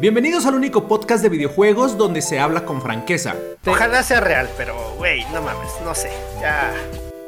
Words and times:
Bienvenidos 0.00 0.46
al 0.46 0.54
único 0.54 0.88
podcast 0.88 1.22
de 1.22 1.28
videojuegos 1.28 1.98
donde 1.98 2.22
se 2.22 2.40
habla 2.40 2.64
con 2.64 2.80
franqueza. 2.80 3.34
Ojalá 3.66 4.02
sea 4.02 4.20
real, 4.20 4.48
pero 4.56 4.74
güey, 4.96 5.26
no 5.30 5.42
mames, 5.42 5.72
no 5.84 5.94
sé. 5.94 6.08
Ya. 6.40 6.72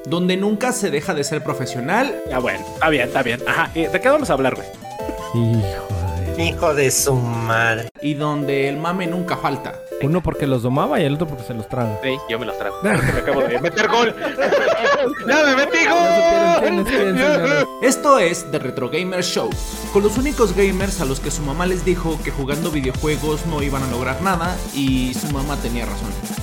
Donde 0.07 0.39
nunca 0.39 0.73
se 0.73 0.91
deja 0.91 1.13
de 1.13 1.23
ser 1.23 1.45
profesional. 1.45 2.23
Ya 2.31 2.39
bueno, 2.39 2.65
está 2.73 2.89
bien, 2.89 3.09
está 3.09 3.23
bien. 3.23 3.41
Ajá, 3.47 3.71
¿de 3.75 4.01
qué 4.01 4.09
vamos 4.09 4.31
a 4.31 4.33
hablar, 4.33 4.55
güey? 4.55 4.67
Hijo 5.35 5.87
de... 6.35 6.45
Hijo 6.45 6.75
de 6.75 6.91
su 6.91 7.15
madre. 7.15 7.91
Y 8.01 8.15
donde 8.15 8.71
el 8.71 8.79
mame 8.79 9.07
nunca 9.07 9.37
falta. 9.37 9.75
Uno 10.03 10.23
porque 10.23 10.47
los 10.47 10.63
domaba 10.63 11.01
y 11.01 11.05
el 11.05 11.15
otro 11.15 11.27
porque 11.27 11.45
se 11.45 11.55
los 11.55 11.69
traga. 11.69 11.99
Sí, 12.03 12.17
yo 12.29 12.39
me 12.39 12.47
los 12.47 12.59
trago. 12.59 12.77
me 12.83 12.91
acabo 12.91 13.41
de 13.43 13.59
meter 13.61 13.89
gol. 13.89 14.15
¡Ya 15.29 15.45
me 15.45 15.57
metí 15.57 15.79
gol! 15.87 17.67
Esto 17.83 18.19
es 18.19 18.51
The 18.51 18.59
Retro 18.59 18.89
Gamer 18.89 19.23
Show, 19.23 19.51
con 19.93 20.03
los 20.03 20.17
únicos 20.19 20.55
gamers 20.55 21.01
a 21.01 21.05
los 21.05 21.21
que 21.21 21.31
su 21.31 21.43
mamá 21.43 21.67
les 21.67 21.85
dijo 21.85 22.19
que 22.23 22.31
jugando 22.31 22.71
videojuegos 22.71 23.47
no 23.47 23.63
iban 23.63 23.83
a 23.83 23.91
lograr 23.91 24.21
nada 24.23 24.57
y 24.75 25.15
su 25.15 25.33
mamá 25.33 25.57
tenía 25.57 25.87
razón. 25.87 26.42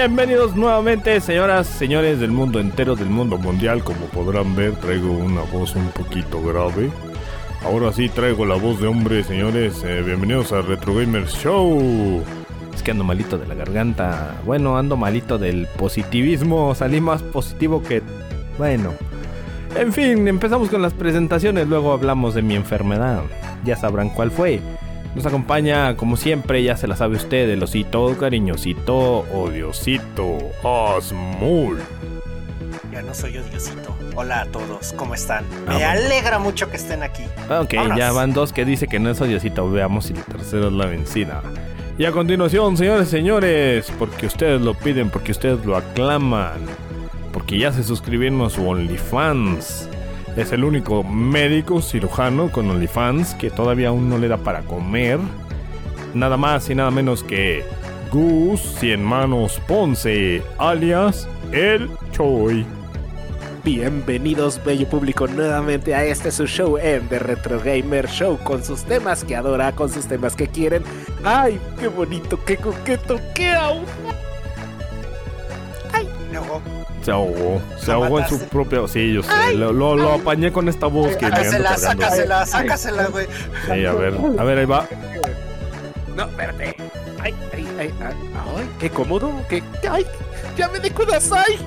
Bienvenidos 0.00 0.56
nuevamente, 0.56 1.20
señoras, 1.20 1.66
señores 1.66 2.20
del 2.20 2.30
mundo 2.30 2.58
entero, 2.58 2.96
del 2.96 3.10
mundo 3.10 3.36
mundial. 3.36 3.84
Como 3.84 4.06
podrán 4.06 4.56
ver, 4.56 4.72
traigo 4.76 5.12
una 5.12 5.42
voz 5.42 5.76
un 5.76 5.88
poquito 5.88 6.42
grave. 6.42 6.90
Ahora 7.66 7.92
sí 7.92 8.08
traigo 8.08 8.46
la 8.46 8.54
voz 8.54 8.80
de 8.80 8.86
hombre, 8.86 9.22
señores. 9.22 9.84
Eh, 9.84 10.00
bienvenidos 10.02 10.52
a 10.52 10.62
Retro 10.62 10.94
Gamers 10.94 11.34
Show. 11.34 12.24
Es 12.74 12.82
que 12.82 12.92
ando 12.92 13.04
malito 13.04 13.36
de 13.36 13.46
la 13.46 13.54
garganta. 13.54 14.36
Bueno, 14.46 14.78
ando 14.78 14.96
malito 14.96 15.36
del 15.36 15.68
positivismo. 15.76 16.74
Salí 16.74 17.02
más 17.02 17.22
positivo 17.22 17.82
que... 17.82 18.02
Bueno. 18.56 18.94
En 19.76 19.92
fin, 19.92 20.26
empezamos 20.26 20.70
con 20.70 20.80
las 20.80 20.94
presentaciones. 20.94 21.68
Luego 21.68 21.92
hablamos 21.92 22.32
de 22.32 22.40
mi 22.40 22.54
enfermedad. 22.54 23.20
Ya 23.64 23.76
sabrán 23.76 24.08
cuál 24.08 24.30
fue. 24.30 24.62
Nos 25.14 25.26
acompaña, 25.26 25.96
como 25.96 26.16
siempre, 26.16 26.62
ya 26.62 26.76
se 26.76 26.86
la 26.86 26.94
sabe 26.94 27.16
usted, 27.16 27.50
el 27.50 27.62
osito 27.62 28.16
cariñosito, 28.16 29.26
odiosito, 29.34 30.38
Asmul. 30.96 31.80
Ya 32.92 33.02
no 33.02 33.12
soy 33.12 33.36
odiosito. 33.38 33.96
Hola 34.14 34.42
a 34.42 34.46
todos, 34.46 34.92
¿cómo 34.92 35.14
están? 35.14 35.44
Ah, 35.66 35.74
Me 35.78 35.84
alegra 35.84 36.38
mucho 36.38 36.70
que 36.70 36.76
estén 36.76 37.02
aquí. 37.02 37.24
Ok, 37.48 37.74
ya 37.96 38.12
van 38.12 38.32
dos 38.32 38.52
que 38.52 38.64
dice 38.64 38.86
que 38.86 39.00
no 39.00 39.10
es 39.10 39.20
odiosito. 39.20 39.68
Veamos 39.70 40.06
si 40.06 40.14
la 40.14 40.22
tercera 40.22 40.68
es 40.68 40.72
la 40.72 40.86
vencida. 40.86 41.42
Y 41.98 42.04
a 42.04 42.12
continuación, 42.12 42.76
señores 42.76 43.08
y 43.08 43.10
señores, 43.10 43.92
porque 43.98 44.26
ustedes 44.26 44.60
lo 44.60 44.74
piden, 44.74 45.10
porque 45.10 45.32
ustedes 45.32 45.64
lo 45.66 45.76
aclaman, 45.76 46.60
porque 47.32 47.58
ya 47.58 47.72
se 47.72 47.82
suscribieron 47.82 48.40
a 48.42 48.48
su 48.50 48.66
OnlyFans 48.66 49.89
es 50.36 50.52
el 50.52 50.64
único 50.64 51.02
médico 51.02 51.82
cirujano 51.82 52.50
con 52.50 52.70
OnlyFans 52.70 53.34
que 53.34 53.50
todavía 53.50 53.88
aún 53.88 54.08
no 54.08 54.18
le 54.18 54.28
da 54.28 54.36
para 54.36 54.62
comer. 54.62 55.18
Nada 56.14 56.36
más 56.36 56.68
y 56.70 56.74
nada 56.74 56.90
menos 56.90 57.22
que 57.22 57.64
Gus 58.10 58.60
Cien 58.78 59.04
Manos 59.04 59.60
Ponce, 59.66 60.42
alias 60.58 61.28
El 61.52 61.90
Choi. 62.12 62.64
Bienvenidos, 63.62 64.60
bello 64.64 64.88
público, 64.88 65.26
nuevamente 65.26 65.94
a 65.94 66.04
este 66.04 66.30
su 66.30 66.46
show 66.46 66.78
en 66.78 67.06
The 67.08 67.18
Retro 67.18 67.60
Gamer 67.60 68.08
Show, 68.08 68.38
con 68.42 68.64
sus 68.64 68.84
temas 68.84 69.22
que 69.22 69.36
adora, 69.36 69.72
con 69.72 69.90
sus 69.90 70.06
temas 70.06 70.34
que 70.34 70.46
quieren. 70.46 70.82
¡Ay, 71.24 71.60
qué 71.78 71.88
bonito, 71.88 72.42
qué 72.44 72.56
coqueto, 72.56 73.20
qué 73.34 73.50
aún! 73.52 73.84
¡Ay, 75.92 76.08
no! 76.32 76.79
Se 77.02 77.10
ahogó. 77.10 77.60
Se 77.78 77.92
ahogó 77.92 78.20
en 78.20 78.28
su 78.28 78.38
propio. 78.48 78.86
Sí, 78.86 79.14
yo 79.14 79.22
sé. 79.22 79.54
Lo, 79.54 79.72
lo, 79.72 80.12
apañé 80.12 80.52
con 80.52 80.68
esta 80.68 80.86
voz 80.86 81.16
que 81.16 81.26
me 81.26 81.36
ando 81.36 81.78
Sácasela, 81.78 82.46
sácasela, 82.46 83.06
güey. 83.06 83.26
Sí, 83.66 83.84
a 83.84 83.92
ver. 83.92 84.14
A 84.38 84.44
ver, 84.44 84.58
ahí 84.58 84.66
va. 84.66 84.86
No, 86.16 86.24
espérate. 86.24 86.76
Ay, 87.22 87.34
ay, 87.52 87.66
ay, 87.78 87.90
ay, 88.00 88.68
qué 88.78 88.90
cómodo. 88.90 89.32
Qué, 89.48 89.62
ay, 89.90 90.06
ya 90.56 90.68
me 90.68 90.78
de 90.78 90.90
kudasai. 90.90 91.58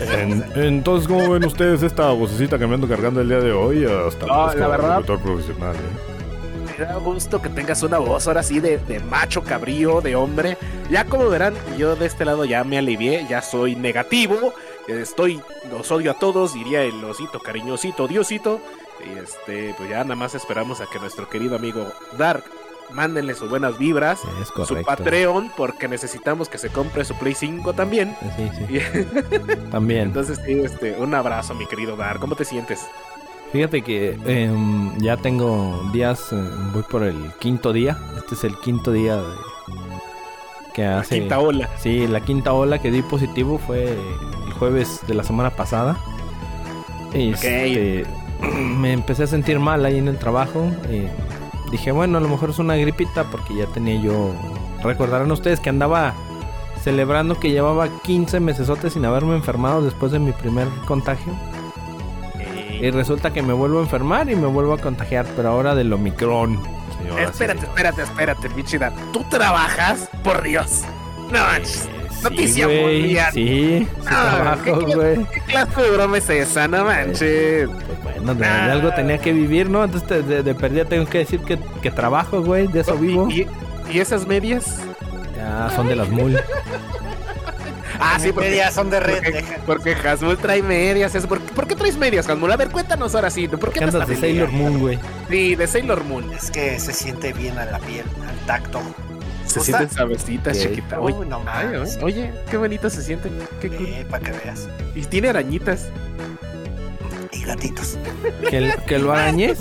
En, 0.00 0.44
entonces, 0.56 1.06
¿cómo 1.06 1.30
ven 1.30 1.44
ustedes 1.44 1.82
esta 1.82 2.10
vocecita 2.10 2.58
que 2.58 2.66
me 2.66 2.74
ando 2.74 2.88
cargando 2.88 3.20
el 3.20 3.28
día 3.28 3.38
de 3.38 3.52
hoy? 3.52 3.84
Hasta 3.84 4.26
no, 4.26 4.52
la 4.54 4.68
verdad. 4.68 5.02
profesional, 5.02 5.74
¿eh? 5.76 6.16
me 6.78 6.84
da 6.84 6.96
gusto 6.96 7.40
que 7.40 7.48
tengas 7.48 7.82
una 7.82 7.98
voz 7.98 8.26
ahora 8.26 8.42
sí 8.42 8.60
de, 8.60 8.78
de, 8.78 9.00
macho 9.00 9.42
cabrío, 9.42 10.00
de 10.00 10.16
hombre. 10.16 10.58
Ya 10.90 11.04
como 11.04 11.28
verán, 11.28 11.54
yo 11.78 11.96
de 11.96 12.06
este 12.06 12.24
lado 12.24 12.44
ya 12.44 12.64
me 12.64 12.78
alivié, 12.78 13.26
ya 13.28 13.42
soy 13.42 13.76
negativo. 13.76 14.52
Estoy, 14.88 15.42
los 15.70 15.90
odio 15.90 16.12
a 16.12 16.14
todos, 16.14 16.54
diría 16.54 16.82
el 16.82 17.02
osito 17.04 17.40
cariñosito, 17.40 18.06
diosito. 18.06 18.60
Y 19.04 19.18
este, 19.18 19.74
pues 19.76 19.90
ya 19.90 20.02
nada 20.04 20.16
más 20.16 20.34
esperamos 20.34 20.80
a 20.80 20.86
que 20.86 20.98
nuestro 20.98 21.28
querido 21.28 21.56
amigo 21.56 21.86
Dark 22.16 22.44
mándenle 22.90 23.34
sus 23.34 23.50
buenas 23.50 23.78
vibras, 23.78 24.20
su 24.66 24.82
Patreon, 24.82 25.50
porque 25.56 25.88
necesitamos 25.88 26.48
que 26.48 26.58
se 26.58 26.70
compre 26.70 27.04
su 27.04 27.14
Play 27.16 27.34
5 27.34 27.72
también. 27.72 28.16
Sí, 28.36 28.50
sí. 28.56 29.04
también. 29.70 30.02
Entonces, 30.02 30.40
sí, 30.44 30.60
este, 30.60 30.92
un 30.92 31.14
abrazo, 31.14 31.54
mi 31.54 31.66
querido 31.66 31.96
Dark. 31.96 32.20
¿Cómo 32.20 32.36
te 32.36 32.44
sientes? 32.44 32.86
Fíjate 33.52 33.82
que 33.82 34.18
em, 34.26 34.96
ya 34.98 35.16
tengo 35.16 35.88
días, 35.92 36.32
eh, 36.32 36.36
voy 36.72 36.82
por 36.82 37.02
el 37.04 37.32
quinto 37.38 37.72
día. 37.72 37.98
Este 38.16 38.34
es 38.34 38.44
el 38.44 38.58
quinto 38.58 38.92
día 38.92 39.16
de, 39.16 39.34
que 40.74 40.84
hace. 40.84 41.16
La 41.16 41.20
quinta 41.20 41.40
ola. 41.40 41.70
Sí, 41.78 42.06
la 42.06 42.20
quinta 42.20 42.52
ola 42.52 42.80
que 42.80 42.90
di 42.90 43.02
positivo 43.02 43.58
fue 43.58 43.96
jueves 44.58 45.00
de 45.06 45.14
la 45.14 45.22
semana 45.22 45.50
pasada. 45.50 45.96
Este, 47.12 48.04
me 48.60 48.92
empecé 48.92 49.24
a 49.24 49.26
sentir 49.26 49.58
mal 49.58 49.84
ahí 49.84 49.98
en 49.98 50.08
el 50.08 50.18
trabajo. 50.18 50.70
dije, 51.70 51.92
bueno, 51.92 52.18
a 52.18 52.20
lo 52.20 52.28
mejor 52.28 52.50
es 52.50 52.58
una 52.58 52.76
gripita 52.76 53.24
porque 53.24 53.54
ya 53.54 53.66
tenía 53.66 54.00
yo. 54.00 54.34
Recordarán 54.82 55.30
ustedes 55.30 55.60
que 55.60 55.70
andaba 55.70 56.14
celebrando 56.82 57.40
que 57.40 57.50
llevaba 57.50 57.88
15 58.02 58.38
meses 58.38 58.70
sin 58.92 59.04
haberme 59.04 59.34
enfermado 59.34 59.82
después 59.82 60.12
de 60.12 60.20
mi 60.20 60.32
primer 60.32 60.68
contagio. 60.86 61.32
Y 62.80 62.90
resulta 62.90 63.32
que 63.32 63.42
me 63.42 63.52
vuelvo 63.52 63.78
a 63.78 63.82
enfermar 63.82 64.30
y 64.30 64.36
me 64.36 64.46
vuelvo 64.46 64.74
a 64.74 64.78
contagiar, 64.78 65.26
pero 65.34 65.48
ahora 65.48 65.74
del 65.74 65.92
Omicron. 65.92 66.60
espérate, 67.18 67.66
espérate, 67.66 68.02
espérate, 68.02 68.48
Michida. 68.50 68.92
¿Tú 69.12 69.24
trabajas? 69.30 70.08
Por 70.22 70.42
Dios. 70.42 70.82
No 71.32 71.40
manches. 71.40 71.88
Noticia 72.22 72.68
mundial. 72.68 73.32
Sí, 73.32 73.86
sí 73.88 73.88
trabajo, 74.02 74.80
güey. 74.80 75.24
¿qué, 75.26 75.40
clase 75.40 75.82
de 75.82 75.90
broma 75.90 76.18
es 76.18 76.30
esa? 76.30 76.68
No 76.68 76.84
manches. 76.84 77.68
Pues 77.68 78.02
bueno, 78.02 78.34
de, 78.34 78.46
algo 78.46 78.92
tenía 78.92 79.18
que 79.18 79.32
vivir, 79.32 79.70
¿no? 79.70 79.84
Entonces 79.84 80.26
de, 80.26 80.42
de 80.42 80.54
perdida 80.54 80.84
tengo 80.84 81.06
que 81.06 81.18
decir 81.18 81.40
que, 81.40 81.58
que 81.82 81.90
trabajo, 81.90 82.42
güey. 82.42 82.66
De 82.66 82.80
eso 82.80 82.96
vivo. 82.96 83.28
¿Y, 83.30 83.46
¿Y, 83.90 84.00
esas 84.00 84.26
medias? 84.26 84.80
Ya, 85.36 85.70
son 85.74 85.88
de 85.88 85.96
las 85.96 86.08
mul. 86.08 86.38
Ah, 87.98 88.18
sí, 88.20 88.32
porque 88.32 88.50
medias 88.50 88.74
son 88.74 88.90
de 88.90 89.00
red. 89.00 89.22
Porque, 89.22 89.44
porque 89.66 90.08
Hasmul 90.08 90.36
trae 90.36 90.62
medias. 90.62 91.12
¿Por, 91.26 91.40
¿Por, 91.40 91.66
qué 91.66 91.74
traes 91.74 91.96
medias, 91.96 92.28
Hasmul? 92.28 92.52
A 92.52 92.56
ver, 92.56 92.68
cuéntanos 92.70 93.14
ahora 93.14 93.30
sí. 93.30 93.48
¿Por 93.48 93.72
qué 93.72 93.84
andas 93.84 94.06
de 94.06 94.16
Sailor 94.16 94.50
Moon, 94.50 94.78
güey? 94.78 94.98
Sí, 95.30 95.54
de 95.54 95.66
Sailor 95.66 96.04
Moon. 96.04 96.30
Es 96.32 96.50
que 96.50 96.78
se 96.78 96.92
siente 96.92 97.32
bien 97.32 97.58
a 97.58 97.64
la 97.64 97.78
piel, 97.78 98.04
al 98.28 98.36
tacto. 98.46 98.82
Se 99.60 99.72
sienten 99.72 99.90
sabecitas, 99.90 100.60
chiquita. 100.60 101.00
Uy, 101.00 101.14
no 101.26 101.40
mames. 101.40 101.98
Oye, 102.02 102.32
qué 102.50 102.56
bonito 102.56 102.90
se 102.90 103.02
siente. 103.02 103.30
Qué 103.60 103.70
cool. 103.70 104.06
para 104.10 104.24
que 104.24 104.32
veas. 104.32 104.68
Y 104.94 105.02
tiene 105.02 105.28
arañitas. 105.28 105.86
Y 107.32 107.42
gatitos. 107.42 107.98
¿Que, 108.48 108.74
que 108.86 108.98
lo 108.98 109.12
arañes? 109.12 109.58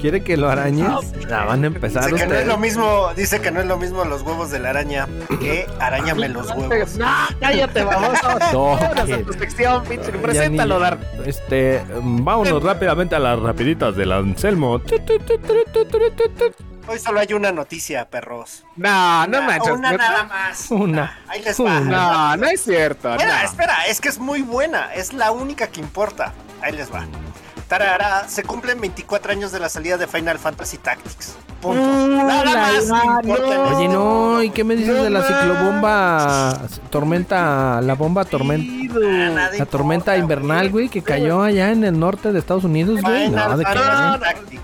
¿Quiere 0.00 0.22
que 0.22 0.36
lo 0.36 0.48
arañes? 0.48 0.88
No, 1.28 1.46
van 1.46 1.64
a 1.64 1.66
empezar 1.66 2.04
dice 2.04 2.16
que 2.16 2.26
no 2.26 2.34
es 2.34 2.46
lo 2.46 2.56
mismo, 2.56 3.08
Dice 3.16 3.40
que 3.40 3.50
no 3.50 3.60
es 3.60 3.66
lo 3.66 3.76
mismo 3.76 4.04
los 4.04 4.22
huevos 4.22 4.50
de 4.50 4.60
la 4.60 4.70
araña 4.70 5.08
que 5.40 5.66
arañame 5.80 6.28
los 6.28 6.48
huevos. 6.54 6.96
No, 6.96 7.06
cállate, 7.40 7.82
vamos. 7.84 8.18
No, 8.52 8.78
sección, 9.38 9.84
pinche. 9.84 10.12
Preséntalo, 10.12 10.78
Dar. 10.78 10.98
Este, 11.24 11.82
vámonos 12.00 12.62
rápidamente 12.62 13.16
a 13.16 13.18
las 13.18 13.38
rapiditas 13.38 13.96
del 13.96 14.12
Anselmo. 14.12 14.80
Hoy 16.88 16.98
solo 16.98 17.20
hay 17.20 17.32
una 17.34 17.52
noticia, 17.52 18.08
perros. 18.08 18.64
No, 18.76 19.26
no 19.26 19.42
manches. 19.42 19.72
Una 19.72 19.92
nada 19.92 20.24
más. 20.24 20.70
Una. 20.70 21.18
Ahí 21.28 21.42
les 21.42 21.60
va. 21.60 21.80
No, 21.80 22.36
no 22.36 22.46
es 22.46 22.62
cierto. 22.64 23.10
Espera, 23.10 23.44
espera, 23.44 23.86
es 23.86 24.00
que 24.00 24.08
es 24.08 24.18
muy 24.18 24.40
buena. 24.42 24.94
Es 24.94 25.12
la 25.12 25.30
única 25.30 25.66
que 25.66 25.80
importa. 25.80 26.32
ahí 26.62 26.72
les 26.72 26.92
va. 26.92 27.04
Tarara, 27.68 28.26
se 28.28 28.44
cumplen 28.44 28.80
24 28.80 29.30
años 29.32 29.52
de 29.52 29.60
la 29.60 29.68
salida 29.68 29.96
de 29.98 30.06
Final 30.06 30.38
Fantasy 30.38 30.78
Tactics. 30.78 31.36
Punto. 31.60 31.80
Nada 32.08 32.44
más 32.44 33.74
Oye, 33.74 33.88
no, 33.88 34.42
¿y 34.42 34.50
qué 34.50 34.62
me 34.64 34.74
dices 34.76 34.96
No 34.96 35.02
de 35.02 35.10
la 35.10 35.18
más. 35.20 35.28
ciclobomba? 35.28 36.60
Tormenta, 36.88 37.80
la 37.82 37.94
bomba 37.94 38.24
tormenta. 38.24 38.94
Nada 38.98 39.50
La 39.58 39.66
tormenta 39.66 40.16
importa, 40.16 40.18
invernal, 40.18 40.70
güey, 40.70 40.88
que 40.88 41.02
cayó 41.02 41.42
allá 41.42 41.70
en 41.72 41.84
el 41.84 41.98
norte 41.98 42.32
de 42.32 42.38
Estados 42.38 42.64
Unidos, 42.64 43.02
güey. 43.02 43.28
No, 43.28 43.56
de 43.58 43.64
qué. 43.64 43.70
Fantasy 43.74 44.20
Tactics. 44.20 44.62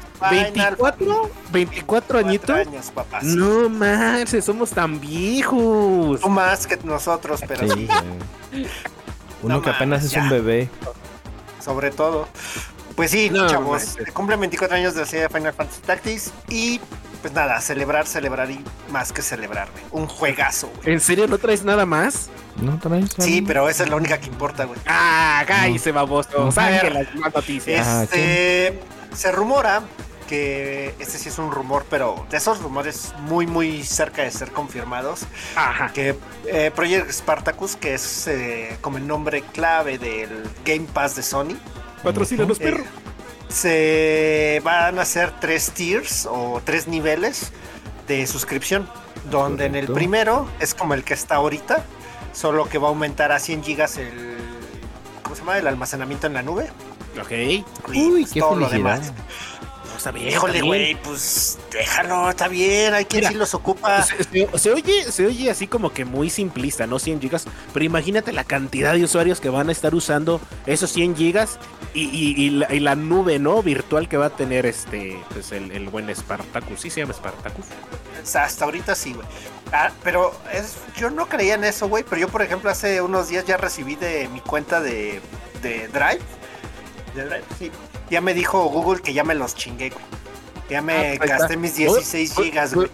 Final 0.54 0.76
¿24? 0.78 1.28
¿24 1.52 2.18
añitos? 2.18 2.50
años, 2.56 2.90
papás. 2.94 3.24
No 3.24 3.68
manches, 3.68 4.44
somos 4.44 4.70
tan 4.70 4.98
viejos. 5.00 6.20
Tú 6.20 6.28
más 6.30 6.66
que 6.66 6.78
nosotros, 6.84 7.40
pero 7.46 7.68
Sí. 7.74 7.88
Uno 9.42 9.56
No 9.56 9.62
que 9.62 9.70
apenas 9.70 10.04
es 10.04 10.14
un 10.16 10.30
bebé. 10.30 10.70
sobre 11.62 11.90
todo. 11.90 12.28
Pues 12.96 13.10
sí, 13.10 13.28
No, 13.30 13.48
chavos, 13.48 13.96
manches. 13.96 14.12
cumplen 14.14 14.38
24 14.40 14.76
años 14.76 14.94
de 14.94 15.00
la 15.00 15.06
serie 15.06 15.22
de 15.24 15.28
Final 15.28 15.52
Fantasy 15.52 15.80
Tactics 15.82 16.32
y 16.48 16.80
pues 17.22 17.32
nada, 17.34 17.60
celebrar, 17.60 18.06
celebrar 18.06 18.50
y 18.50 18.62
más 18.90 19.12
que 19.12 19.22
celebrar, 19.22 19.68
güey. 19.72 19.82
Un 19.90 20.06
juegazo, 20.06 20.70
güey. 20.76 20.92
¿En 20.94 21.00
serio 21.00 21.26
no 21.26 21.38
traes 21.38 21.64
nada 21.64 21.86
más? 21.86 22.28
¿No 22.60 22.78
traes? 22.78 23.10
Sí, 23.18 23.36
algo? 23.38 23.46
pero 23.48 23.68
esa 23.68 23.84
es 23.84 23.88
la 23.90 23.96
única 23.96 24.18
que 24.20 24.26
importa, 24.28 24.64
güey. 24.64 24.78
Ah, 24.86 25.42
cállese, 25.46 25.90
baboso. 25.90 26.28
No. 26.38 26.52
Saque 26.52 26.90
las 26.90 27.14
más 27.14 27.34
noticias. 27.34 27.86
Ah, 27.86 28.02
Este, 28.04 28.78
se 29.14 29.32
rumora 29.32 29.82
que 30.28 30.94
este 30.98 31.18
sí 31.18 31.28
es 31.30 31.38
un 31.38 31.50
rumor, 31.50 31.84
pero 31.90 32.26
de 32.30 32.36
esos 32.36 32.60
rumores 32.62 33.12
muy, 33.20 33.46
muy 33.46 33.82
cerca 33.84 34.22
de 34.22 34.30
ser 34.30 34.52
confirmados, 34.52 35.20
Ajá. 35.56 35.90
que 35.92 36.16
eh, 36.46 36.70
Project 36.74 37.10
Spartacus, 37.10 37.76
que 37.76 37.94
es 37.94 38.26
eh, 38.28 38.76
como 38.80 38.98
el 38.98 39.06
nombre 39.06 39.42
clave 39.52 39.98
del 39.98 40.48
Game 40.64 40.86
Pass 40.92 41.16
de 41.16 41.22
Sony, 41.22 41.56
Patrocínanos, 42.04 42.60
Eh, 42.60 42.64
perro. 42.64 42.84
se 43.48 44.60
van 44.64 44.98
a 44.98 45.02
hacer 45.02 45.32
tres 45.40 45.70
tiers 45.72 46.26
o 46.30 46.60
tres 46.64 46.86
niveles 46.88 47.52
de 48.06 48.26
suscripción, 48.26 48.88
donde 49.30 49.66
en 49.66 49.74
el 49.74 49.86
primero 49.88 50.48
es 50.60 50.74
como 50.74 50.94
el 50.94 51.04
que 51.04 51.14
está 51.14 51.36
ahorita, 51.36 51.84
solo 52.32 52.68
que 52.68 52.78
va 52.78 52.88
a 52.88 52.90
aumentar 52.90 53.32
a 53.32 53.38
100 53.38 53.62
gigas 53.64 53.96
el 53.96 54.36
¿cómo 55.22 55.34
se 55.34 55.40
llama? 55.42 55.58
el 55.58 55.66
almacenamiento 55.66 56.26
en 56.26 56.34
la 56.34 56.42
nube. 56.42 56.68
Ok. 57.20 57.30
Y 57.32 57.64
Uy, 57.94 58.22
pues 58.22 58.32
qué 58.32 58.40
todo 58.40 58.56
lo 58.56 58.68
felicidad. 58.68 59.00
demás. 59.00 59.12
Está 60.04 60.10
bien, 60.18 60.28
Híjole, 60.28 60.60
güey, 60.60 60.94
pues 61.02 61.58
déjalo, 61.72 62.28
está 62.28 62.46
bien, 62.48 62.92
hay 62.92 63.06
quien 63.06 63.20
Mira, 63.20 63.30
sí 63.30 63.36
los 63.36 63.54
ocupa. 63.54 64.02
Se, 64.02 64.22
se- 64.22 64.58
se 64.58 64.70
oye, 64.70 65.10
se 65.10 65.24
oye 65.26 65.50
así 65.50 65.66
como 65.66 65.94
que 65.94 66.04
muy 66.04 66.28
simplista, 66.28 66.86
¿no? 66.86 66.98
100 66.98 67.22
gigas. 67.22 67.46
Pero 67.72 67.86
imagínate 67.86 68.30
la 68.30 68.44
cantidad 68.44 68.92
de 68.92 69.02
usuarios 69.02 69.40
que 69.40 69.48
van 69.48 69.70
a 69.70 69.72
estar 69.72 69.94
usando 69.94 70.42
esos 70.66 70.90
100 70.92 71.16
gigas 71.16 71.58
y, 71.94 72.02
y- 72.02 72.34
y 72.36 72.50
la, 72.50 72.74
y 72.74 72.80
la 72.80 72.96
nube, 72.96 73.38
¿no? 73.38 73.62
Virtual 73.62 74.06
que 74.06 74.18
va 74.18 74.26
a 74.26 74.36
tener 74.36 74.66
este, 74.66 75.18
pues 75.32 75.52
el, 75.52 75.70
el 75.72 75.88
buen 75.88 76.14
Spartacus. 76.14 76.82
¿Sí 76.82 76.90
se 76.90 77.00
llama 77.00 77.14
Spartacus? 77.14 77.64
Hasta 78.34 78.64
ahorita 78.66 78.94
sí, 78.94 79.14
güey. 79.14 79.26
Ah, 79.72 79.90
pero 80.02 80.34
es, 80.52 80.74
yo 80.98 81.08
no 81.08 81.30
creía 81.30 81.54
en 81.54 81.64
eso, 81.64 81.88
güey. 81.88 82.04
Pero 82.04 82.20
yo, 82.20 82.28
por 82.28 82.42
ejemplo, 82.42 82.68
hace 82.68 83.00
unos 83.00 83.30
días 83.30 83.46
ya 83.46 83.56
recibí 83.56 83.94
de 83.96 84.28
mi 84.28 84.40
cuenta 84.40 84.82
de, 84.82 85.22
de 85.62 85.88
Drive. 85.88 86.20
De 87.14 87.24
Drive, 87.24 87.44
sí. 87.58 87.70
Ya 88.10 88.20
me 88.20 88.34
dijo 88.34 88.64
Google 88.66 89.00
que 89.02 89.12
ya 89.12 89.24
me 89.24 89.34
los 89.34 89.54
chingué, 89.54 89.90
güey. 89.90 90.04
Ya 90.70 90.80
me 90.80 91.12
Ah, 91.12 91.14
pues 91.18 91.28
gasté 91.30 91.56
mis 91.58 91.74
16 91.76 92.32
Por- 92.32 92.44
gigas, 92.44 92.74
güey. 92.74 92.88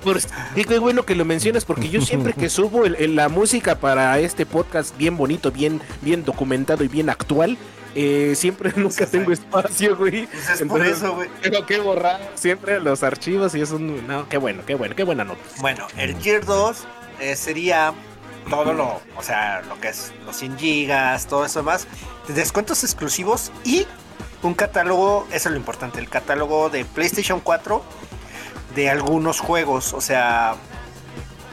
y 0.57 0.65
qué 0.65 0.79
bueno 0.81 1.05
que 1.05 1.15
lo 1.15 1.25
mencionas 1.25 1.65
porque 1.65 1.89
yo 1.89 2.01
siempre 2.01 2.33
que 2.33 2.49
subo 2.51 2.85
el- 2.85 2.97
el- 2.97 3.15
la 3.15 3.29
música 3.29 3.77
para 3.77 4.19
este 4.19 4.45
podcast 4.45 4.97
bien 4.97 5.17
bonito, 5.17 5.53
bien, 5.53 5.81
bien 6.03 6.25
documentado 6.25 6.83
y 6.83 6.89
bien 6.89 7.11
actual, 7.11 7.57
eh, 7.95 8.35
siempre 8.37 8.73
nunca 8.77 9.05
sí. 9.07 9.13
tengo 9.13 9.31
espacio, 9.31 9.97
güey. 9.97 10.27
Pues 10.27 10.51
es 10.51 10.59
por 10.67 10.81
Entonces, 10.81 10.97
eso, 10.99 11.15
güey. 11.15 11.29
Tengo 11.43 11.65
que 11.65 11.79
borrar 11.79 12.21
siempre 12.35 12.81
los 12.81 13.05
archivos 13.05 13.55
y 13.55 13.61
es 13.61 13.71
un... 13.71 14.05
No, 14.09 14.29
qué 14.29 14.37
bueno, 14.39 14.63
qué 14.67 14.75
bueno, 14.75 14.97
qué 14.97 15.05
buena 15.05 15.23
nota. 15.25 15.41
Bueno, 15.61 15.87
el 15.97 16.17
Tier 16.17 16.45
2 16.45 16.77
eh, 17.21 17.37
sería 17.37 17.93
todo 18.49 18.73
lo, 18.73 19.01
o 19.17 19.23
sea, 19.23 19.63
lo 19.69 19.79
que 19.81 19.89
es 19.91 20.13
los 20.27 20.35
100 20.37 20.59
gigas, 20.59 21.29
todo 21.29 21.45
eso 21.45 21.63
más, 21.63 21.87
descuentos 22.27 22.83
exclusivos 22.83 23.53
y 23.65 23.87
un 24.43 24.55
catálogo, 24.55 25.27
eso 25.31 25.49
es 25.49 25.53
lo 25.53 25.57
importante, 25.57 25.99
el 25.99 26.09
catálogo 26.09 26.71
de 26.71 26.85
PlayStation 26.85 27.41
4 27.41 27.83
de 28.75 28.89
algunos 28.91 29.41
juegos, 29.41 29.93
o 29.93 30.01
sea, 30.01 30.55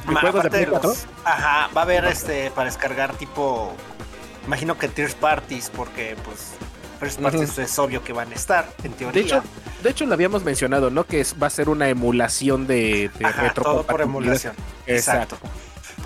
¿De 0.06 0.12
ma- 0.14 0.22
juegos 0.22 0.44
de 0.44 0.48
aparte 0.48 0.58
Play 0.66 0.70
4? 0.72 0.90
los- 0.90 1.06
ajá, 1.26 1.70
va 1.76 1.82
a 1.82 1.84
haber 1.84 2.06
este 2.06 2.52
para 2.52 2.66
descargar 2.70 3.14
tipo, 3.16 3.74
imagino 4.46 4.78
que 4.78 4.88
Tier 4.88 5.14
Parties, 5.16 5.70
porque 5.76 6.16
pues 6.24 6.52
First 7.00 7.20
Parties 7.22 7.58
es 7.58 7.78
obvio 7.78 8.04
que 8.04 8.14
van 8.14 8.32
a 8.32 8.36
estar, 8.36 8.68
en 8.84 8.94
teoría. 8.94 9.22
De 9.22 9.28
hecho, 9.28 9.44
de 9.84 9.90
hecho 9.90 10.06
lo 10.06 10.14
habíamos 10.14 10.44
mencionado, 10.44 10.90
¿no? 10.90 11.04
Que 11.06 11.20
es- 11.22 11.36
va 11.42 11.48
a 11.48 11.52
ser 11.52 11.70
una 11.70 11.90
emulación 11.90 12.66
de, 12.68 13.12
de 13.20 13.26
Ajá, 13.26 13.54
todo 13.54 13.84
por 13.84 14.02
emulación. 14.02 14.56
Exacto. 14.86 15.36
Exacto. 15.36 15.58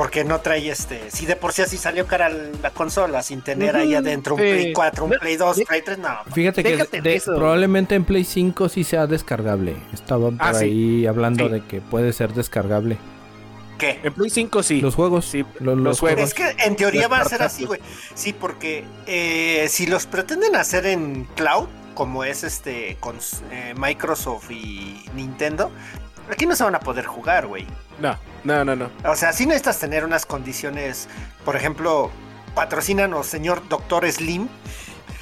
Porque 0.01 0.23
no 0.23 0.41
trae 0.41 0.67
este. 0.67 1.11
Si 1.11 1.27
de 1.27 1.35
por 1.35 1.53
sí 1.53 1.61
así 1.61 1.77
salió 1.77 2.07
cara 2.07 2.27
la 2.27 2.71
consola, 2.71 3.21
sin 3.21 3.43
tener 3.43 3.75
ahí 3.75 3.89
Ujú, 3.89 3.97
adentro 3.99 4.33
un 4.33 4.41
sí. 4.41 4.47
Play 4.47 4.73
4, 4.73 5.03
un 5.05 5.11
No, 5.11 5.19
Play 5.19 5.35
2, 5.37 5.55
de- 5.57 5.65
Play 5.67 5.81
3, 5.85 5.99
no. 5.99 6.09
Fíjate 6.33 6.63
que 6.63 6.75
de- 6.75 7.01
de 7.01 7.15
eso. 7.15 7.35
probablemente 7.35 7.93
en 7.93 8.03
Play 8.03 8.23
5 8.23 8.67
sí 8.67 8.83
sea 8.83 9.05
descargable. 9.05 9.75
Estaban 9.93 10.39
por 10.39 10.47
Ah, 10.47 10.55
sí. 10.55 10.65
ahí 10.65 11.05
hablando 11.05 11.45
Sí. 11.45 11.53
de 11.53 11.61
que 11.65 11.81
puede 11.81 12.13
ser 12.13 12.33
descargable. 12.33 12.97
¿Qué? 13.77 13.99
En 14.01 14.11
Play 14.13 14.31
5 14.31 14.63
sí. 14.63 14.81
Los 14.81 14.95
juegos, 14.95 15.25
Sí, 15.25 15.45
lo- 15.59 15.75
los 15.75 15.99
juegos. 15.99 16.21
Es 16.23 16.33
que 16.33 16.49
en 16.65 16.75
teoría 16.75 17.03
Los 17.03 17.11
va 17.11 17.19
a 17.19 17.25
ser 17.25 17.43
así, 17.43 17.65
güey. 17.65 17.79
Sí, 18.15 18.33
porque 18.33 18.83
eh, 19.05 19.67
si 19.69 19.85
los 19.85 20.07
pretenden 20.07 20.55
hacer 20.55 20.87
en 20.87 21.25
cloud, 21.35 21.67
como 21.93 22.23
es 22.23 22.43
este 22.43 22.97
con 22.99 23.17
eh, 23.51 23.75
Microsoft 23.77 24.49
y 24.49 25.03
Nintendo, 25.13 25.69
aquí 26.31 26.45
no 26.45 26.55
se 26.55 26.63
van 26.63 26.75
a 26.75 26.79
poder 26.79 27.05
jugar, 27.05 27.47
güey. 27.47 27.67
No, 27.99 28.17
no, 28.43 28.63
no, 28.65 28.75
no. 28.75 28.89
O 29.05 29.15
sea, 29.15 29.33
sí 29.33 29.45
necesitas 29.45 29.79
tener 29.79 30.03
unas 30.05 30.25
condiciones, 30.25 31.07
por 31.45 31.55
ejemplo, 31.55 32.11
patrocínanos, 32.55 33.27
señor 33.27 33.67
Doctor 33.69 34.09
Slim. 34.11 34.47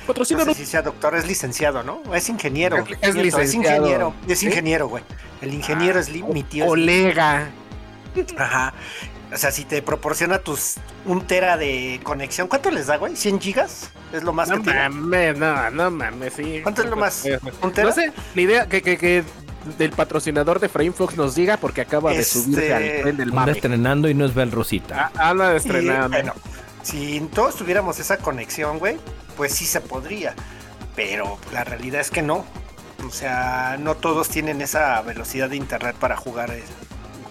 Patrocina 0.07 0.43
No 0.43 0.53
sé 0.53 0.59
si 0.59 0.65
sea 0.65 0.81
doctor, 0.81 1.15
es 1.15 1.27
licenciado, 1.27 1.83
¿no? 1.83 2.01
Es 2.15 2.29
ingeniero. 2.29 2.77
Es- 2.77 2.97
es 3.01 3.15
licenciado. 3.15 3.75
ingeniero. 3.77 4.13
Es 4.27 4.41
ingeniero, 4.43 4.87
güey. 4.87 5.03
El 5.41 5.53
ingeniero 5.53 6.01
Slim, 6.01 6.27
mi 6.33 6.43
tío. 6.43 6.65
Colega. 6.65 7.49
Ajá. 8.37 8.73
O 9.31 9.37
sea, 9.37 9.51
si 9.51 9.63
te 9.65 9.83
proporciona 9.83 10.39
tus 10.39 10.77
un 11.05 11.27
tera 11.27 11.55
de 11.57 11.99
conexión, 12.03 12.47
¿cuánto 12.47 12.71
les 12.71 12.87
da, 12.87 12.97
güey? 12.97 13.13
¿100 13.13 13.39
gigas? 13.39 13.91
Es 14.11 14.23
lo 14.23 14.33
más 14.33 14.49
No 14.49 14.55
que 14.57 14.63
tiene. 14.63 14.89
mames, 14.89 15.37
no, 15.37 15.69
no 15.69 15.91
mames, 15.91 16.33
sí. 16.33 16.61
¿Cuánto 16.63 16.81
es 16.81 16.89
lo 16.89 16.95
más? 16.95 17.25
¿Un 17.61 17.71
tera? 17.71 17.89
No 17.89 17.93
sé, 17.93 18.11
la 18.33 18.41
idea 18.41 18.67
que, 18.67 18.81
que, 18.81 18.97
que 18.97 19.23
del 19.77 19.91
patrocinador 19.91 20.59
de 20.59 20.69
FrameFox 20.69 21.15
nos 21.17 21.35
diga 21.35 21.57
porque 21.57 21.81
acaba 21.81 22.11
de 22.11 22.19
Este- 22.19 22.39
subirse 22.39 22.73
al 22.73 22.83
tren 23.01 23.17
del 23.17 23.29
anda 23.29 23.41
mame. 23.41 23.51
estrenando 23.53 24.09
y 24.09 24.13
no 24.13 24.25
es 24.25 24.33
Bel 24.33 24.51
Rosita. 24.51 25.11
Ah, 25.15 25.29
Anda 25.29 25.49
de 25.49 25.53
Y, 25.55 25.57
estrenando. 25.57 26.09
bueno, 26.09 26.33
si 26.81 27.19
todos 27.33 27.55
tuviéramos 27.55 27.99
esa 27.99 28.17
conexión, 28.17 28.79
güey, 28.79 28.97
pues 29.37 29.53
sí 29.53 29.65
se 29.65 29.81
podría. 29.81 30.33
Pero 30.95 31.37
la 31.53 31.63
realidad 31.63 32.01
es 32.01 32.09
que 32.11 32.21
no. 32.21 32.45
O 33.07 33.11
sea, 33.11 33.77
no 33.79 33.95
todos 33.95 34.27
tienen 34.29 34.61
esa 34.61 35.01
velocidad 35.01 35.49
de 35.49 35.55
internet 35.55 35.95
para 35.99 36.17
jugar, 36.17 36.51
eh, 36.51 36.63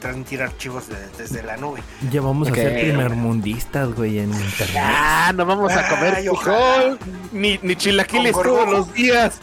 transmitir 0.01 0.41
archivos 0.43 0.89
de- 0.89 1.09
desde 1.19 1.43
la 1.43 1.57
nube. 1.57 1.83
Ya 2.11 2.21
vamos 2.21 2.49
a 2.49 2.55
ser 2.55 2.73
primermundistas, 2.81 3.93
güey, 3.95 4.21
en 4.21 4.33
internet. 4.33 4.77
Ah, 4.83 5.33
no 5.35 5.45
vamos 5.45 5.73
a 5.73 5.89
comer 5.89 6.15
Ay, 6.15 6.29
frijol, 6.29 6.99
ni, 7.33 7.59
ni 7.63 7.75
chilaquiles 7.77 8.33
todos 8.33 8.69
los 8.71 8.95
días. 8.95 9.41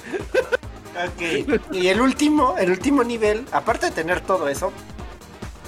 Ok. 0.96 1.74
Y 1.74 1.88
el 1.88 2.00
último, 2.02 2.56
el 2.58 2.72
último 2.72 3.04
nivel, 3.04 3.46
aparte 3.52 3.88
de 3.88 3.92
tener 3.92 4.22
todo 4.22 4.48
eso, 4.48 4.72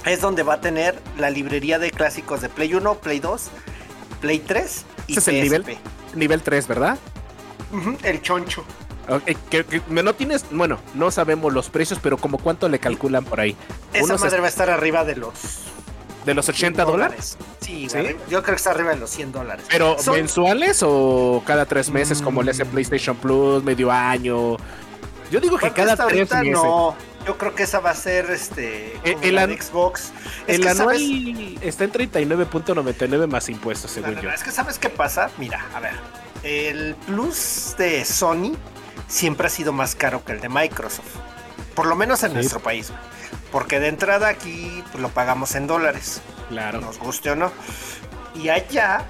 es 0.04 0.20
donde 0.20 0.42
va 0.42 0.54
a 0.54 0.60
tener 0.60 0.98
la 1.18 1.30
librería 1.30 1.78
de 1.78 1.90
clásicos 1.90 2.40
de 2.40 2.48
Play 2.48 2.72
1, 2.74 2.94
Play 2.96 3.20
2, 3.20 3.48
Play 4.20 4.38
3 4.38 4.84
y 5.06 5.12
¿Ese 5.18 5.20
es 5.20 5.28
el 5.28 5.42
nivel? 5.42 5.78
Nivel 6.14 6.42
3, 6.42 6.66
¿verdad? 6.66 6.98
El 8.02 8.22
choncho. 8.22 8.64
Que- 9.50 9.64
que 9.64 9.82
no 9.88 10.14
tienes, 10.14 10.44
bueno, 10.50 10.78
no 10.94 11.10
sabemos 11.10 11.52
los 11.52 11.70
precios, 11.70 11.98
pero 12.02 12.16
como 12.18 12.38
cuánto 12.38 12.68
le 12.68 12.78
calculan 12.78 13.24
por 13.24 13.40
ahí. 13.40 13.56
Esa 13.92 14.04
Unos 14.04 14.20
madre 14.20 14.40
va 14.40 14.46
a 14.46 14.48
estar 14.50 14.68
arriba 14.70 15.04
de 15.04 15.16
los 15.16 15.32
de 16.26 16.34
los 16.34 16.46
80 16.46 16.84
dólares. 16.84 17.38
Sí, 17.60 17.88
¿Sí? 17.88 17.96
yo 18.28 18.42
creo 18.42 18.54
que 18.54 18.56
está 18.56 18.72
arriba 18.72 18.90
de 18.90 18.96
los 18.96 19.08
100 19.08 19.32
dólares. 19.32 19.64
Pero 19.70 19.98
Son- 19.98 20.14
mensuales 20.14 20.82
o 20.82 21.42
cada 21.46 21.64
tres 21.64 21.88
meses 21.90 22.20
como 22.20 22.42
le 22.42 22.50
hace 22.50 22.64
Mm. 22.64 22.68
PlayStation 22.68 23.16
Plus, 23.16 23.64
medio 23.64 23.90
año. 23.90 24.56
Yo 25.30 25.40
digo 25.40 25.56
que 25.56 25.70
¿Cuánto 25.70 25.76
cada 25.76 26.08
tres 26.08 26.32
ahorita? 26.32 26.38
meses. 26.40 26.52
No, 26.54 26.96
yo 27.26 27.36
creo 27.38 27.54
que 27.54 27.62
esa 27.64 27.80
va 27.80 27.90
a 27.90 27.94
ser 27.94 28.30
este 28.30 28.94
El- 29.04 29.14
como 29.14 29.24
el 29.26 29.38
an- 29.38 29.50
Xbox. 29.60 30.12
Es 30.46 30.56
El 30.58 30.68
anual 30.68 30.96
¿sabes? 30.96 31.58
está 31.62 31.84
en 31.84 31.92
39.99 31.92 33.26
más 33.26 33.48
impuestos, 33.48 33.90
según 33.90 34.20
yo. 34.20 34.30
Es 34.30 34.42
que 34.42 34.50
sabes 34.50 34.78
qué 34.78 34.88
pasa, 34.88 35.30
mira, 35.38 35.64
a 35.74 35.80
ver, 35.80 35.92
el 36.42 36.94
Plus 37.06 37.74
de 37.78 38.04
Sony 38.04 38.52
siempre 39.06 39.46
ha 39.46 39.50
sido 39.50 39.72
más 39.72 39.94
caro 39.94 40.24
que 40.24 40.32
el 40.32 40.40
de 40.40 40.48
Microsoft, 40.48 41.14
por 41.74 41.86
lo 41.86 41.96
menos 41.96 42.22
en 42.22 42.30
Sí. 42.30 42.34
nuestro 42.36 42.60
país, 42.60 42.90
porque 43.52 43.80
de 43.80 43.88
entrada 43.88 44.28
aquí 44.28 44.82
pues, 44.92 45.02
lo 45.02 45.08
pagamos 45.10 45.54
en 45.54 45.66
dólares, 45.66 46.20
Claro. 46.48 46.80
nos 46.80 46.98
guste 46.98 47.30
o 47.30 47.36
no, 47.36 47.52
y 48.34 48.48
allá, 48.50 49.04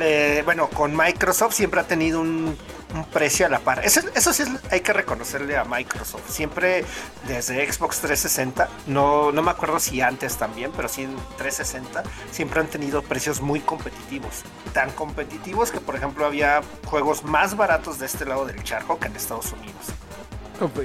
eh, 0.00 0.42
bueno, 0.44 0.68
con 0.68 0.96
Microsoft 0.96 1.54
siempre 1.54 1.80
ha 1.80 1.84
tenido 1.84 2.20
un 2.20 2.56
un 2.94 3.04
precio 3.04 3.46
a 3.46 3.48
la 3.48 3.60
par. 3.60 3.84
Eso, 3.84 4.00
eso 4.14 4.32
sí 4.32 4.42
es- 4.42 4.72
hay 4.72 4.80
que 4.80 4.92
reconocerle 4.92 5.56
a 5.56 5.64
Microsoft. 5.64 6.28
Siempre 6.28 6.84
desde 7.26 7.70
Xbox 7.70 8.00
360, 8.00 8.68
no, 8.86 9.32
no 9.32 9.42
me 9.42 9.50
acuerdo 9.50 9.78
si 9.80 10.00
antes 10.00 10.36
también, 10.36 10.72
pero 10.76 10.88
sí 10.88 11.02
en 11.02 11.14
360, 11.38 12.02
siempre 12.30 12.60
han 12.60 12.66
tenido 12.66 13.02
precios 13.02 13.40
muy 13.40 13.60
competitivos. 13.60 14.42
Tan 14.72 14.90
competitivos 14.92 15.70
que, 15.70 15.80
por 15.80 15.96
ejemplo, 15.96 16.26
había 16.26 16.60
juegos 16.86 17.24
más 17.24 17.56
baratos 17.56 17.98
de 17.98 18.06
este 18.06 18.24
lado 18.24 18.44
del 18.46 18.62
charco 18.64 18.98
que 18.98 19.06
en 19.06 19.16
Estados 19.16 19.52
Unidos. 19.52 19.86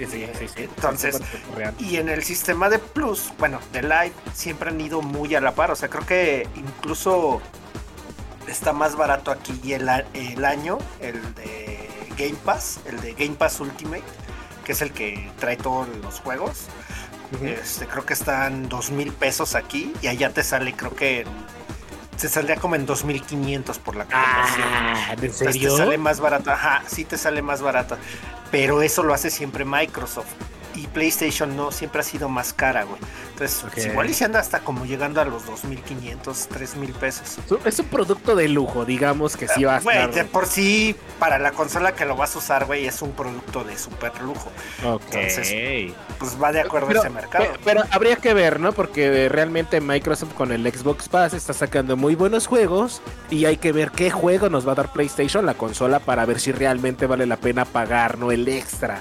Sí, 0.10 0.26
sí, 0.40 0.48
sí. 0.48 0.64
Entonces. 0.64 1.20
Y 1.80 1.98
en 1.98 2.08
el 2.08 2.24
sistema 2.24 2.70
de 2.70 2.80
Plus, 2.80 3.34
bueno, 3.38 3.60
de 3.74 3.82
Live, 3.82 4.14
siempre 4.34 4.70
han 4.70 4.80
ido 4.80 5.02
muy 5.02 5.36
a 5.36 5.42
la 5.42 5.54
par. 5.54 5.70
O 5.72 5.76
sea, 5.76 5.90
creo 5.90 6.06
que 6.06 6.48
incluso 6.56 7.42
está 8.48 8.74
más 8.74 8.96
barato 8.96 9.32
aquí 9.32 9.74
el, 9.74 9.90
el 10.14 10.46
año, 10.46 10.78
el 11.00 11.34
de 11.36 11.90
Game 12.18 12.38
Pass, 12.46 12.80
el 12.86 13.00
de 13.02 13.14
Game 13.14 13.36
Pass 13.36 13.60
Ultimate, 13.60 14.04
que 14.64 14.72
es 14.72 14.82
el 14.82 14.92
que 14.92 15.32
trae 15.40 15.58
todos 15.58 15.88
los 16.02 16.20
juegos. 16.20 16.68
Este, 17.42 17.88
creo 17.88 18.06
que 18.06 18.14
están 18.14 18.70
dos 18.70 18.92
mil 18.92 19.12
pesos 19.12 19.56
aquí 19.56 19.92
y 20.02 20.08
allá 20.08 20.30
te 20.30 20.44
sale, 20.44 20.74
creo 20.74 20.96
que 20.96 21.26
se 22.16 22.30
saldría 22.30 22.56
como 22.56 22.76
en 22.76 22.86
2500 22.86 23.80
por 23.80 23.96
la 23.96 24.06
conversión. 24.06 24.68
Ah, 24.72 25.08
¿en 25.08 25.14
Entonces 25.20 25.40
te 25.40 25.54
serio? 25.54 25.76
sale 25.76 25.98
más 25.98 26.20
barato, 26.20 26.52
ajá, 26.52 26.84
sí 26.88 27.04
te 27.04 27.18
sale 27.18 27.42
más 27.42 27.62
barato. 27.62 27.98
Pero 28.52 28.82
eso 28.82 29.04
lo 29.04 29.14
hace 29.14 29.30
siempre 29.30 29.66
Microsoft. 29.66 30.28
Y 30.76 30.88
PlayStation 30.88 31.56
no, 31.56 31.72
siempre 31.72 32.02
ha 32.02 32.04
sido 32.04 32.28
más 32.28 32.52
cara, 32.54 32.84
güey. 32.84 33.00
Entonces, 33.32 33.64
Ok. 33.64 33.78
igual 33.92 34.10
y 34.10 34.14
se 34.14 34.26
anda 34.26 34.40
hasta 34.40 34.60
como 34.60 34.86
llegando 34.86 35.22
a 35.22 35.26
los 35.26 35.46
2.500, 35.46 36.48
3.000 36.50 36.92
pesos. 36.94 37.38
Es 37.66 37.80
un- 37.80 37.86
producto 37.86 38.36
de 38.36 38.50
lujo, 38.50 38.84
digamos 38.86 39.38
que 39.38 39.48
sí 39.48 39.64
va 39.64 39.78
a 39.78 39.80
Güey, 39.80 39.98
estar. 39.98 40.14
de 40.14 40.26
por 40.26 40.48
sí, 40.48 40.96
para 41.20 41.40
la 41.40 41.52
consola 41.52 41.94
que 41.94 42.06
lo 42.06 42.16
vas 42.18 42.36
a 42.36 42.40
usar, 42.40 42.66
güey, 42.66 42.86
es 42.88 43.02
un 43.02 43.12
producto 43.12 43.64
de 43.64 43.78
super 43.78 44.20
lujo. 44.22 44.52
Ok. 44.86 45.02
Entonces, 45.14 45.94
Pues 46.20 46.42
va 46.42 46.52
de 46.52 46.62
acuerdo 46.62 46.88
pero, 46.88 47.02
a 47.02 47.04
ese 47.06 47.14
mercado. 47.14 47.46
pe- 47.46 47.60
pero 47.64 47.84
habría 47.92 48.16
que 48.18 48.34
ver, 48.34 48.60
¿no? 48.60 48.72
Porque 48.74 49.30
realmente 49.30 49.80
Microsoft 49.82 50.34
con 50.34 50.52
el 50.52 50.64
Xbox 50.72 51.08
Pass 51.10 51.34
está 51.34 51.54
sacando 51.54 51.96
muy 51.98 52.16
buenos 52.16 52.48
juegos 52.48 53.02
y 53.30 53.46
hay 53.46 53.58
que 53.58 53.72
ver 53.72 53.92
qué 53.92 54.12
juego 54.12 54.50
nos 54.50 54.68
va 54.68 54.74
a 54.74 54.76
dar 54.76 54.92
PlayStation, 54.92 55.46
la 55.46 55.54
consola, 55.54 56.00
para 56.00 56.26
ver 56.26 56.40
si 56.40 56.52
realmente 56.52 57.06
vale 57.06 57.26
la 57.26 57.38
pena 57.38 57.66
pagar, 57.66 58.18
¿no? 58.18 58.32
El 58.32 58.48
extra. 58.48 59.00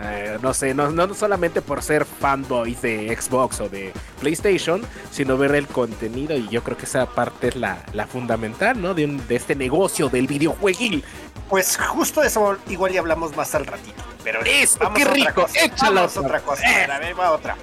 Eh, 0.00 0.38
no 0.40 0.54
sé, 0.54 0.74
no, 0.74 0.90
no 0.90 1.12
solamente 1.12 1.60
por 1.60 1.82
ser 1.82 2.04
fanboys 2.04 2.80
de 2.82 3.16
Xbox 3.20 3.60
o 3.60 3.68
de 3.68 3.92
PlayStation, 4.20 4.80
sino 5.10 5.36
ver 5.36 5.54
el 5.56 5.66
contenido 5.66 6.36
y 6.36 6.48
yo 6.48 6.62
creo 6.62 6.76
que 6.76 6.84
esa 6.84 7.06
parte 7.06 7.48
es 7.48 7.56
la, 7.56 7.84
la 7.92 8.06
fundamental, 8.06 8.80
¿no? 8.80 8.94
De, 8.94 9.04
un- 9.04 9.26
de 9.26 9.34
este 9.34 9.56
negocio 9.56 10.08
del 10.08 10.28
videojueguil. 10.28 11.02
Pues 11.48 11.76
justo 11.78 12.22
eso 12.22 12.58
igual 12.68 12.94
y 12.94 12.98
hablamos 12.98 13.34
más 13.36 13.54
al 13.56 13.66
ratito. 13.66 14.02
Pero 14.22 14.40
vamos 14.78 14.94
qué 14.98 15.02
a 15.02 15.08
rico, 15.12 15.42
cosa. 15.42 15.60
échalo 15.64 15.94
Vamos 15.94 16.16
otra. 16.16 16.40
cosa. 16.42 16.62
A 16.68 16.74
ver, 16.76 16.90
a 16.92 16.98
ver, 16.98 17.18
va 17.18 17.30
otra. 17.32 17.56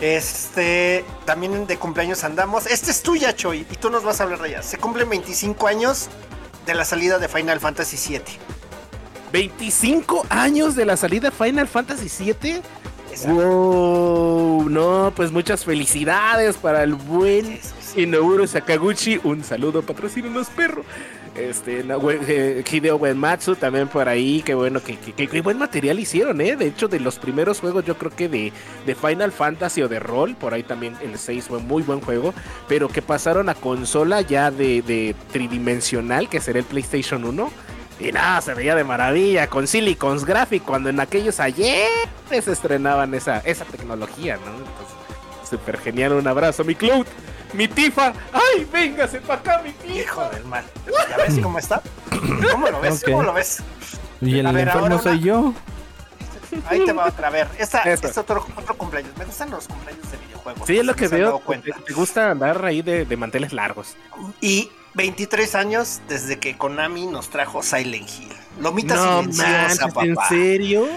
Este, 0.00 1.04
también 1.24 1.66
de 1.66 1.76
cumpleaños 1.78 2.24
andamos. 2.24 2.66
Este 2.66 2.90
es 2.90 3.02
tuya, 3.02 3.34
Choy, 3.36 3.66
y 3.70 3.76
tú 3.76 3.90
nos 3.90 4.02
vas 4.02 4.20
a 4.20 4.24
hablar 4.24 4.40
de 4.40 4.48
ella. 4.48 4.62
Se 4.62 4.78
cumplen 4.78 5.08
25 5.08 5.66
años 5.66 6.08
de 6.64 6.74
la 6.74 6.84
salida 6.84 7.18
de 7.18 7.28
Final 7.28 7.60
Fantasy 7.60 7.96
VII. 8.14 8.22
25 9.32 10.26
años 10.30 10.74
de 10.76 10.84
la 10.86 10.96
salida 10.96 11.30
Final 11.30 11.68
Fantasy 11.68 12.24
VII. 12.24 12.60
Wow, 13.32 14.68
no, 14.68 15.12
pues 15.16 15.32
muchas 15.32 15.64
felicidades 15.64 16.56
para 16.56 16.82
el 16.82 16.94
buen. 16.94 17.58
Inouro 17.96 18.46
Sakaguchi. 18.46 19.18
Un 19.24 19.42
saludo, 19.42 19.82
patrocínenos, 19.82 20.48
perro. 20.48 20.84
Este, 21.34 21.82
no, 21.84 21.98
eh, 22.10 22.62
Hideo 22.70 22.96
Uematsu 22.96 23.56
también 23.56 23.88
por 23.88 24.08
ahí. 24.08 24.42
Qué 24.44 24.54
bueno, 24.54 24.82
que, 24.82 24.96
que- 24.98 25.12
que- 25.12 25.28
qué 25.28 25.40
buen 25.40 25.58
material 25.58 25.98
hicieron, 25.98 26.40
¿eh? 26.40 26.56
De 26.56 26.66
hecho, 26.66 26.88
de 26.88 27.00
los 27.00 27.18
primeros 27.18 27.60
juegos, 27.60 27.84
yo 27.84 27.96
creo 27.96 28.10
que 28.14 28.28
de, 28.28 28.52
de 28.86 28.94
Final 28.94 29.32
Fantasy 29.32 29.82
o 29.82 29.88
de 29.88 29.98
rol, 29.98 30.34
por 30.34 30.52
ahí 30.54 30.62
también 30.62 30.94
el 31.02 31.18
6 31.18 31.46
fue 31.46 31.58
muy 31.60 31.82
buen 31.82 32.00
juego. 32.00 32.34
Pero 32.68 32.88
que 32.88 33.00
pasaron 33.02 33.48
a 33.48 33.54
consola 33.54 34.20
ya 34.22 34.50
de, 34.50 34.82
de 34.82 35.14
tridimensional, 35.32 36.28
que 36.28 36.40
será 36.40 36.58
el 36.58 36.64
PlayStation 36.66 37.24
1. 37.24 37.50
Y 37.98 38.12
nada, 38.12 38.40
se 38.42 38.52
veía 38.54 38.74
de 38.74 38.84
maravilla 38.84 39.46
con 39.48 39.66
Silicons 39.66 40.24
Graphic 40.24 40.62
cuando 40.64 40.90
en 40.90 41.00
aquellos 41.00 41.40
ayer 41.40 41.88
se 42.28 42.52
estrenaban 42.52 43.14
esa, 43.14 43.38
esa 43.38 43.64
tecnología, 43.64 44.36
¿no? 44.36 44.50
Entonces, 44.52 44.96
súper 45.48 45.78
genial, 45.78 46.12
un 46.12 46.28
abrazo, 46.28 46.62
mi 46.64 46.74
Cloud, 46.74 47.06
mi 47.54 47.68
Tifa. 47.68 48.12
¡Ay, 48.32 48.66
véngase 48.70 49.20
para 49.22 49.40
acá, 49.40 49.62
mi 49.64 49.72
Tifa! 49.72 49.94
Hijo 50.00 50.28
del 50.28 50.44
mal. 50.44 50.64
¿Ya 51.08 51.16
ves 51.16 51.38
cómo 51.42 51.58
está? 51.58 51.80
¿Cómo 52.52 52.68
lo 52.68 52.80
ves? 52.80 53.02
¿Cómo 53.04 53.22
lo 53.22 53.32
ves? 53.32 53.62
Y 54.20 54.38
el 54.40 54.46
ver, 54.52 54.68
enfermo 54.68 54.98
soy 55.00 55.12
una- 55.14 55.22
yo. 55.22 55.54
Ahí 56.68 56.84
te 56.84 56.92
va 56.92 57.06
otra. 57.06 57.28
A 57.28 57.30
ver, 57.30 57.48
esta, 57.58 57.80
este 57.82 58.08
otro, 58.20 58.46
otro 58.56 58.76
cumpleaños. 58.76 59.12
Me 59.18 59.24
gustan 59.24 59.50
los 59.50 59.66
cumpleaños 59.66 60.10
de 60.10 60.16
videojuegos. 60.18 60.66
Sí, 60.66 60.78
es 60.78 60.84
lo 60.86 60.94
que 60.94 61.08
veo. 61.08 61.42
te 61.86 61.92
gusta 61.92 62.30
andar 62.30 62.64
ahí 62.64 62.82
de, 62.82 63.04
de 63.04 63.16
manteles 63.16 63.52
largos. 63.52 63.96
Y 64.40 64.70
23 64.96 65.54
años 65.54 66.00
desde 66.08 66.38
que 66.38 66.56
Konami 66.56 67.06
nos 67.06 67.28
trajo 67.28 67.62
Silent 67.62 68.08
Hill. 68.08 68.28
Lomita 68.60 68.94
no 68.96 69.20
silenciosa, 69.20 69.88
manches, 69.88 70.04
¿en 70.08 70.16
serio? 70.28 70.88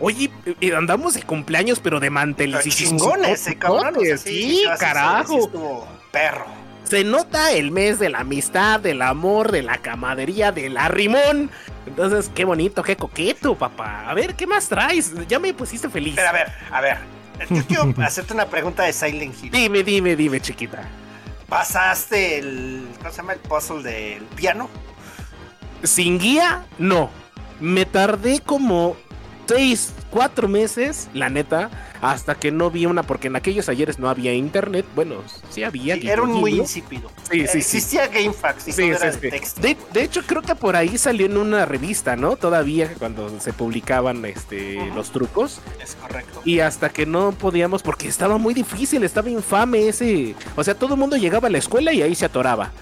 Oye, 0.00 0.30
y 0.60 0.72
andamos 0.72 1.14
de 1.14 1.22
cumpleaños, 1.22 1.78
pero 1.78 2.00
de 2.00 2.10
manteles. 2.10 2.64
Chingones, 2.68 3.46
eh, 3.46 3.56
sea, 3.60 4.16
Sí, 4.18 4.64
carajo. 4.78 5.86
perro. 6.10 6.46
Se 6.82 7.04
nota 7.04 7.52
el 7.52 7.70
mes 7.70 7.98
de 7.98 8.10
la 8.10 8.18
amistad, 8.20 8.80
del 8.80 9.00
amor, 9.00 9.52
de 9.52 9.62
la 9.62 9.78
camadería, 9.78 10.52
del 10.52 10.76
arrimón. 10.76 11.50
Entonces, 11.86 12.30
qué 12.34 12.44
bonito, 12.44 12.82
qué 12.82 12.96
coqueto, 12.96 13.54
papá. 13.56 14.10
A 14.10 14.14
ver, 14.14 14.34
¿qué 14.34 14.46
más 14.46 14.68
traes? 14.68 15.12
Ya 15.28 15.38
me 15.38 15.54
pusiste 15.54 15.88
feliz. 15.88 16.14
Pero 16.16 16.28
a 16.28 16.32
ver, 16.32 16.52
a 16.70 16.80
ver. 16.80 16.98
Yo 17.50 17.64
quiero 17.64 17.94
hacerte 18.04 18.34
una 18.34 18.46
pregunta 18.46 18.82
de 18.82 18.92
Silent 18.92 19.34
Hill. 19.42 19.50
Dime, 19.52 19.82
dime, 19.82 20.16
dime, 20.16 20.40
chiquita. 20.40 20.82
¿Pasaste 21.54 22.38
el. 22.40 22.88
¿Cómo 22.98 23.10
se 23.10 23.16
llama? 23.18 23.32
El 23.34 23.38
puzzle 23.38 23.82
del 23.84 24.24
piano? 24.24 24.68
Sin 25.84 26.18
guía, 26.18 26.66
no. 26.78 27.10
Me 27.60 27.86
tardé 27.86 28.40
como 28.40 28.96
seis, 29.46 29.92
cuatro 30.10 30.48
meses, 30.48 31.08
la 31.12 31.28
neta, 31.28 31.70
hasta 32.00 32.34
que 32.34 32.50
no 32.50 32.70
vi 32.70 32.86
una, 32.86 33.02
porque 33.02 33.28
en 33.28 33.36
aquellos 33.36 33.68
ayeres 33.68 33.98
no 33.98 34.08
había 34.08 34.34
internet. 34.34 34.84
Bueno, 34.94 35.16
sí 35.50 35.64
había. 35.64 35.96
Sí, 35.96 36.08
era 36.08 36.22
un 36.22 36.32
muy 36.32 36.54
insípido. 36.54 37.10
Sí, 37.30 37.46
sí, 37.46 37.48
sí. 37.48 37.58
Existía 37.58 38.08
GameFAQs 38.08 38.64
Sí, 38.64 38.82
era 38.82 39.10
de 39.10 39.30
texto. 39.30 39.60
De, 39.60 39.76
de 39.92 40.02
hecho, 40.02 40.22
creo 40.26 40.42
que 40.42 40.54
por 40.54 40.76
ahí 40.76 40.98
salió 40.98 41.26
en 41.26 41.36
una 41.36 41.64
revista, 41.64 42.16
¿no? 42.16 42.36
Todavía 42.36 42.92
cuando 42.98 43.40
se 43.40 43.52
publicaban 43.52 44.24
este, 44.24 44.84
los 44.94 45.10
trucos. 45.10 45.60
Es 45.82 45.94
correcto. 45.96 46.42
Y 46.44 46.60
hasta 46.60 46.90
que 46.90 47.06
no 47.06 47.32
podíamos, 47.32 47.82
porque 47.82 48.08
estaba 48.08 48.38
muy 48.38 48.54
difícil, 48.54 49.02
estaba 49.04 49.30
infame 49.30 49.88
ese. 49.88 50.34
O 50.56 50.64
sea, 50.64 50.74
todo 50.74 50.94
el 50.94 51.00
mundo 51.00 51.16
llegaba 51.16 51.48
a 51.48 51.50
la 51.50 51.58
escuela 51.58 51.92
y 51.92 52.02
ahí 52.02 52.14
se 52.14 52.26
atoraba. 52.26 52.72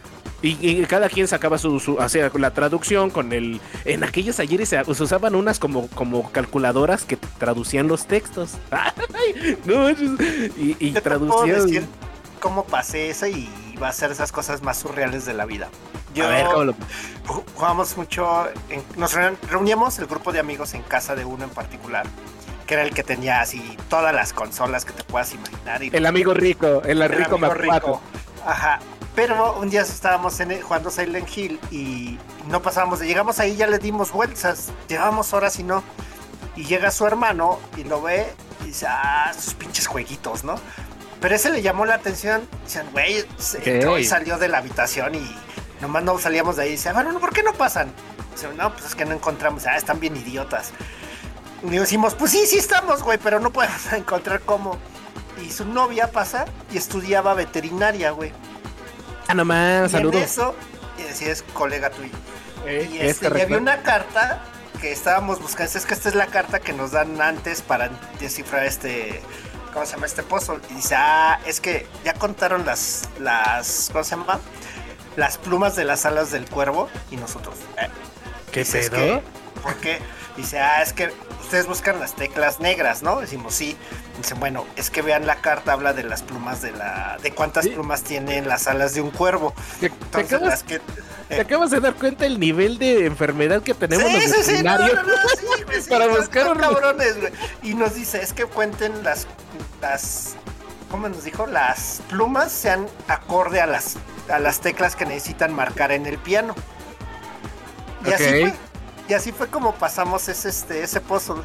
Y, 0.43 0.59
y 0.61 0.85
cada 0.87 1.09
quien 1.09 1.29
sacaba 1.29 1.57
su, 1.57 1.79
su 1.79 1.97
la 2.35 2.51
traducción 2.51 3.11
con 3.11 3.33
el. 3.33 3.61
En 3.85 4.03
aquellos 4.03 4.41
ayeres 4.41 4.69
se, 4.69 4.85
se 4.85 5.03
usaban 5.03 5.35
unas 5.37 5.59
como, 5.61 5.87
como 5.89 6.31
calculadoras 6.33 7.05
que 7.05 7.17
traducían 7.17 7.87
los 7.87 8.07
textos. 8.07 8.55
Ay, 8.73 9.57
no, 9.65 9.89
y, 9.91 10.77
y 10.81 10.93
traducían. 10.93 11.87
cómo 12.41 12.65
pasé 12.65 13.11
eso 13.11 13.27
y 13.29 13.49
va 13.81 13.89
a 13.89 13.93
ser 13.93 14.11
esas 14.11 14.33
cosas 14.33 14.63
más 14.63 14.79
surreales 14.79 15.25
de 15.25 15.35
la 15.35 15.45
vida. 15.47 15.69
Yo 16.15 16.27
A 16.27 16.31
ver, 16.31 16.47
¿cómo 16.47 16.65
lo- 16.65 16.73
ju- 17.27 17.45
jugábamos 17.55 17.97
mucho, 17.97 18.47
en- 18.69 18.83
nos 18.97 19.15
reun- 19.17 19.37
reuníamos 19.49 19.99
el 20.01 20.07
grupo 20.07 20.33
de 20.33 20.41
amigos 20.41 20.75
en 20.75 20.83
casa 20.83 21.15
de 21.15 21.25
uno 21.25 21.45
en 21.45 21.51
particular, 21.51 22.05
que 22.67 22.75
era 22.75 22.83
el 22.83 22.93
que 22.93 23.03
tenía 23.05 23.41
así 23.41 23.77
todas 23.89 24.13
las 24.15 24.33
consolas 24.33 24.85
que 24.85 24.93
te 24.93 25.05
puedas 25.05 25.33
imaginar. 25.33 25.83
Y 25.85 25.91
El 25.93 26.05
amigo 26.05 26.35
rico, 26.35 26.83
el, 26.85 27.01
el 27.01 27.09
rico 27.09 27.37
amigo 27.37 27.39
Macuaco. 27.39 28.01
Ajá. 28.45 28.81
Pero 29.15 29.57
un 29.59 29.69
día 29.69 29.83
estábamos 29.83 30.41
en 30.41 30.61
jugando 30.63 30.91
Silent 30.91 31.29
Hill 31.37 31.61
y 31.71 32.19
no 32.49 32.63
pasábamos 32.63 32.99
de 33.01 33.07
llegamos 33.07 33.41
ahí, 33.41 33.57
ya 33.57 33.67
le 33.67 33.79
dimos 33.79 34.11
vueltas, 34.11 34.71
llevábamos 34.89 35.33
horas 35.35 35.59
y 35.59 35.65
no. 35.65 35.83
Y 36.57 36.65
llega 36.65 36.91
su 36.91 37.07
hermano 37.07 37.59
y 37.77 37.85
lo 37.85 38.01
ve 38.03 38.33
y 38.63 38.69
dice, 38.69 38.87
ah, 38.89 39.33
sus 39.39 39.55
pinches 39.55 39.87
jueguitos, 39.87 40.45
¿no? 40.45 40.55
Pero 41.21 41.35
ese 41.35 41.51
le 41.51 41.63
llamó 41.63 41.85
la 41.85 41.95
atención. 41.95 42.49
Dicen, 42.65 42.87
güey, 42.93 43.25
se 43.39 43.59
Ok. 43.59 43.67
entró 43.67 43.99
y 43.99 44.05
salió 44.05 44.39
de 44.39 44.49
la 44.49 44.59
habitación 44.59 45.15
y 45.15 45.37
nomás 45.81 46.03
no 46.05 46.19
salíamos 46.19 46.57
de 46.57 46.65
ahí. 46.65 46.71
Dice, 46.73 46.93
bueno, 46.93 47.19
¿por 47.21 47.33
qué 47.33 47.43
no 47.43 47.53
pasan? 47.53 47.93
Dice, 48.35 48.49
no, 48.57 48.73
pues 48.73 48.87
es 48.87 48.95
que 48.95 49.05
no 49.05 49.13
encontramos. 49.13 49.67
Ah, 49.67 49.77
están 49.77 50.01
bien 50.01 50.17
idiotas. 50.17 50.73
Y 51.63 51.71
decimos, 51.71 52.15
pues 52.15 52.33
sí, 52.33 52.47
sí 52.47 52.57
estamos, 52.59 53.03
güey, 53.03 53.19
pero 53.19 53.41
no 53.41 53.51
podemos 53.53 53.81
encontrar 53.93 54.41
cómo. 54.41 54.79
Y 55.47 55.51
su 55.51 55.65
novia 55.65 56.11
pasa 56.11 56.47
y 56.73 56.77
estudiaba 56.79 57.35
veterinaria, 57.35 58.11
güey. 58.11 58.33
Ah, 59.29 59.35
no 59.35 59.45
más, 59.45 59.81
Y 59.81 59.85
en 59.85 59.91
saludos. 59.91 60.23
eso, 60.23 60.55
es 61.21 61.43
colega 61.55 61.91
tuyo. 61.91 62.11
Eh, 62.67 62.89
Y, 62.93 62.99
es 62.99 63.23
este, 63.23 63.39
y 63.39 63.41
había 63.41 63.59
una 63.59 63.83
carta 63.83 64.43
que 64.81 64.93
estábamos 64.93 65.41
buscando. 65.41 65.77
Es 65.79 65.87
que 65.87 65.95
esta 65.95 66.09
es 66.09 66.15
la 66.15 66.27
carta 66.27 66.61
que 66.61 66.73
nos 66.73 66.93
dan 66.93 67.21
antes 67.21 67.63
para 67.63 67.91
descifrar 68.21 68.65
este. 68.67 69.21
¿Cómo 69.73 69.87
se 69.87 69.93
llama 69.93 70.07
este 70.07 70.23
puzzle? 70.23 70.59
Y 70.71 70.75
dice, 70.75 70.95
ah, 70.97 71.41
es 71.47 71.61
que 71.61 71.87
ya 72.05 72.15
contaron 72.15 72.67
las. 72.67 73.09
las 73.19 73.89
¿Cómo 73.93 74.05
se 74.05 74.11
llama? 74.17 74.41
Las 75.17 75.39
plumas 75.39 75.77
de 75.77 75.85
las 75.85 76.05
alas 76.07 76.31
del 76.31 76.49
cuervo. 76.49 76.89
Y 77.11 77.17
nosotros. 77.17 77.57
eh, 77.79 77.89
¿Qué 78.51 78.65
pedo? 78.65 79.23
¿por 79.63 79.75
qué? 79.77 79.99
Dice, 80.37 80.59
ah, 80.61 80.81
es 80.83 80.93
que 80.95 81.13
ustedes 81.43 81.67
buscan 81.67 82.01
las 82.01 82.15
teclas 82.15 82.59
negras, 82.59 83.03
¿no? 83.03 83.21
Decimos, 83.21 83.55
sí. 83.55 83.77
Dice, 84.17 84.33
bueno, 84.35 84.65
es 84.77 84.89
que 84.91 85.03
vean 85.03 85.27
la 85.27 85.37
carta, 85.37 85.73
habla 85.73 85.93
de 85.93 86.05
las 86.05 86.23
plumas 86.23 86.63
de 86.63 86.73
la. 86.73 87.19
de 87.23 87.33
cuántas 87.33 87.65
Sí. 87.65 87.71
plumas 87.71 88.03
tienen 88.03 88.49
las 88.49 88.67
alas 88.67 88.95
de 88.95 89.03
un 89.03 89.11
cuervo. 89.11 89.53
Te, 89.81 89.91
te 89.91 89.95
Entonces, 90.21 90.33
acabas, 90.33 90.49
las 90.49 90.63
que. 90.63 90.81
te 91.29 91.41
acabas 91.41 91.71
de 91.71 91.81
dar 91.81 91.95
cuenta 91.95 92.25
el 92.25 92.41
nivel 92.41 92.79
de 92.79 93.05
enfermedad 93.07 93.63
que 93.63 93.75
tenemos 93.75 94.11
Sí, 94.11 94.27
los 94.29 94.37
sí, 94.47 94.57
sí, 94.57 94.63
no, 94.63 94.79
no, 94.79 94.87
no, 94.87 95.03
Para 95.91 96.07
buscar 96.09 96.45
son 96.47 96.57
un- 96.57 96.63
cabrones, 96.63 97.21
güey. 97.21 97.33
Y 97.63 97.75
nos 97.75 97.95
dice, 97.95 98.23
es 98.23 98.33
que 98.33 98.47
cuenten 98.47 99.03
las, 99.05 99.27
las, 99.83 100.35
¿cómo 100.91 101.09
nos 101.11 101.25
dijo? 101.25 101.47
Las 101.47 102.01
plumas 102.09 102.51
sean 102.53 102.87
acorde 103.09 103.61
a 103.61 103.67
las, 103.67 103.97
a 104.31 104.39
las 104.39 104.61
teclas 104.61 104.97
que 104.97 105.05
necesitan 105.05 105.53
marcar 105.53 105.93
en 105.93 106.07
el 106.07 106.17
piano. 106.17 106.55
Y 108.07 108.13
así 108.13 108.25
fue. 108.25 108.55
Y 109.09 109.15
así 109.15 109.33
fue 109.33 109.49
como 109.49 109.75
pasamos 109.75 110.29
ese, 110.29 110.49
este, 110.49 110.83
ese 110.83 111.01
puzzle. 111.01 111.43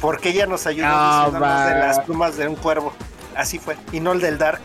Porque 0.00 0.30
ella 0.30 0.46
nos 0.46 0.66
ayudó 0.66 0.86
diciéndonos 0.88 1.66
de 1.66 1.74
las 1.80 2.00
plumas 2.00 2.36
de 2.36 2.48
un 2.48 2.56
cuervo. 2.56 2.92
Así 3.36 3.58
fue. 3.58 3.76
Y 3.92 4.00
no 4.00 4.12
el 4.12 4.20
del 4.20 4.38
Dark. 4.38 4.60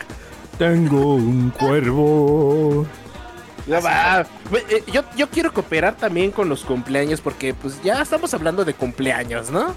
Tengo 0.57 1.15
un 1.15 1.49
cuervo. 1.51 2.85
Ya 3.67 3.79
va. 3.79 4.25
Eh, 4.69 4.83
Yo, 4.91 5.03
yo 5.15 5.29
quiero 5.29 5.53
cooperar 5.53 5.95
también 5.95 6.31
con 6.31 6.49
los 6.49 6.65
cumpleaños 6.65 7.21
porque 7.21 7.53
pues 7.53 7.81
ya 7.83 8.01
estamos 8.01 8.33
hablando 8.33 8.65
de 8.65 8.73
cumpleaños, 8.73 9.49
¿no? 9.51 9.69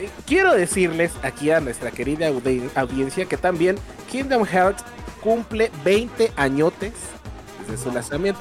Eh, 0.00 0.10
Quiero 0.26 0.52
decirles 0.54 1.12
aquí 1.22 1.50
a 1.50 1.60
nuestra 1.60 1.90
querida 1.90 2.28
audi- 2.28 2.68
audiencia 2.74 3.24
que 3.26 3.36
también 3.36 3.78
Kingdom 4.10 4.44
Hearts 4.44 4.84
cumple 5.22 5.70
20 5.84 6.32
añotes 6.36 6.92
desde 7.66 7.82
su 7.82 7.90
lanzamiento. 7.92 8.40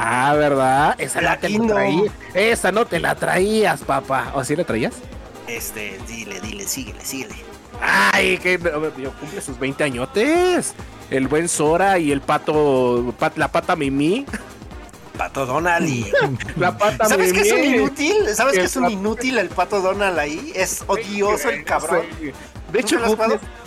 Ah, 0.00 0.32
¿verdad? 0.36 0.94
Esa 0.98 1.20
La 1.20 1.34
no 1.34 1.40
te 1.40 1.48
la 1.50 2.02
Esa 2.34 2.70
no 2.70 2.86
te 2.86 3.00
la 3.00 3.14
traías, 3.16 3.80
papá. 3.80 4.30
¿O 4.34 4.44
sí 4.44 4.54
la 4.54 4.62
traías? 4.62 4.94
Este, 5.48 5.98
dile, 6.06 6.40
dile, 6.40 6.68
síguele, 6.68 7.04
síguele. 7.04 7.34
Ay, 7.80 8.38
que 8.38 8.58
tío, 8.58 9.12
cumple 9.18 9.40
sus 9.40 9.58
20 9.58 9.82
añotes. 9.82 10.74
El 11.10 11.26
buen 11.26 11.48
Sora 11.48 11.98
y 11.98 12.12
el 12.12 12.20
pato, 12.20 13.12
pat- 13.18 13.36
la 13.38 13.48
pata 13.48 13.74
Mimi. 13.74 14.24
Pato 15.16 15.46
Donald 15.46 15.88
y... 15.88 16.06
La 16.56 16.78
pata 16.78 17.06
¿Sabes 17.06 17.32
que 17.32 17.40
Mimi. 17.42 17.48
es 17.48 17.52
un 17.54 17.74
inútil? 17.74 18.16
¿Sabes 18.36 18.52
que 18.54 18.60
El 18.60 18.66
es 18.66 18.76
un 18.76 18.90
inútil 18.90 19.38
el 19.38 19.48
pato 19.48 19.80
Donald 19.80 20.16
ahí? 20.18 20.52
Es 20.54 20.84
odioso 20.86 21.50
el 21.50 21.64
cabrón. 21.64 22.02
Sí. 22.20 22.30
De 22.72 22.80
hecho, 22.80 22.98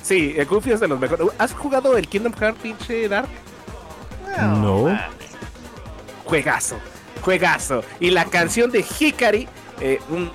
sí, 0.02 0.34
el 0.38 0.46
Goofy 0.46 0.72
es 0.72 0.80
de 0.80 0.88
los 0.88 0.98
mejores. 1.00 1.28
¿Has 1.40 1.52
jugado 1.54 1.98
el 1.98 2.08
Kingdom 2.08 2.32
Hearts 2.34 2.60
pinche 2.62 3.10
Dark? 3.10 3.28
No. 4.40 4.98
Juegazo, 6.25 6.78
juegazo. 7.22 7.84
Y 8.00 8.12
la 8.12 8.25
canción 8.25 8.72
de 8.72 8.86
Hikari, 9.00 9.48
eh, 9.80 10.00
un, 10.10 10.32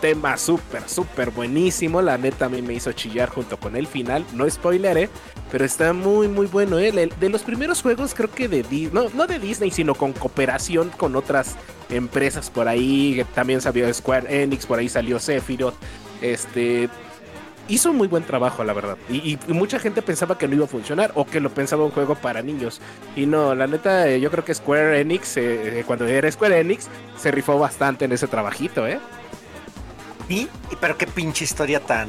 tema 0.00 0.36
súper, 0.36 0.88
súper 0.88 1.30
buenísimo. 1.30 2.02
La 2.02 2.18
neta 2.18 2.46
a 2.46 2.48
mí 2.48 2.62
me 2.62 2.74
hizo 2.74 2.92
chillar 2.92 3.28
junto 3.28 3.56
con 3.58 3.76
el 3.76 3.86
final. 3.86 4.24
No 4.32 4.48
spoileré, 4.48 5.08
pero 5.50 5.64
está 5.64 5.92
muy, 5.92 6.28
muy 6.28 6.46
bueno. 6.46 6.78
¿eh? 6.78 6.92
De 6.92 7.28
los 7.28 7.42
primeros 7.42 7.82
juegos, 7.82 8.14
creo 8.14 8.30
que 8.30 8.48
de 8.48 8.62
Disney, 8.62 8.90
no, 8.92 9.08
no 9.14 9.26
de 9.26 9.38
Disney, 9.38 9.70
sino 9.70 9.94
con 9.94 10.12
cooperación 10.12 10.90
con 10.90 11.16
otras 11.16 11.56
empresas 11.88 12.50
por 12.50 12.68
ahí. 12.68 13.24
También 13.34 13.60
salió 13.60 13.92
Square 13.92 14.42
Enix, 14.42 14.66
por 14.66 14.78
ahí 14.78 14.88
salió 14.88 15.18
Sephiroth. 15.18 15.74
Este. 16.20 16.88
Hizo 17.68 17.90
un 17.90 17.96
muy 17.96 18.06
buen 18.06 18.22
trabajo, 18.24 18.62
la 18.62 18.72
verdad. 18.72 18.96
Y, 19.08 19.38
mucha 19.48 19.78
gente 19.78 20.00
pensaba 20.02 20.38
que 20.38 20.46
no 20.46 20.54
iba 20.54 20.64
a 20.66 20.68
funcionar 20.68 21.12
o 21.14 21.26
que 21.26 21.40
lo 21.40 21.50
pensaba 21.50 21.84
un 21.84 21.90
juego 21.90 22.14
para 22.14 22.42
niños. 22.42 22.80
Y 23.16 23.26
no, 23.26 23.54
la 23.54 23.66
neta, 23.66 24.08
eh, 24.08 24.20
yo 24.20 24.30
creo 24.30 24.44
que 24.44 24.54
Square 24.54 25.00
Enix, 25.00 25.36
eh, 25.36 25.80
eh, 25.80 25.84
cuando 25.86 26.06
era 26.06 26.30
Square 26.30 26.60
Enix, 26.60 26.88
se 27.16 27.30
rifó 27.30 27.58
bastante 27.58 28.04
en 28.04 28.12
ese 28.12 28.28
trabajito, 28.28 28.86
¿eh? 28.86 29.00
¿Y? 30.28 30.42
¿Y 30.42 30.76
Pero 30.80 30.96
qué 30.96 31.06
pinche 31.06 31.44
historia 31.44 31.80
tan 31.80 32.08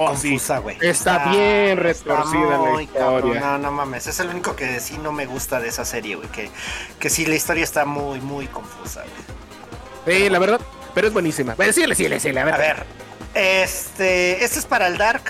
Oh, 0.00 0.14
sí. 0.14 0.30
confusa, 0.30 0.58
güey. 0.58 0.76
Está 0.80 1.30
bien 1.30 1.76
retorcida 1.76 2.50
la 2.50 2.58
muy 2.58 2.86
cabrón. 2.86 3.40
No, 3.40 3.58
no 3.58 3.72
mames. 3.72 4.06
Es 4.06 4.20
el 4.20 4.28
único 4.28 4.54
que 4.54 4.78
sí 4.78 4.96
no 5.02 5.10
me 5.10 5.26
gusta 5.26 5.58
de 5.58 5.68
esa 5.68 5.84
serie, 5.84 6.14
güey. 6.14 6.28
Que, 6.28 6.50
que 7.00 7.10
sí, 7.10 7.26
la 7.26 7.34
historia 7.34 7.64
está 7.64 7.84
muy, 7.84 8.20
muy 8.20 8.46
confusa, 8.46 9.02
güey. 9.02 10.18
Sí, 10.18 10.30
la 10.30 10.38
verdad, 10.38 10.60
pero 10.94 11.08
es 11.08 11.12
buenísima. 11.12 11.56
Bueno, 11.56 11.72
síguele, 11.72 11.96
síguele, 11.96 12.20
síguele, 12.20 12.40
a 12.40 12.44
ver. 12.44 12.54
A 12.54 12.58
ver, 12.58 12.86
este, 13.38 14.44
este 14.44 14.58
es 14.58 14.66
para 14.66 14.86
el 14.88 14.98
Dark. 14.98 15.22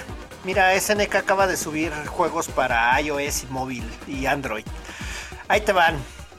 Mira, 0.45 0.79
SNK 0.79 1.15
acaba 1.17 1.47
de 1.47 1.57
subir 1.57 1.93
juegos 2.07 2.49
para 2.49 2.99
iOS 3.01 3.45
y 3.45 3.47
móvil 3.53 3.85
y 4.07 4.27
Android. 4.27 4.65
Ahí 5.49 5.61
te 5.61 5.73
van. 5.73 5.97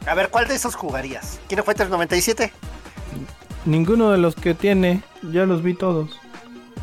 A 0.07 0.13
ver, 0.15 0.29
¿cuál 0.29 0.47
de 0.47 0.55
esos 0.55 0.75
jugarías? 0.75 1.39
¿Quiero 1.47 1.63
Fighter 1.63 1.89
97? 1.89 2.51
Ninguno 3.65 4.11
de 4.11 4.17
los 4.17 4.35
que 4.35 4.53
tiene, 4.53 5.03
ya 5.21 5.45
los 5.45 5.61
vi 5.61 5.73
todos. 5.75 6.17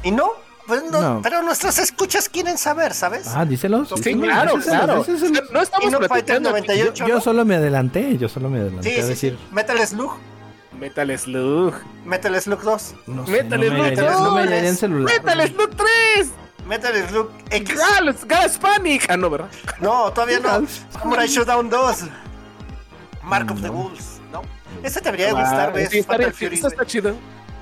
¿Y 0.03 0.11
no? 0.11 0.31
Pues 0.67 0.83
no, 0.85 1.01
No. 1.01 1.23
pero 1.23 1.43
nuestros 1.43 1.79
escuchas 1.79 2.29
quieren 2.29 2.59
saber, 2.59 2.93
¿sabes? 2.93 3.29
Ah, 3.29 3.45
díselos. 3.45 3.89
Sí, 3.89 3.95
díselos, 4.15 4.25
claro, 4.25 4.57
díselos, 4.57 4.85
claro. 4.85 5.05
díselos. 5.05 5.51
No 5.53 5.63
estamos 5.63 5.87
Kino 5.87 5.99
Fighter 5.99 6.09
platicando 6.09 6.49
aquí. 6.51 6.61
98, 6.67 7.07
Yo 7.07 7.15
¿no? 7.15 7.21
solo 7.21 7.45
me 7.45 7.55
adelanté, 7.55 8.19
yo 8.19 8.29
solo 8.29 8.51
me 8.51 8.59
adelanté 8.61 8.91
Sí, 8.95 8.99
a 8.99 9.03
sí, 9.03 9.09
decir. 9.09 9.39
sí. 9.41 9.55
Metal 9.55 9.79
Slug, 9.87 10.13
Metal 10.79 11.19
Slug. 11.19 11.75
Metal 12.05 12.41
Slug 12.41 12.63
2, 12.63 12.95
No 13.07 13.27
sé, 13.27 13.33
Metal 13.33 13.61
no 13.61 13.67
Slug 13.67 13.81
hallaría- 13.85 14.11
no 14.11 14.35
me 14.35 14.69
en 14.69 14.77
celular. 14.77 15.15
Metal 15.15 15.49
Slug 15.49 15.71
3. 15.77 16.31
Metal 16.67 17.09
Slug 17.09 17.31
X. 17.51 17.77
Gas, 17.79 18.25
Gas 18.27 18.59
Panic. 18.59 19.07
Ah, 19.09 19.17
no, 19.17 19.31
¿verdad? 19.31 19.49
No, 19.81 20.13
todavía 20.13 20.41
no. 20.41 20.67
Samurai 20.93 21.29
Showdown 21.29 21.71
2. 21.71 22.05
Mark 23.23 23.51
of 23.51 23.61
the. 23.63 23.69
Wolves, 23.69 24.21
¿no? 24.33 24.43
Ese 24.83 25.01
te 25.01 25.07
debería 25.11 25.33
gustar, 25.33 25.71
Ah, 25.71 25.73
¿ves? 25.73 25.91
sí, 25.91 25.99
está, 25.99 26.17
está 26.17 26.85
chido. 26.85 27.15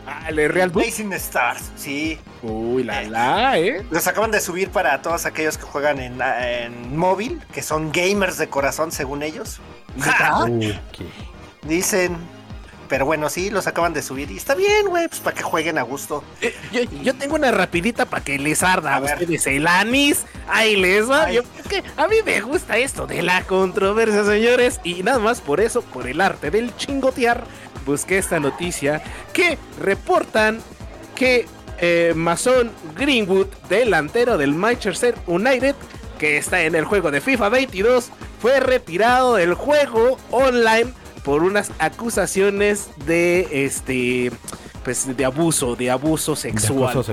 Ah, 0.06 0.28
el 0.28 0.36
Real 0.52 0.68
Book. 0.68 0.82
Blazing 0.82 1.12
Stars, 1.14 1.70
sí. 1.76 2.18
Uy, 2.42 2.82
la 2.84 3.02
la, 3.04 3.58
¿eh? 3.58 3.86
Los 3.90 4.06
acaban 4.06 4.30
de 4.30 4.40
subir 4.40 4.68
para 4.70 5.00
todos 5.00 5.24
aquellos 5.24 5.56
que 5.56 5.64
juegan 5.64 5.98
en, 5.98 6.20
en 6.20 6.94
móvil, 6.96 7.40
que 7.54 7.62
son 7.62 7.90
gamers 7.90 8.36
de 8.36 8.48
corazón, 8.48 8.92
según 8.92 9.22
ellos. 9.22 9.60
Dicen. 11.62 12.16
Pero 12.88 13.06
bueno, 13.06 13.28
sí, 13.30 13.50
los 13.50 13.66
acaban 13.66 13.92
de 13.94 14.02
subir. 14.02 14.30
Y 14.30 14.36
está 14.36 14.54
bien, 14.54 14.86
güey, 14.88 15.08
pues 15.08 15.20
para 15.20 15.34
que 15.36 15.42
jueguen 15.42 15.78
a 15.78 15.82
gusto. 15.82 16.22
Eh, 16.40 16.54
Yo, 16.72 16.82
yo 17.02 17.14
tengo 17.14 17.34
una 17.36 17.50
rapidita 17.50 18.04
para 18.06 18.22
que 18.22 18.38
les 18.38 18.62
arda 18.62 18.94
a, 18.94 18.96
A 18.96 19.00
ustedes 19.00 19.46
el 19.46 19.66
anís. 19.66 20.24
Ahí 20.48 20.76
les 20.76 21.10
va. 21.10 21.24
Ay. 21.24 21.36
Yo- 21.36 21.42
es 21.58 21.66
que 21.68 21.82
a 21.96 22.06
mí 22.08 22.16
me 22.24 22.40
gusta 22.42 22.76
esto 22.78 23.06
de 23.06 23.22
la 23.22 23.42
controversia, 23.44 24.24
señores. 24.24 24.80
Y 24.84 25.02
nada 25.02 25.18
más 25.18 25.40
por 25.40 25.60
eso, 25.60 25.82
por 25.82 26.06
el 26.06 26.20
arte 26.20 26.50
del 26.50 26.76
chingotear, 26.76 27.44
busqué 27.86 28.18
esta 28.18 28.38
noticia 28.40 29.02
que 29.32 29.58
reportan 29.80 30.60
que 31.14 31.46
eh, 31.78 32.12
Mason 32.14 32.70
Greenwood, 32.96 33.46
delantero 33.68 34.38
del 34.38 34.54
Manchester 34.54 35.14
United, 35.26 35.74
que 36.18 36.36
está 36.38 36.62
en 36.62 36.74
el 36.76 36.84
juego 36.84 37.10
de 37.10 37.20
FIFA 37.20 37.48
22, 37.48 38.10
fue 38.40 38.60
retirado 38.60 39.34
del 39.36 39.54
juego 39.54 40.18
online 40.30 40.92
por 41.24 41.42
unas 41.42 41.70
acusaciones 41.78 42.88
de 43.06 43.48
este 43.64 44.30
pues 44.84 45.16
de 45.16 45.24
abuso, 45.24 45.74
de 45.76 45.90
abuso 45.90 46.36
sexual. 46.36 47.06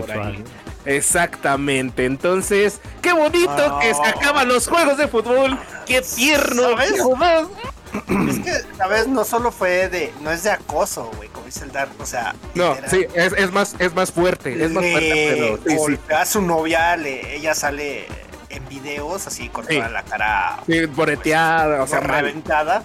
Exactamente. 0.85 2.05
Entonces, 2.05 2.79
qué 3.01 3.13
bonito 3.13 3.49
Ah. 3.51 3.79
que 3.81 3.93
se 3.93 4.01
acaban 4.05 4.47
los 4.47 4.67
juegos 4.67 4.97
de 4.97 5.07
fútbol. 5.07 5.57
Qué 5.85 6.01
tierno. 6.01 6.71
¿Sabes? 6.71 6.93
Es 6.93 8.39
que, 8.39 8.75
¿sabes? 8.77 9.07
No 9.07 9.23
solo 9.25 9.51
fue 9.51 9.89
de. 9.89 10.13
No 10.21 10.31
es 10.31 10.43
de 10.43 10.51
acoso, 10.51 11.11
güey, 11.17 11.29
como 11.29 11.45
dice 11.45 11.63
el 11.65 11.71
Dark. 11.71 11.91
O 11.99 12.05
sea. 12.05 12.33
No, 12.55 12.69
literal, 12.75 12.89
sí, 12.89 13.05
es, 13.13 13.33
es 13.33 13.51
más 13.51 13.75
es 13.79 13.93
más 13.93 14.11
fuerte, 14.11 14.63
es 14.63 14.71
más 14.71 14.83
le 14.83 14.91
fuerte, 14.91 15.35
pero 15.37 15.57
sí, 15.57 15.63
sí. 15.69 15.75
golpea 15.75 16.21
a 16.21 16.25
su 16.25 16.41
novia, 16.41 16.95
le- 16.97 17.35
ella 17.35 17.53
sale 17.53 18.05
en 18.51 18.67
videos 18.69 19.27
así 19.27 19.49
con 19.49 19.65
Sí. 19.65 19.75
toda 19.77 19.89
la 19.89 20.03
cara 20.03 20.59
Sí, 20.65 20.85
boreteada, 20.85 21.81
o 21.83 21.87
sea, 21.87 21.99
reventada. 21.99 22.81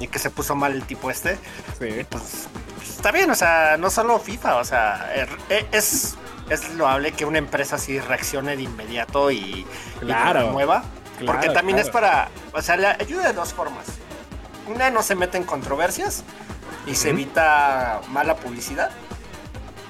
Y 0.00 0.08
que 0.08 0.18
se 0.18 0.30
puso 0.30 0.54
mal 0.54 0.72
el 0.72 0.84
tipo 0.84 1.10
este. 1.10 1.36
sí. 1.78 2.04
Pues, 2.08 2.48
pues, 2.76 2.90
está 2.90 3.10
bien, 3.12 3.30
o 3.30 3.34
sea, 3.34 3.76
no 3.78 3.90
solo 3.90 4.18
FIFA, 4.18 4.56
o 4.56 4.64
sea, 4.64 5.12
er- 5.14 5.38
e- 5.48 5.66
es, 5.72 6.16
es 6.48 6.68
loable 6.74 7.12
que 7.12 7.24
una 7.24 7.38
empresa 7.38 7.76
así 7.76 7.98
reaccione 8.00 8.56
de 8.56 8.62
inmediato 8.62 9.30
y, 9.30 9.66
Claro, 10.00 10.40
lo 10.40 10.46
remueva. 10.46 10.82
claro, 11.18 11.26
porque 11.26 11.50
también 11.50 11.76
claro. 11.76 11.88
es 11.88 11.92
para, 11.92 12.28
o 12.52 12.62
sea, 12.62 12.76
le 12.76 12.86
ayuda 12.88 13.26
de 13.28 13.32
dos 13.32 13.52
formas. 13.52 13.86
Una, 14.66 14.90
no 14.90 15.02
se 15.02 15.14
mete 15.14 15.36
en 15.38 15.44
controversias 15.44 16.22
y 16.86 16.94
se 16.94 17.10
evita 17.10 18.00
mala 18.08 18.36
publicidad. 18.36 18.90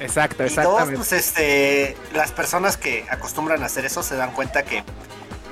Exacto, 0.03 0.43
Y 0.43 0.49
dos, 0.49 0.59
exactamente. 0.59 0.97
pues 0.97 1.13
este, 1.13 1.97
las 2.13 2.33
personas 2.33 2.77
que 2.77 3.07
acostumbran 3.09 3.63
a 3.63 3.67
hacer 3.67 3.85
eso 3.85 4.03
se 4.03 4.17
dan 4.17 4.33
cuenta 4.33 4.65
que 4.65 4.83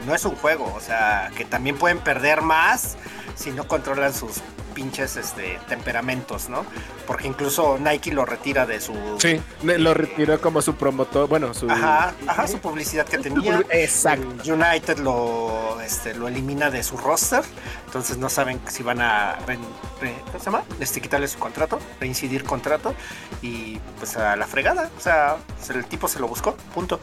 no 0.06 0.14
es 0.14 0.24
un 0.24 0.34
juego, 0.36 0.72
o 0.74 0.80
sea, 0.80 1.30
que 1.36 1.44
también 1.44 1.76
pueden 1.76 1.98
perder 1.98 2.42
más 2.42 2.96
si 3.36 3.50
no 3.50 3.66
controlan 3.68 4.12
sus 4.12 4.38
pinches 4.70 5.16
este, 5.16 5.58
temperamentos, 5.68 6.48
¿no? 6.48 6.64
Porque 7.06 7.26
incluso 7.28 7.78
Nike 7.78 8.12
lo 8.12 8.24
retira 8.24 8.66
de 8.66 8.80
su... 8.80 8.94
Sí, 9.18 9.40
lo 9.62 9.92
retiró 9.94 10.40
como 10.40 10.62
su 10.62 10.74
promotor, 10.74 11.28
bueno, 11.28 11.52
su... 11.54 11.70
Ajá, 11.70 12.14
ajá, 12.26 12.46
su 12.48 12.58
publicidad 12.58 13.06
que 13.06 13.18
tenía. 13.18 13.62
Exacto. 13.70 14.26
United 14.52 14.98
lo, 14.98 15.80
este, 15.80 16.14
lo 16.14 16.28
elimina 16.28 16.70
de 16.70 16.82
su 16.82 16.96
roster, 16.96 17.42
entonces 17.86 18.16
no 18.18 18.28
saben 18.28 18.60
si 18.68 18.82
van 18.82 19.00
a 19.00 19.36
re- 19.46 19.58
re- 20.00 20.14
¿cómo 20.26 20.38
se 20.38 20.44
llama? 20.46 20.62
Este, 20.80 21.00
quitarle 21.00 21.28
su 21.28 21.38
contrato, 21.38 21.78
reincidir 22.00 22.44
contrato 22.44 22.94
y 23.42 23.78
pues 23.98 24.16
a 24.16 24.36
la 24.36 24.46
fregada, 24.46 24.90
o 24.96 25.00
sea, 25.00 25.36
el 25.74 25.84
tipo 25.86 26.08
se 26.08 26.18
lo 26.20 26.28
buscó, 26.28 26.56
punto. 26.74 26.98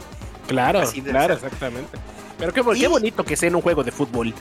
Claro, 0.46 0.80
claro, 1.04 1.36
ser. 1.38 1.44
exactamente. 1.44 1.98
Pero 2.38 2.52
qué, 2.52 2.62
Y- 2.76 2.80
qué 2.80 2.88
bonito 2.88 3.24
que 3.24 3.36
sea 3.36 3.48
en 3.48 3.56
un 3.56 3.62
juego 3.62 3.84
de 3.84 3.90
fútbol. 3.92 4.32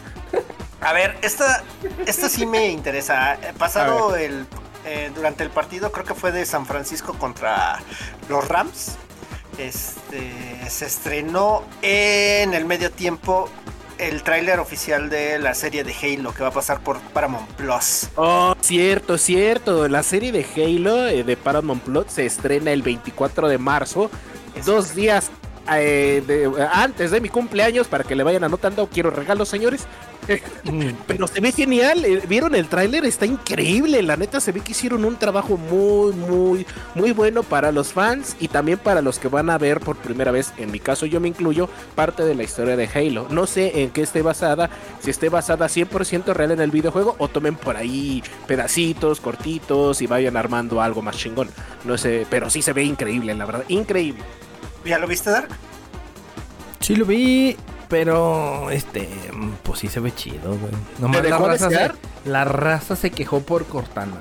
A 0.82 0.94
ver, 0.94 1.18
esta, 1.22 1.64
esta 2.06 2.30
sí 2.30 2.46
me 2.46 2.70
interesa. 2.70 3.34
Eh, 3.36 3.54
Pasado 3.58 4.16
el 4.16 4.46
eh, 4.86 5.12
durante 5.14 5.44
el 5.44 5.50
partido, 5.50 5.92
creo 5.92 6.06
que 6.06 6.14
fue 6.14 6.32
de 6.32 6.46
San 6.46 6.66
Francisco 6.66 7.14
contra 7.14 7.80
los 8.30 8.48
Rams. 8.48 8.96
Este 9.58 10.32
se 10.70 10.86
estrenó 10.86 11.64
en 11.82 12.54
el 12.54 12.66
medio 12.66 12.92
tiempo 12.92 13.50
el 13.98 14.24
tráiler 14.24 14.60
oficial 14.60 15.10
de 15.10 15.40
la 15.40 15.56
serie 15.56 15.84
de 15.84 15.94
Halo 15.94 16.34
que 16.34 16.44
va 16.44 16.50
a 16.50 16.54
pasar 16.54 16.80
por 16.80 17.00
Paramount 17.00 17.50
Plus. 17.54 18.10
Oh, 18.16 18.54
cierto, 18.62 19.18
cierto. 19.18 19.88
La 19.88 20.04
serie 20.04 20.32
de 20.32 20.46
Halo 20.56 21.08
eh, 21.08 21.24
de 21.24 21.36
Paramount 21.36 21.84
Plus 21.84 22.06
se 22.08 22.26
estrena 22.26 22.72
el 22.72 22.84
24 22.84 23.48
de 23.48 23.58
marzo, 23.58 24.12
dos 24.66 24.96
días 24.96 25.32
eh, 25.72 26.24
de- 26.26 26.52
antes 26.72 27.12
de 27.12 27.22
mi 27.22 27.30
cumpleaños, 27.30 27.88
para 27.88 28.04
que 28.04 28.16
le 28.16 28.24
vayan 28.24 28.44
anotando. 28.44 28.88
Quiero 28.88 29.10
regalos, 29.10 29.50
señores. 29.50 29.86
Pero 31.08 31.28
se 31.28 31.40
ve 31.40 31.52
genial. 31.54 32.04
eh, 32.04 32.22
¿Vieron 32.28 32.54
el 32.56 32.68
tráiler? 32.68 33.06
Está 33.06 33.26
increíble. 33.26 34.02
La 34.04 34.18
neta 34.18 34.40
se 34.42 34.52
ve 34.52 34.60
que 34.60 34.72
hicieron 34.72 35.06
un 35.06 35.16
trabajo 35.16 35.56
muy, 35.58 36.12
muy, 36.14 36.66
muy 36.96 37.12
bueno 37.14 37.44
para 37.44 37.72
los 37.72 37.94
fans 37.94 38.36
y 38.40 38.50
también 38.50 38.78
para 38.78 39.02
los 39.02 39.20
que 39.20 39.30
van 39.30 39.50
a 39.50 39.58
ver 39.58 39.80
por 39.80 39.96
primera 39.96 40.32
vez. 40.32 40.54
En 40.58 40.72
mi 40.72 40.80
caso, 40.80 41.06
yo 41.06 41.20
me 41.22 41.30
incluyo 41.30 41.70
parte 41.96 42.24
de 42.24 42.36
la 42.36 42.44
historia 42.44 42.76
de 42.76 42.90
Halo. 42.94 43.28
No 43.30 43.48
sé 43.48 43.84
en 43.84 43.92
qué 43.92 44.02
esté 44.02 44.22
basada. 44.22 44.70
Si 45.00 45.10
esté 45.10 45.30
basada 45.30 45.68
100% 45.68 46.34
real 46.34 46.52
en 46.52 46.60
el 46.62 46.72
videojuego 46.72 47.16
o 47.20 47.28
tomen 47.30 47.56
por 47.56 47.78
ahí 47.78 48.22
pedacitos 48.48 49.22
cortitos 49.22 50.02
y 50.02 50.08
vayan 50.08 50.36
armando 50.36 50.82
algo 50.82 51.02
más 51.02 51.16
chingón. 51.18 51.50
No 51.86 51.98
sé, 51.98 52.28
pero 52.30 52.50
sí 52.50 52.62
se 52.62 52.74
ve 52.74 52.84
increíble, 52.84 53.34
la 53.34 53.46
verdad. 53.46 53.64
Increíble. 53.70 54.24
¿Ya 54.86 54.98
lo 55.00 55.08
viste, 55.08 55.30
Dark? 55.30 55.50
Sí 56.80 56.96
lo 56.96 57.06
vi, 57.06 57.58
pero 57.90 58.70
este, 58.72 59.10
pues 59.64 59.80
sí 59.80 59.88
se 59.88 60.00
ve 60.00 60.14
chido, 60.14 60.58
güey. 60.58 60.72
Nomás 61.00 61.22
¿Te 61.22 61.30
la 61.30 61.36
dejó 61.36 61.48
raza, 61.48 61.70
se, 61.70 61.92
la 62.30 62.46
raza 62.46 62.96
se 62.96 63.12
quejó 63.12 63.42
por 63.42 63.66
Cortana. 63.66 64.18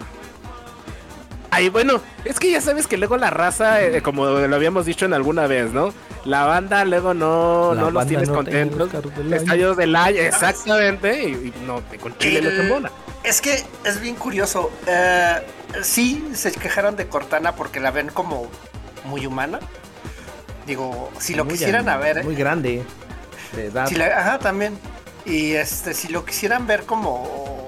Ay, 1.51 1.69
bueno, 1.69 2.01
es 2.25 2.39
que 2.39 2.51
ya 2.51 2.61
sabes 2.61 2.87
que 2.87 2.97
luego 2.99 3.17
la 3.17 3.31
raza, 3.31 3.83
eh, 3.83 4.03
como 4.03 4.27
lo 4.27 4.57
habíamos 4.57 4.85
dicho 4.85 5.07
en 5.07 5.15
alguna 5.15 5.47
vez, 5.47 5.73
¿no? 5.73 5.95
La 6.25 6.45
banda 6.45 6.85
luego 6.85 7.15
no, 7.15 7.73
La 7.73 7.83
no 7.83 7.91
los 7.93 8.07
tienes 8.07 8.29
no 8.29 8.35
contentos. 8.35 8.91
Estadios 9.33 9.77
del 9.77 9.95
año, 9.97 10.19
exactamente. 10.19 11.29
Y, 11.29 11.33
y 11.33 11.55
no, 11.67 11.81
con 12.03 12.19
Chile 12.19 12.43
no 12.43 12.51
te. 12.51 12.91
Es 13.29 13.41
que 13.41 13.65
es 13.85 14.01
bien 14.01 14.17
curioso. 14.17 14.71
Eh, 14.87 15.37
sí, 15.83 16.29
se 16.35 16.53
quejaron 16.53 16.97
de 16.97 17.09
Cortana 17.09 17.55
porque 17.55 17.81
la 17.81 17.91
ven 17.91 18.09
como 18.09 18.49
muy 19.05 19.25
humana. 19.25 19.61
Digo, 20.67 21.11
si 21.19 21.35
lo 21.35 21.45
Muy 21.45 21.55
quisieran 21.55 21.89
an- 21.89 21.95
a 21.95 21.97
ver, 21.99 22.25
Muy 22.25 22.35
grande. 22.35 22.83
De 23.53 23.67
edad. 23.67 23.87
Si 23.87 23.95
la- 23.95 24.07
ajá, 24.19 24.39
también. 24.39 24.79
Y 25.25 25.53
este, 25.55 25.95
si 25.95 26.09
lo 26.09 26.25
quisieran 26.25 26.67
ver 26.67 26.85
como. 26.85 27.67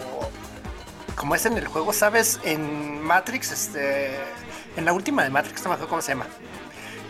Como 1.15 1.35
es 1.35 1.47
en 1.47 1.57
el 1.59 1.67
juego, 1.67 1.93
¿sabes? 1.93 2.41
En 2.45 3.01
Matrix, 3.03 3.51
este. 3.53 4.17
En 4.77 4.85
la 4.85 4.93
última 4.93 5.25
de 5.25 5.31
Matrix, 5.31 5.63
no 5.65 5.71
me 5.71 5.75
acuerdo 5.75 5.89
cómo 5.91 6.03
se 6.03 6.13
llama. 6.13 6.27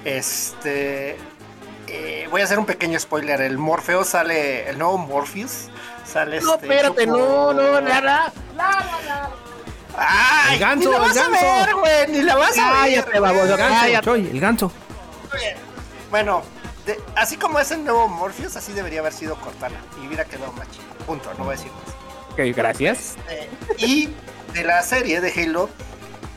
Este. 0.05 1.17
eh, 1.87 2.29
voy 2.31 2.41
a 2.41 2.45
hacer 2.45 2.59
un 2.59 2.67
pequeño 2.67 2.99
spoiler. 2.99 3.41
El 3.41 3.59
Morfeo 3.59 4.05
sale. 4.05 4.69
El 4.71 4.79
nuevo 4.79 4.99
Morpheus. 4.99 5.69
Sale 6.11 6.41
No, 6.41 6.55
este, 6.55 6.67
espérate, 6.67 7.07
no, 7.07 7.53
no, 7.53 7.81
nada. 7.83 8.33
¡Ay! 9.97 10.55
El 10.55 10.61
ganso, 10.61 10.89
ni 10.91 10.91
la 10.91 10.97
el 10.97 11.03
vas 11.03 11.17
a 11.17 11.21
ganso. 11.29 11.33
ver, 11.67 11.75
güey, 11.75 12.07
ni 12.09 12.23
la 12.23 12.37
vas 12.37 12.59
a 12.59 12.71
ver. 12.71 12.73
Cállate, 13.05 13.21
baboso, 13.21 13.47
güey. 13.47 13.57
Ganso. 13.59 14.01
Choy, 14.03 14.29
el 14.33 14.41
ganso. 14.41 14.73
Bueno, 16.11 16.43
de- 16.87 16.99
así 17.17 17.37
como 17.37 17.59
es 17.59 17.71
el 17.71 17.85
nuevo 17.85 18.09
Morpheus, 18.09 18.57
así 18.57 18.73
debería 18.73 19.01
haber 19.01 19.13
sido 19.13 19.37
Cortana. 19.37 19.77
Y 20.03 20.07
hubiera 20.07 20.25
quedado 20.25 20.53
más 20.53 20.71
chido. 20.71 20.85
Punto, 21.07 21.31
no 21.39 21.45
voy 21.45 21.55
a 21.55 21.57
decir 21.57 21.71
más. 21.73 21.95
Ok, 22.33 22.57
gracias. 22.57 23.17
Eh, 23.29 23.49
y 23.79 24.09
de 24.55 24.65
la 24.65 24.83
serie 24.83 25.21
de 25.21 25.33
Halo, 25.33 25.69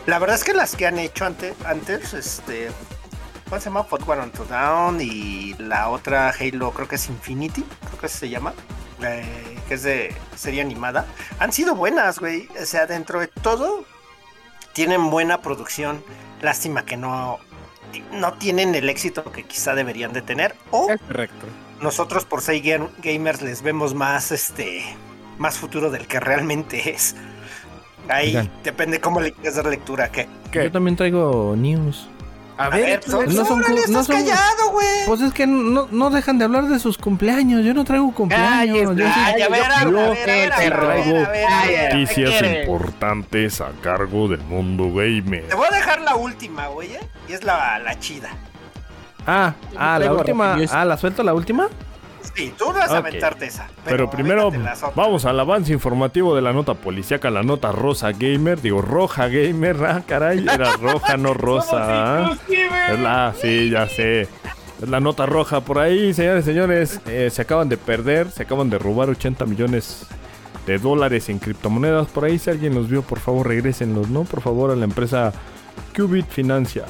la 0.07 0.19
verdad 0.19 0.35
es 0.35 0.43
que 0.43 0.53
las 0.53 0.75
que 0.75 0.87
han 0.87 0.97
hecho 0.99 1.25
ante- 1.25 1.53
antes, 1.65 2.13
este. 2.13 2.69
¿Cómo 3.49 3.59
se 3.59 3.65
llama? 3.65 3.83
Pod 3.85 4.07
One 4.07 4.21
on 4.21 4.31
Two 4.31 4.45
Down 4.45 4.99
y 5.01 5.53
la 5.57 5.89
otra 5.89 6.29
Halo, 6.37 6.71
creo 6.71 6.87
que 6.87 6.95
es 6.95 7.09
Infinity, 7.09 7.63
creo 7.85 7.99
que 7.99 8.07
se 8.07 8.29
llama, 8.29 8.53
eh, 9.03 9.59
que 9.67 9.73
es 9.73 9.83
de 9.83 10.15
serie 10.37 10.61
animada. 10.61 11.05
Han 11.39 11.51
sido 11.51 11.75
buenas, 11.75 12.19
güey. 12.19 12.47
O 12.61 12.65
sea, 12.65 12.87
dentro 12.87 13.19
de 13.19 13.27
todo, 13.27 13.83
tienen 14.73 15.09
buena 15.09 15.41
producción. 15.41 16.01
Lástima 16.41 16.85
que 16.85 16.95
no, 16.95 17.39
no 18.11 18.33
tienen 18.33 18.75
el 18.75 18.89
éxito 18.89 19.31
que 19.31 19.43
quizá 19.43 19.75
deberían 19.75 20.13
de 20.13 20.21
tener. 20.21 20.55
O 20.71 20.89
Es 20.89 20.99
correcto. 21.01 21.45
nosotros 21.81 22.25
por 22.25 22.41
ser 22.41 22.61
ga- 22.61 22.89
gamers 23.01 23.41
les 23.41 23.61
vemos 23.61 23.93
más 23.93 24.31
este 24.31 24.83
más 25.37 25.57
futuro 25.57 25.89
del 25.89 26.07
que 26.07 26.19
realmente 26.19 26.89
es. 26.93 27.15
Ahí 28.09 28.29
Oigan. 28.29 28.49
depende 28.63 28.99
cómo 28.99 29.19
le 29.21 29.31
quieras 29.31 29.55
dar 29.55 29.65
lectura. 29.67 30.11
¿qué? 30.11 30.27
¿Qué? 30.51 30.63
Yo 30.63 30.71
también 30.71 30.95
traigo 30.95 31.55
news. 31.57 32.07
A 32.61 32.65
A 32.65 32.69
ver, 32.69 32.85
ver, 32.85 32.99
tú- 32.99 33.11
pues, 33.13 33.33
no 33.33 33.45
son 33.45 33.59
órale, 33.59 33.81
cu- 33.85 33.91
no 33.91 33.99
estás 34.01 34.05
son- 34.05 34.15
callado, 34.25 34.69
güey. 34.71 34.87
Pues 35.07 35.21
es 35.21 35.33
que 35.33 35.47
no, 35.47 35.87
no 35.91 36.09
dejan 36.11 36.37
de 36.37 36.45
hablar 36.45 36.67
de 36.67 36.77
sus 36.79 36.97
cumpleaños. 36.97 37.65
Yo 37.65 37.73
no 37.73 37.83
traigo 37.83 38.13
cumpleaños. 38.13 38.95
Yo 38.97 39.05
Ay, 39.07 39.41
a 39.41 39.49
ver, 39.49 39.63
traigo 39.63 39.91
noticias 41.91 42.41
importantes 42.63 43.61
a 43.61 43.69
cargo 43.81 44.27
del 44.27 44.41
mundo 44.41 44.85
gamer. 44.93 45.47
Te 45.47 45.55
voy 45.55 45.67
a 45.71 45.75
dejar 45.75 46.01
la 46.01 46.15
última, 46.15 46.67
güey, 46.67 46.93
¿eh? 46.93 46.99
y 47.27 47.33
es 47.33 47.43
la, 47.43 47.79
la 47.79 47.99
chida. 47.99 48.29
Ah, 49.25 49.53
ah, 49.77 49.99
la 49.99 50.13
última. 50.13 50.57
Ah, 50.71 50.85
¿la 50.85 50.97
suelto 50.97 51.23
la 51.23 51.33
última? 51.33 51.67
Sí, 52.35 52.53
tú 52.57 52.71
vas 52.71 52.91
a 52.91 52.97
aventarte 52.97 53.45
esa. 53.45 53.67
Pero, 53.83 54.09
primero 54.09 54.51
vamos 54.95 55.25
al 55.25 55.39
avance 55.39 55.73
informativo 55.73 56.35
de 56.35 56.41
la 56.41 56.53
nota 56.53 56.73
policíaca, 56.75 57.29
la 57.29 57.43
nota 57.43 57.71
rosa 57.71 58.11
gamer. 58.13 58.61
Digo, 58.61 58.81
roja 58.81 59.27
gamer. 59.27 59.77
Ah, 59.85 60.01
caray, 60.07 60.39
era 60.47 60.71
roja, 60.77 61.17
no 61.17 61.33
rosa. 61.35 62.31
Es 62.89 62.99
la, 62.99 63.33
sí, 63.39 63.69
ya 63.69 63.87
sé. 63.87 64.21
Es 64.81 64.89
la 64.89 64.99
nota 64.99 65.25
roja 65.25 65.61
por 65.61 65.77
ahí, 65.79 66.13
señores, 66.13 66.45
señores. 66.45 67.01
eh, 67.05 67.29
se 67.31 67.41
acaban 67.41 67.69
de 67.69 67.77
perder, 67.77 68.31
se 68.31 68.43
acaban 68.43 68.69
de 68.69 68.79
robar 68.79 69.09
80 69.09 69.45
millones 69.45 70.07
de 70.65 70.77
dólares 70.77 71.27
en 71.29 71.37
criptomonedas. 71.37 72.07
Por 72.07 72.25
ahí, 72.25 72.39
si 72.39 72.49
alguien 72.49 72.73
los 72.73 72.87
vio, 72.89 73.01
por 73.01 73.19
favor, 73.19 73.47
regrésenlos, 73.47 74.09
¿no? 74.09 74.23
Por 74.23 74.41
favor, 74.41 74.71
a 74.71 74.75
la 74.75 74.85
empresa 74.85 75.33
Qubit 75.95 76.27
Financial. 76.29 76.87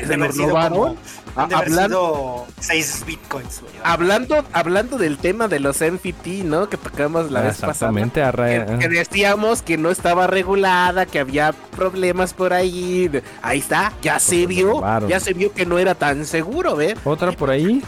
Sí, 0.00 0.06
se 0.06 0.14
haber 0.14 0.32
sido 0.32 0.48
robaron. 0.48 0.78
como- 0.78 0.96
Han 1.34 1.48
de 1.48 1.54
haber 1.54 1.68
Hablan- 1.68 1.86
sido 1.88 2.46
6 2.60 3.04
bitcoins, 3.06 3.60
güey. 3.62 3.72
Hablando, 3.84 4.44
hablando 4.52 4.98
del 4.98 5.16
tema 5.16 5.48
de 5.48 5.60
los 5.60 5.80
NFT, 5.80 6.44
¿no? 6.44 6.68
Que 6.68 6.76
tocamos 6.76 7.30
la 7.30 7.40
Ah, 7.40 7.42
vez 7.44 7.52
pasada. 7.54 7.72
Exactamente, 7.72 8.22
a 8.22 8.32
ra- 8.32 8.66
Que, 8.66 8.78
que 8.80 8.88
decíamos 8.88 9.62
que 9.62 9.78
no 9.78 9.90
estaba 9.90 10.26
regulada, 10.26 11.06
que 11.06 11.18
había 11.20 11.52
problemas 11.74 12.34
por 12.34 12.52
ahí. 12.52 13.10
Ahí 13.40 13.60
está, 13.60 13.92
ya 14.02 14.18
se 14.18 14.42
lo 14.42 14.48
vio, 14.48 14.70
robaron. 14.72 15.08
ya 15.08 15.20
se 15.20 15.32
vio 15.32 15.52
que 15.54 15.64
no 15.64 15.78
era 15.78 15.94
tan 15.94 16.26
seguro, 16.26 16.76
¿ver? 16.76 16.98
Otra 17.04 17.32
por 17.32 17.48
ahí. 17.50 17.82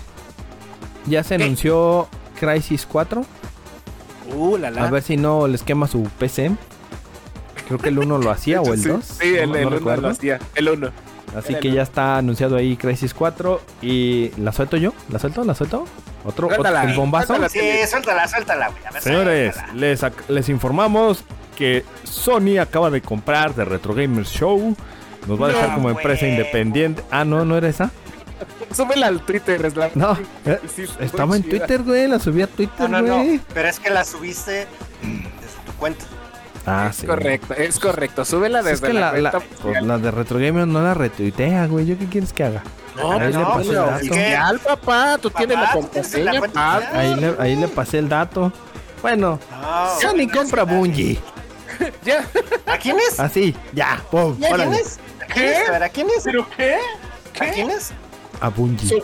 Ya 1.07 1.23
se 1.23 1.37
¿Qué? 1.37 1.45
anunció 1.45 2.09
Crisis 2.41 2.87
4. 2.91 3.27
Uh, 4.35 4.57
la 4.57 4.71
la. 4.71 4.87
A 4.87 4.91
ver 4.91 5.03
si 5.03 5.19
no 5.19 5.47
les 5.47 5.63
quema 5.63 5.87
su 5.87 6.03
PC. 6.19 6.51
Creo 7.67 7.79
que 7.79 7.91
el 7.91 7.99
1 7.99 8.17
lo 8.19 8.31
hacía 8.31 8.61
o 8.63 8.73
el 8.73 8.81
Sí, 8.83 8.89
2. 8.89 9.05
Sí, 9.05 9.37
el, 9.37 9.51
no, 9.51 9.57
el 9.57 9.63
no 9.63 9.69
uno 9.69 9.77
recuerdo. 9.77 10.03
lo 10.03 10.09
hacía, 10.09 10.39
el 10.55 10.69
uno. 10.71 10.91
Así 11.37 11.55
que 11.57 11.71
ya 11.73 11.83
está 11.83 12.19
anunciado 12.19 12.57
ahí 12.57 12.77
Crisis 12.77 13.13
4. 13.15 13.61
Y 13.83 14.31
¿la 14.39 14.53
suelto 14.53 14.77
yo? 14.77 14.93
¿La 15.11 15.19
suelto? 15.19 15.45
¿La 15.45 15.55
suelto? 15.55 15.85
¿Otro? 16.25 16.47
otro 16.47 16.65
el 16.83 16.95
bombazo? 16.95 17.35
suéltala. 17.37 17.49
Sí, 17.49 17.61
suéltala, 17.91 18.29
suéltala, 18.29 18.69
güey. 18.69 18.83
Ver, 18.93 19.03
Señores, 19.03 19.55
suéltala. 19.55 19.79
les, 19.79 20.01
les 20.29 20.49
informamos 20.49 21.25
que 21.57 21.85
Sony 22.05 22.59
acaba 22.61 22.91
de 22.91 23.01
comprar 23.03 23.55
de 23.55 23.65
Retro 23.65 23.95
Gamers 23.95 24.31
Show. 24.31 24.75
Nos 25.27 25.41
va 25.41 25.47
a 25.47 25.49
dejar 25.51 25.69
No, 25.71 25.75
como 25.77 25.91
empresa 25.91 26.21
güey. 26.27 26.33
independiente. 26.33 27.03
Ah, 27.11 27.25
no, 27.25 27.45
no 27.45 27.57
era 27.57 27.69
esa. 27.69 27.91
Súbela 28.73 29.07
al 29.07 29.21
Twitter, 29.21 29.71
Slam. 29.71 29.91
No, 29.95 30.19
eh, 30.45 30.59
estaba 31.01 31.37
en 31.37 31.43
chida. 31.45 31.59
Twitter, 31.59 31.83
güey. 31.83 32.09
La 32.09 32.19
subí 32.19 32.43
a 32.43 32.47
Twitter, 32.47 32.91
No, 32.91 33.01
no, 33.01 33.17
güey. 33.17 33.37
no. 33.37 33.43
Pero 33.55 33.69
es 33.69 33.79
que 33.81 33.91
la 33.91 34.05
subiste 34.05 34.67
desde 35.03 35.61
tu 35.67 35.73
cuenta. 35.79 36.05
Ah, 36.67 36.89
es 36.91 36.97
sí. 36.97 37.07
correcto, 37.07 37.55
es 37.55 37.79
correcto. 37.79 38.25
Súbela 38.25 38.61
Es 38.61 38.65
desde 38.65 38.87
que 38.89 38.93
la, 38.95 39.13
la, 39.13 39.31
pues, 39.63 39.83
la 39.83 39.99
de 39.99 40.11
Retro 40.11 40.39
Gamers 40.39 40.67
no 40.67 40.81
la 40.83 40.95
retuitea, 40.95 41.67
güey. 41.67 41.85
¿Yo 41.87 41.99
qué 41.99 42.07
quieres 42.07 42.33
que 42.33 42.45
haga? 42.45 42.63
No, 42.97 43.13
Ahí 43.13 43.19
pues 43.19 43.35
le 43.35 43.41
no, 43.43 43.49
pasé 43.53 43.69
el 43.69 43.75
la 43.75 43.81
dato. 43.83 43.97
oficial, 43.97 44.59
papá. 44.61 45.19
Tú 45.21 45.31
Papá, 45.31 45.39
tienes 45.47 45.59
la 45.61 45.73
contraseña, 45.73 46.41
papá. 46.41 46.83
Ahí 46.93 47.15
le, 47.17 47.35
ahí 47.39 47.57
le 47.57 47.69
pasé 47.69 47.99
el 47.99 48.09
dato. 48.09 48.53
Bueno, 49.03 49.39
No, 49.51 50.01
Sony 50.01 50.27
compra 50.33 50.63
Bungie. 50.63 51.19
ya. 52.05 52.25
¿A 52.67 52.79
quién 52.79 52.97
es? 52.99 53.21
Así, 53.21 53.55
ya, 53.73 54.01
pum, 54.11 54.39
¿Ya 54.39 54.51
órale. 54.51 54.77
es? 54.79 54.99
¿A 55.23 55.27
quién 55.33 55.47
es? 55.47 55.69
A 55.69 55.73
ver, 55.73 55.83
¿a 55.83 55.89
quién 55.91 56.07
es? 56.17 56.23
¿Pero 56.25 56.47
qué? 56.57 56.77
¿A 57.41 57.47
quién 57.53 57.71
es? 57.71 57.91
A 58.41 58.49
Bungie. 58.49 59.03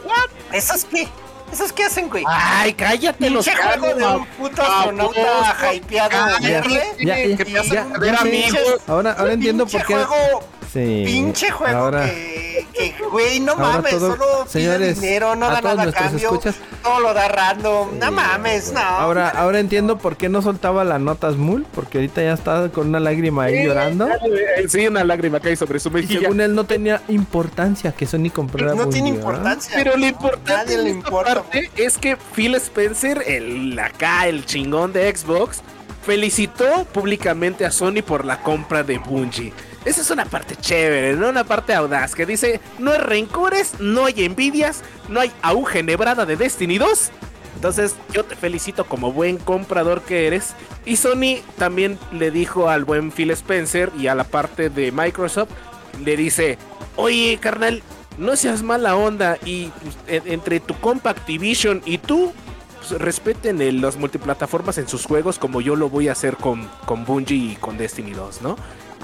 ¿Esos 0.53 0.85
qué? 0.85 1.09
¿Esos 1.53 1.73
qué 1.73 1.85
hacen, 1.85 2.09
güey? 2.09 2.25
Ay, 2.27 2.73
cállate 2.75 3.31
los 3.31 3.45
Pinche 3.45 3.63
juego 3.63 3.95
de 3.95 4.07
un 4.07 4.27
puto 4.27 4.63
astronauta 4.63 5.75
hypeado 5.75 6.39
Ya, 6.41 6.63
ya, 6.99 7.45
ya, 7.45 7.63
ya, 7.65 8.17
amigos. 8.21 8.81
Ahora, 8.87 9.13
ahora 9.13 9.33
entiendo 9.33 9.67
por 9.67 9.85
qué. 9.85 9.95
juego, 9.95 10.43
Sí. 10.73 11.03
pinche 11.05 11.51
juego 11.51 11.77
ahora, 11.79 12.05
que, 12.05 12.65
que, 12.73 12.95
güey, 13.11 13.41
no 13.41 13.53
ahora 13.53 13.65
mames, 13.79 13.91
todo- 13.91 14.13
solo 14.13 14.47
señores, 14.47 14.95
pide 14.99 15.07
dinero, 15.07 15.35
no 15.35 15.49
da 15.51 15.61
nada 15.61 15.83
a 15.83 15.93
cambio, 15.93 16.19
escuchas. 16.29 16.55
todo 16.83 17.01
lo 17.01 17.13
da 17.13 17.27
random, 17.27 17.99
no 17.99 18.13
mames, 18.13 18.73
no. 18.73 18.79
ahora, 18.81 19.31
ahora 19.31 19.59
entiendo 19.59 19.99
por 19.99 20.17
qué 20.17 20.29
no 20.29 20.43
soltaba 20.43 20.85
las 20.85 21.01
notas 21.01 21.35
Mul, 21.37 21.67
porque 21.75 21.99
ahorita 21.99 22.23
ya 22.23 22.35
está 22.35 22.69
con 22.69 22.87
una 22.89 23.01
lágrima 23.01 23.45
ahí 23.45 23.65
llorando. 23.65 24.07
Eh, 24.09 24.69
Sí, 24.69 24.87
una 24.87 25.03
lágrima 25.03 25.41
cae 25.41 25.57
sobre 25.57 25.81
su 25.81 25.89
Y 25.89 25.93
mejilla. 25.93 26.21
según 26.21 26.41
él 26.41 26.55
no 26.55 26.65
tenía 26.65 27.03
importancia 27.09 27.91
que 27.93 28.07
Sony 28.07 28.31
comprara 28.33 28.75
no 28.75 28.89
tiene 28.89 29.09
importancia. 29.09 29.73
Pero 29.75 29.93
lo 29.93 29.97
Nadie 29.99 30.09
importante 30.11 30.79
le 30.79 30.91
importa. 30.91 31.35
parte 31.35 31.71
es 31.77 31.99
que 31.99 32.17
Phil 32.17 32.55
Spencer, 32.55 33.25
el 33.27 33.77
acá, 33.79 34.29
el 34.29 34.47
chingón 34.47 34.93
de 34.93 35.13
Xbox, 35.17 35.63
felicitó 36.05 36.85
públicamente 36.93 37.65
a 37.67 37.71
Sony 37.71 38.03
por 38.07 38.25
la 38.25 38.41
compra 38.43 38.83
de 38.83 38.99
Bungie. 38.99 39.53
Esa 39.85 40.03
es 40.03 40.11
una 40.11 40.27
parte 40.27 40.57
chévere, 40.57 41.14
¿no? 41.14 41.29
Una 41.31 41.45
parte 41.45 41.73
audaz 41.75 42.14
que 42.14 42.27
dice, 42.27 42.61
no 42.79 42.90
hay 42.93 42.99
rencores, 42.99 43.81
no 43.81 44.05
hay 44.05 44.25
envidias, 44.25 44.83
no 45.09 45.21
hay 45.21 45.33
aguja 45.40 45.79
enhebrada 45.79 46.27
de 46.27 46.37
Destiny 46.37 46.77
2. 46.79 47.11
Entonces 47.57 47.95
yo 48.12 48.25
te 48.25 48.37
felicito 48.37 48.85
como 48.85 49.12
buen 49.12 49.38
comprador 49.38 50.03
que 50.03 50.27
eres. 50.27 50.55
Y 50.85 50.97
Sony 50.97 51.40
también 51.59 51.99
le 52.12 52.31
dijo 52.31 52.69
al 52.69 52.85
buen 52.85 53.11
Phil 53.11 53.31
Spencer 53.31 53.90
y 53.99 54.07
a 54.09 54.14
la 54.14 54.25
parte 54.25 54.69
de 54.71 54.93
Microsoft, 54.93 55.51
le 56.05 56.16
dice, 56.16 56.59
oye 56.97 57.38
carnal, 57.40 57.83
no 58.19 58.37
seas 58.37 58.62
mala 58.62 58.97
onda 58.97 59.38
y 59.45 59.66
pues, 59.83 59.97
en- 60.09 60.33
entre 60.33 60.61
tu 60.61 60.75
compa 60.79 61.11
Activision 61.11 61.83
y 61.87 61.99
tú 61.99 62.33
pues, 62.79 63.01
respeten 63.01 63.61
el- 63.62 63.81
las 63.81 63.97
multiplataformas 63.97 64.77
en 64.79 64.88
sus 64.88 65.07
juegos 65.07 65.38
como 65.38 65.61
yo 65.62 65.75
lo 65.77 65.88
voy 65.88 66.09
a 66.09 66.12
hacer 66.12 66.37
con, 66.37 66.69
con 66.87 67.05
Bungie 67.07 67.53
y 67.53 67.57
con 67.57 67.77
Destiny 67.79 68.12
2, 68.12 68.43
¿no? 68.43 68.57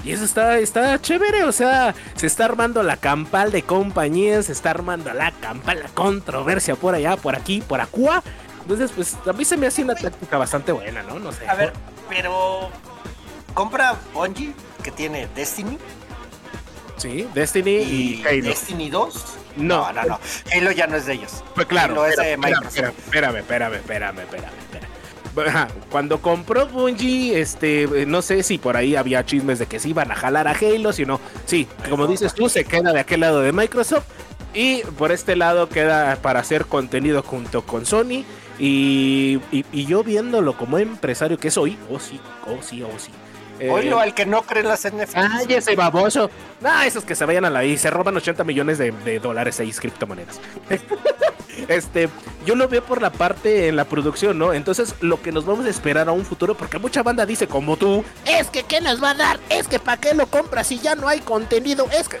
Y 0.03 0.11
eso 0.11 0.23
está, 0.23 0.59
está 0.59 1.01
chévere, 1.01 1.43
o 1.43 1.51
sea, 1.51 1.93
se 2.15 2.27
está 2.27 2.45
armando 2.45 2.83
la 2.83 2.97
campal 2.97 3.51
de 3.51 3.63
compañías, 3.63 4.45
se 4.45 4.51
está 4.53 4.69
armando 4.69 5.13
la 5.13 5.31
campal, 5.31 5.79
la 5.83 5.89
controversia 5.89 6.75
por 6.75 6.95
allá, 6.95 7.17
por 7.17 7.35
aquí, 7.35 7.61
por 7.61 7.81
acá. 7.81 8.23
Entonces, 8.61 8.91
pues 8.95 9.17
a 9.25 9.33
mí 9.33 9.43
se 9.43 9.57
me 9.57 9.67
hace 9.67 9.83
una 9.83 9.95
táctica 9.95 10.37
bastante 10.37 10.71
buena, 10.71 11.03
¿no? 11.03 11.19
No 11.19 11.31
sé. 11.31 11.47
A 11.47 11.55
ver, 11.55 11.73
pero 12.09 12.69
compra 13.53 13.95
Bungie 14.13 14.53
que 14.83 14.91
tiene 14.91 15.27
Destiny 15.35 15.77
Sí, 16.97 17.27
Destiny 17.33 17.71
y, 17.77 18.21
y 18.21 18.27
Halo. 18.27 18.43
Destiny 18.49 18.89
2. 18.89 19.25
No. 19.57 19.91
no, 19.91 19.93
no, 19.93 20.03
no. 20.09 20.19
Halo 20.53 20.71
ya 20.71 20.87
no 20.87 20.97
es 20.97 21.05
de 21.05 21.13
ellos. 21.13 21.43
Pues 21.55 21.67
claro, 21.67 21.93
Halo 21.93 22.05
es 22.07 22.15
de 22.15 22.37
Microsoft. 22.37 22.77
espérame, 22.77 23.37
espérame, 23.37 23.75
espérame, 23.75 24.19
espérame, 24.19 24.57
espérame. 24.59 24.87
Cuando 25.89 26.21
compró 26.21 26.67
Bungie, 26.67 27.39
este, 27.39 27.83
eh, 27.83 28.05
no 28.05 28.21
sé 28.21 28.43
si 28.43 28.57
por 28.57 28.75
ahí 28.77 28.95
había 28.95 29.25
chismes 29.25 29.59
de 29.59 29.65
que 29.67 29.79
se 29.79 29.89
iban 29.89 30.11
a 30.11 30.15
jalar 30.15 30.47
a 30.47 30.51
Halo, 30.51 30.91
si 30.93 31.05
no, 31.05 31.19
sí, 31.45 31.67
como 31.89 32.07
dices 32.07 32.33
tú, 32.33 32.49
se 32.49 32.65
queda 32.65 32.91
de 32.93 32.99
aquel 32.99 33.21
lado 33.21 33.41
de 33.41 33.51
Microsoft 33.51 34.05
y 34.53 34.81
por 34.97 35.11
este 35.11 35.35
lado 35.35 35.69
queda 35.69 36.15
para 36.21 36.39
hacer 36.39 36.65
contenido 36.65 37.21
junto 37.23 37.61
con 37.63 37.85
Sony 37.85 38.23
y, 38.59 39.39
y- 39.51 39.65
y 39.71 39.85
yo 39.85 40.03
viéndolo 40.03 40.57
como 40.57 40.77
empresario 40.79 41.37
que 41.37 41.51
soy, 41.51 41.77
oh 41.91 41.99
sí, 41.99 42.19
oh 42.47 42.61
sí, 42.61 42.81
oh 42.83 42.97
sí. 42.97 43.11
Eh, 43.59 43.93
al 43.99 44.13
que 44.13 44.25
no 44.25 44.43
cree 44.43 44.61
en 44.61 44.67
las 44.67 44.85
NFTs. 44.85 45.15
Ay, 45.15 45.45
ese 45.49 45.75
baboso. 45.75 46.29
No, 46.61 46.81
esos 46.81 47.03
que 47.03 47.15
se 47.15 47.25
vayan 47.25 47.45
a 47.45 47.49
la 47.49 47.63
y 47.63 47.77
se 47.77 47.89
roban 47.89 48.15
80 48.15 48.43
millones 48.43 48.77
de, 48.77 48.91
de 48.91 49.19
dólares, 49.19 49.55
seis 49.55 49.79
criptomonedas. 49.79 50.39
este, 51.67 52.09
yo 52.45 52.55
lo 52.55 52.67
veo 52.67 52.83
por 52.83 53.01
la 53.01 53.11
parte 53.11 53.67
en 53.67 53.75
la 53.75 53.85
producción, 53.85 54.37
¿no? 54.37 54.53
Entonces, 54.53 54.95
lo 55.01 55.21
que 55.21 55.31
nos 55.31 55.45
vamos 55.45 55.65
a 55.65 55.69
esperar 55.69 56.09
a 56.09 56.11
un 56.11 56.25
futuro, 56.25 56.55
porque 56.55 56.79
mucha 56.79 57.03
banda 57.03 57.25
dice, 57.25 57.47
como 57.47 57.77
tú, 57.77 58.03
es 58.25 58.49
que 58.49 58.63
¿qué 58.63 58.81
nos 58.81 59.01
va 59.03 59.11
a 59.11 59.15
dar? 59.15 59.39
Es 59.49 59.67
que 59.67 59.79
¿para 59.79 59.99
qué 59.99 60.13
lo 60.13 60.27
compras 60.27 60.67
si 60.67 60.79
ya 60.79 60.95
no 60.95 61.07
hay 61.07 61.19
contenido? 61.19 61.87
Es 61.91 62.07
que 62.09 62.17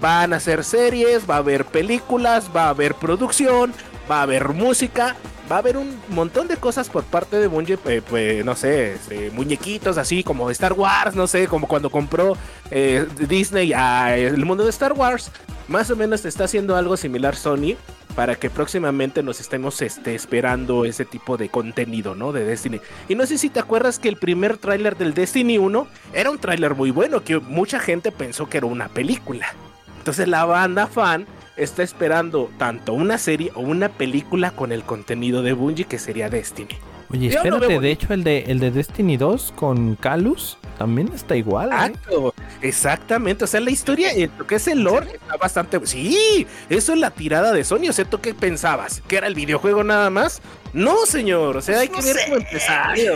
van 0.00 0.32
a 0.32 0.36
hacer 0.36 0.64
series, 0.64 1.28
va 1.28 1.36
a 1.36 1.38
haber 1.38 1.64
películas, 1.64 2.50
va 2.54 2.64
a 2.64 2.68
haber 2.70 2.94
producción, 2.94 3.72
va 4.10 4.20
a 4.20 4.22
haber 4.22 4.50
música. 4.50 5.16
Va 5.50 5.56
a 5.56 5.58
haber 5.60 5.76
un 5.76 5.96
montón 6.08 6.48
de 6.48 6.56
cosas 6.56 6.88
por 6.88 7.04
parte 7.04 7.38
de 7.38 7.46
Bungie, 7.46 7.78
eh, 7.86 8.02
pues, 8.08 8.44
no 8.44 8.56
sé, 8.56 8.94
este, 8.94 9.30
muñequitos 9.30 9.96
así 9.96 10.24
como 10.24 10.50
Star 10.50 10.72
Wars, 10.72 11.14
no 11.14 11.28
sé, 11.28 11.46
como 11.46 11.68
cuando 11.68 11.88
compró 11.88 12.36
eh, 12.70 13.06
Disney 13.28 13.72
a 13.72 14.16
el 14.16 14.44
mundo 14.44 14.64
de 14.64 14.70
Star 14.70 14.92
Wars. 14.92 15.30
Más 15.68 15.90
o 15.90 15.96
menos 15.96 16.24
está 16.24 16.44
haciendo 16.44 16.74
algo 16.74 16.96
similar 16.96 17.36
Sony 17.36 17.76
para 18.16 18.34
que 18.34 18.50
próximamente 18.50 19.22
nos 19.22 19.40
estemos 19.40 19.80
este, 19.82 20.14
esperando 20.14 20.84
ese 20.84 21.04
tipo 21.04 21.36
de 21.36 21.48
contenido, 21.48 22.14
¿no? 22.14 22.32
De 22.32 22.44
Destiny. 22.44 22.80
Y 23.08 23.14
no 23.14 23.26
sé 23.26 23.36
si 23.38 23.50
te 23.50 23.60
acuerdas 23.60 23.98
que 23.98 24.08
el 24.08 24.16
primer 24.16 24.56
tráiler 24.56 24.96
del 24.96 25.14
Destiny 25.14 25.58
1 25.58 25.86
era 26.14 26.30
un 26.30 26.38
tráiler 26.38 26.74
muy 26.74 26.90
bueno, 26.90 27.22
que 27.22 27.38
mucha 27.38 27.78
gente 27.78 28.10
pensó 28.10 28.48
que 28.48 28.58
era 28.58 28.66
una 28.66 28.88
película. 28.88 29.54
Entonces 29.98 30.26
la 30.28 30.44
banda 30.44 30.86
fan 30.86 31.26
está 31.56 31.82
esperando 31.82 32.50
tanto 32.58 32.92
una 32.92 33.18
serie 33.18 33.50
o 33.54 33.60
una 33.60 33.88
película 33.88 34.50
con 34.50 34.72
el 34.72 34.82
contenido 34.82 35.42
de 35.42 35.52
Bungie 35.52 35.84
que 35.86 35.98
sería 35.98 36.28
Destiny. 36.28 36.76
Oye, 37.08 37.28
Yo 37.28 37.36
espérate, 37.36 37.78
de 37.78 37.90
hecho 37.90 38.12
el 38.12 38.24
de 38.24 38.44
el 38.48 38.58
de 38.58 38.72
Destiny 38.72 39.16
2 39.16 39.52
con 39.54 39.94
Calus 39.94 40.58
también 40.76 41.08
está 41.14 41.36
igual. 41.36 41.70
¿eh? 41.70 41.74
Exacto, 41.86 42.34
exactamente. 42.62 43.44
O 43.44 43.46
sea, 43.46 43.60
la 43.60 43.70
historia, 43.70 44.10
lo 44.36 44.46
que 44.46 44.56
es 44.56 44.66
el 44.66 44.80
lore, 44.82 45.12
está 45.14 45.36
bastante. 45.36 45.80
Sí, 45.86 46.46
eso 46.68 46.92
es 46.92 46.98
la 46.98 47.10
tirada 47.10 47.52
de 47.52 47.64
Sony. 47.64 47.88
O 47.88 47.92
sea, 47.92 48.04
¿tú 48.04 48.20
qué 48.20 48.34
pensabas? 48.34 49.02
¿Que 49.06 49.16
era 49.16 49.28
el 49.28 49.34
videojuego 49.34 49.84
nada 49.84 50.10
más? 50.10 50.42
No, 50.72 51.06
señor. 51.06 51.56
O 51.56 51.62
sea, 51.62 51.78
hay 51.80 51.88
que 51.88 52.02
ver 52.02 52.16
sé. 52.16 52.24
como 52.24 52.36
empresario. 52.36 53.14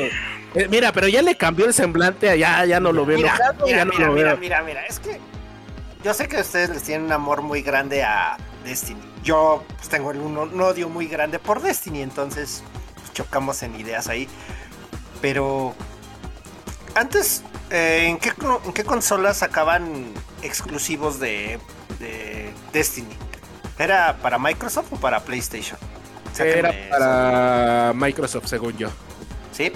Eh, 0.54 0.66
mira, 0.70 0.92
pero 0.92 1.06
ya 1.08 1.22
le 1.22 1.36
cambió 1.36 1.66
el 1.66 1.74
semblante, 1.74 2.36
ya, 2.38 2.64
ya 2.64 2.80
no 2.80 2.92
lo 2.92 3.06
veo 3.06 3.18
Mira, 3.18 3.38
mira, 3.64 3.76
ya 3.78 3.84
no 3.84 3.92
mira, 3.92 4.06
lo 4.06 4.12
mira, 4.14 4.28
veo. 4.30 4.38
mira, 4.38 4.62
mira, 4.62 4.86
es 4.86 4.98
que 4.98 5.20
yo 6.04 6.14
sé 6.14 6.28
que 6.28 6.40
ustedes 6.40 6.70
les 6.70 6.82
tienen 6.82 7.06
un 7.06 7.12
amor 7.12 7.42
muy 7.42 7.62
grande 7.62 8.02
a 8.02 8.36
Destiny. 8.64 9.00
Yo 9.22 9.62
pues, 9.76 9.88
tengo 9.88 10.08
un, 10.10 10.36
un 10.38 10.60
odio 10.60 10.88
muy 10.88 11.06
grande 11.06 11.38
por 11.38 11.60
Destiny, 11.60 12.02
entonces 12.02 12.62
pues, 12.94 13.12
chocamos 13.12 13.62
en 13.62 13.78
ideas 13.78 14.08
ahí. 14.08 14.28
Pero 15.20 15.74
antes, 16.94 17.42
eh, 17.70 18.06
¿en, 18.08 18.18
qué, 18.18 18.32
co- 18.32 18.60
en 18.64 18.72
qué 18.72 18.84
consolas 18.84 19.38
sacaban 19.38 20.12
exclusivos 20.42 21.20
de, 21.20 21.58
de 21.98 22.52
Destiny? 22.72 23.14
¿Era 23.78 24.16
para 24.22 24.38
Microsoft 24.38 24.92
o 24.92 24.96
para 24.96 25.20
PlayStation? 25.20 25.78
Era 26.38 26.70
eso. 26.70 26.90
para 26.90 27.92
Microsoft, 27.94 28.46
según 28.46 28.76
yo. 28.76 28.88
Sí, 29.52 29.72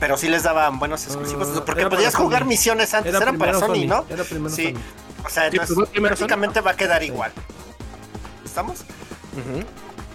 pero 0.00 0.16
sí 0.16 0.28
les 0.28 0.42
daban 0.42 0.78
buenos 0.78 1.04
exclusivos. 1.06 1.48
Ah, 1.56 1.62
porque 1.64 1.86
podías 1.86 2.14
jugar 2.14 2.42
Sony. 2.42 2.48
misiones 2.48 2.94
antes, 2.94 3.14
Era 3.14 3.22
eran 3.22 3.38
para 3.38 3.58
Sony, 3.58 3.84
¿no? 3.86 4.04
Era 4.08 4.24
primero 4.24 4.54
Sí. 4.54 4.72
Sony. 4.72 4.80
O 5.24 5.28
sea, 5.28 5.50
Sí, 5.50 5.56
entonces 5.56 5.78
pues, 5.78 5.90
primero 5.90 6.16
Sony. 6.16 6.28
prácticamente 6.28 6.60
va 6.60 6.72
a 6.72 6.76
quedar 6.76 7.02
igual. 7.02 7.32
¿Estamos? 8.44 8.84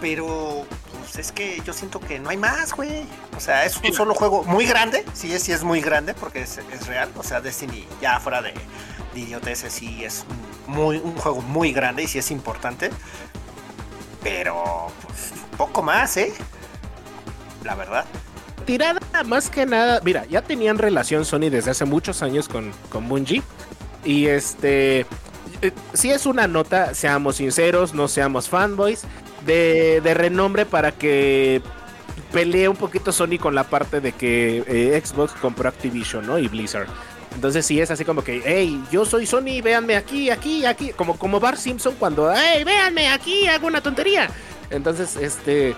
Pero 0.00 0.66
pues 0.98 1.16
es 1.18 1.32
que 1.32 1.60
yo 1.64 1.72
siento 1.72 2.00
que 2.00 2.18
no 2.18 2.30
hay 2.30 2.36
más, 2.36 2.72
güey. 2.74 3.06
O 3.36 3.40
sea, 3.40 3.64
es 3.64 3.76
un 3.78 3.92
solo 3.92 4.14
juego 4.14 4.44
muy 4.44 4.66
grande. 4.66 5.04
Sí, 5.14 5.38
sí 5.38 5.52
es 5.52 5.62
muy 5.62 5.80
grande 5.80 6.14
porque 6.14 6.42
es, 6.42 6.58
es 6.58 6.86
real. 6.86 7.10
O 7.16 7.22
sea, 7.22 7.40
Destiny 7.40 7.86
ya 8.00 8.20
fuera 8.20 8.42
de, 8.42 8.52
de 9.14 9.20
idioteces 9.20 9.72
sí 9.72 10.04
es 10.04 10.24
un, 10.68 10.74
muy, 10.74 10.98
un 10.98 11.16
juego 11.16 11.40
muy 11.42 11.72
grande 11.72 12.02
y 12.02 12.08
sí 12.08 12.18
es 12.18 12.30
importante. 12.30 12.90
Pero 14.22 14.92
pues, 15.02 15.32
poco 15.56 15.82
más, 15.82 16.16
¿eh? 16.16 16.32
La 17.62 17.74
verdad. 17.74 18.04
tirada 18.66 19.00
más 19.26 19.48
que 19.50 19.64
nada, 19.66 20.00
mira, 20.04 20.24
ya 20.26 20.42
tenían 20.42 20.78
relación 20.78 21.24
Sony 21.24 21.50
desde 21.50 21.70
hace 21.70 21.84
muchos 21.86 22.22
años 22.22 22.48
con, 22.48 22.72
con 22.90 23.08
Bungie. 23.08 23.42
Y 24.04 24.26
este, 24.26 25.00
eh, 25.62 25.72
si 25.92 26.10
es 26.10 26.26
una 26.26 26.46
nota, 26.46 26.94
seamos 26.94 27.36
sinceros, 27.36 27.94
no 27.94 28.08
seamos 28.08 28.48
fanboys, 28.48 29.02
de, 29.46 30.00
de 30.02 30.14
renombre 30.14 30.66
para 30.66 30.92
que 30.92 31.62
pelee 32.32 32.68
un 32.68 32.76
poquito 32.76 33.12
Sony 33.12 33.38
con 33.40 33.54
la 33.54 33.64
parte 33.64 34.00
de 34.00 34.12
que 34.12 34.64
eh, 34.66 35.00
Xbox 35.04 35.32
compró 35.34 35.68
Activision, 35.68 36.26
¿no? 36.26 36.38
Y 36.38 36.48
Blizzard. 36.48 36.88
Entonces 37.34 37.66
sí 37.66 37.80
es 37.80 37.90
así 37.90 38.04
como 38.04 38.22
que, 38.22 38.42
hey, 38.44 38.82
yo 38.92 39.04
soy 39.04 39.26
Sony, 39.26 39.60
véanme 39.62 39.96
aquí, 39.96 40.30
aquí, 40.30 40.64
aquí, 40.64 40.90
como, 40.90 41.18
como 41.18 41.40
Bart 41.40 41.58
Simpson 41.58 41.94
cuando, 41.98 42.32
hey, 42.32 42.62
véanme 42.64 43.08
aquí, 43.08 43.46
hago 43.48 43.66
una 43.66 43.80
tontería. 43.80 44.28
Entonces, 44.70 45.16
este, 45.16 45.74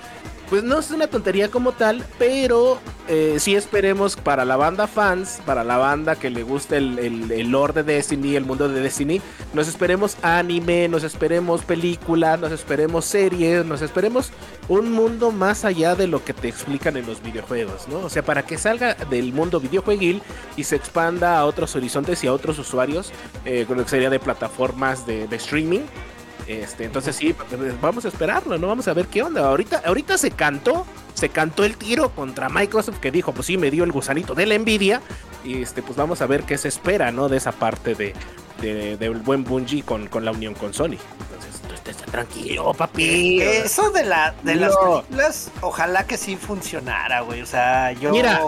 pues 0.49 0.63
no 0.63 0.79
es 0.79 0.91
una 0.91 1.07
tontería 1.09 1.51
como 1.51 1.73
tal, 1.73 2.05
pero 2.19 2.79
eh, 3.09 3.37
sí 3.39 3.55
esperemos 3.55 4.17
para 4.17 4.45
la 4.45 4.57
banda 4.57 4.87
fans, 4.87 5.41
para 5.45 5.65
la 5.65 5.77
banda 5.77 6.17
que 6.17 6.31
le 6.31 6.43
gusta 6.43 6.77
el, 6.77 6.99
el, 6.99 7.33
el 7.33 7.51
lore 7.51 7.83
de 7.83 7.95
Destiny, 7.95 8.37
el 8.37 8.45
mundo 8.45 8.69
de 8.69 8.81
Destiny, 8.81 9.21
nos 9.55 9.69
esperemos 9.69 10.17
anime, 10.23 10.89
nos 10.89 11.05
esperemos 11.05 11.63
películas, 11.63 12.39
nos 12.39 12.53
esperemos 12.53 13.05
series, 13.05 13.65
nos 13.65 13.83
esperemos 13.83 14.31
un 14.69 14.93
mundo 14.93 15.33
más 15.33 15.65
allá 15.65 15.95
de 15.95 16.07
lo 16.07 16.25
que 16.25 16.33
te 16.33 16.49
explican 16.49 16.97
en 16.97 17.07
los 17.07 17.23
videojuegos, 17.23 17.89
¿no? 17.89 17.99
O 17.99 18.09
sea, 18.09 18.23
para 18.23 18.45
que 18.45 18.59
salga 18.59 18.95
del 18.95 19.33
mundo 19.33 19.61
videojueguil 19.61 20.23
y 20.57 20.65
se 20.65 20.77
expanda 20.77 21.39
a 21.39 21.45
otros 21.45 21.75
horizontes 21.77 22.23
y 22.25 22.27
a 22.27 22.33
otros 22.33 22.59
usuarios, 22.59 23.13
eh, 23.45 23.65
con 23.67 23.77
lo 23.77 23.85
que 23.85 23.91
sería 23.91 24.11
de 24.11 24.21
plataformas 24.21 25.07
de, 25.07 25.27
de 25.27 25.37
streaming. 25.37 25.81
Este, 26.47 26.85
entonces 26.85 27.17
sí, 27.17 27.35
vamos 27.83 28.05
a 28.05 28.09
esperarlo, 28.09 28.57
¿no? 28.59 28.69
Vamos 28.69 28.87
a 28.89 28.95
ver 28.95 29.07
qué 29.09 29.23
onda. 29.23 29.47
Ahorita, 29.49 29.83
ahorita 29.85 30.17
se 30.17 30.31
cantó, 30.31 30.87
se 31.15 31.29
cantó 31.29 31.65
el 31.65 31.77
tiro 31.77 32.11
contra 32.11 32.49
Microsoft 32.49 32.99
que 33.01 33.11
dijo, 33.11 33.33
pues 33.33 33.47
sí, 33.49 33.57
me 33.57 33.71
dio 33.71 33.83
el 33.85 33.91
gusanito 33.93 34.35
de 34.35 34.47
la 34.47 34.55
envidia. 34.55 35.01
Y 35.45 35.63
este, 35.63 35.83
pues 35.83 35.97
vamos 35.97 36.23
a 36.23 36.27
ver 36.27 36.45
qué 36.45 36.57
se 36.59 36.69
espera, 36.69 37.11
¿no? 37.11 37.29
De 37.29 37.37
esa 37.37 37.53
parte 37.53 37.95
de, 37.97 38.15
de- 38.61 38.97
del 38.97 39.15
buen 39.15 39.43
Bungie 39.45 39.83
con, 39.83 40.07
con 40.07 40.25
la 40.25 40.31
unión 40.31 40.55
con 40.55 40.73
Sony. 40.73 40.97
Tranquilo, 41.95 42.73
papi. 42.75 43.41
Eso 43.43 43.91
de 43.91 44.05
la 44.05 44.35
de 44.43 44.57
las 44.57 44.77
películas, 44.77 45.51
ojalá 45.61 46.07
que 46.07 46.17
sí 46.17 46.37
funcionara, 46.37 47.21
güey. 47.21 47.43
O 47.43 47.47
sea, 47.47 47.93
yo 47.93 48.11
Mira. 48.11 48.41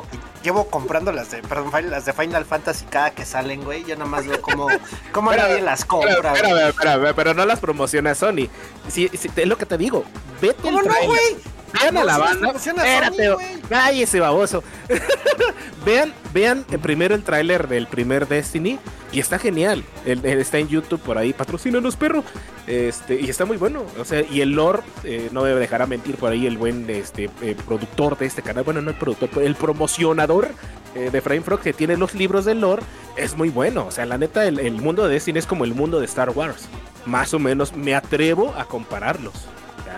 llevo 0.43 0.69
comprando 0.69 1.13
las 1.13 1.31
de, 1.31 1.43
perdón, 1.43 1.71
Final- 1.73 1.91
las 1.91 2.05
de 2.05 2.13
Final 2.13 2.45
Fantasy 2.45 2.85
cada 2.87 3.11
que 3.11 3.25
salen, 3.25 3.63
güey. 3.65 3.85
Yo 3.85 3.95
nada 3.97 4.11
más 4.11 4.27
veo 4.27 4.41
cómo, 4.41 4.69
cómo 5.13 5.31
Espérame, 5.31 5.51
nadie 5.51 5.63
las 5.63 5.85
compra, 5.85 6.13
espérame, 6.35 6.69
espérame, 6.69 7.15
pero 7.15 7.35
no 7.35 7.45
las 7.47 7.61
promociona 7.61 8.15
Sony. 8.15 8.49
Sí, 8.89 9.11
sí, 9.15 9.29
es 9.35 9.47
lo 9.47 9.57
que 9.59 9.67
te 9.67 9.79
digo. 9.79 10.05
Vete 10.41 10.63
¿Cómo 10.63 10.81
el 10.81 10.87
no, 10.87 10.95
güey? 11.05 11.37
Vean 11.73 11.97
a 11.97 12.05
la 12.05 12.19
banda. 12.19 12.53
Espérate, 12.57 13.37
cállese, 13.69 14.21
baboso. 14.21 14.63
vean, 15.85 16.13
vean 16.33 16.65
primero 16.83 17.15
el 17.15 17.23
tráiler 17.23 17.69
del 17.69 17.87
primer 17.87 18.27
Destiny 18.29 18.79
y 19.13 19.21
está 19.21 19.39
genial. 19.39 19.85
El- 20.05 20.25
el- 20.25 20.39
está 20.41 20.59
en 20.59 20.69
YouTube 20.69 21.01
por 21.01 21.19
ahí, 21.19 21.33
patrocínanos, 21.33 21.97
perro. 21.97 22.25
Este, 22.67 23.21
y 23.21 23.31
está 23.31 23.45
muy 23.47 23.57
bueno. 23.57 23.85
O 23.99 24.05
sea, 24.05 24.23
y 24.23 24.41
el 24.41 24.51
lore, 24.53 24.83
eh, 25.05 25.29
no 25.33 25.43
me 25.43 25.51
dejará 25.51 25.87
mentir 25.87 26.17
por 26.17 26.31
ahí 26.33 26.47
el 26.47 26.59
buen 26.59 26.89
este, 26.91 27.31
eh, 27.43 27.57
productor 27.67 28.19
de 28.19 28.27
este 28.27 28.43
canal. 28.43 28.65
Bueno, 28.65 28.83
no 28.83 28.91
el 28.91 28.97
productor, 28.97 29.31
pero 29.33 29.47
el 29.47 29.55
promocionador 29.55 30.49
eh, 30.95 31.11
de 31.11 31.21
Frame 31.23 31.41
Frog 31.43 31.61
que 31.61 31.73
tiene 31.73 31.97
los 31.97 32.15
libros 32.15 32.45
del 32.45 32.61
lore. 32.61 32.83
Es 33.17 33.37
muy 33.37 33.49
bueno. 33.49 33.87
O 33.87 33.91
sea, 33.91 34.05
la 34.07 34.19
neta, 34.19 34.45
el, 34.47 34.59
el 34.59 34.73
mundo 34.81 35.07
de 35.07 35.15
Destiny 35.15 35.39
es 35.39 35.47
como 35.47 35.65
el 35.65 35.75
mundo 35.75 35.99
de 36.01 36.05
Star 36.07 36.31
Wars. 36.31 36.69
Más 37.07 37.33
o 37.33 37.39
menos 37.39 37.75
me 37.75 37.95
atrevo 37.95 38.55
a 38.59 38.67
compararlos. 38.67 39.33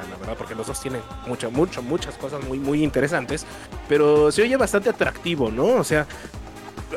La 0.09 0.17
verdad, 0.17 0.35
porque 0.37 0.55
los 0.55 0.67
dos 0.67 0.81
tienen 0.81 1.03
mucho, 1.27 1.51
mucho, 1.51 1.83
muchas 1.83 2.15
cosas 2.17 2.43
muy, 2.45 2.59
muy 2.59 2.83
interesantes. 2.83 3.47
Pero 3.89 4.33
se 4.33 4.43
oye 4.43 4.57
bastante 4.57 4.91
atractivo, 4.91 5.51
¿no? 5.51 5.67
O 5.67 5.85
sea, 5.85 6.07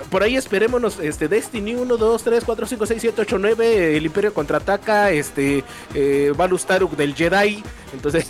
por 0.09 0.23
ahí 0.23 0.35
esperémonos, 0.35 0.99
este, 0.99 1.27
Destiny 1.27 1.75
1, 1.75 1.97
2, 1.97 2.23
3, 2.23 2.43
4, 2.45 2.65
5, 2.65 2.85
6, 2.85 3.01
7, 3.01 3.21
8, 3.21 3.37
9, 3.39 3.97
el 3.97 4.05
Imperio 4.05 4.33
contraataca, 4.33 5.11
este, 5.11 5.63
eh, 5.93 6.33
Balus 6.35 6.65
Taruk 6.65 6.95
del 6.95 7.15
Jedi. 7.15 7.63
Entonces, 7.93 8.25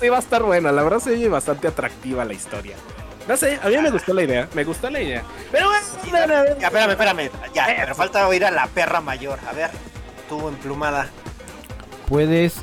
sí 0.00 0.08
va 0.08 0.16
a 0.16 0.20
estar 0.20 0.42
buena, 0.42 0.72
la 0.72 0.82
verdad 0.82 1.00
se 1.00 1.10
oye 1.10 1.28
bastante 1.28 1.68
atractiva 1.68 2.24
la 2.24 2.32
historia. 2.32 2.76
No 3.28 3.36
sé, 3.36 3.60
a 3.62 3.68
mí 3.68 3.76
me 3.76 3.90
gustó 3.90 4.12
la 4.12 4.24
idea, 4.24 4.48
me 4.54 4.64
gustó 4.64 4.90
la 4.90 5.00
idea. 5.00 5.22
Pero 5.52 5.68
bueno, 5.68 5.86
no, 6.10 6.26
no, 6.26 6.44
no. 6.44 6.58
Ya, 6.58 6.66
espérame, 6.66 6.90
espérame. 6.90 7.30
Ya, 7.54 7.66
pero 7.78 7.94
falta 7.94 8.26
oír 8.26 8.44
a 8.44 8.50
la 8.50 8.66
perra 8.66 9.00
mayor. 9.00 9.38
A 9.48 9.52
ver, 9.52 9.70
tú 10.28 10.48
emplumada. 10.48 11.08
Puedes, 12.10 12.56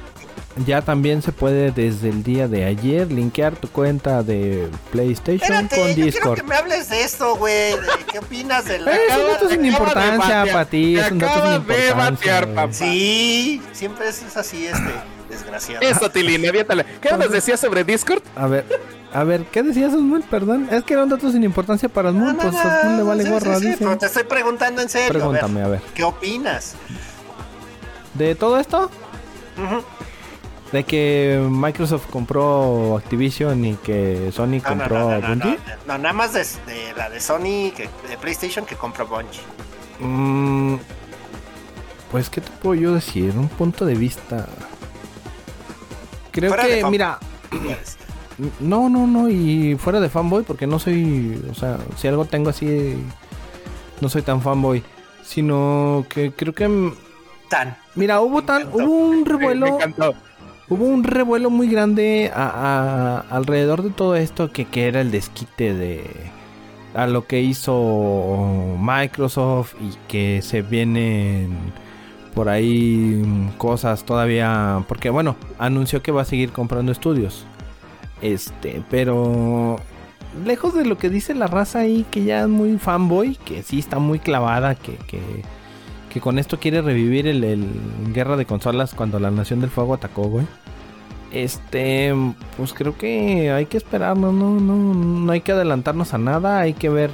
ya 0.66 0.82
también 0.82 1.22
se 1.22 1.32
puede 1.32 1.72
desde 1.72 2.10
el 2.10 2.22
día 2.22 2.50
de 2.50 2.66
ayer 2.66 3.10
linkear 3.10 3.56
tu 3.56 3.70
cuenta 3.70 4.22
de 4.24 4.68
PlayStation 4.92 5.42
Espérate, 5.42 5.76
con 5.78 5.88
yo 5.88 5.94
quiero 5.94 6.06
Discord. 6.06 6.36
que 6.36 6.44
me 6.44 6.56
hables 6.56 6.90
de 6.90 7.02
esto, 7.02 7.38
güey. 7.38 7.76
¿Qué 8.12 8.20
opinas 8.20 8.66
de 8.66 8.80
la... 8.80 8.92
Es 8.96 9.18
un 9.18 9.32
dato 9.32 9.50
sin 9.50 9.66
importancia 9.66 10.46
para 10.52 10.66
ti, 10.66 10.98
es 10.98 11.10
un 11.10 11.20
dato 11.20 11.46
sin 11.46 11.56
importancia. 11.56 11.96
batear, 11.96 12.48
papá. 12.54 12.74
Sí, 12.74 13.62
siempre 13.72 14.10
es, 14.10 14.22
es 14.22 14.36
así, 14.36 14.68
este, 14.68 14.92
desgraciado. 15.30 15.82
Eso, 15.82 16.12
Tilín, 16.12 16.46
aviéntale. 16.46 16.86
¿Qué 17.00 17.10
nos 17.14 17.32
decías 17.32 17.62
sobre 17.62 17.86
Discord? 17.86 18.22
A 18.36 18.48
ver, 18.48 18.66
a 19.14 19.24
ver, 19.24 19.46
¿qué 19.46 19.64
decías, 19.64 19.94
Osmul? 19.94 20.24
Perdón, 20.24 20.68
es 20.72 20.84
que 20.84 20.94
era 20.94 21.04
un 21.04 21.10
dato 21.10 21.32
sin 21.32 21.46
importancia 21.46 21.88
para 21.88 22.10
Osmul, 22.10 22.36
pues 22.36 22.54
a 22.54 22.82
Osmul 22.82 22.98
le 22.98 23.04
vale 23.04 23.24
sí, 23.24 23.30
gorra, 23.30 23.56
sí, 23.56 23.62
sí, 23.62 23.68
dice. 23.68 23.78
pero 23.80 23.98
te 23.98 24.06
estoy 24.08 24.24
preguntando 24.24 24.82
en 24.82 24.90
serio. 24.90 25.08
a 25.08 25.28
ver, 25.30 25.40
Pregúntame, 25.40 25.62
a 25.64 25.68
ver. 25.70 25.82
¿Qué 25.94 26.04
opinas? 26.04 26.76
¿De 28.14 28.36
todo 28.36 28.60
esto? 28.60 28.90
De 30.72 30.84
que 30.84 31.42
Microsoft 31.50 32.08
compró 32.10 32.98
Activision 32.98 33.64
y 33.64 33.76
que 33.76 34.32
Sony 34.34 34.60
compró 34.62 35.00
no, 35.00 35.10
no, 35.10 35.22
no, 35.22 35.28
Bungie. 35.28 35.60
no, 35.88 35.98
nada 35.98 36.14
más 36.14 36.34
de, 36.34 36.46
de 36.72 36.94
la 36.96 37.10
de 37.10 37.22
Sony, 37.22 37.72
que, 37.76 37.90
de 38.10 38.18
PlayStation, 38.20 38.66
que 38.66 38.76
compró 38.76 39.08
Bungie. 39.08 39.42
Mm, 40.00 40.76
pues, 42.12 42.30
¿qué 42.30 42.42
te 42.42 42.52
puedo 42.52 42.76
yo 42.76 42.94
decir? 42.94 43.34
Un 43.38 43.48
punto 43.48 43.86
de 43.86 43.96
vista. 43.96 44.46
Creo 46.32 46.50
Fuera 46.50 46.68
que, 46.68 46.84
mira, 46.86 47.20
no, 48.60 48.90
no, 48.90 49.08
no, 49.08 49.30
y 49.30 49.76
fuera 49.80 50.00
de 50.00 50.10
fanboy, 50.10 50.44
porque 50.44 50.68
no 50.68 50.80
soy, 50.80 51.42
o 51.50 51.56
sea, 51.56 51.78
si 51.96 52.08
algo 52.08 52.26
tengo 52.26 52.50
así, 52.50 52.96
no 54.02 54.10
soy 54.10 54.22
tan 54.22 54.42
fanboy, 54.42 54.84
sino 55.24 56.06
que 56.10 56.32
creo 56.32 56.54
que, 56.54 56.92
Tan. 57.50 57.76
mira, 57.96 58.20
hubo 58.22 58.38
un 58.84 59.26
revuelo, 59.26 59.78
hubo 60.70 60.84
un 60.86 61.04
revuelo 61.04 61.50
muy 61.50 61.68
grande 61.70 62.32
a- 62.34 63.24
a- 63.30 63.36
alrededor 63.36 63.84
de 63.84 63.90
todo 63.90 64.16
esto 64.16 64.52
que, 64.52 64.66
que 64.66 64.88
era 64.88 65.02
el 65.02 65.12
desquite 65.12 65.74
de 65.74 66.04
a 66.94 67.06
lo 67.08 67.28
que 67.28 67.42
hizo 67.42 68.76
Microsoft 68.80 69.76
y 69.82 69.94
que 70.08 70.42
se 70.42 70.62
vienen 70.62 71.56
por 72.34 72.50
ahí 72.50 73.22
cosas 73.58 74.04
todavía 74.04 74.84
porque 74.88 75.10
bueno 75.10 75.36
anunció 75.60 76.02
que 76.02 76.12
va 76.12 76.24
a 76.24 76.26
seguir 76.26 76.52
comprando 76.52 76.92
estudios. 76.92 77.46
Este 78.22 78.82
pero 78.90 79.78
lejos 80.46 80.74
de 80.74 80.86
lo 80.86 80.98
que 80.98 81.10
dice 81.10 81.34
la 81.36 81.48
raza 81.48 81.80
ahí 81.80 82.06
que 82.10 82.24
ya 82.24 82.42
es 82.42 82.48
muy 82.48 82.78
fanboy 82.78 83.36
que 83.36 83.62
sí 83.64 83.80
está 83.80 84.00
muy 84.00 84.20
clavada 84.20 84.76
que, 84.76 84.96
que, 85.08 85.20
que 86.10 86.22
con 86.22 86.40
esto 86.40 86.60
quiere 86.60 86.82
revivir 86.82 87.28
el, 87.28 87.44
el 87.44 87.66
guerra 88.14 88.38
de 88.38 88.46
consolas 88.46 88.94
cuando 88.94 89.20
la 89.20 89.30
nación 89.32 89.60
del 89.62 89.70
fuego 89.70 89.94
atacó 89.94 90.24
güey 90.24 90.46
este, 91.32 92.14
pues 92.56 92.72
creo 92.74 92.98
que 92.98 93.52
hay 93.52 93.66
que 93.66 93.76
esperarnos, 93.78 94.34
no, 94.34 94.52
no, 94.62 94.76
no 94.94 95.32
hay 95.34 95.42
que 95.42 95.52
adelantarnos 95.52 96.14
a 96.14 96.18
nada, 96.18 96.60
hay 96.62 96.74
que 96.74 96.88
ver 96.88 97.12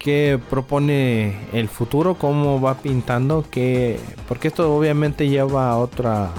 qué 0.00 0.40
propone 0.50 1.36
el 1.52 1.68
futuro, 1.68 2.14
cómo 2.16 2.60
va 2.60 2.74
pintando, 2.74 3.44
que 3.48 4.00
porque 4.26 4.48
esto 4.48 4.76
obviamente 4.76 5.28
lleva 5.28 5.70
a 5.70 5.76
otra 5.76 6.30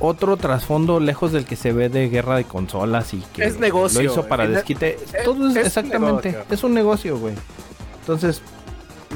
otro 0.00 0.36
trasfondo 0.38 0.98
lejos 0.98 1.32
del 1.32 1.44
que 1.44 1.56
se 1.56 1.72
ve 1.72 1.90
de 1.90 2.08
guerra 2.08 2.36
de 2.36 2.44
consolas 2.44 3.12
y 3.12 3.18
que 3.34 3.44
Es 3.44 3.58
negocio, 3.60 4.00
lo 4.02 4.10
hizo 4.12 4.26
para 4.28 4.44
es- 4.44 4.50
desquite. 4.50 4.96
es- 5.14 5.24
Todo 5.24 5.50
es, 5.50 5.56
exactamente, 5.56 6.30
negocio. 6.32 6.54
es 6.54 6.64
un 6.64 6.72
negocio, 6.74 7.18
güey. 7.18 7.34
Entonces, 8.00 8.40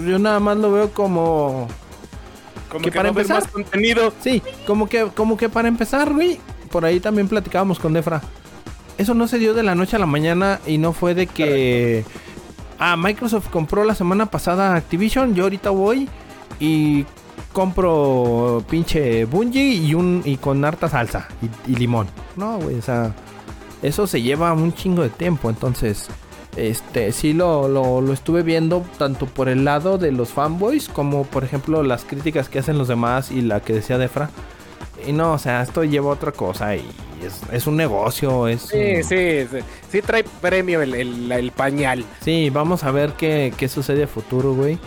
yo 0.07 0.19
nada 0.19 0.41
más 0.41 0.57
lo 0.57 0.73
veo 0.73 0.91
como 0.93 1.69
Como 2.69 2.83
Que 2.85 2.91
que, 2.91 2.97
para 2.97 3.09
empezar- 3.11 3.41
más 3.43 3.49
contenido. 3.53 4.13
Sí, 4.21 4.43
como 4.67 4.89
que, 4.89 5.07
como 5.15 5.37
que 5.37 5.49
para 5.49 5.69
empezar, 5.69 6.13
güey, 6.13 6.41
por 6.71 6.85
ahí 6.85 6.99
también 7.01 7.29
platicábamos 7.29 7.79
con 7.79 7.93
Defra. 7.93 8.21
Eso 8.99 9.15
no 9.15 9.29
se 9.29 9.39
dio 9.39 9.55
de 9.55 9.63
la 9.63 9.75
noche 9.75 9.97
a 9.97 9.99
la 10.01 10.07
mañana 10.07 10.61
y 10.67 10.79
no 10.79 10.93
fue 10.93 11.15
de 11.15 11.27
que... 11.27 12.05
Ah, 12.79 12.97
Microsoft 12.97 13.49
compró 13.51 13.85
la 13.85 13.95
semana 13.95 14.27
pasada 14.27 14.75
Activision, 14.75 15.35
yo 15.35 15.45
ahorita 15.45 15.71
voy 15.71 16.09
y 16.59 17.05
compro 17.53 18.65
pinche 18.69 19.25
Bungie 19.27 19.75
y 19.75 19.95
un 19.95 20.23
y 20.25 20.37
con 20.37 20.65
harta 20.65 20.89
salsa 20.89 21.29
y, 21.67 21.73
y 21.73 21.77
limón. 21.77 22.09
No, 22.37 22.59
güey, 22.59 22.77
o 22.79 22.83
sea, 22.83 23.15
eso 23.83 24.07
se 24.09 24.21
lleva 24.23 24.53
un 24.53 24.75
chingo 24.75 25.03
de 25.03 25.11
tiempo, 25.11 25.49
entonces 25.51 26.09
este 26.57 27.13
sí 27.13 27.33
lo, 27.33 27.69
lo, 27.69 28.01
lo 28.01 28.13
estuve 28.13 28.43
viendo 28.43 28.85
tanto 28.99 29.27
por 29.27 29.49
el 29.49 29.65
lado 29.65 29.99
de 29.99 30.13
los 30.13 30.31
fanboys 30.31 30.89
como 30.89 31.25
por 31.25 31.45
ejemplo 31.45 31.83
las 31.83 32.05
críticas 32.05 32.49
que 32.49 32.59
hacen 32.61 32.79
los 32.79 32.89
demás 32.89 33.31
y 33.31 33.41
la 33.43 33.61
que 33.61 33.73
decía 33.73 33.99
Defra. 33.99 34.31
Y 35.07 35.13
no, 35.13 35.33
o 35.35 35.39
sea, 35.39 35.61
esto 35.63 35.85
lleva 35.85 36.11
a 36.11 36.15
otra 36.15 36.33
cosa 36.33 36.77
y 36.77 36.87
es, 37.23 37.41
es 37.53 37.67
un 37.67 37.77
negocio, 37.77 38.49
es... 38.49 38.63
Sí, 38.63 38.77
un- 38.97 39.05
sí, 39.05 39.47
sí. 39.51 39.59
Sí 39.91 40.03
trae 40.03 40.25
premio 40.41 40.81
el, 40.81 40.95
el- 40.95 41.31
el 41.33 41.51
pañal. 41.53 42.05
Sí, 42.23 42.49
vamos 42.51 42.85
a 42.85 42.91
ver 42.91 43.13
qué, 43.13 43.53
qué 43.57 43.69
sucede 43.69 44.05
a 44.05 44.07
futuro, 44.07 44.55
güey. 44.55 44.79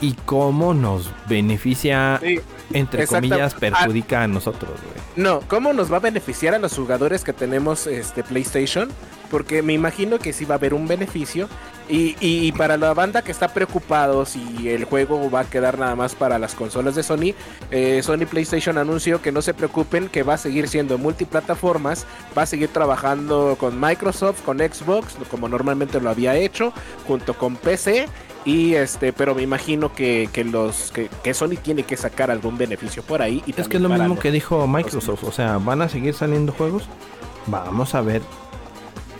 Y 0.00 0.14
cómo 0.24 0.72
nos 0.74 1.10
beneficia, 1.28 2.18
Sí. 2.22 2.40
Entre 2.74 3.06
comillas, 3.06 3.54
perjudica 3.54 4.22
a 4.22 4.28
nosotros, 4.28 4.70
güey. 4.70 5.02
No, 5.16 5.40
¿cómo 5.48 5.72
nos 5.72 5.92
va 5.92 5.98
a 5.98 6.00
beneficiar 6.00 6.54
a 6.54 6.58
los 6.58 6.74
jugadores 6.74 7.24
que 7.24 7.32
tenemos 7.32 7.86
este 7.86 8.22
PlayStation? 8.22 8.90
porque 9.32 9.62
me 9.62 9.72
imagino 9.72 10.18
que 10.18 10.34
sí 10.34 10.44
va 10.44 10.56
a 10.56 10.58
haber 10.58 10.74
un 10.74 10.86
beneficio. 10.86 11.48
Y, 11.88 12.16
y 12.20 12.52
para 12.52 12.76
la 12.76 12.94
banda 12.94 13.22
que 13.22 13.32
está 13.32 13.48
preocupado 13.48 14.24
si 14.24 14.68
el 14.68 14.84
juego 14.84 15.30
va 15.30 15.40
a 15.40 15.44
quedar 15.44 15.78
nada 15.78 15.96
más 15.96 16.14
para 16.14 16.38
las 16.38 16.54
consolas 16.54 16.94
de 16.94 17.02
Sony, 17.02 17.34
eh, 17.70 18.02
Sony 18.02 18.26
PlayStation 18.30 18.78
anunció 18.78 19.20
que 19.20 19.32
no 19.32 19.42
se 19.42 19.54
preocupen, 19.54 20.08
que 20.08 20.22
va 20.22 20.34
a 20.34 20.38
seguir 20.38 20.68
siendo 20.68 20.98
multiplataformas, 20.98 22.06
va 22.36 22.42
a 22.42 22.46
seguir 22.46 22.68
trabajando 22.68 23.56
con 23.58 23.80
Microsoft, 23.80 24.42
con 24.42 24.58
Xbox, 24.58 25.16
como 25.30 25.48
normalmente 25.48 25.98
lo 25.98 26.10
había 26.10 26.36
hecho, 26.36 26.72
junto 27.06 27.34
con 27.34 27.56
PC. 27.56 28.06
Y 28.44 28.74
este, 28.74 29.12
pero 29.12 29.34
me 29.34 29.42
imagino 29.42 29.92
que, 29.94 30.28
que 30.32 30.44
los 30.44 30.90
que, 30.92 31.08
que 31.22 31.32
Sony 31.32 31.56
tiene 31.62 31.84
que 31.84 31.96
sacar 31.96 32.30
algún 32.30 32.58
beneficio 32.66 33.02
por 33.02 33.22
ahí. 33.22 33.42
Y 33.46 33.50
Es 33.60 33.68
que 33.68 33.76
es 33.76 33.82
lo 33.82 33.88
mismo 33.88 34.08
los- 34.14 34.18
que 34.18 34.30
dijo 34.30 34.66
Microsoft. 34.66 35.24
O 35.24 35.32
sea, 35.32 35.58
van 35.58 35.82
a 35.82 35.88
seguir 35.88 36.14
saliendo 36.14 36.52
juegos. 36.52 36.84
Vamos 37.46 37.94
a 37.94 38.00
ver 38.00 38.22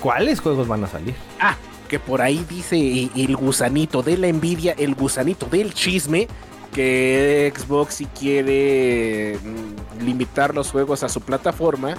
cuáles 0.01 0.41
juegos 0.41 0.67
van 0.69 0.85
a 0.85 0.87
salir. 0.87 1.15
Ah, 1.41 1.57
que 1.89 1.99
por 1.99 2.23
ahí 2.23 2.45
dice 2.49 3.11
el 3.15 3.37
gusanito 3.37 4.03
de 4.03 4.17
la 4.17 4.29
envidia, 4.29 4.75
el 4.79 4.95
gusanito 4.95 5.47
del 5.47 5.75
chisme, 5.75 6.27
que 6.73 7.53
Xbox 7.55 7.95
si 7.97 8.07
quiere 8.07 9.39
mm, 9.45 10.05
limitar 10.05 10.55
los 10.55 10.71
juegos 10.71 11.03
a 11.03 11.09
su 11.11 11.21
plataforma 11.21 11.95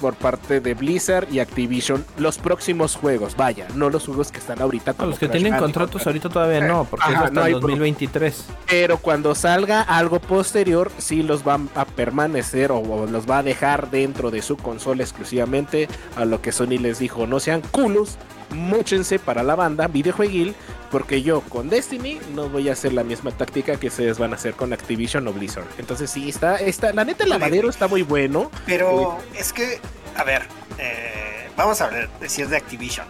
por 0.00 0.14
parte 0.14 0.60
de 0.60 0.74
Blizzard 0.74 1.28
y 1.30 1.38
Activision 1.38 2.04
los 2.18 2.38
próximos 2.38 2.96
juegos, 2.96 3.36
vaya, 3.36 3.66
no 3.74 3.90
los 3.90 4.06
juegos 4.06 4.32
que 4.32 4.38
están 4.38 4.60
ahorita 4.60 4.92
A 4.92 4.94
como 4.94 5.10
los 5.10 5.18
que 5.18 5.28
Crash 5.28 5.40
tienen 5.42 5.58
contratos 5.60 6.06
ahorita 6.06 6.28
todavía 6.28 6.66
no, 6.66 6.84
porque 6.84 7.04
Ajá, 7.04 7.12
es 7.12 7.18
hasta 7.18 7.30
no 7.32 7.42
hay 7.42 7.52
el 7.52 7.60
2023. 7.60 8.44
pero 8.68 8.98
cuando 8.98 9.34
salga 9.34 9.82
algo 9.82 10.18
posterior, 10.20 10.90
sí 10.98 11.22
los 11.22 11.46
va 11.46 11.60
a 11.74 11.84
permanecer 11.84 12.72
o, 12.72 12.78
o 12.78 13.06
los 13.06 13.28
va 13.28 13.38
a 13.38 13.42
dejar 13.42 13.90
dentro 13.90 14.30
de 14.30 14.42
su 14.42 14.56
consola 14.56 15.02
exclusivamente. 15.02 15.88
A 16.16 16.24
lo 16.24 16.40
que 16.40 16.52
Sony 16.52 16.78
les 16.80 16.98
dijo: 16.98 17.26
no 17.26 17.40
sean 17.40 17.62
culos, 17.70 18.16
móchense 18.50 19.18
para 19.18 19.42
la 19.42 19.54
banda 19.54 19.86
videojueguil, 19.88 20.54
porque 20.90 21.22
yo 21.22 21.40
con 21.42 21.68
Destiny 21.68 22.20
no 22.34 22.48
voy 22.48 22.68
a 22.68 22.72
hacer 22.72 22.92
la 22.92 23.04
misma 23.04 23.30
táctica 23.30 23.76
que 23.76 23.88
ustedes 23.88 24.18
van 24.18 24.32
a 24.32 24.36
hacer 24.36 24.54
con 24.54 24.72
Activision 24.72 25.26
o 25.28 25.32
Blizzard. 25.32 25.66
Entonces, 25.78 26.10
sí, 26.10 26.28
está, 26.28 26.56
está 26.56 26.92
la 26.92 27.04
neta, 27.04 27.24
el 27.24 27.30
lavadero 27.30 27.70
está 27.70 27.86
muy 27.88 28.02
bueno. 28.02 28.50
Pero 28.66 29.18
es 29.36 29.52
que, 29.52 29.80
a 30.16 30.24
ver, 30.24 30.42
eh, 30.78 31.48
vamos 31.56 31.80
a 31.80 31.86
hablar, 31.86 32.08
decir 32.20 32.48
de 32.48 32.56
Activision. 32.56 33.06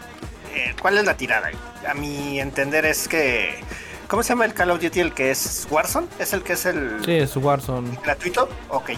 Eh, 0.55 0.75
¿Cuál 0.81 0.99
es 0.99 1.05
la 1.05 1.17
tirada? 1.17 1.51
A 1.89 1.95
mi 1.95 2.41
entender 2.41 2.85
es 2.85 3.09
que. 3.09 3.61
¿Cómo 4.09 4.25
se 4.25 4.31
llama 4.31 4.45
el 4.45 4.53
Call 4.55 4.73
of 4.73 4.81
Duty? 4.83 4.99
El 4.99 5.15
que 5.15 5.31
es 5.31 5.69
Warzone. 5.71 6.09
¿Es 6.19 6.33
el 6.33 6.43
que 6.43 6.55
es 6.55 6.67
el 6.67 6.99
Sí, 7.05 7.13
es 7.13 7.37
Warzone. 7.37 7.97
gratuito? 8.03 8.49
Ok. 8.69 8.91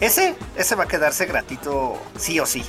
Ese, 0.00 0.36
ese 0.56 0.74
va 0.76 0.84
a 0.84 0.86
quedarse 0.86 1.26
gratuito 1.26 2.00
sí 2.16 2.38
o 2.38 2.46
sí. 2.46 2.62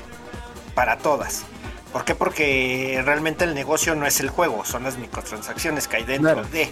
Para 0.73 0.97
todas. 0.97 1.43
¿Por 1.91 2.05
qué? 2.05 2.15
Porque 2.15 3.01
realmente 3.03 3.43
el 3.43 3.53
negocio 3.53 3.95
no 3.95 4.05
es 4.05 4.19
el 4.21 4.29
juego, 4.29 4.63
son 4.63 4.83
las 4.83 4.97
microtransacciones 4.97 5.87
que 5.87 5.97
hay 5.97 6.03
dentro 6.03 6.33
Claro. 6.33 6.47
de. 6.49 6.69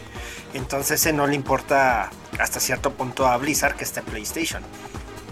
Entonces 0.53 1.01
ese 1.01 1.11
no 1.13 1.27
le 1.27 1.35
importa 1.35 2.09
hasta 2.39 2.59
cierto 2.59 2.91
punto 2.93 3.27
a 3.27 3.35
Blizzard 3.37 3.75
que 3.75 3.83
está 3.83 3.99
en 3.99 4.05
PlayStation. 4.05 4.63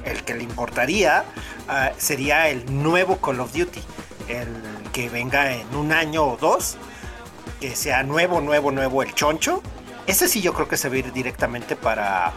El 0.04 0.24
que 0.24 0.34
le 0.36 0.44
importaría 0.44 1.24
ah, 1.70 1.92
sería 1.98 2.50
el 2.50 2.66
nuevo 2.84 3.18
Call 3.18 3.40
of 3.40 3.54
Duty. 3.54 3.82
El 4.28 4.48
que 4.92 5.10
venga 5.10 5.54
en 5.54 5.74
un 5.76 5.92
año 5.94 6.24
o 6.26 6.38
dos. 6.38 6.76
Que 7.62 7.76
sea 7.76 8.04
nuevo, 8.04 8.42
nuevo, 8.42 8.72
nuevo 8.72 9.02
el 9.04 9.14
choncho. 9.14 9.64
Ese 10.06 10.28
sí 10.28 10.42
yo 10.42 10.54
creo 10.54 10.68
que 10.68 10.78
se 10.78 10.90
va 10.90 10.96
a 10.96 10.98
ir 11.00 11.12
directamente 11.14 11.76
para, 11.76 12.34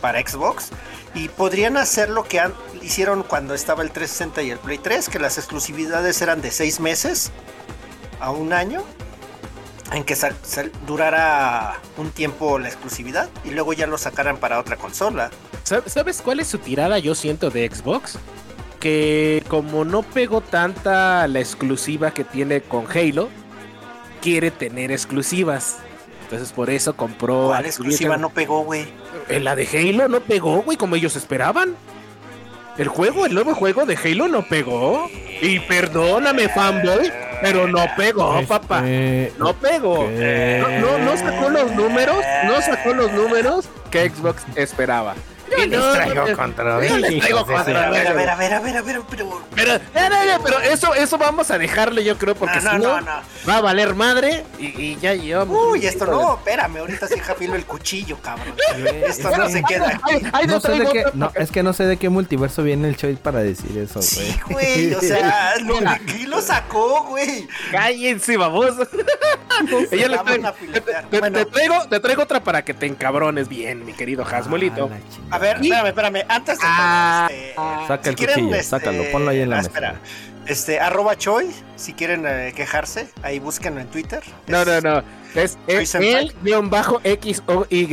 para 0.00 0.20
Xbox. 0.26 0.70
Y 1.14 1.28
podrían 1.28 1.76
hacer 1.76 2.08
lo 2.08 2.24
que 2.24 2.40
hicieron 2.82 3.22
cuando 3.22 3.54
estaba 3.54 3.82
el 3.82 3.90
360 3.90 4.42
y 4.42 4.50
el 4.50 4.58
Play 4.58 4.78
3, 4.78 5.08
que 5.08 5.18
las 5.18 5.36
exclusividades 5.38 6.20
eran 6.22 6.40
de 6.40 6.50
seis 6.50 6.80
meses 6.80 7.30
a 8.20 8.30
un 8.30 8.52
año, 8.52 8.82
en 9.92 10.04
que 10.04 10.16
durara 10.86 11.78
un 11.98 12.10
tiempo 12.12 12.58
la 12.58 12.68
exclusividad 12.68 13.28
y 13.44 13.50
luego 13.50 13.74
ya 13.74 13.86
lo 13.86 13.98
sacaran 13.98 14.38
para 14.38 14.58
otra 14.58 14.76
consola. 14.76 15.30
¿Sab- 15.66 15.86
¿Sabes 15.86 16.22
cuál 16.22 16.40
es 16.40 16.48
su 16.48 16.58
tirada, 16.58 16.98
yo 16.98 17.14
siento, 17.14 17.50
de 17.50 17.68
Xbox? 17.70 18.18
Que 18.80 19.44
como 19.48 19.84
no 19.84 20.02
pegó 20.02 20.40
tanta 20.40 21.28
la 21.28 21.40
exclusiva 21.40 22.12
que 22.14 22.24
tiene 22.24 22.62
con 22.62 22.86
Halo, 22.90 23.28
quiere 24.22 24.50
tener 24.50 24.90
exclusivas. 24.90 25.76
Entonces 26.32 26.54
por 26.54 26.70
eso 26.70 26.96
compró... 26.96 27.48
¿Cuál 27.48 27.66
exclusiva 27.66 28.16
no 28.16 28.30
pegó, 28.30 28.62
güey? 28.62 28.86
En 29.28 29.44
la 29.44 29.54
de 29.54 29.68
Halo 29.70 30.08
no 30.08 30.20
pegó, 30.20 30.62
güey, 30.62 30.78
como 30.78 30.96
ellos 30.96 31.14
esperaban. 31.14 31.76
El 32.78 32.88
juego, 32.88 33.26
el 33.26 33.34
nuevo 33.34 33.54
juego 33.54 33.84
de 33.84 33.98
Halo 34.02 34.28
no 34.28 34.42
pegó. 34.48 35.10
Y 35.42 35.58
perdóname, 35.58 36.48
fanboy, 36.48 37.12
pero 37.42 37.68
no 37.68 37.84
pegó, 37.98 38.36
Este, 38.36 38.46
papá. 38.46 38.80
No 39.38 39.52
pegó. 39.52 40.06
¿qué? 40.08 40.64
No, 40.80 40.96
no, 40.96 41.04
no 41.04 41.16
sacó 41.18 41.50
los 41.50 41.70
números, 41.72 42.24
no 42.46 42.62
sacó 42.62 42.94
los 42.94 43.12
números 43.12 43.68
que 43.90 44.08
Xbox 44.08 44.42
esperaba. 44.54 45.14
Yo 45.58 45.66
les 45.66 45.92
traigo 45.94 46.26
no, 46.28 46.36
contra 46.36 46.86
yo 46.86 46.96
les 46.98 47.18
traigo 47.20 47.46
contra 47.46 47.86
A 47.86 47.90
ver, 47.90 48.06
a 48.08 48.12
ver, 48.12 48.30
a 48.30 48.36
ver, 48.36 48.54
a 48.54 48.60
ver, 48.60 48.76
a 48.76 48.82
ver, 48.82 49.00
pero... 49.10 49.42
Pero, 49.54 49.78
no, 49.94 50.08
no, 50.08 50.24
no, 50.24 50.42
pero 50.44 50.60
eso, 50.60 50.94
eso 50.94 51.18
vamos 51.18 51.50
a 51.50 51.58
dejarle, 51.58 52.04
yo 52.04 52.16
creo, 52.18 52.34
porque 52.34 52.58
No, 52.60 52.64
no, 52.64 52.70
si 52.72 52.76
no, 52.78 53.00
no, 53.00 53.00
no. 53.00 53.22
va 53.48 53.56
a 53.56 53.60
valer 53.60 53.94
madre 53.94 54.44
y, 54.58 54.66
y 54.66 54.98
ya 55.00 55.14
llevamos. 55.14 55.56
Uy, 55.72 55.86
esto 55.86 56.06
no, 56.06 56.34
espérame, 56.34 56.78
ahorita 56.78 57.06
sí 57.06 57.18
jafilo 57.20 57.54
el 57.54 57.64
cuchillo, 57.64 58.18
cabrón. 58.20 58.54
Esto 59.06 59.36
no 59.36 59.48
se 59.48 59.62
queda 59.62 59.88
aquí. 59.88 60.00
Ay, 60.04 60.22
ay, 60.32 60.46
No 60.46 60.54
no 60.54 60.60
sé 60.60 60.68
de 60.72 60.74
traigo 60.86 60.92
qué, 60.92 61.04
no, 61.14 61.32
es 61.34 61.50
que 61.50 61.62
no 61.62 61.72
sé 61.72 61.84
de 61.86 61.96
qué 61.96 62.08
multiverso 62.08 62.62
viene 62.62 62.88
el 62.88 62.96
Choy 62.96 63.16
para 63.16 63.40
decir 63.40 63.76
eso, 63.78 63.94
güey. 64.00 64.02
Sí, 64.08 64.40
güey, 64.48 64.94
o 64.94 65.00
sea, 65.00 65.54
lo, 65.64 65.74
¿quién 66.06 66.30
lo 66.30 66.40
sacó, 66.40 67.04
güey? 67.04 67.46
Cállense, 67.70 68.36
baboso. 68.36 68.86
Se 69.88 69.94
Ella 69.96 70.08
le 70.08 70.16
a 70.16 70.24
te, 70.24 70.80
te- 70.80 71.18
Bueno. 71.20 71.38
te 71.38 71.44
traigo, 71.46 71.88
te 71.88 72.00
traigo 72.00 72.22
otra 72.22 72.42
para 72.42 72.64
que 72.64 72.74
te 72.74 72.86
encabrones 72.86 73.48
bien, 73.48 73.84
mi 73.84 73.92
querido 73.92 74.24
Hasmolito. 74.24 74.90
Ah. 75.30 75.36
A 75.36 75.38
ver, 75.42 75.56
espérame, 75.62 75.86
espérame. 75.88 76.24
Antes 76.28 76.58
de. 76.58 76.64
Ah, 76.66 77.28
este, 77.30 77.54
Saca 77.88 78.08
el 78.10 78.16
quieren, 78.16 78.34
cuchillo, 78.36 78.54
este, 78.56 78.68
sácalo, 78.70 79.04
ponlo 79.12 79.30
ahí 79.30 79.40
en 79.40 79.50
la 79.50 79.56
ah, 79.56 79.58
mesa. 79.58 79.68
Espera. 79.68 79.94
Este, 80.46 80.80
arroba 80.80 81.16
Choi, 81.16 81.50
si 81.76 81.92
quieren 81.92 82.24
eh, 82.26 82.52
quejarse, 82.56 83.08
ahí 83.22 83.38
búsquenlo 83.38 83.80
en 83.80 83.86
Twitter. 83.88 84.22
No, 84.48 84.62
Es- 84.62 84.66
no, 84.66 84.80
no. 84.80 85.02
Es, 85.34 85.56
es 85.66 85.94
el 85.94 86.34
guion 86.42 86.68
bajo 86.68 87.00
X 87.04 87.42
O 87.46 87.64
Y. 87.70 87.86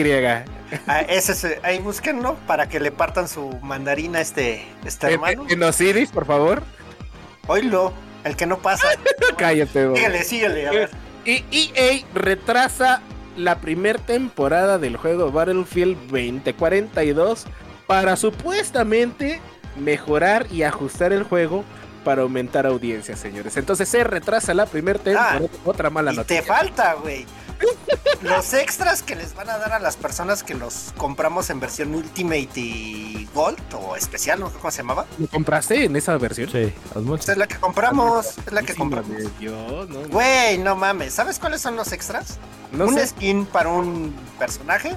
ah, 0.88 1.02
ese 1.08 1.32
es, 1.34 1.44
eh, 1.44 1.60
ahí 1.64 1.80
búsquenlo 1.80 2.36
para 2.48 2.68
que 2.68 2.80
le 2.80 2.92
partan 2.92 3.28
su 3.28 3.50
mandarina 3.62 4.20
a 4.20 4.22
este, 4.22 4.66
este 4.84 5.08
En, 5.08 5.14
hermano. 5.14 5.46
en 5.50 5.64
Osiris, 5.64 6.12
por 6.12 6.26
favor. 6.26 6.64
Oílo, 7.48 7.94
el 8.24 8.36
que 8.36 8.46
no 8.46 8.58
pasa. 8.60 8.88
Cállate, 9.38 9.88
síguele, 9.96 10.24
síguele, 10.24 10.68
a 10.68 10.72
ver. 10.72 10.90
Y 11.26 11.44
EA 11.52 12.04
retrasa 12.14 13.02
la 13.38 13.60
primera 13.60 14.00
temporada 14.00 14.78
del 14.78 14.98
juego 14.98 15.32
Battlefield 15.32 15.98
2042 16.12 17.46
para 17.88 18.16
supuestamente 18.16 19.40
mejorar 19.78 20.46
y 20.52 20.64
ajustar 20.64 21.14
el 21.14 21.24
juego 21.24 21.64
para 22.04 22.22
aumentar 22.22 22.66
audiencia, 22.66 23.16
señores. 23.16 23.58
Entonces 23.58 23.88
se 23.90 24.04
retrasa 24.04 24.54
la 24.54 24.66
primera 24.66 25.00
temporada. 25.00 25.42
Otra 25.66 25.90
mala 25.90 26.12
Y 26.12 26.16
te 26.16 26.20
noticia. 26.20 26.44
falta, 26.44 26.94
güey. 26.96 27.26
Los 28.22 28.54
extras 28.54 29.02
que 29.02 29.16
les 29.16 29.34
van 29.34 29.50
a 29.50 29.58
dar 29.58 29.72
a 29.74 29.80
las 29.80 29.96
personas 29.96 30.44
que 30.44 30.54
los 30.54 30.94
compramos 30.98 31.50
en 31.50 31.60
versión 31.60 31.96
Ultimate 31.96 32.50
y 32.56 33.28
Gold 33.34 33.60
o 33.74 33.96
especial, 33.96 34.40
no 34.40 34.50
sé 34.50 34.56
cómo 34.58 34.72
se 34.72 34.80
llamaba. 34.80 35.06
¿Lo 35.18 35.28
compraste 35.28 35.86
en 35.86 35.96
esa 35.96 36.18
versión? 36.18 36.50
Sí, 36.52 36.74
Esta 37.18 37.32
es 37.32 37.38
la 37.38 37.48
que 37.48 37.56
compramos, 37.58 38.38
es 38.46 38.52
la 38.52 38.62
que 38.62 38.76
compramos. 38.76 39.10
Güey, 40.10 40.58
no 40.58 40.76
mames, 40.76 41.14
¿sabes 41.14 41.40
cuáles 41.40 41.62
son 41.62 41.76
los 41.76 41.92
extras? 41.92 42.38
no 42.72 42.86
un 42.86 42.94
sé. 42.96 43.08
skin 43.08 43.46
para 43.46 43.70
un 43.70 44.14
personaje, 44.38 44.96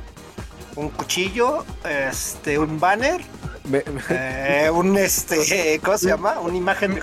un 0.76 0.88
cuchillo, 0.90 1.64
este, 1.84 2.58
un 2.58 2.78
banner, 2.80 3.22
Me, 3.64 3.82
eh, 4.10 4.68
un 4.72 4.96
este, 4.98 5.80
¿cómo 5.84 5.96
se 5.96 6.08
llama? 6.08 6.40
Una 6.40 6.56
imagen 6.56 6.94
de 6.96 7.02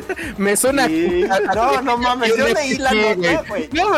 me 0.38 0.56
suena. 0.56 0.86
Sí. 0.86 1.24
No, 1.54 1.82
no 1.82 1.98
mames, 1.98 2.36
yo 2.36 2.48
leí 2.48 2.76
la 2.78 2.92
nota, 2.92 3.42
güey. 3.48 3.68
No, 3.72 3.90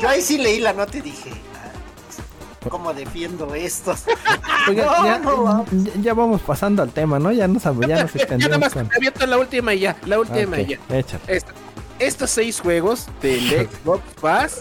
Yo 0.00 0.08
ahí 0.08 0.22
sí 0.22 0.38
leí 0.38 0.60
la 0.60 0.72
nota 0.72 0.96
y 0.98 1.00
dije, 1.00 1.30
ah, 1.54 2.68
¿cómo 2.68 2.92
defiendo 2.92 3.54
esto? 3.54 3.94
Oiga, 4.68 4.84
No, 4.84 5.04
ya, 5.04 5.18
no, 5.18 5.64
ya- 5.70 5.92
ya 6.02 6.14
vamos 6.14 6.40
pasando 6.42 6.82
al 6.82 6.90
tema, 6.90 7.18
¿no? 7.18 7.32
Ya 7.32 7.48
nos, 7.48 7.62
ya 7.62 7.70
nos 7.72 7.80
ya 7.86 7.94
nada 7.96 8.10
extendimos 8.14 8.58
más 8.60 8.72
con... 8.72 8.88
te 8.88 9.26
la 9.26 9.38
última 9.38 9.74
y 9.74 9.80
ya, 9.80 9.96
la 10.06 10.18
última 10.18 10.56
Ok, 10.56 10.62
y 10.62 10.66
ya. 10.66 10.78
Esta- 11.26 11.52
estos 11.98 12.30
seis 12.30 12.60
juegos 12.60 13.06
del 13.20 13.68
Xbox 13.68 14.02
Pass 14.20 14.60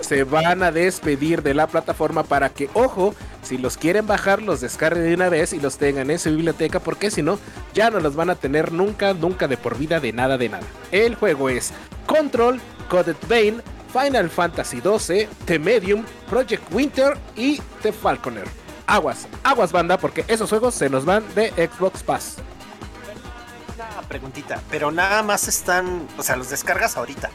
se 0.00 0.24
van 0.24 0.62
a 0.62 0.72
despedir 0.72 1.42
de 1.42 1.52
la 1.52 1.66
plataforma 1.66 2.22
para 2.22 2.48
que, 2.48 2.70
ojo, 2.72 3.14
si 3.48 3.56
los 3.56 3.78
quieren 3.78 4.06
bajar, 4.06 4.42
los 4.42 4.60
descarguen 4.60 5.04
de 5.04 5.14
una 5.14 5.30
vez 5.30 5.54
y 5.54 5.58
los 5.58 5.78
tengan 5.78 6.10
en 6.10 6.18
su 6.18 6.28
biblioteca, 6.28 6.80
porque 6.80 7.10
si 7.10 7.22
no, 7.22 7.38
ya 7.72 7.88
no 7.88 7.98
los 7.98 8.14
van 8.14 8.28
a 8.28 8.34
tener 8.34 8.72
nunca, 8.72 9.14
nunca 9.14 9.48
de 9.48 9.56
por 9.56 9.78
vida 9.78 10.00
de 10.00 10.12
nada 10.12 10.36
de 10.36 10.50
nada. 10.50 10.66
El 10.92 11.14
juego 11.14 11.48
es 11.48 11.72
Control, 12.04 12.60
Coded 12.90 13.16
Vein, 13.26 13.62
Final 13.90 14.28
Fantasy 14.28 14.82
XII, 14.82 15.28
The 15.46 15.58
Medium, 15.58 16.04
Project 16.28 16.62
Winter 16.70 17.16
y 17.36 17.58
The 17.80 17.90
Falconer. 17.90 18.44
Aguas, 18.86 19.26
aguas 19.42 19.72
banda, 19.72 19.96
porque 19.96 20.26
esos 20.28 20.50
juegos 20.50 20.74
se 20.74 20.90
nos 20.90 21.06
van 21.06 21.24
de 21.34 21.48
Xbox 21.50 22.02
Pass. 22.02 22.36
preguntita, 24.08 24.60
pero 24.70 24.90
nada 24.90 25.22
más 25.22 25.48
están, 25.48 26.06
o 26.18 26.22
sea, 26.22 26.36
los 26.36 26.50
descargas 26.50 26.98
ahorita, 26.98 27.30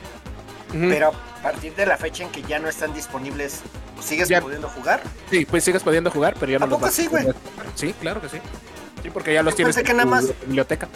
Pero 0.74 1.10
a 1.10 1.42
partir 1.44 1.74
de 1.76 1.86
la 1.86 1.98
fecha 1.98 2.24
en 2.24 2.30
que 2.32 2.42
ya 2.44 2.60
no 2.60 2.68
están 2.68 2.94
disponibles, 2.94 3.62
¿sigues 4.04 4.28
Ya. 4.28 4.42
pudiendo 4.42 4.68
jugar? 4.70 5.02
Sí, 5.30 5.46
pues 5.46 5.64
sigues 5.64 5.84
pudiendo 5.84 6.10
jugar, 6.12 6.36
pero 6.40 6.52
ya 6.52 6.60
no 6.60 6.66
¿A 6.66 6.68
los 6.68 6.76
poco 6.78 6.86
vas 6.88 6.94
sí, 6.96 7.08
güey? 7.08 7.28
Sí, 7.76 7.94
claro 8.02 8.20
que 8.22 8.30
sí. 8.30 8.38
Sí, 9.04 9.10
porque 9.10 9.34
ya 9.34 9.44
los 9.44 9.54
Yo 9.54 9.58
tienes 9.58 9.76
que 9.76 9.92
en 9.92 9.98
nada 9.98 10.10
más- 10.10 10.28
biblioteca. 10.42 10.88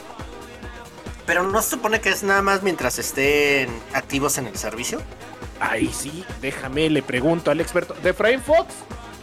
Pero 1.26 1.44
no 1.44 1.62
se 1.62 1.72
supone 1.72 2.00
que 2.00 2.10
es 2.10 2.24
nada 2.24 2.42
más 2.42 2.64
mientras 2.64 2.98
estén 3.00 3.70
activos 3.94 4.38
en 4.38 4.48
el 4.48 4.58
servicio. 4.58 5.02
Ay, 5.60 5.92
sí, 5.94 6.24
déjame, 6.42 6.90
le 6.90 7.02
pregunto 7.04 7.52
al 7.52 7.60
experto. 7.60 7.94
¿De 8.02 8.14
Frame 8.14 8.40
Fox? 8.40 8.74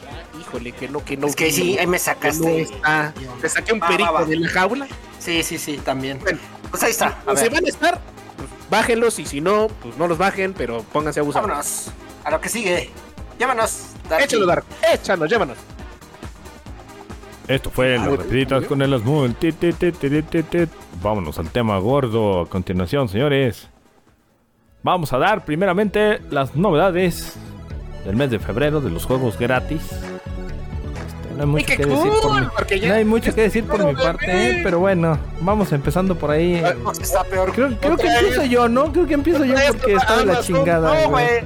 Ah, 0.07 0.39
Híjole, 0.39 0.73
que 0.73 0.89
no, 0.89 1.03
que 1.05 1.17
no. 1.17 1.27
es 1.29 1.37
que 1.37 1.51
sí, 1.51 1.79
ahí 1.79 1.87
me 1.87 1.99
que 1.99 2.05
no 2.05 2.05
sacaste. 2.05 2.63
está. 2.63 3.15
Te 3.41 3.49
saqué 3.49 3.73
un 3.73 3.81
Va, 3.81 3.87
va, 3.87 3.91
perico 3.93 4.13
va. 4.13 4.25
de 4.25 4.37
la 4.37 4.49
jaula. 4.51 4.87
Sí, 5.19 5.43
sí, 5.43 5.59
sí, 5.59 5.79
también. 5.79 6.19
Bueno. 6.19 6.39
Pues 6.71 6.83
ahí 6.83 6.91
está. 6.91 7.19
A 7.27 7.33
ver, 7.35 7.51
van 7.51 7.65
a 7.65 7.69
estar, 7.69 8.01
bájenlos 8.75 9.21
y 9.21 9.27
si 9.27 9.41
no, 9.41 9.69
pues 9.83 9.97
no 9.97 10.09
los 10.09 10.19
bajen, 10.19 10.53
pero 10.53 10.83
pónganse 10.93 11.21
a 11.21 11.23
abusar. 11.23 11.43
vámonos. 11.43 11.93
A 12.25 12.31
lo 12.33 12.41
que 12.41 12.49
sigue. 12.49 12.91
Llámanos. 13.39 13.91
Darky. 14.09 14.25
Échalo, 14.25 14.47
Dark. 14.47 14.65
Échanos, 14.93 15.31
llévanos. 15.31 15.59
Esto 17.47 17.71
fue 17.71 17.97
Ah, 17.97 18.07
las 18.07 18.19
rapiditas 18.19 18.65
con 18.65 18.83
el 18.83 18.93
Asmul. 18.95 19.37
Vámonos 21.03 21.39
al 21.39 21.51
tema 21.51 21.79
gordo 21.79 22.41
a 22.41 22.49
continuación, 22.49 23.09
señores. 23.09 23.69
Vamos 24.83 25.13
a 25.13 25.19
dar 25.19 25.45
primeramente 25.45 26.21
las 26.31 26.57
novedades 26.57 27.37
del 28.05 28.17
mes 28.17 28.31
de 28.31 28.39
febrero 28.41 28.81
de 28.81 28.91
los 28.91 29.05
juegos 29.07 29.39
gratis. 29.39 29.83
Este, 31.35 31.45
no 31.45 31.45
hay 31.45 31.47
mucho 31.55 31.67
que 31.77 31.87
decir 31.87 32.13
por 32.23 32.41
mi, 32.41 32.81
ya- 32.81 32.89
no 32.89 32.95
hay 32.95 33.05
mucho 33.05 33.35
que 33.35 33.43
decir 33.43 33.65
por 33.65 33.85
mi 33.85 33.95
parte, 33.95 34.27
eh, 34.29 34.61
pero 34.63 34.79
bueno, 34.79 35.19
vamos 35.41 35.73
empezando 35.73 36.15
por 36.17 36.31
ahí. 36.31 36.63
Ah, 36.65 36.75
pues 36.83 37.01
Está 37.01 37.25
peor. 37.25 37.53
Creo, 37.53 37.77
creo 37.79 37.97
que 37.97 38.07
empiezo 38.07 38.45
yo, 38.45 38.69
¿no? 38.69 38.93
Creo 38.93 39.07
que 39.07 39.15
empiezo 39.15 39.45
yo 39.45 39.55
porque 39.79 39.95
está 39.95 40.19
de 40.19 40.25
la 40.27 40.41
chingada. 40.41 41.03
No, 41.03 41.11
güey. 41.11 41.43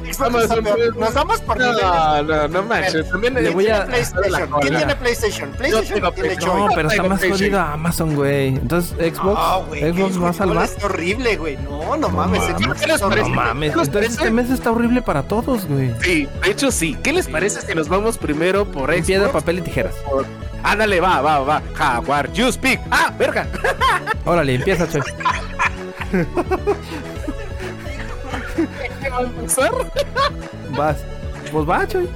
Nos 0.98 1.14
vamos 1.14 1.40
por. 1.42 1.58
No, 1.58 2.22
no, 2.22 2.48
no 2.48 2.62
manches. 2.62 3.08
También 3.10 3.34
Le 3.34 3.40
¿Quién 3.42 3.54
voy 3.54 3.64
tiene 3.64 3.78
a- 3.78 3.86
PlayStation? 3.86 4.50
¿Quién 4.60 4.76
tiene 4.76 4.96
PlayStation? 4.96 5.50
PlayStation 5.52 6.14
tiene. 6.14 6.36
No, 6.36 6.68
pero 6.74 6.88
está 6.88 7.02
más 7.04 7.20
jodido 7.24 7.60
Amazon, 7.60 8.14
güey. 8.14 8.48
Entonces, 8.48 8.92
Xbox, 9.14 9.40
Xbox 9.80 10.22
va 10.22 10.28
a 10.30 10.32
salvar. 10.32 10.68
Horrible, 10.82 11.36
güey. 11.36 11.56
No, 11.58 11.96
no 11.96 12.08
mames. 12.08 12.40
No 12.48 13.28
mames, 13.28 13.74
¿Los 13.74 13.88
entonces 13.88 13.88
parece? 13.88 14.12
este 14.14 14.30
mes 14.30 14.50
está 14.50 14.70
horrible 14.70 15.02
para 15.02 15.22
todos, 15.22 15.66
güey. 15.66 15.92
Sí, 16.02 16.28
de 16.44 16.50
hecho 16.50 16.70
sí. 16.70 16.96
¿Qué 17.02 17.12
les 17.12 17.28
parece 17.28 17.60
si 17.62 17.74
nos 17.74 17.88
vamos 17.88 18.18
primero 18.18 18.64
por 18.64 18.90
Xbox? 18.92 19.06
Piedra, 19.06 19.32
papel 19.32 19.58
y 19.58 19.62
tijeras. 19.78 19.94
Ándale, 20.62 21.00
va, 21.00 21.20
va, 21.20 21.38
va. 21.40 21.62
Jaguar, 21.74 22.32
you 22.32 22.50
speak. 22.50 22.80
Ah, 22.90 23.12
verga. 23.16 23.46
Órale, 24.24 24.56
empieza, 24.56 24.88
Choy. 24.88 25.02
¿Qué 29.00 29.10
va 29.10 29.18
a 29.18 29.22
empezar? 29.22 29.70
Vas. 30.70 30.96
Pues 31.52 31.68
va, 31.68 31.86
Choy. 31.86 32.08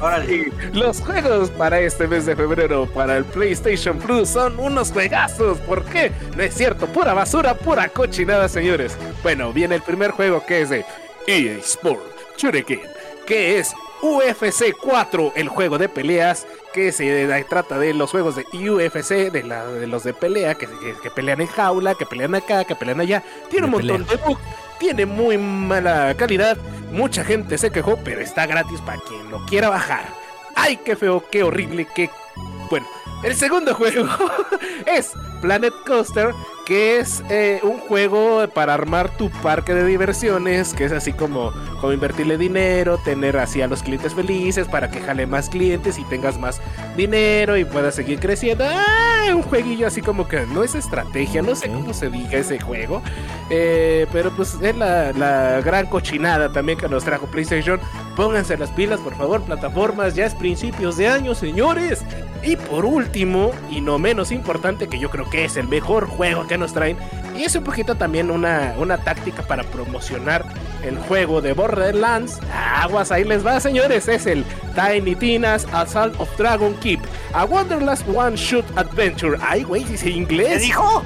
Órale. 0.00 0.52
Los 0.72 1.00
juegos 1.00 1.50
para 1.50 1.80
este 1.80 2.06
mes 2.06 2.26
de 2.26 2.36
febrero 2.36 2.86
para 2.86 3.16
el 3.16 3.24
PlayStation 3.24 3.98
Plus 3.98 4.28
son 4.30 4.58
unos 4.58 4.92
juegazos. 4.92 5.58
¿Por 5.58 5.84
qué? 5.84 6.12
No 6.36 6.42
es 6.42 6.54
cierto, 6.54 6.86
pura 6.86 7.14
basura, 7.14 7.54
pura 7.54 7.88
cochinada, 7.88 8.48
señores. 8.48 8.96
Bueno, 9.22 9.52
viene 9.52 9.76
el 9.76 9.82
primer 9.82 10.12
juego 10.12 10.44
que 10.46 10.62
es 10.62 10.70
de 10.70 10.84
EA 11.26 11.58
Sport 11.58 12.02
Shuriken, 12.36 12.80
que 13.26 13.58
es 13.58 13.74
UFC 14.02 14.74
4, 14.80 15.32
el 15.36 15.48
juego 15.48 15.78
de 15.78 15.88
peleas 15.88 16.46
que 16.72 16.92
se 16.92 17.44
trata 17.48 17.78
de 17.78 17.94
los 17.94 18.10
juegos 18.10 18.36
de 18.36 18.44
UFC, 18.52 19.30
de, 19.32 19.42
la, 19.42 19.66
de 19.66 19.86
los 19.86 20.04
de 20.04 20.12
pelea, 20.14 20.54
que, 20.54 20.66
que- 20.66 20.94
que 21.02 21.10
pelean 21.10 21.40
en 21.40 21.46
jaula, 21.48 21.94
que 21.94 22.06
pelean 22.06 22.34
acá, 22.34 22.64
que 22.64 22.74
pelean 22.76 23.00
allá. 23.00 23.22
Tiene 23.50 23.66
un 23.66 23.72
montón 23.72 24.06
de 24.06 24.16
bugs, 24.16 24.40
tiene 24.78 25.06
muy 25.06 25.38
mala 25.38 26.14
calidad. 26.16 26.56
Mucha 26.92 27.24
gente 27.24 27.58
se 27.58 27.70
quejó, 27.70 27.96
pero 28.04 28.20
está 28.20 28.46
gratis 28.46 28.80
para 28.82 29.00
quien 29.02 29.30
lo 29.30 29.44
quiera 29.46 29.68
bajar. 29.70 30.04
¡Ay, 30.54 30.76
qué 30.78 30.96
feo, 30.96 31.24
qué 31.30 31.42
horrible, 31.42 31.86
qué... 31.94 32.10
Bueno, 32.70 32.86
el 33.22 33.34
segundo 33.36 33.74
juego 33.76 34.06
es 34.86 35.12
Planet 35.40 35.72
Coaster, 35.86 36.32
que 36.64 36.98
es 36.98 37.22
eh, 37.30 37.60
un 37.62 37.78
juego 37.78 38.46
para 38.52 38.74
armar 38.74 39.16
tu 39.16 39.30
parque 39.30 39.74
de 39.74 39.84
diversiones, 39.84 40.74
que 40.74 40.84
es 40.84 40.92
así 40.92 41.12
como, 41.12 41.52
como 41.80 41.92
invertirle 41.92 42.36
dinero, 42.36 42.98
tener 42.98 43.36
así 43.36 43.62
a 43.62 43.68
los 43.68 43.82
clientes 43.82 44.14
felices 44.14 44.66
para 44.66 44.90
que 44.90 45.00
jale 45.00 45.26
más 45.26 45.48
clientes 45.48 45.98
y 45.98 46.04
tengas 46.04 46.38
más 46.38 46.60
dinero 46.96 47.56
y 47.56 47.64
puedas 47.64 47.94
seguir 47.94 48.18
creciendo. 48.18 48.64
¡Ah! 48.66 49.32
Un 49.32 49.42
jueguillo 49.42 49.86
así 49.86 50.02
como 50.02 50.28
que 50.28 50.46
no 50.46 50.62
es 50.62 50.74
estrategia, 50.74 51.42
no 51.42 51.54
sé 51.54 51.68
cómo 51.68 51.92
se 51.92 52.10
diga 52.10 52.38
ese 52.38 52.60
juego, 52.60 53.02
eh, 53.50 54.06
pero 54.12 54.30
pues 54.30 54.56
es 54.60 54.76
la, 54.76 55.12
la 55.12 55.60
gran 55.60 55.86
cochinada 55.86 56.52
también 56.52 56.78
que 56.78 56.88
nos 56.88 57.04
trajo 57.04 57.26
PlayStation. 57.26 57.80
Pónganse 58.14 58.56
las 58.56 58.70
pilas, 58.70 59.00
por 59.00 59.14
favor, 59.16 59.42
plataformas, 59.42 60.14
ya 60.14 60.26
es 60.26 60.34
principios 60.34 60.96
de 60.96 61.08
año, 61.08 61.34
señores. 61.34 62.04
Y 62.42 62.56
por 62.56 62.84
último, 62.84 63.50
y 63.70 63.80
no 63.80 63.98
menos 63.98 64.30
importante, 64.30 64.88
que 64.88 64.98
yo 64.98 65.10
creo 65.10 65.25
que 65.30 65.44
es 65.44 65.56
el 65.56 65.68
mejor 65.68 66.06
juego 66.06 66.46
que 66.46 66.58
nos 66.58 66.72
traen, 66.72 66.96
y 67.36 67.44
es 67.44 67.54
un 67.54 67.64
poquito 67.64 67.94
también 67.94 68.30
una, 68.30 68.74
una 68.78 68.98
táctica 68.98 69.42
para 69.42 69.62
promocionar 69.64 70.44
el 70.82 70.98
juego 70.98 71.40
de 71.40 71.52
Borderlands. 71.52 72.38
Aguas, 72.52 73.12
ahí 73.12 73.24
les 73.24 73.44
va, 73.44 73.60
señores, 73.60 74.08
es 74.08 74.26
el 74.26 74.44
Tiny 74.74 75.14
Tina's 75.14 75.66
Assault 75.72 76.18
of 76.18 76.28
Dragon 76.38 76.74
Keep, 76.76 77.00
a 77.32 77.44
Wonderlust 77.44 78.08
One 78.08 78.36
Shoot 78.36 78.64
Adventure. 78.76 79.38
Ay, 79.42 79.64
güey, 79.64 79.84
dice 79.84 80.06
¿Qué 80.06 80.10
inglés. 80.12 80.62
dijo? 80.62 81.02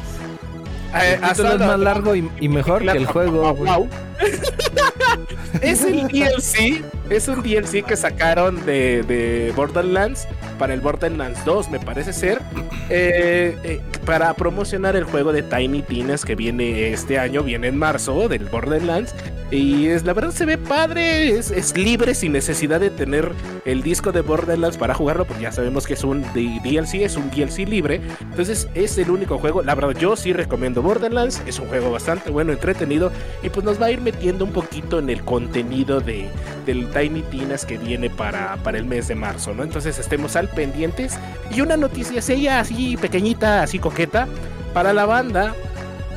Eh, 0.95 1.19
El 1.23 1.29
título 1.31 1.53
es 1.55 1.61
más 1.61 1.79
largo 1.79 2.17
y, 2.17 2.31
y 2.41 2.49
mejor 2.49 2.83
que 2.83 2.91
el 2.91 3.07
juego. 3.07 3.55
Wow. 3.55 3.89
es 5.63 5.83
el 5.83 6.09
DLC, 6.09 6.85
es 7.09 7.29
un 7.29 7.43
DLC 7.43 7.85
que 7.85 7.97
sacaron 7.97 8.65
de, 8.67 9.03
de 9.03 9.53
Borderlands 9.57 10.27
para 10.61 10.75
el 10.75 10.81
Borderlands 10.83 11.43
2, 11.47 11.71
me 11.71 11.81
parece 11.81 12.13
ser, 12.13 12.39
eh, 12.91 13.57
eh, 13.65 13.81
para 14.05 14.35
promocionar 14.35 14.95
el 14.95 15.05
juego 15.05 15.33
de 15.33 15.43
Tiny 15.43 15.81
Tina's 15.81 16.27
que 16.27 16.35
viene 16.35 16.93
este 16.93 17.19
año, 17.19 17.43
viene 17.43 17.69
en 17.69 17.79
marzo 17.79 18.29
del 18.29 18.45
Borderlands. 18.45 19.15
Y 19.51 19.87
es, 19.87 20.05
la 20.05 20.13
verdad 20.13 20.31
se 20.31 20.45
ve 20.45 20.59
padre, 20.59 21.31
es, 21.31 21.77
libre 21.77 22.15
sin 22.15 22.33
necesidad 22.33 22.79
de 22.79 22.91
tener 22.91 23.33
el 23.65 23.83
disco 23.83 24.13
de 24.13 24.21
Borderlands 24.21 24.77
para 24.77 24.95
jugarlo, 24.95 25.25
porque 25.25 25.43
ya 25.43 25.51
sabemos 25.51 25.89
que 25.89 25.95
es 25.95 26.05
un 26.05 26.23
DLC, 26.35 27.03
es 27.03 27.17
un 27.17 27.31
DLC 27.31 27.67
libre. 27.67 28.01
Entonces 28.21 28.69
es 28.75 28.97
el 28.99 29.11
único 29.11 29.39
juego, 29.39 29.63
la 29.63 29.75
verdad 29.75 29.99
yo 29.99 30.15
sí 30.15 30.33
recomiendo 30.33 30.83
Borderlands, 30.83 31.43
es 31.47 31.59
un 31.59 31.67
juego 31.67 31.91
bastante 31.91 32.31
bueno, 32.31 32.53
entretenido, 32.53 33.11
y 33.43 33.49
pues 33.49 33.65
nos 33.65 33.81
va 33.81 33.87
a 33.87 33.91
ir 33.91 34.01
metiendo 34.01 34.45
un 34.45 34.53
poquito 34.53 35.01
en 35.01 35.11
el 35.11 35.25
contenido 35.25 36.01
de, 36.01 36.29
del 36.65 36.91
Tiny 36.91 37.23
Tinas 37.23 37.65
que 37.65 37.79
viene 37.79 38.11
para, 38.11 38.57
para 38.59 38.79
el 38.79 38.85
mes 38.85 39.09
de 39.09 39.15
marzo, 39.15 39.55
¿no? 39.55 39.63
Entonces 39.63 39.99
estemos 39.99 40.37
al 40.37 40.49
pendientes. 40.49 41.19
Y 41.51 41.61
una 41.61 41.77
noticia 41.77 42.23
seria 42.23 42.61
así 42.61 42.97
pequeñita, 42.97 43.63
así 43.63 43.79
coqueta, 43.79 44.29
para 44.73 44.93
la 44.93 45.07
banda 45.07 45.55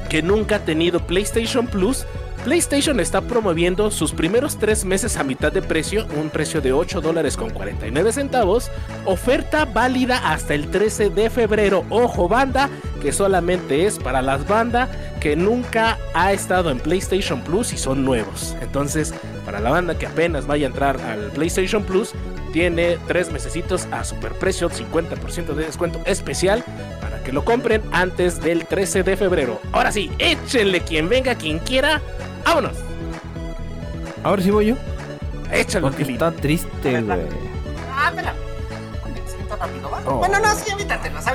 que 0.09 0.21
nunca 0.21 0.57
ha 0.57 0.59
tenido 0.59 0.99
PlayStation 0.99 1.67
Plus. 1.67 2.05
PlayStation 2.43 2.99
está 2.99 3.21
promoviendo 3.21 3.89
sus 3.89 4.11
primeros 4.11 4.57
tres 4.57 4.83
meses 4.83 5.15
a 5.15 5.23
mitad 5.23 5.53
de 5.53 5.61
precio, 5.61 6.05
un 6.19 6.29
precio 6.29 6.59
de 6.59 6.73
8 6.73 6.99
dólares 6.99 7.37
con 7.37 7.49
49 7.51 8.11
centavos, 8.11 8.69
oferta 9.05 9.63
válida 9.63 10.17
hasta 10.29 10.53
el 10.53 10.69
13 10.69 11.09
de 11.09 11.29
febrero. 11.29 11.85
Ojo 11.89 12.27
banda, 12.27 12.69
que 13.01 13.13
solamente 13.13 13.85
es 13.85 13.97
para 13.97 14.21
las 14.21 14.45
bandas 14.45 14.89
que 15.21 15.37
nunca 15.37 15.97
ha 16.13 16.33
estado 16.33 16.69
en 16.69 16.79
PlayStation 16.79 17.41
Plus 17.41 17.71
y 17.71 17.77
son 17.77 18.03
nuevos. 18.03 18.57
Entonces, 18.61 19.13
para 19.45 19.61
la 19.61 19.69
banda 19.69 19.97
que 19.97 20.07
apenas 20.07 20.45
vaya 20.45 20.67
a 20.67 20.69
entrar 20.69 20.99
al 20.99 21.31
PlayStation 21.31 21.83
Plus, 21.85 22.11
tiene 22.51 22.97
tres 23.07 23.31
mesecitos 23.31 23.87
a 23.91 24.03
superprecio, 24.03 24.69
50% 24.69 25.53
de 25.55 25.65
descuento 25.65 26.01
especial 26.05 26.61
para 26.99 27.23
que 27.23 27.31
lo 27.31 27.45
compren 27.45 27.81
antes 27.93 28.41
del 28.41 28.65
13 28.65 29.03
de 29.03 29.15
febrero. 29.15 29.61
Ahora 29.71 29.93
sí, 29.93 30.11
échenle 30.19 30.81
quien 30.81 31.07
venga, 31.07 31.35
quien 31.35 31.59
quiera. 31.59 32.01
¡Vámonos! 32.45 32.73
Ahora 34.23 34.41
sí 34.41 34.51
voy 34.51 34.67
yo. 34.67 34.75
Échalo, 35.51 35.87
Porque 35.89 36.03
está 36.03 36.31
triste, 36.31 37.01
güey. 37.01 37.19
Ah, 37.93 38.09
espera. 38.09 38.33
Rápido, 39.59 39.89
¿va? 39.91 40.01
Oh. 40.05 40.15
Bueno, 40.17 40.39
no, 40.39 40.55
sí, 40.55 40.71
échatelas. 40.71 41.27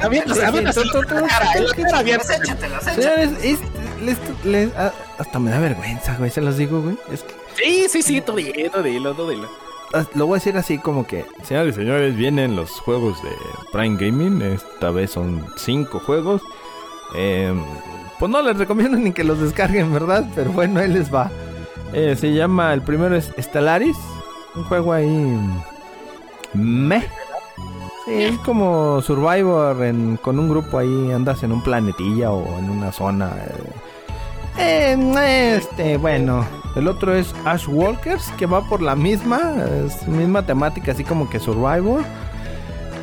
es- 3.43 3.61
les- 4.03 4.45
les- 4.45 4.71
ah, 4.77 4.93
hasta 5.19 5.39
me 5.39 5.51
da 5.51 5.59
vergüenza, 5.61 6.17
güey, 6.19 6.31
se 6.31 6.41
los 6.41 6.57
digo, 6.57 6.81
güey. 6.83 6.97
Es 7.13 7.23
que 7.23 7.35
Sí, 7.57 7.87
sí, 7.89 8.03
sí, 8.03 8.21
todo 8.21 8.37
dilo, 8.37 8.71
todo 8.71 8.83
dilo, 8.83 9.15
todo 9.15 9.31
dilo. 9.31 9.49
ah, 9.95 10.05
lo 10.15 10.27
voy 10.27 10.37
a 10.37 10.39
decir 10.41 10.57
así 10.57 10.79
como 10.79 11.07
que, 11.07 11.25
señores 11.45 11.75
y 11.75 11.79
señores, 11.81 12.17
vienen 12.17 12.57
los 12.57 12.71
juegos 12.71 13.23
de 13.23 13.31
Prime 13.73 13.97
Gaming. 13.99 14.43
Esta 14.43 14.91
vez 14.91 15.11
son 15.13 15.47
cinco 15.57 16.01
juegos. 16.01 16.43
Eh, 17.15 17.53
pues 18.19 18.31
no 18.31 18.43
les 18.43 18.57
recomiendo 18.59 18.97
ni 18.99 19.13
que 19.13 19.25
los 19.25 19.41
descarguen, 19.41 19.93
¿verdad? 19.93 20.27
Pero 20.35 20.53
bueno, 20.53 20.81
ahí 20.81 20.89
les 20.89 21.13
va. 21.13 21.31
Eh, 21.93 22.17
se 22.19 22.33
llama, 22.35 22.73
el 22.75 22.83
primero 22.83 23.17
es 23.17 23.33
Stellaris. 23.39 23.97
Un 24.55 24.65
juego 24.65 24.93
ahí... 24.93 25.39
Me. 26.55 27.01
Sí, 28.07 28.23
es 28.25 28.39
como 28.39 29.01
Survivor 29.03 29.83
en- 29.85 30.17
con 30.17 30.39
un 30.39 30.49
grupo 30.49 30.79
ahí, 30.79 31.13
andas 31.13 31.43
en 31.43 31.53
un 31.53 31.63
planetilla 31.63 32.31
o 32.31 32.59
en 32.59 32.71
una 32.71 32.91
zona. 32.93 33.31
eh. 34.57 34.97
Eh, 34.97 35.57
este, 35.57 35.99
bueno, 35.99 36.45
el 36.75 36.89
otro 36.89 37.15
es 37.15 37.33
Ash 37.45 37.69
Walkers, 37.69 38.31
que 38.39 38.47
va 38.47 38.63
por 38.69 38.83
la 38.83 38.97
misma, 38.97 39.41
es 39.87 40.09
misma 40.09 40.43
temática, 40.45 40.93
así 40.93 41.05
como 41.05 41.29
que 41.31 41.39
Survivor. 41.39 42.03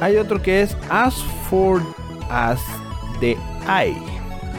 Hay 0.02 0.18
otro 0.18 0.42
que 0.42 0.64
es 0.64 0.76
As 0.90 1.16
for 1.50 1.82
As 2.30 2.60
the 3.22 3.38
Eye. 3.70 3.96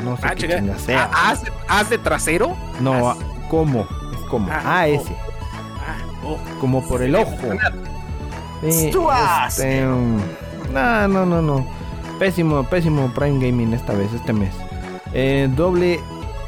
No 0.05 0.17
sé 0.17 0.23
Ah, 0.27 0.35
qué 0.35 0.73
sea. 0.79 1.11
Ah, 1.13 1.31
¿Haz, 1.31 1.43
haz 1.69 1.91
de 1.91 1.99
trasero? 1.99 2.57
no, 2.81 3.11
As. 3.11 3.19
¿cómo? 3.51 3.87
Es 4.13 4.21
como 4.29 4.49
Ah, 4.51 4.83
AS, 4.83 5.03
Ah, 5.09 5.99
oh. 6.25 6.37
como 6.61 6.87
por 6.87 7.03
el 7.03 7.15
ojo. 7.17 7.37
Sí, 8.63 8.91
este, 9.49 9.87
um, 9.87 10.19
no, 10.73 11.09
no, 11.09 11.27
no, 11.27 11.43
no. 11.43 11.67
Pésimo, 12.19 12.65
pésimo 12.65 13.09
Prime 13.15 13.45
Gaming 13.47 13.73
esta 13.75 13.93
vez, 13.93 14.13
este 14.15 14.33
mes. 14.33 14.55
Eh, 15.13 15.49
doble. 15.55 16.01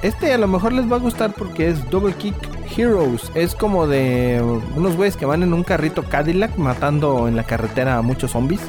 Este 0.03 0.33
a 0.33 0.39
lo 0.39 0.47
mejor 0.47 0.73
les 0.73 0.91
va 0.91 0.97
a 0.97 1.01
gustar 1.01 1.33
porque 1.33 1.69
es 1.69 1.89
Double 1.91 2.15
Kick 2.15 2.35
Heroes. 2.77 3.31
Es 3.35 3.55
como 3.55 3.87
de 3.87 4.41
unos 4.77 4.97
güeyes 4.97 5.17
que 5.17 5.27
van 5.27 5.43
en 5.43 5.53
un 5.53 5.65
carrito 5.65 6.05
Cadillac 6.05 6.57
matando 6.57 7.27
en 7.29 7.37
la 7.37 7.43
carretera 7.45 7.99
a 7.99 8.03
muchos 8.03 8.31
zombies. 8.31 8.61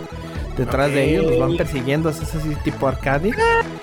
Detrás 0.60 0.92
de 0.92 1.10
ellos 1.10 1.26
los 1.32 1.40
van 1.40 1.58
persiguiendo. 1.58 2.10
Es 2.10 2.22
así 2.22 2.56
tipo 2.64 2.88
arcade. 2.88 3.32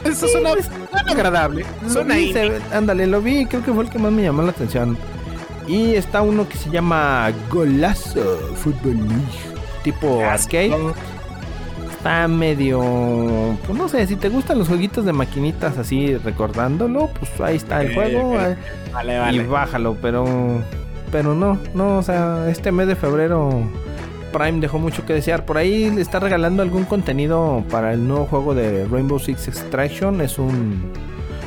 Eso 0.05 0.27
Sí, 0.27 0.33
suena, 0.33 0.53
pues, 0.53 0.67
suena 0.91 1.11
agradable. 1.13 1.65
Suena 1.89 2.15
ve- 2.15 2.61
ándale, 2.73 3.07
lo 3.07 3.21
vi, 3.23 3.47
creo 3.47 3.65
que 3.65 3.73
fue 3.73 3.85
el 3.85 3.91
que 3.91 3.99
más 3.99 4.13
me 4.13 4.23
llamó 4.23 4.43
la 4.43 4.51
atención. 4.51 4.97
Y 5.67 5.95
está 5.95 6.23
uno 6.23 6.49
que 6.49 6.57
se 6.57 6.71
llama 6.71 7.31
Golazo 7.51 8.21
Football 8.57 8.99
League, 9.09 9.57
tipo 9.83 10.21
arcade. 10.25 10.73
Está 11.91 12.29
medio, 12.29 13.57
pues 13.67 13.77
no 13.77 13.89
sé, 13.89 14.07
si 14.07 14.15
te 14.15 14.29
gustan 14.29 14.59
los 14.61 14.69
jueguitos 14.69 15.05
de 15.05 15.13
maquinitas 15.13 15.77
así 15.77 16.17
recordándolo, 16.19 17.11
pues 17.19 17.41
ahí 17.41 17.57
está 17.57 17.81
el 17.83 17.89
Ok, 17.89 17.95
juego 17.95 18.41
eh, 18.41 18.57
Vale, 18.93 19.15
y 19.15 19.19
vale. 19.19 19.47
bájalo, 19.47 19.97
pero 20.01 20.25
pero 21.11 21.35
no, 21.35 21.59
no, 21.75 21.99
o 21.99 22.03
sea, 22.03 22.49
este 22.49 22.71
mes 22.71 22.87
de 22.87 22.95
febrero 22.97 23.51
Prime 24.37 24.61
dejó 24.61 24.79
mucho 24.79 25.05
que 25.07 25.13
desear. 25.15 25.45
Por 25.45 25.57
ahí 25.59 25.91
le 25.91 26.03
está 26.03 26.21
regalando 26.21 26.63
algún 26.63 26.85
contenido 26.85 27.65
para 27.71 27.93
el 27.93 28.07
nuevo 28.07 28.27
juego 28.27 28.55
de 28.55 28.85
Rainbow 28.87 29.19
Six 29.19 29.49
Extraction. 29.49 30.21
Es 30.21 30.39
un. 30.39 30.91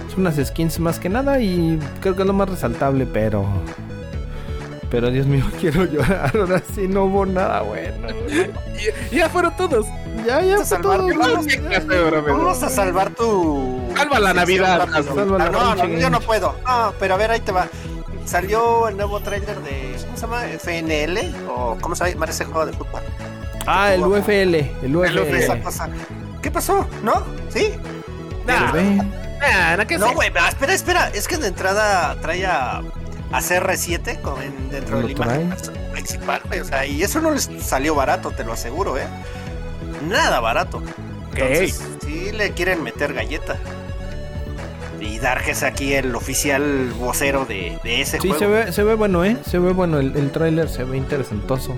Es 0.08 0.18
unas 0.18 0.36
skins 0.44 0.80
más 0.80 1.00
que 1.00 1.10
nada. 1.10 1.40
Y 1.40 1.80
creo 2.02 2.16
que 2.16 2.22
es 2.24 2.28
lo 2.28 2.34
más 2.34 2.50
resaltable, 2.50 3.06
pero. 3.06 3.46
Pero 4.90 5.12
Dios 5.12 5.28
mío, 5.28 5.46
quiero 5.60 5.86
llorar. 5.86 6.32
Ahora 6.36 6.62
sí 6.74 6.88
no 6.88 7.04
hubo 7.06 7.26
nada 7.26 7.62
bueno. 7.62 8.08
Ya 9.12 9.28
fueron 9.30 9.56
todos. 9.58 9.86
Ya, 10.26 10.42
ya, 10.42 10.58
fue 10.64 10.78
todo. 10.80 11.08
salvar- 11.10 11.18
vamos-. 11.18 12.28
Vamos 12.28 12.64
a 12.64 12.70
salvar 12.70 13.10
tu. 13.12 13.82
Salva 13.96 14.20
la 14.20 14.34
Navidad, 14.34 14.80
rápido. 14.88 15.16
salva 15.16 15.38
la 15.38 15.46
Ah, 15.46 15.50
no, 15.52 15.76
no, 15.88 16.00
yo 16.00 16.10
no 16.10 16.20
puedo. 16.22 16.56
No, 16.66 16.94
pero 16.98 17.16
a 17.16 17.18
ver, 17.18 17.32
ahí 17.32 17.42
te 17.42 17.52
va. 17.52 17.68
Salió 18.30 18.88
el 18.88 18.96
nuevo 18.98 19.20
tráiler 19.22 19.60
de. 19.62 19.96
¿Cómo 20.06 20.16
se 20.16 20.22
llama? 20.22 20.46
FNL. 20.46 21.36
¿O 21.50 21.78
cómo 21.82 21.96
se 21.96 22.12
llama 22.14 22.26
ese 22.28 22.46
juego 22.46 22.66
de 22.68 22.74
fútbol? 22.74 23.02
Ah, 23.66 23.94
el 23.94 24.04
UFL. 24.04 24.56
El 24.84 24.96
UFL. 24.96 25.36
Esa 25.36 25.60
cosa. 25.62 25.90
¿Qué 26.42 26.52
pasó? 26.52 26.88
¿No? 27.04 27.24
¿Sí? 27.50 27.74
Nah, 28.46 28.72
Ve. 28.72 28.84
nah, 28.84 29.78
nah, 29.78 29.86
¿qué 29.86 29.98
No, 29.98 30.14
güey, 30.14 30.28
espera, 30.30 30.74
espera. 30.74 31.08
Es 31.10 31.28
que 31.28 31.38
de 31.38 31.48
entrada 31.48 32.16
trae 32.22 32.46
a, 32.46 32.78
a 33.32 33.42
CR7 33.42 34.22
con, 34.22 34.42
en- 34.44 34.70
dentro 34.70 34.98
de 34.98 35.02
¿Lo 35.02 35.08
la 35.08 35.14
imagen 35.14 35.50
trae? 35.58 35.80
principal, 35.92 36.42
güey. 36.48 36.60
O 36.60 36.66
sea, 36.66 36.86
y 36.86 37.02
eso 37.04 37.20
no 37.22 37.32
les 37.32 37.50
salió 37.62 37.96
barato, 37.96 38.30
te 38.32 38.44
lo 38.44 38.54
aseguro, 38.54 38.98
¿eh? 38.98 39.08
Nada 40.08 40.40
barato. 40.40 40.82
Entonces, 41.34 41.82
sí 42.06 42.32
le 42.32 42.52
quieren 42.52 42.84
meter 42.84 43.14
galleta. 43.14 43.58
Y 45.00 45.20
Dark 45.20 45.44
es 45.48 45.64
aquí 45.64 45.94
el 45.94 46.14
oficial 46.16 46.92
vocero 46.98 47.46
de, 47.46 47.78
de 47.84 48.02
ese 48.02 48.20
Sí, 48.20 48.28
juego. 48.30 48.40
se 48.40 48.48
ve, 48.48 48.72
se 48.74 48.84
ve 48.84 48.96
bueno, 48.96 49.24
¿eh? 49.24 49.38
Se 49.46 49.58
ve 49.60 49.72
bueno. 49.74 50.00
El, 50.00 50.16
el 50.18 50.32
tráiler 50.32 50.68
se 50.70 50.84
ve 50.84 50.98
interesantoso. 50.98 51.74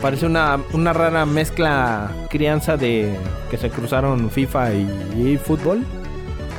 Parece 0.00 0.26
una, 0.26 0.60
una 0.72 0.92
rara 0.92 1.24
mezcla 1.24 2.10
crianza 2.28 2.76
de 2.76 3.16
que 3.50 3.56
se 3.56 3.70
cruzaron 3.70 4.30
FIFA 4.30 4.72
y, 4.74 4.82
y 5.16 5.38
fútbol. 5.42 5.84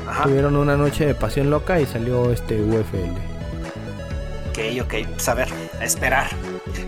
Ajá. 0.10 0.24
Tuvieron 0.24 0.56
una 0.56 0.76
noche 0.78 1.06
de 1.06 1.16
pasión 1.16 1.50
loca 1.50 1.80
y 1.80 1.86
salió 1.86 2.32
este 2.32 2.60
UFL. 2.62 3.12
Ok, 4.50 4.82
ok. 4.84 5.08
Pues 5.14 5.30
a 5.30 5.34
ver, 5.36 5.50
a 5.80 5.84
esperar. 5.86 6.28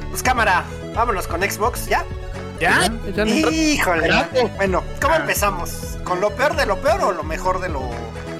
Pues 0.09 0.23
cámara, 0.23 0.63
vámonos 0.95 1.27
con 1.27 1.41
Xbox, 1.43 1.87
¿ya? 1.87 2.03
¿Ya? 2.59 2.91
Ya 3.15 3.23
Híjole. 3.25 4.09
Bueno, 4.55 4.83
¿cómo 5.01 5.13
Ah. 5.13 5.17
empezamos? 5.17 5.97
¿Con 6.03 6.21
lo 6.21 6.31
peor 6.31 6.55
de 6.55 6.65
lo 6.65 6.77
peor 6.77 7.01
o 7.03 7.11
lo 7.11 7.23
mejor 7.23 7.59
de 7.59 7.69
lo 7.69 7.81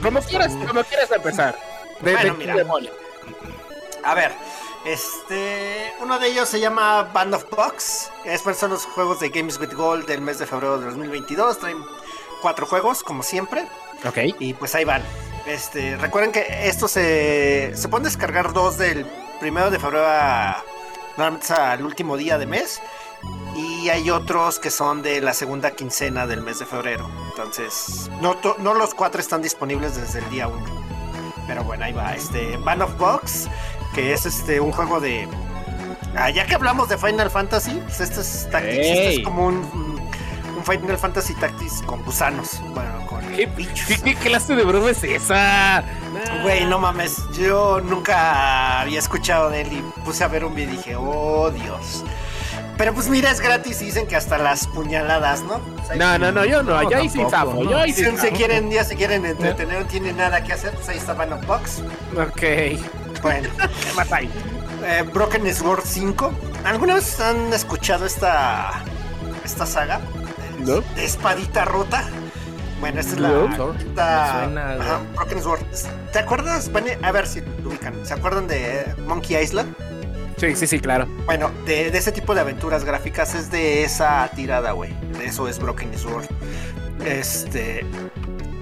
Como 0.02 0.22
quieras, 0.22 0.54
como 0.68 0.84
quieras 0.84 1.12
empezar. 1.12 1.58
De, 2.02 2.14
Bueno, 2.14 2.34
de- 2.34 2.40
mira. 2.40 2.56
de. 2.56 2.92
A 4.04 4.14
ver, 4.14 4.32
este. 4.86 5.94
Uno 6.00 6.18
de 6.20 6.28
ellos 6.28 6.48
se 6.48 6.60
llama 6.60 7.04
Band 7.14 7.34
of 7.34 7.46
Box. 7.50 8.12
Estos 8.26 8.58
son 8.58 8.72
los 8.72 8.86
juegos 8.86 9.20
de 9.20 9.30
Games 9.30 9.60
with 9.60 9.74
Gold 9.74 10.06
del 10.06 10.22
mes 10.22 10.40
de 10.40 10.46
febrero 10.46 10.80
de 10.80 10.86
2022. 10.86 11.60
Traen 11.60 11.78
cuatro 12.42 12.66
juegos, 12.66 13.04
como 13.04 13.24
siempre. 13.24 13.68
Ok. 14.06 14.18
Y 14.40 14.54
pues 14.54 14.76
ahí 14.76 14.86
van. 14.86 15.02
Este, 15.46 15.96
recuerden 15.98 16.32
que 16.32 16.46
estos 16.68 16.92
se, 16.92 17.72
se 17.76 17.88
pueden 17.88 18.04
descargar 18.04 18.54
dos 18.54 18.78
del 18.78 19.06
primero 19.40 19.72
de 19.72 19.80
febrero 19.80 20.06
a, 20.08 20.64
al 21.18 21.86
último 21.86 22.18
día 22.18 22.38
de 22.38 22.46
mes. 22.46 22.82
Y 23.58 23.90
hay 23.90 24.12
otros 24.12 24.60
que 24.60 24.70
son 24.70 25.02
de 25.02 25.20
la 25.20 25.34
segunda 25.34 25.72
quincena 25.72 26.28
del 26.28 26.42
mes 26.42 26.60
de 26.60 26.68
febrero. 26.68 27.10
Entonces, 27.30 28.08
no, 28.22 28.38
no 28.60 28.76
los 28.76 28.94
cuatro 28.94 29.20
están 29.20 29.42
disponibles 29.42 29.96
desde 29.96 30.20
el 30.20 30.30
día 30.30 30.48
1. 30.48 30.66
Pero 31.48 31.64
bueno, 31.64 31.86
ahí 31.86 31.94
va. 31.94 32.14
Este, 32.14 32.56
Band 32.58 32.84
of 32.84 32.98
Box, 32.98 33.48
que 33.96 34.14
es 34.14 34.28
este 34.28 34.60
un 34.60 34.72
juego 34.72 35.00
de. 35.00 35.28
Ah, 36.16 36.30
ya 36.30 36.46
que 36.46 36.54
hablamos 36.54 36.88
de 36.90 36.98
Final 37.00 37.32
Fantasy, 37.32 37.82
pues 37.84 38.00
este 38.00 38.22
es 38.22 38.48
Tactics. 38.52 38.78
Este 38.78 39.08
Ey. 39.08 39.18
es 39.18 39.24
como 39.24 39.48
un, 39.48 39.56
un 39.56 40.64
Final 40.64 40.98
Fantasy 40.98 41.34
Tactics 41.34 41.82
con 41.82 42.04
gusanos. 42.04 42.62
Bueno, 42.76 43.08
con 43.08 43.26
¿Qué, 43.30 43.48
bichos. 43.48 43.88
¿Qué, 43.88 43.98
qué 44.02 44.16
clase 44.16 44.56
de 44.56 44.64
broma 44.66 44.92
es 44.92 45.04
esa? 45.04 45.84
Güey, 46.44 46.66
no 46.66 46.78
mames, 46.78 47.18
yo 47.40 47.82
nunca 47.82 48.82
había 48.82 49.00
escuchado 49.00 49.50
de 49.50 49.62
él 49.62 49.74
y 49.74 50.02
puse 50.02 50.24
a 50.24 50.28
ver 50.28 50.46
un 50.46 50.54
video 50.54 50.74
y 50.74 50.78
dije, 50.78 50.96
oh 50.96 51.50
Dios. 51.50 52.04
Pero 52.78 52.94
pues 52.94 53.10
mira, 53.10 53.32
es 53.32 53.42
gratis 53.42 53.82
y 53.82 53.86
dicen 53.86 54.06
que 54.08 54.16
hasta 54.16 54.38
las 54.38 54.68
puñaladas, 54.68 55.42
¿no? 55.44 55.56
O 55.56 55.88
sea, 55.88 55.96
No, 55.96 56.18
no, 56.20 56.32
no, 56.32 56.46
yo 56.46 56.62
no, 56.62 56.82
No, 56.82 56.90
yo 56.90 56.98
ahí 56.98 57.10
sí 57.10 57.20
zafo, 57.30 57.54
no. 57.64 57.72
yo 57.72 57.78
ahí 57.78 57.92
Si 57.92 58.06
sí 58.06 58.18
se 58.18 58.32
quieren, 58.32 58.70
ya 58.70 58.84
se 58.84 58.96
quieren 58.96 59.26
entretener, 59.26 59.80
no 59.82 59.86
tienen 59.88 60.18
nada 60.18 60.44
que 60.44 60.54
hacer, 60.54 60.72
pues 60.74 60.88
ahí 60.90 60.98
está 60.98 61.14
of 61.14 61.46
Box. 61.48 61.82
Ok. 62.16 62.80
Bueno, 63.24 63.50
¿Qué 63.58 63.94
más 63.96 64.12
hay? 64.12 64.30
eh, 64.86 65.04
Broken 65.12 65.54
Sword 65.56 65.82
5. 65.86 66.32
¿Alguna 66.66 66.94
vez 66.96 67.20
han 67.20 67.52
escuchado 67.52 68.06
esta 68.06 68.84
esta 69.44 69.66
saga? 69.66 70.00
No. 70.60 70.82
De 70.96 71.06
espadita 71.06 71.66
rota. 71.66 72.04
Bueno, 72.80 73.00
esta 73.00 73.14
es 73.14 73.20
la. 73.20 73.30
No. 73.30 73.74
esta- 73.74 74.44
suena, 74.44 74.74
ajá, 74.74 75.00
Broken 75.16 75.42
Sword. 75.42 75.62
¿Te 76.12 76.20
acuerdas? 76.20 76.72
Bueno, 76.72 76.90
a 77.02 77.12
ver 77.12 77.26
si 77.26 77.42
lo 77.42 77.70
ubican. 77.70 78.06
¿Se 78.06 78.14
acuerdan 78.14 78.48
de 78.48 78.94
Monkey 79.08 79.36
Island? 79.42 79.74
Sí, 80.38 80.56
sí, 80.56 80.68
sí, 80.68 80.80
claro. 80.80 81.08
Bueno, 81.26 81.50
de, 81.66 81.90
de 81.92 81.98
ese 81.98 82.12
tipo 82.12 82.36
de 82.36 82.42
aventuras 82.42 82.84
gráficas 82.84 83.34
es 83.36 83.50
de 83.52 83.84
esa 83.84 84.30
tirada, 84.36 84.72
güey. 84.74 84.94
De 85.18 85.26
eso 85.26 85.48
es 85.48 85.58
Broken 85.60 85.98
Sword. 85.98 86.26
Este. 87.06 87.86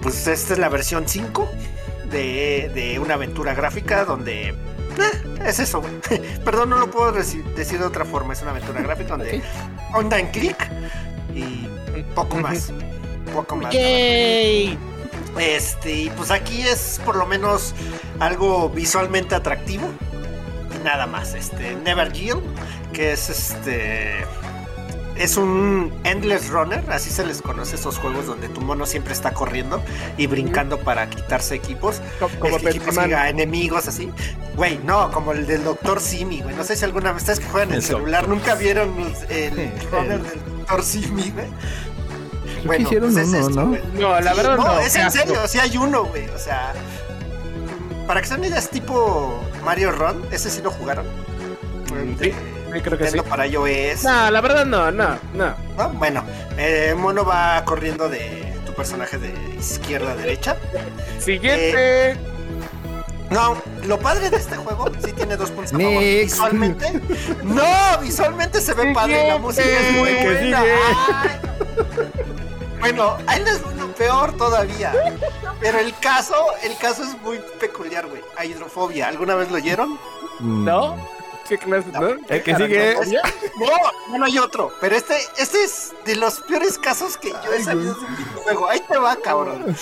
Pues 0.02 0.26
esta 0.26 0.54
es 0.54 0.58
la 0.58 0.68
versión 0.68 1.06
5 1.08 1.50
de, 2.10 2.70
de 2.74 2.98
una 2.98 3.14
aventura 3.14 3.54
gráfica 3.54 4.04
donde. 4.04 4.48
eh, 4.50 4.54
es 5.44 5.58
eso, 5.58 5.80
güey. 5.82 5.92
Perdón, 6.44 6.70
no 6.70 6.78
lo 6.78 6.90
puedo 6.90 7.12
deci- 7.14 7.44
decir 7.54 7.78
de 7.78 7.84
otra 7.84 8.04
forma. 8.04 8.32
Es 8.32 8.42
una 8.42 8.52
aventura 8.52 8.80
gráfica 8.82 9.16
donde 9.16 9.42
onda 9.94 10.18
en 10.18 10.28
clic 10.28 10.56
y 11.34 11.68
poco 12.14 12.36
más. 12.36 12.72
Poco 13.34 13.56
más. 13.56 13.72
Yay. 13.74 14.78
Este, 15.38 15.92
y 15.92 16.10
pues 16.10 16.30
aquí 16.30 16.62
es 16.62 17.00
por 17.04 17.16
lo 17.16 17.26
menos 17.26 17.74
algo 18.20 18.70
visualmente 18.70 19.34
atractivo. 19.34 19.86
Nada 20.84 21.06
más. 21.06 21.34
Este, 21.34 21.74
Never 21.84 22.12
Yield, 22.12 22.42
que 22.92 23.12
es 23.12 23.28
este. 23.30 24.24
Es 25.16 25.38
un 25.38 25.90
Endless 26.04 26.50
Runner, 26.50 26.84
así 26.90 27.08
se 27.08 27.24
les 27.24 27.40
conoce 27.40 27.76
esos 27.76 27.96
juegos 27.96 28.26
donde 28.26 28.50
tu 28.50 28.60
mono 28.60 28.84
siempre 28.84 29.14
está 29.14 29.32
corriendo 29.32 29.82
y 30.18 30.26
brincando 30.26 30.78
para 30.78 31.08
quitarse 31.08 31.54
equipos. 31.54 32.02
Co- 32.20 32.28
Como 32.38 32.56
el 32.56 32.62
que 32.62 32.68
equipos 32.68 32.98
enemigos 32.98 33.88
así. 33.88 34.10
Güey, 34.56 34.78
no, 34.84 35.10
como 35.12 35.32
el 35.32 35.46
del 35.46 35.64
Doctor 35.64 36.00
Simi, 36.02 36.42
güey. 36.42 36.54
No 36.54 36.64
sé 36.64 36.76
si 36.76 36.84
alguna 36.84 37.12
vez 37.12 37.22
ustedes 37.22 37.40
que 37.40 37.46
juegan 37.46 37.70
en 37.70 37.76
El 37.76 37.82
celular 37.82 38.28
nunca 38.28 38.56
vieron 38.56 38.92
el 39.30 39.58
El- 39.58 39.72
runner 39.90 40.20
del 40.22 40.40
Doctor 40.58 40.82
Simi, 40.82 41.30
güey. 41.30 41.46
Que 42.76 42.82
hicieron 42.82 43.18
es 43.18 43.28
uno, 43.28 43.38
esto, 43.38 43.50
¿no? 43.60 43.66
güey. 43.68 43.80
No, 43.94 44.20
la 44.20 44.32
Sí, 44.32 44.36
verdad 44.36 44.56
no. 44.58 44.80
es 44.80 44.96
en 44.96 45.10
serio, 45.10 45.48
sí 45.48 45.58
hay 45.58 45.76
uno, 45.78 46.04
güey. 46.04 46.28
O 46.28 46.38
sea, 46.38 46.74
para 48.06 48.20
que 48.20 48.26
sean 48.26 48.44
ideas 48.44 48.68
tipo 48.68 49.40
Mario 49.66 49.90
Run, 49.90 50.24
ese 50.30 50.48
sí 50.48 50.62
lo 50.62 50.70
jugaron. 50.70 51.04
Sí. 52.20 52.32
Sí, 52.72 52.80
creo 52.82 52.96
que 52.96 53.10
sí. 53.10 53.20
Para 53.28 53.48
iOS. 53.48 54.04
No, 54.04 54.30
la 54.30 54.40
verdad 54.40 54.64
no, 54.64 54.92
no, 54.92 55.18
no. 55.34 55.54
¿no? 55.76 55.88
Bueno, 55.94 56.24
eh, 56.56 56.94
Mono 56.96 57.24
va 57.24 57.64
corriendo 57.64 58.08
de 58.08 58.54
tu 58.64 58.72
personaje 58.74 59.18
de 59.18 59.34
izquierda 59.58 60.12
a 60.12 60.14
derecha. 60.14 60.56
Siguiente. 61.18 62.16
No, 63.30 63.60
lo 63.88 63.98
padre 63.98 64.30
de 64.30 64.36
este 64.36 64.54
juego 64.54 64.88
sí 65.04 65.12
tiene 65.12 65.36
dos 65.36 65.50
puntos 65.50 65.74
a 65.74 65.76
favor. 65.76 66.00
Next. 66.00 66.34
Visualmente, 66.34 67.00
no, 67.42 67.98
visualmente 68.00 68.60
se 68.60 68.72
ve 68.72 68.92
padre, 68.94 69.26
la 69.26 69.38
música 69.38 69.66
es 69.66 69.96
muy 69.96 70.10
Que 70.10 70.24
buena. 70.24 70.60
Ay. 70.60 71.30
Bueno, 72.78 73.16
ahí 73.26 73.42
les 73.42 73.60
peor 73.96 74.36
todavía. 74.36 74.92
Pero 75.60 75.78
el 75.78 75.96
caso, 75.98 76.34
el 76.62 76.76
caso 76.78 77.02
es 77.04 77.20
muy 77.22 77.40
peculiar, 77.60 78.06
güey. 78.06 78.22
A 78.36 78.44
hidrofobia, 78.44 79.08
¿alguna 79.08 79.34
vez 79.34 79.50
lo 79.50 79.56
oyeron? 79.56 79.98
Mm, 80.40 80.64
¿No? 80.64 80.96
¿Qué 81.48 81.58
clase? 81.58 81.88
¿No? 81.92 82.08
El 82.28 82.42
que 82.42 82.56
sigue. 82.56 82.96
No, 83.58 83.66
no, 84.10 84.18
no 84.18 84.24
hay 84.24 84.38
otro. 84.38 84.72
Pero 84.80 84.96
este, 84.96 85.16
este 85.38 85.64
es 85.64 85.94
de 86.04 86.16
los 86.16 86.40
peores 86.40 86.76
casos 86.78 87.16
que 87.16 87.30
yo 87.30 87.52
he 87.52 87.62
sabido 87.62 87.94
de 87.94 88.04
un 88.04 88.16
videojuego. 88.16 88.68
Ahí 88.68 88.80
te 88.80 88.98
va, 88.98 89.16
cabrón. 89.16 89.76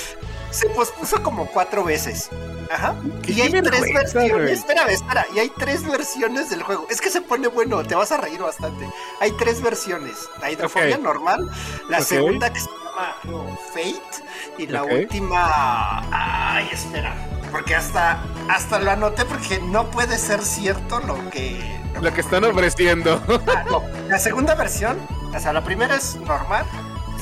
Se 0.51 0.69
pospuso 0.71 1.23
como 1.23 1.47
cuatro 1.47 1.83
veces. 1.83 2.29
Ajá. 2.71 2.95
Y 3.27 3.41
hay 3.41 3.51
tres 3.51 3.93
versiones. 3.93 4.51
Espérame, 4.51 4.91
espera. 4.91 5.27
Y 5.35 5.39
hay 5.39 5.51
tres 5.57 5.87
versiones 5.87 6.51
del 6.51 6.63
juego. 6.63 6.87
Es 6.91 7.01
que 7.01 7.11
se 7.11 7.21
pone 7.21 7.49
bueno, 7.49 7.83
te 7.83 7.95
vas 7.95 8.13
a 8.13 8.17
reír 8.17 8.41
bastante. 8.41 8.89
Hay 9.21 9.33
tres 9.33 9.63
versiones. 9.63 10.15
La 10.41 10.51
hidrofobia 10.51 10.99
normal, 10.99 11.51
la 11.89 12.01
segunda 12.01 12.53
que 12.53 12.61
se 12.61 12.67
llama 12.67 13.17
no, 13.25 13.59
Fate. 13.73 14.25
Y 14.59 14.67
la 14.67 14.85
última. 14.85 16.03
Ay, 16.11 16.69
espera. 16.73 17.15
Porque 17.51 17.75
hasta, 17.75 18.21
hasta 18.49 18.81
lo 18.81 18.91
anoté 18.91 19.25
porque 19.25 19.61
no 19.61 19.89
puede 19.91 20.19
ser 20.19 20.43
cierto 20.43 21.01
lo 21.01 21.31
que. 21.31 21.61
Lo 22.01 22.13
que 22.13 22.21
están 22.21 22.45
ofreciendo. 22.45 23.23
Ah, 23.47 23.65
no. 23.71 23.83
La 24.09 24.19
segunda 24.19 24.55
versión, 24.55 24.99
o 25.33 25.39
sea, 25.39 25.53
la 25.53 25.63
primera 25.63 25.95
es 25.95 26.17
normal, 26.17 26.67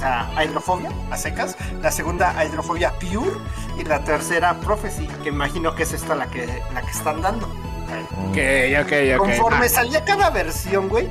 sea, 0.03 0.45
hidrofobia, 0.45 0.91
a 1.11 1.17
secas. 1.17 1.57
La 1.81 1.91
segunda, 1.91 2.35
hidrofobia 2.45 2.93
pure. 2.99 3.31
Y 3.79 3.85
la 3.85 4.03
tercera, 4.05 4.55
prophecy, 4.61 5.07
que 5.23 5.31
imagino 5.31 5.75
que 5.75 5.85
es 5.85 5.93
esta 5.93 6.15
la 6.15 6.27
que, 6.27 6.47
la 6.75 6.83
que 6.83 6.91
están 6.91 7.23
dando. 7.23 7.47
Ok, 8.29 8.39
ok, 8.83 8.93
ok. 9.15 9.19
Conforme 9.19 9.67
Ah, 9.67 9.69
salía 9.69 10.05
cada 10.05 10.31
versión, 10.31 10.89
güey. 10.89 11.09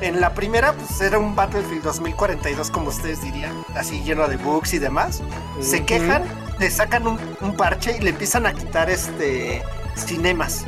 En 0.00 0.20
la 0.20 0.34
primera, 0.34 0.72
pues 0.72 1.00
era 1.00 1.18
un 1.18 1.34
Battlefield 1.34 1.82
2042, 1.82 2.70
como 2.70 2.88
ustedes 2.88 3.22
dirían, 3.22 3.52
así 3.74 4.02
lleno 4.02 4.28
de 4.28 4.36
bugs 4.36 4.74
y 4.74 4.78
demás. 4.78 5.22
Se 5.60 5.78
Ujú. 5.78 5.86
quejan, 5.86 6.22
le 6.58 6.70
sacan 6.70 7.06
un, 7.06 7.18
un 7.40 7.56
parche 7.56 7.96
y 7.96 8.00
le 8.00 8.10
empiezan 8.10 8.44
a 8.46 8.52
quitar 8.52 8.90
este 8.90 9.62
cinemas. 9.94 10.64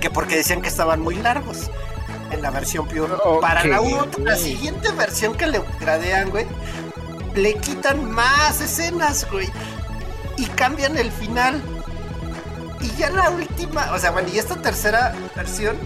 Que 0.00 0.10
porque 0.10 0.36
decían 0.36 0.60
que 0.60 0.68
estaban 0.68 1.00
muy 1.00 1.14
largos 1.16 1.70
en 2.30 2.42
la 2.42 2.50
versión 2.50 2.86
Pure. 2.86 3.14
Para 3.40 3.64
la 3.64 3.80
otra, 3.80 4.22
la 4.22 4.36
siguiente 4.36 4.90
versión 4.92 5.34
que 5.34 5.46
le 5.46 5.60
gradean, 5.80 6.30
güey, 6.30 6.46
le 7.34 7.54
quitan 7.54 8.04
más 8.10 8.60
escenas, 8.60 9.26
güey. 9.30 9.48
Y 10.36 10.46
cambian 10.46 10.96
el 10.96 11.10
final. 11.10 11.62
Y 12.80 12.90
ya 12.96 13.10
la 13.10 13.30
última, 13.30 13.92
o 13.92 13.98
sea, 13.98 14.10
bueno, 14.10 14.28
y 14.32 14.38
esta 14.38 14.56
tercera 14.56 15.14
versión 15.34 15.76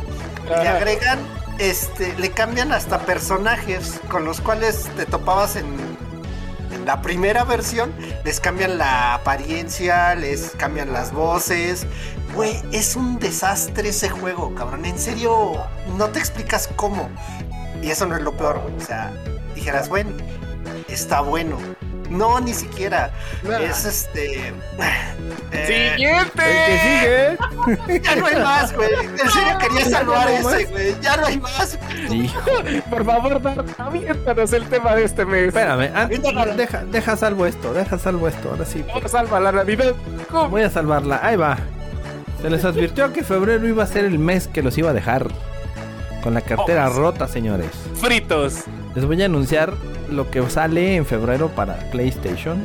le 0.48 0.68
agregan, 0.68 1.18
este, 1.58 2.14
le 2.18 2.30
cambian 2.30 2.72
hasta 2.72 3.00
personajes 3.00 4.00
con 4.08 4.24
los 4.24 4.40
cuales 4.40 4.88
te 4.96 5.06
topabas 5.06 5.56
en, 5.56 5.66
en 6.72 6.84
la 6.84 7.00
primera 7.00 7.44
versión, 7.44 7.92
les 8.24 8.40
cambian 8.40 8.76
la 8.76 9.14
apariencia, 9.14 10.14
les 10.14 10.50
cambian 10.56 10.92
las 10.92 11.12
voces. 11.12 11.86
Güey, 12.34 12.62
es 12.72 12.96
un 12.96 13.18
desastre 13.18 13.88
ese 13.88 14.08
juego, 14.08 14.54
cabrón. 14.54 14.84
En 14.84 14.98
serio, 14.98 15.56
no 15.96 16.08
te 16.08 16.18
explicas 16.18 16.68
cómo. 16.76 17.08
Y 17.82 17.90
eso 17.90 18.06
no 18.06 18.16
es 18.16 18.22
lo 18.22 18.32
peor, 18.32 18.60
güey. 18.60 18.74
O 18.76 18.80
sea, 18.80 19.10
dijeras, 19.54 19.88
bueno, 19.88 20.10
está 20.88 21.20
bueno. 21.20 21.58
No, 22.08 22.40
ni 22.40 22.52
siquiera. 22.54 23.10
Nah. 23.44 23.58
Es 23.60 23.84
este. 23.84 24.48
eh, 25.52 25.94
Siguiente. 25.94 26.42
El 26.44 26.66
que 26.66 27.38
sigue. 27.86 28.00
ya 28.02 28.16
no 28.16 28.26
hay 28.26 28.36
más, 28.36 28.72
güey. 28.74 28.90
En 28.94 29.30
serio 29.30 29.58
quería 29.60 29.84
salvar 29.88 30.28
no 30.42 30.50
ese, 30.50 30.64
güey. 30.66 30.96
Ya 31.00 31.16
no 31.18 31.26
hay 31.26 31.38
más. 31.38 31.78
Hijo, 32.10 32.40
Por 32.90 33.04
favor, 33.04 33.40
aviéntanos 33.78 34.52
el 34.52 34.68
tema 34.68 34.96
de 34.96 35.04
este 35.04 35.24
mes. 35.24 35.48
espérame, 35.48 35.82
an- 35.94 35.96
Aviéntalo. 36.06 36.56
deja, 36.56 36.84
deja 36.84 37.16
salvo 37.16 37.46
esto, 37.46 37.72
deja 37.72 37.96
salvo 37.96 38.26
esto, 38.26 38.50
ahora 38.50 38.64
sí. 38.66 38.84
¿Cómo 38.92 39.06
salva 39.08 39.38
la 39.38 39.52
Navidad? 39.52 39.94
Voy 40.50 40.62
a 40.62 40.70
salvarla, 40.70 41.20
ahí 41.22 41.36
va. 41.36 41.58
Se 42.42 42.50
les 42.50 42.64
advirtió 42.64 43.12
que 43.12 43.22
febrero 43.22 43.68
iba 43.68 43.82
a 43.82 43.86
ser 43.86 44.04
el 44.04 44.18
mes 44.18 44.48
que 44.48 44.62
los 44.62 44.76
iba 44.78 44.90
a 44.90 44.92
dejar 44.92 45.26
con 46.22 46.34
la 46.34 46.40
cartera 46.40 46.88
rota, 46.88 47.28
señores. 47.28 47.68
Fritos. 47.94 48.64
Les 48.94 49.04
voy 49.04 49.20
a 49.22 49.26
anunciar 49.26 49.72
lo 50.10 50.30
que 50.30 50.42
sale 50.50 50.96
en 50.96 51.06
febrero 51.06 51.48
para 51.48 51.76
PlayStation. 51.90 52.62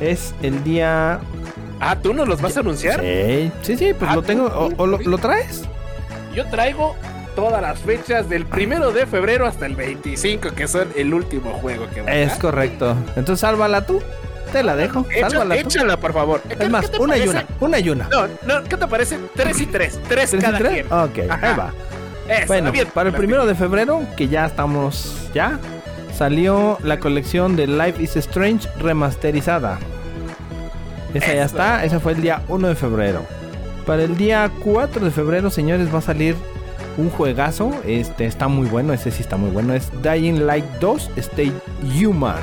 Es 0.00 0.34
el 0.42 0.62
día. 0.64 1.20
Ah, 1.80 1.96
¿tú 2.00 2.12
nos 2.12 2.28
los 2.28 2.40
vas 2.40 2.56
a 2.56 2.60
anunciar? 2.60 3.00
Sí, 3.00 3.50
sí, 3.62 3.76
sí, 3.76 3.94
pues 3.94 4.10
Ah, 4.10 4.14
lo 4.16 4.22
tengo. 4.22 4.46
¿O, 4.46 4.70
o 4.76 4.86
lo, 4.86 4.98
lo 4.98 5.18
traes? 5.18 5.62
Yo 6.34 6.44
traigo 6.46 6.96
todas 7.34 7.62
las 7.62 7.78
fechas 7.78 8.28
del 8.28 8.46
primero 8.46 8.92
de 8.92 9.06
febrero 9.06 9.46
hasta 9.46 9.66
el 9.66 9.76
25, 9.76 10.50
que 10.54 10.68
son 10.68 10.88
el 10.96 11.14
último 11.14 11.52
juego 11.60 11.86
que 11.94 12.02
va 12.02 12.10
a 12.10 12.14
Es 12.14 12.34
correcto. 12.34 12.96
Entonces 13.16 13.40
sálvala 13.40 13.86
tú. 13.86 14.00
Te 14.52 14.62
la 14.62 14.76
dejo. 14.76 15.04
Echa- 15.10 15.30
Sálvala 15.30 15.54
tú. 15.62 15.68
échala, 15.68 15.96
por 15.98 16.12
favor. 16.12 16.42
Es 16.48 16.70
más, 16.70 16.86
¿Qué 16.88 16.96
te 16.96 17.02
una 17.02 17.16
y 17.16 17.20
parece? 17.26 17.36
una. 17.38 17.46
Una 17.60 17.78
y 17.78 17.88
una. 17.90 18.08
No, 18.08 18.26
no, 18.46 18.64
¿qué 18.64 18.76
te 18.76 18.86
parece? 18.86 19.18
Tres 19.34 19.60
y 19.60 19.66
tres. 19.66 19.98
Tres, 20.08 20.30
¿Tres 20.30 20.34
y 20.34 20.38
cada 20.38 20.58
tres? 20.58 20.72
quien. 20.72 20.86
Ok, 20.92 21.30
Ajá. 21.30 21.50
ahí 21.50 21.56
va. 21.58 21.72
Eso, 22.28 22.46
Bueno, 22.48 22.72
bien, 22.72 22.88
para 22.92 23.08
el 23.08 23.12
bien. 23.12 23.20
primero 23.20 23.46
de 23.46 23.54
febrero, 23.54 24.02
que 24.16 24.28
ya 24.28 24.46
estamos 24.46 25.28
ya, 25.34 25.58
salió 26.16 26.78
la 26.82 26.98
colección 26.98 27.54
de 27.56 27.66
Life 27.66 28.02
is 28.02 28.16
Strange 28.16 28.68
remasterizada. 28.78 29.78
Esa 31.14 31.34
ya 31.34 31.44
está, 31.44 31.84
esa 31.84 32.00
fue 32.00 32.12
el 32.12 32.22
día 32.22 32.42
1 32.48 32.68
de 32.68 32.74
febrero. 32.74 33.22
Para 33.86 34.02
el 34.02 34.16
día 34.16 34.50
4 34.64 35.04
de 35.04 35.10
febrero, 35.10 35.50
señores, 35.50 35.92
va 35.94 35.98
a 35.98 36.02
salir 36.02 36.34
un 36.96 37.10
juegazo. 37.10 37.70
Este 37.86 38.26
está 38.26 38.48
muy 38.48 38.66
bueno, 38.68 38.92
ese 38.92 39.10
sí 39.10 39.22
está 39.22 39.36
muy 39.36 39.50
bueno. 39.50 39.72
Es 39.74 39.90
Dying 40.02 40.46
Light 40.46 40.64
2 40.80 41.10
Stay 41.16 41.52
Human. 42.02 42.36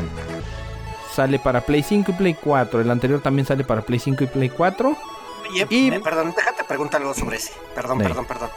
Sale 1.14 1.38
para 1.40 1.62
Play 1.62 1.84
5 1.84 2.12
y 2.12 2.14
Play 2.16 2.34
4. 2.36 2.82
El 2.82 2.90
anterior 2.90 3.22
también 3.22 3.46
sale 3.46 3.64
para 3.64 3.82
Play 3.82 4.00
5 4.00 4.24
y 4.24 4.28
Play 4.28 4.50
4. 4.50 4.96
Oye, 5.50 5.68
Y- 5.70 5.90
eh, 5.94 6.00
perdón, 6.00 6.34
déjate 6.36 6.64
preguntar 6.64 7.02
algo 7.02 7.14
sobre 7.14 7.38
ese. 7.38 7.52
Perdón, 7.76 8.00
perdón, 8.00 8.26
perdón. 8.26 8.50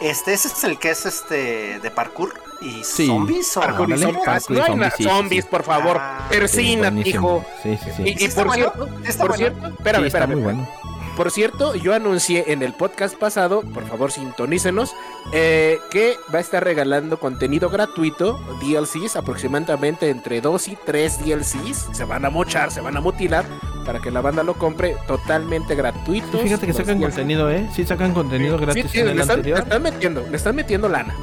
Este, 0.00 0.34
ese 0.34 0.48
es 0.48 0.64
el 0.64 0.78
que 0.78 0.90
es 0.90 1.06
este 1.06 1.78
de 1.78 1.90
parkour 1.90 2.34
y 2.60 2.82
Sí. 2.84 3.06
zombies 3.06 3.56
o 3.56 3.60
Parkour 3.60 3.90
y 3.90 3.98
zombies. 3.98 4.24
parkour 4.24 4.50
y 4.50 4.58
No 4.58 4.64
hay 4.64 4.70
zombies, 4.70 4.92
sí, 4.96 5.02
sí, 5.04 5.08
zombies, 5.08 5.46
por 5.46 5.62
favor. 5.62 5.96
Ah, 6.00 6.26
Persina, 6.28 6.92
hijo. 7.04 7.44
Sí, 7.62 7.78
sí, 7.82 7.90
sí. 7.96 8.02
Y, 8.04 8.24
y 8.24 8.28
por 8.28 8.52
cierto, 8.52 8.88
por 9.18 9.36
cierto, 9.36 9.66
espérame, 9.68 10.04
espérame, 10.06 10.32
muy 10.34 10.42
bueno. 10.42 10.68
Por 11.16 11.30
cierto, 11.30 11.76
yo 11.76 11.94
anuncié 11.94 12.52
en 12.52 12.62
el 12.62 12.72
podcast 12.72 13.16
pasado, 13.16 13.62
por 13.62 13.86
favor 13.86 14.10
sintonícenos, 14.10 14.94
eh, 15.32 15.78
que 15.90 16.16
va 16.34 16.38
a 16.38 16.40
estar 16.40 16.64
regalando 16.64 17.20
contenido 17.20 17.70
gratuito, 17.70 18.40
DLCs, 18.60 19.14
aproximadamente 19.14 20.10
entre 20.10 20.40
2 20.40 20.68
y 20.68 20.76
3 20.84 21.24
DLCs. 21.24 21.88
Se 21.92 22.04
van 22.04 22.24
a 22.24 22.30
mochar, 22.30 22.72
se 22.72 22.80
van 22.80 22.96
a 22.96 23.00
mutilar 23.00 23.44
para 23.86 24.00
que 24.00 24.10
la 24.10 24.22
banda 24.22 24.42
lo 24.42 24.54
compre 24.54 24.96
totalmente 25.06 25.76
gratuito. 25.76 26.38
Sí, 26.38 26.44
fíjate 26.44 26.66
que 26.66 26.72
sacan 26.72 27.00
contenido, 27.00 27.48
¿eh? 27.48 27.68
Sí, 27.72 27.84
sacan 27.84 28.12
contenido 28.12 28.58
gratis 28.58 28.82
Sí, 28.82 28.88
sí, 28.88 28.98
en 28.98 29.06
le, 29.06 29.12
el 29.12 29.20
están, 29.20 29.42
le 29.42 29.52
están 29.52 29.82
metiendo, 29.82 30.26
le 30.28 30.36
están 30.36 30.56
metiendo 30.56 30.88
lana. 30.88 31.14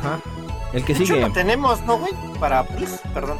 Ajá. 0.00 0.20
El 0.74 0.84
que 0.84 0.92
De 0.92 1.02
hecho, 1.02 1.14
sigue, 1.14 1.26
lo 1.26 1.32
tenemos, 1.32 1.80
¿no, 1.86 1.98
güey? 1.98 2.12
Para 2.38 2.62
Plus, 2.64 2.90
perdón. 3.14 3.38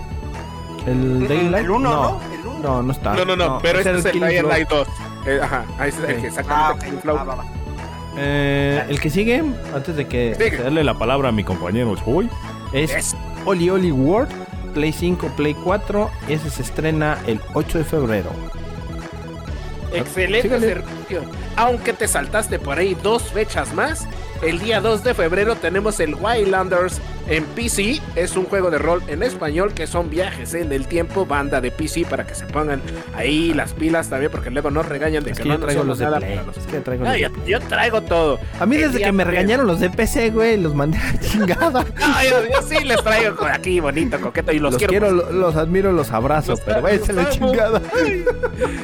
el 0.86 1.28
Daylight. 1.28 1.64
El 1.64 1.70
1, 1.70 1.78
no, 1.90 2.02
¿no? 2.02 2.20
El 2.32 2.46
1. 2.46 2.58
no, 2.60 2.82
no 2.82 2.92
está. 2.92 3.14
no, 3.14 3.24
no, 3.26 3.36
no, 3.36 3.58
pero 3.60 3.80
ese 3.80 3.94
este 3.96 4.08
es 4.08 4.14
el 4.14 4.20
Dying. 4.20 4.48
Light 4.48 4.68
2. 4.68 4.88
Eh, 5.26 5.38
ajá, 5.42 5.64
ahí 5.78 5.90
es 5.90 5.98
el 5.98 6.06
que 6.06 6.12
Ah, 6.12 6.26
exactamente 6.26 7.08
va, 7.08 7.24
va. 7.24 7.44
Eh, 8.16 8.84
el 8.88 9.00
que 9.00 9.10
sigue, 9.10 9.42
antes 9.74 9.94
de 9.96 10.06
que 10.06 10.34
Sigue. 10.34 10.56
Darle 10.62 10.82
la 10.82 10.94
palabra 10.98 11.28
a 11.28 11.32
mi 11.32 11.44
compañero 11.44 11.94
Choy. 11.96 12.28
es 12.72 12.90
Es- 12.92 13.16
Oli 13.44 13.70
Oli 13.70 13.92
World, 13.92 14.30
Play 14.74 14.92
5, 14.92 15.28
Play 15.36 15.54
4. 15.54 16.10
Ese 16.28 16.50
se 16.50 16.62
estrena 16.62 17.18
el 17.26 17.40
8 17.54 17.78
de 17.78 17.84
febrero. 17.84 18.30
Excelente 19.92 20.42
Sígale. 20.42 20.66
servicio. 20.68 21.22
Aunque 21.56 21.92
te 21.92 22.06
saltaste 22.06 22.58
por 22.58 22.78
ahí 22.78 22.96
dos 23.02 23.24
fechas 23.24 23.72
más, 23.74 24.06
el 24.42 24.58
día 24.58 24.80
2 24.80 25.04
de 25.04 25.14
febrero 25.14 25.54
tenemos 25.56 26.00
el 26.00 26.14
Wildlanders 26.14 27.00
en 27.28 27.44
PC. 27.44 28.00
Es 28.16 28.36
un 28.36 28.44
juego 28.46 28.70
de 28.70 28.78
rol 28.78 29.02
en 29.06 29.22
español 29.22 29.72
que 29.74 29.86
son 29.86 30.10
viajes 30.10 30.54
en 30.54 30.72
el 30.72 30.86
tiempo, 30.86 31.26
banda 31.26 31.60
de 31.60 31.70
PC 31.70 32.04
para 32.08 32.26
que 32.26 32.34
se 32.34 32.46
pongan 32.46 32.80
ahí 33.14 33.52
las 33.54 33.72
pilas 33.74 34.08
también, 34.08 34.30
porque 34.32 34.50
luego 34.50 34.70
nos 34.70 34.86
regañan 34.86 35.22
de 35.22 35.30
Es 35.32 35.36
que 35.36 35.42
que 35.44 35.48
no 35.50 35.56
yo 35.56 35.60
traigo 35.60 35.84
los 35.84 35.98
de 35.98 36.06
Play. 36.06 36.40
los- 36.44 36.56
Es 36.56 36.66
que 36.66 36.80
traigo 36.80 37.04
No, 37.04 37.10
los 37.10 37.18
de 37.18 37.22
yo, 37.22 37.46
yo 37.46 37.60
traigo 37.60 38.00
todo. 38.02 38.38
A 38.58 38.66
mí 38.66 38.76
El 38.76 38.82
desde 38.92 39.04
que 39.04 39.12
me 39.12 39.24
regañaron 39.24 39.66
los 39.66 39.78
de 39.80 39.90
PC, 39.90 40.30
güey, 40.30 40.56
los 40.56 40.74
mandé 40.74 40.98
a 40.98 41.18
chingada. 41.20 41.84
No, 41.84 42.22
yo, 42.24 42.50
yo 42.52 42.62
sí 42.66 42.82
les 42.84 43.02
traigo 43.04 43.36
por 43.36 43.50
aquí 43.50 43.78
bonito, 43.80 44.20
coqueto, 44.20 44.52
y 44.52 44.58
los, 44.58 44.72
Los, 44.72 44.78
quiero. 44.78 44.90
quiero, 44.90 45.10
lo- 45.12 45.30
los 45.32 45.56
admiro, 45.56 45.92
los 45.92 46.10
abrazo, 46.10 46.52
Los 46.52 46.60
pero 46.60 46.82
váyanse 46.82 47.12
la 47.12 47.22
los 47.24 47.30
chingada. 47.34 47.80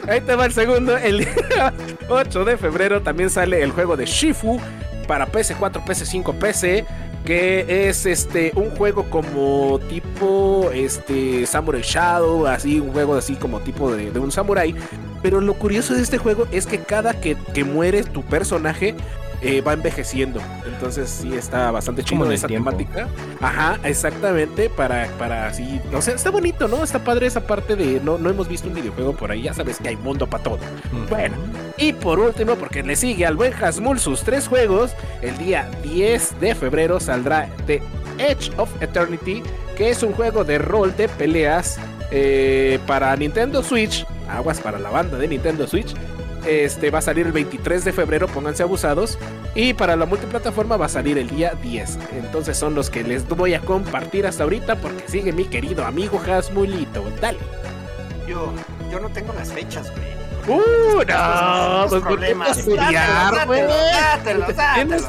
Ahí 0.08 0.20
te 0.20 0.34
va 0.36 0.46
el 0.46 0.52
segundo. 0.52 0.96
El 0.96 1.18
día 1.20 1.72
8 2.08 2.44
de 2.44 2.56
febrero 2.56 3.00
también 3.02 3.30
sale 3.30 3.62
el 3.62 3.70
juego 3.72 3.96
de 3.96 4.04
Shifu 4.06 4.60
para 5.06 5.30
PS4, 5.30 5.84
PS5, 5.84 6.34
PC, 6.34 6.84
que 7.24 7.88
es 7.88 8.06
este 8.06 8.52
un 8.54 8.70
juego 8.70 9.04
como 9.10 9.78
tipo 9.88 10.70
este 10.72 11.46
Samurai 11.46 11.82
Shadow, 11.82 12.46
así 12.46 12.80
un 12.80 12.92
juego 12.92 13.14
así 13.14 13.34
como 13.34 13.60
tipo 13.60 13.94
de, 13.94 14.10
de 14.10 14.18
un 14.18 14.30
samurai. 14.30 14.74
Pero 15.22 15.40
lo 15.40 15.54
curioso 15.54 15.94
de 15.94 16.02
este 16.02 16.18
juego 16.18 16.46
es 16.52 16.66
que 16.66 16.78
cada 16.78 17.20
que, 17.20 17.36
que 17.52 17.64
muere 17.64 18.04
tu 18.04 18.22
personaje 18.22 18.94
eh, 19.40 19.60
va 19.60 19.72
envejeciendo. 19.74 20.40
Entonces 20.66 21.10
sí 21.10 21.34
está 21.34 21.70
bastante 21.70 22.02
chido 22.02 22.30
esa 22.30 22.46
tiempo. 22.46 22.70
temática. 22.70 23.08
Ajá, 23.40 23.78
exactamente. 23.84 24.70
Para, 24.70 25.08
para 25.18 25.48
así. 25.48 25.80
No 25.90 26.00
sé, 26.00 26.12
está 26.12 26.30
bonito, 26.30 26.68
¿no? 26.68 26.82
Está 26.82 26.98
padre 27.00 27.26
esa 27.26 27.46
parte 27.46 27.76
de. 27.76 28.00
No, 28.00 28.18
no 28.18 28.30
hemos 28.30 28.48
visto 28.48 28.68
un 28.68 28.74
videojuego 28.74 29.12
por 29.14 29.30
ahí. 29.30 29.42
Ya 29.42 29.54
sabes 29.54 29.78
que 29.78 29.88
hay 29.88 29.96
mundo 29.96 30.26
para 30.26 30.42
todo. 30.42 30.58
Bueno, 31.08 31.36
y 31.76 31.92
por 31.92 32.18
último, 32.18 32.56
porque 32.56 32.82
le 32.82 32.96
sigue 32.96 33.26
al 33.26 33.36
buen 33.36 33.52
Hasmul 33.52 33.98
sus 33.98 34.22
tres 34.22 34.48
juegos, 34.48 34.92
el 35.22 35.36
día 35.38 35.68
10 35.82 36.40
de 36.40 36.54
febrero 36.54 37.00
saldrá 37.00 37.48
The 37.66 37.82
Edge 38.18 38.50
of 38.56 38.70
Eternity, 38.80 39.42
que 39.76 39.90
es 39.90 40.02
un 40.02 40.12
juego 40.12 40.44
de 40.44 40.58
rol 40.58 40.96
de 40.96 41.08
peleas 41.08 41.78
eh, 42.10 42.78
para 42.86 43.14
Nintendo 43.16 43.62
Switch. 43.62 44.06
Aguas 44.28 44.60
para 44.60 44.78
la 44.78 44.90
banda 44.90 45.18
de 45.18 45.28
Nintendo 45.28 45.66
Switch. 45.66 45.94
Este 46.46 46.90
va 46.90 47.00
a 47.00 47.02
salir 47.02 47.26
el 47.26 47.32
23 47.32 47.84
de 47.84 47.92
febrero, 47.92 48.28
pónganse 48.28 48.62
abusados. 48.62 49.18
Y 49.54 49.74
para 49.74 49.96
la 49.96 50.06
multiplataforma 50.06 50.76
va 50.76 50.86
a 50.86 50.88
salir 50.88 51.18
el 51.18 51.28
día 51.28 51.54
10. 51.62 51.98
Entonces 52.18 52.56
son 52.56 52.74
los 52.74 52.90
que 52.90 53.02
les 53.02 53.26
voy 53.28 53.54
a 53.54 53.60
compartir 53.60 54.26
hasta 54.26 54.44
ahorita 54.44 54.76
porque 54.76 55.08
sigue 55.08 55.32
mi 55.32 55.44
querido 55.44 55.84
amigo 55.84 56.20
Hasmulito. 56.20 57.04
Dale. 57.20 57.38
Yo, 58.28 58.52
yo 58.90 59.00
no 59.00 59.08
tengo 59.10 59.32
las 59.32 59.52
fechas, 59.52 59.90
güey. 59.92 60.16
¡Uh, 60.46 61.02
no! 61.08 61.86
Pues, 61.88 62.02
¿por 62.02 62.02
qué 62.02 62.06
problemas. 62.06 62.58
estudiar, 62.58 63.46
güey? 63.46 63.62
Dátelos, 63.62 64.54
dátelos. 64.54 65.02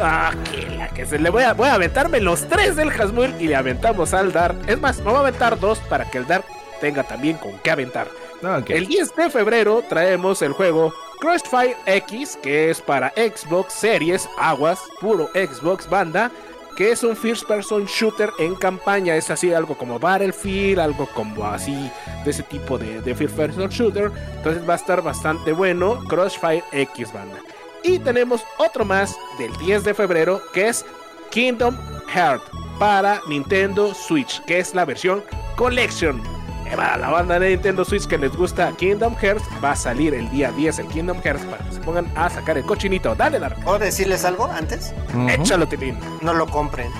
Ah, 0.00 0.32
que 0.50 0.76
la 0.76 0.88
que 0.88 1.06
se 1.06 1.18
le 1.18 1.30
voy 1.30 1.44
a, 1.44 1.52
voy 1.52 1.68
a 1.68 1.74
aventarme 1.74 2.20
los 2.20 2.48
tres 2.48 2.74
del 2.74 2.90
Hasmul 2.90 3.32
y 3.38 3.46
le 3.46 3.54
aventamos 3.54 4.14
al 4.14 4.32
Dar. 4.32 4.56
Es 4.66 4.80
más, 4.80 4.98
me 4.98 5.04
voy 5.04 5.16
a 5.16 5.18
aventar 5.20 5.60
dos 5.60 5.78
para 5.78 6.10
que 6.10 6.18
el 6.18 6.26
Dar 6.26 6.44
tenga 6.80 7.04
también 7.04 7.36
con 7.36 7.58
qué 7.58 7.70
aventar. 7.70 8.08
Ok. 8.42 8.70
El 8.70 8.86
10 8.86 9.14
de 9.16 9.30
febrero 9.30 9.82
traemos 9.88 10.40
el 10.42 10.52
juego 10.52 10.92
Crossfire 11.20 11.76
X, 11.86 12.38
que 12.42 12.70
es 12.70 12.80
para 12.80 13.10
Xbox 13.10 13.74
Series 13.74 14.28
Aguas, 14.38 14.80
puro 15.00 15.28
Xbox 15.34 15.88
banda, 15.88 16.30
que 16.76 16.92
es 16.92 17.02
un 17.02 17.14
first 17.14 17.46
person 17.46 17.84
shooter 17.84 18.30
en 18.38 18.54
campaña. 18.54 19.14
Es 19.16 19.30
así, 19.30 19.52
algo 19.52 19.76
como 19.76 19.98
Battlefield, 19.98 20.78
algo 20.80 21.06
como 21.14 21.44
así, 21.44 21.90
de 22.24 22.30
ese 22.30 22.42
tipo 22.44 22.78
de, 22.78 23.02
de 23.02 23.14
first 23.14 23.36
person 23.36 23.68
shooter. 23.68 24.10
Entonces 24.36 24.66
va 24.66 24.74
a 24.74 24.76
estar 24.76 25.02
bastante 25.02 25.52
bueno. 25.52 26.02
Crossfire 26.08 26.64
X 26.72 27.12
banda. 27.12 27.38
Y 27.82 27.98
tenemos 27.98 28.42
otro 28.58 28.84
más 28.84 29.14
del 29.38 29.54
10 29.58 29.84
de 29.84 29.94
febrero, 29.94 30.40
que 30.54 30.68
es 30.68 30.84
Kingdom 31.30 31.76
Heart 32.08 32.42
para 32.78 33.20
Nintendo 33.28 33.94
Switch, 33.94 34.42
que 34.44 34.58
es 34.58 34.74
la 34.74 34.84
versión 34.84 35.22
Collection. 35.56 36.39
Para 36.76 36.96
la 36.96 37.10
banda 37.10 37.38
de 37.38 37.50
Nintendo 37.50 37.84
Switch 37.84 38.06
que 38.06 38.16
les 38.16 38.34
gusta 38.34 38.72
Kingdom 38.72 39.14
Hearts, 39.16 39.44
va 39.62 39.72
a 39.72 39.76
salir 39.76 40.14
el 40.14 40.30
día 40.30 40.50
10 40.52 40.78
el 40.78 40.86
Kingdom 40.88 41.20
Hearts 41.22 41.44
para 41.44 41.64
que 41.64 41.72
se 41.72 41.80
pongan 41.80 42.06
a 42.16 42.30
sacar 42.30 42.56
el 42.56 42.64
cochinito. 42.64 43.14
Dale, 43.14 43.38
Dark. 43.38 43.62
¿Puedo 43.62 43.78
decirles 43.78 44.24
algo 44.24 44.46
antes? 44.46 44.94
Ujú. 45.14 45.28
Échalo, 45.28 45.66
Tilín. 45.66 45.98
No 46.22 46.32
lo 46.32 46.46
compren. 46.46 46.90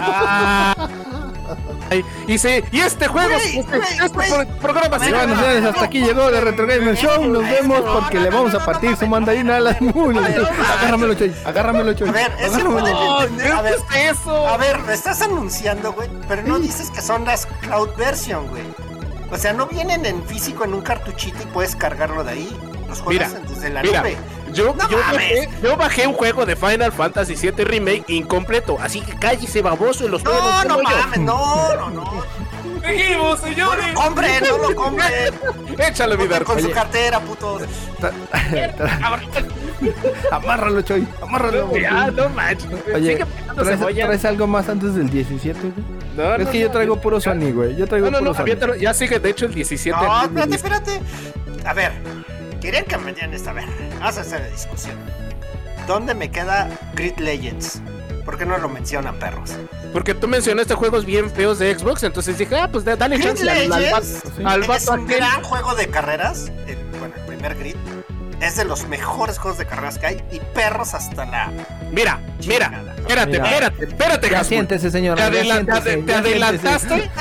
Ay, 0.00 0.74
y, 2.26 2.38
se- 2.38 2.64
y 2.70 2.80
este 2.80 3.06
juego, 3.08 3.28
Güey, 3.34 3.58
este, 3.58 3.76
güey, 3.78 3.88
este 3.92 4.08
pro- 4.08 4.46
programa 4.60 4.98
se 4.98 5.10
Bueno, 5.12 5.34
señores, 5.36 5.64
hasta 5.64 5.84
aquí 5.84 6.00
llegó 6.00 6.28
el 6.28 6.42
Retro 6.42 6.66
Gamer 6.66 6.96
Show. 6.96 7.24
Nos 7.26 7.42
vemos 7.42 7.80
porque 7.80 8.20
le 8.20 8.30
vamos 8.30 8.54
a 8.54 8.64
partir 8.64 8.96
su 8.96 9.06
mandarina 9.06 9.56
a 9.56 9.60
las 9.60 9.80
mulas. 9.80 10.30
Agárramelo, 10.78 11.14
Choy. 11.14 11.34
Agárramelo, 11.44 11.92
Choy. 11.94 12.08
A 12.08 12.12
ver, 12.12 12.32
ese 12.40 12.62
No. 12.64 12.78
A 12.78 13.62
ver, 13.62 13.76
¿qué 13.90 14.08
es 14.08 14.18
eso? 14.18 14.46
a 14.46 14.56
ver, 14.56 14.78
me 14.80 14.92
estás 14.94 15.20
anunciando, 15.22 15.92
güey, 15.92 16.08
pero 16.28 16.42
no 16.42 16.58
dices 16.58 16.90
que 16.90 17.00
son 17.02 17.24
las 17.24 17.46
cloud 17.62 17.90
version, 17.96 18.46
güey. 18.48 18.62
O 19.30 19.36
sea, 19.36 19.52
no 19.52 19.66
vienen 19.66 20.06
en 20.06 20.22
físico 20.24 20.64
en 20.64 20.72
un 20.74 20.80
cartuchito 20.80 21.42
y 21.42 21.46
puedes 21.46 21.76
cargarlo 21.76 22.24
de 22.24 22.32
ahí. 22.32 22.56
Los 22.88 23.00
juegas 23.02 23.34
Mira, 23.34 23.48
desde 23.48 23.68
la 23.70 23.82
Mira, 23.82 24.00
nube. 24.00 24.16
Yo, 24.52 24.74
No 24.74 24.88
yo, 24.90 24.98
mames. 24.98 25.12
bajé, 25.12 25.48
yo 25.62 25.76
bajé 25.76 26.06
un 26.06 26.14
juego 26.14 26.44
de 26.46 26.56
Final 26.56 26.92
Fantasy 26.92 27.34
VII 27.34 27.64
Remake 27.64 28.04
incompleto, 28.08 28.78
así 28.80 29.00
que 29.00 29.14
cállese 29.18 29.62
baboso 29.62 30.04
y 30.04 30.08
los 30.08 30.22
No, 30.24 30.30
juegos 30.30 30.64
no 30.66 30.76
yo. 30.78 30.82
mames, 30.82 31.20
no, 31.20 31.74
no, 31.76 31.90
no. 31.90 32.24
Seguimos, 32.80 33.40
No 33.40 33.46
señores. 33.46 33.86
lo 33.92 34.00
compren, 34.00 34.44
no 34.48 34.58
lo 34.70 34.74
compren. 34.74 35.34
Échalo, 35.78 36.16
mi 36.16 36.26
con 36.28 36.58
su 36.60 36.66
Oye. 36.66 36.74
cartera, 36.74 37.20
putos. 37.20 37.62
Amárralo, 40.30 40.82
Choy. 40.82 41.06
Amárralo. 41.22 41.76
Ya, 41.76 42.10
no 42.10 42.28
manches. 42.30 42.68
Oye, 42.94 43.24
¿traes, 43.54 43.80
traes 43.80 44.24
algo 44.24 44.46
más 44.46 44.68
antes 44.68 44.94
del 44.94 45.10
17, 45.10 45.58
güey? 45.60 45.72
No, 46.16 46.34
Es 46.36 46.44
no, 46.46 46.50
que 46.50 46.58
yo 46.60 46.66
no, 46.68 46.72
traigo 46.72 46.94
no, 46.96 47.00
puro. 47.00 47.20
Sony, 47.20 47.52
güey. 47.52 47.76
Yo 47.76 47.86
traigo 47.86 48.06
No, 48.06 48.12
no, 48.20 48.32
puro 48.32 48.46
no, 48.46 48.66
Sony. 48.68 48.76
Ya 48.78 48.94
sigue, 48.94 49.18
de 49.18 49.30
hecho, 49.30 49.46
el 49.46 49.54
17. 49.54 49.96
No, 50.00 50.24
en 50.24 50.52
espérate, 50.52 50.96
espérate. 50.96 51.00
A 51.68 51.72
ver, 51.74 51.92
querían 52.60 52.84
que 52.84 52.96
me 52.98 53.12
dieran 53.12 53.34
esta. 53.34 53.50
A 53.50 53.54
ver, 53.54 53.66
vamos 53.98 54.18
a 54.18 54.20
hacer 54.20 54.40
la 54.40 54.48
discusión. 54.48 54.96
¿Dónde 55.86 56.14
me 56.14 56.30
queda 56.30 56.68
Grid 56.94 57.18
Legends? 57.18 57.80
¿Por 58.24 58.36
qué 58.36 58.44
no 58.44 58.58
lo 58.58 58.68
mencionan, 58.68 59.18
perros? 59.18 59.52
Porque 59.92 60.14
tú 60.14 60.28
mencionaste 60.28 60.74
juegos 60.74 61.06
bien 61.06 61.30
feos 61.30 61.58
de 61.58 61.74
Xbox, 61.78 62.02
entonces 62.02 62.36
dije, 62.36 62.56
ah, 62.58 62.68
pues 62.70 62.84
dale 62.84 63.16
Grid 63.16 63.24
chance 63.26 63.42
al, 63.50 63.72
al, 63.72 63.80
Legends 63.80 64.22
al 64.44 64.62
es 64.62 64.68
vato 64.68 64.92
un 64.92 65.04
aquel. 65.04 65.16
gran 65.16 65.42
juego 65.42 65.74
de 65.74 65.88
carreras. 65.88 66.52
El, 66.66 66.76
bueno, 66.98 67.14
el 67.16 67.22
primer 67.22 67.54
Grid. 67.56 67.76
Es 68.40 68.54
de 68.56 68.64
los 68.64 68.86
mejores 68.86 69.38
juegos 69.38 69.58
de 69.58 69.66
carreras 69.66 69.98
que 69.98 70.06
hay. 70.06 70.24
Y 70.30 70.38
perros 70.54 70.94
hasta 70.94 71.24
la. 71.24 71.50
Mira, 71.90 72.20
mira, 72.46 72.66
Chingada. 72.68 72.94
espérate, 72.98 73.30
Mira. 73.32 73.44
espérate, 73.48 73.84
espérate, 73.86 74.26
Hasbro. 74.28 74.44
siéntese, 74.44 74.90
señora. 74.90 75.28
Te, 75.30 75.32
ya 75.32 75.40
adelan- 75.56 75.82
te 75.82 75.96
te 76.02 76.14
adelantaste. 76.14 76.88
siéntese. 76.88 77.10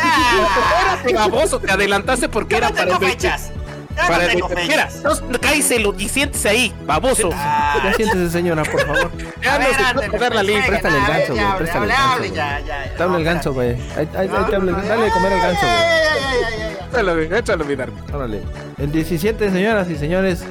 Espérate, 0.97 1.13
baboso, 1.13 1.59
te 1.59 1.71
adelantaste 1.71 2.29
porque 2.29 2.51
Yo 2.53 2.57
era 2.57 2.69
no 2.69 2.75
para 2.75 2.85
tengo 2.91 2.99
el 2.99 3.07
20. 3.07 3.21
fechas. 3.29 3.51
Ya 3.97 4.07
Para 4.07 4.17
no 4.17 4.23
el 4.23 4.29
tengo 4.29 4.47
20. 4.47 4.71
Mira, 4.71 4.87
fechas. 4.87 5.21
no, 5.23 5.39
cállese 5.41 5.83
y 5.97 6.07
siéntese 6.09 6.49
ahí, 6.49 6.73
baboso. 6.85 7.29
Ah, 7.33 7.81
Ya 7.83 7.93
siéntese, 7.93 8.29
señora, 8.29 8.63
por 8.63 8.79
favor. 8.85 9.11
Ya 9.41 9.57
no 9.93 10.01
se 10.01 10.09
puede 10.09 10.19
la 10.21 10.29
pues, 10.29 10.45
línea. 10.45 10.61
jueguen, 10.63 10.67
Préstale 10.81 10.97
el 10.97 11.07
ganso, 11.07 11.33
güey, 11.33 11.57
préstale 11.57 11.85
el 11.85 11.91
ganso, 11.91 12.25
ya, 12.35 12.59
ya. 12.59 12.93
Te 12.95 13.03
habla 13.03 13.17
el 13.17 13.23
ganso, 13.23 13.53
güey. 13.53 13.69
Ahí, 13.71 13.79
ahí, 13.97 14.07
ahí 14.15 14.45
te 14.49 14.55
el- 14.55 14.65
Dale 14.71 15.03
de 15.03 15.11
comer 15.11 15.33
al 15.33 15.41
ganso, 15.41 15.65
güey. 15.65 16.87
Échalo, 16.91 17.37
échalo, 17.37 17.65
mi. 17.65 17.73
Órale. 18.13 18.41
El 18.77 18.91
17, 18.91 19.51
señoras 19.51 19.89
y 19.89 19.95
señores. 19.97 20.43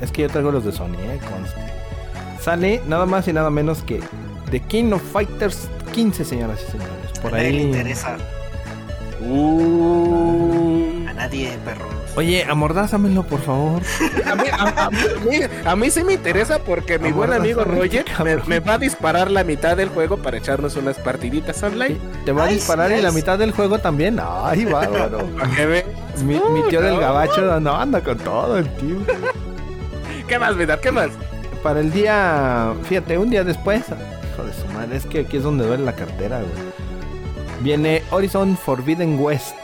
Es 0.00 0.10
que 0.12 0.22
yo 0.22 0.28
traigo 0.28 0.50
los 0.52 0.64
de 0.64 0.72
Sony, 0.72 0.94
eh. 0.98 1.18
conste. 1.30 1.60
Sale 2.40 2.82
nada 2.86 3.06
más 3.06 3.26
y 3.28 3.32
nada 3.32 3.50
menos 3.50 3.82
que 3.82 4.00
The 4.50 4.60
King 4.60 4.92
of 4.92 5.02
Fighters 5.12 5.68
15, 5.94 6.24
señoras 6.24 6.58
y 6.66 6.70
señores. 6.72 7.18
Por 7.22 7.32
A 7.34 7.36
nadie 7.38 7.50
le 7.52 7.58
ahí. 7.58 7.64
interesa. 7.66 8.16
Uh. 9.20 10.71
A 11.12 11.14
nadie, 11.14 11.58
perros. 11.62 11.92
Oye, 12.16 12.42
amordázamelo, 12.48 13.22
por 13.22 13.40
favor. 13.40 13.82
A 14.24 14.34
mí, 14.34 14.44
a, 14.50 14.86
a 14.86 14.90
mí, 14.90 15.40
a 15.64 15.76
mí 15.76 15.90
sí 15.90 16.02
me 16.04 16.14
interesa 16.14 16.58
porque 16.58 16.98
mi 16.98 17.12
buen 17.12 17.34
amigo 17.34 17.64
Roger 17.64 18.06
me, 18.24 18.36
me 18.46 18.60
va 18.60 18.74
a 18.74 18.78
disparar 18.78 19.30
la 19.30 19.44
mitad 19.44 19.76
del 19.76 19.90
juego 19.90 20.16
para 20.16 20.38
echarnos 20.38 20.74
unas 20.76 20.96
partiditas 20.98 21.62
online. 21.62 21.98
Te 22.24 22.32
va 22.32 22.44
a 22.44 22.46
disparar 22.46 22.90
sí, 22.90 22.96
y 22.96 23.02
la 23.02 23.12
mitad 23.12 23.38
del 23.38 23.52
juego 23.52 23.78
también. 23.78 24.18
Ay, 24.22 24.64
bárbaro. 24.64 25.28
Mi, 26.24 26.34
mi 26.34 26.62
tío 26.68 26.80
del 26.80 26.98
gabacho 26.98 27.60
no 27.60 27.74
anda 27.74 28.00
con 28.02 28.18
todo 28.18 28.58
el 28.58 28.68
tío. 28.76 28.96
¿Qué 30.28 30.38
más, 30.38 30.56
mi 30.56 30.64
Dark? 30.64 30.80
¿Qué 30.80 30.92
más? 30.92 31.10
Para 31.62 31.80
el 31.80 31.92
día, 31.92 32.72
fíjate, 32.84 33.18
un 33.18 33.28
día 33.30 33.44
después, 33.44 33.82
hijo 33.86 34.44
de 34.44 34.52
su 34.52 34.66
madre, 34.72 34.96
es 34.96 35.06
que 35.06 35.20
aquí 35.20 35.36
es 35.36 35.42
donde 35.42 35.66
duele 35.66 35.84
la 35.84 35.94
cartera, 35.94 36.38
güey. 36.38 36.52
Viene 37.60 38.02
Horizon 38.10 38.56
Forbidden 38.56 39.18
West. 39.18 39.54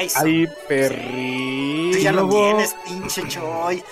Ay. 0.00 0.10
Ay, 0.16 1.90
Tú 1.92 1.98
ya 1.98 2.12
lo 2.12 2.28
tienes, 2.28 2.74
pinche 2.84 3.26
Choy. 3.28 3.82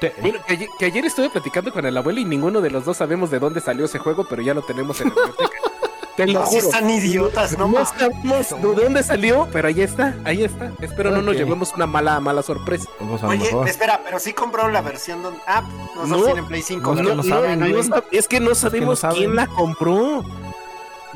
Te- 0.00 0.14
Bueno, 0.20 0.38
que, 0.46 0.52
ayer- 0.54 0.68
que 0.78 0.84
ayer 0.86 1.04
estuve 1.04 1.30
platicando 1.30 1.72
con 1.72 1.84
el 1.86 1.96
abuelo 1.96 2.20
y 2.20 2.24
ninguno 2.24 2.60
de 2.60 2.70
los 2.70 2.84
dos 2.84 2.96
sabemos 2.96 3.30
de 3.30 3.38
dónde 3.38 3.60
salió 3.60 3.84
ese 3.86 3.98
juego, 3.98 4.26
pero 4.28 4.42
ya 4.42 4.54
lo 4.54 4.62
tenemos 4.62 5.00
en 5.00 5.08
la 5.08 5.14
biblioteca. 5.14 5.50
Te 6.16 6.26
lo 6.26 6.40
No, 6.40 6.46
si 6.46 6.56
juro. 6.56 6.66
están 6.68 6.90
idiotas, 6.90 7.56
¿no? 7.58 7.68
No 7.68 7.84
sabemos 7.84 8.48
de 8.50 8.82
dónde 8.82 9.02
salió, 9.04 9.46
pero 9.52 9.68
ahí 9.68 9.80
está, 9.82 10.16
ahí 10.24 10.42
está. 10.42 10.72
Espero 10.80 11.12
no 11.12 11.22
nos 11.22 11.36
llevemos 11.36 11.72
una 11.74 11.86
mala, 11.86 12.18
mala 12.18 12.42
sorpresa. 12.42 12.88
Pues 12.98 13.22
a 13.22 13.26
lo 13.26 13.32
Oye, 13.32 13.44
mejor. 13.44 13.68
espera, 13.68 14.00
pero 14.04 14.18
sí 14.18 14.32
compraron 14.32 14.72
la 14.72 14.80
versión 14.82 15.22
donde. 15.22 15.38
Ah, 15.46 15.62
no, 15.94 16.06
No, 16.06 16.24
tienen 16.24 16.46
Play 16.46 16.62
5. 16.62 16.94
no, 16.96 17.14
no 17.14 17.22
saben, 17.22 17.62
es 18.10 18.26
que 18.26 18.40
no 18.40 18.54
sabemos 18.56 19.00
quién 19.14 19.36
la 19.36 19.46
compró. 19.46 20.24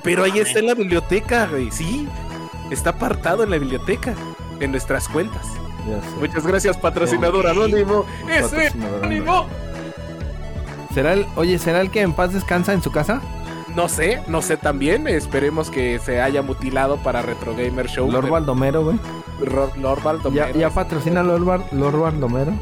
Pero 0.05 0.22
ahí 0.24 0.38
está 0.38 0.61
en 0.61 0.66
la 0.68 0.74
biblioteca, 0.74 1.47
güey. 1.47 1.70
Sí, 1.72 2.09
está 2.70 2.90
apartado 2.90 3.43
en 3.43 3.51
la 3.51 3.59
biblioteca, 3.59 4.14
en 4.64 4.70
nuestras 4.72 5.08
cuentas. 5.08 5.46
Muchas 6.20 6.46
gracias, 6.46 6.76
patrocinador 6.76 7.46
anónimo. 7.46 8.04
Ese 8.28 8.68
anónimo. 8.68 9.46
¿Será 10.94 11.14
el, 11.14 11.26
oye, 11.36 11.58
¿será 11.58 11.80
el 11.80 11.90
que 11.90 12.02
en 12.02 12.12
paz 12.12 12.32
descansa 12.32 12.72
en 12.72 12.82
su 12.82 12.92
casa? 12.92 13.20
No 13.74 13.88
sé, 13.88 14.22
no 14.28 14.42
sé 14.42 14.56
también. 14.58 15.08
Esperemos 15.08 15.70
que 15.70 15.98
se 15.98 16.20
haya 16.20 16.42
mutilado 16.42 16.98
para 16.98 17.22
Retro 17.22 17.54
Gamer 17.56 17.88
Show. 17.88 18.10
Lord 18.10 18.22
pero- 18.24 18.32
Baldomero, 18.34 18.84
güey. 18.84 18.98
Lord 19.80 20.02
Baldomero. 20.02 20.46
Ya, 20.52 20.52
ya 20.52 20.70
patrocina 20.70 21.22
Lord, 21.22 21.44
Bar- 21.44 21.64
Lord 21.72 21.98
Baldomero. 21.98 22.52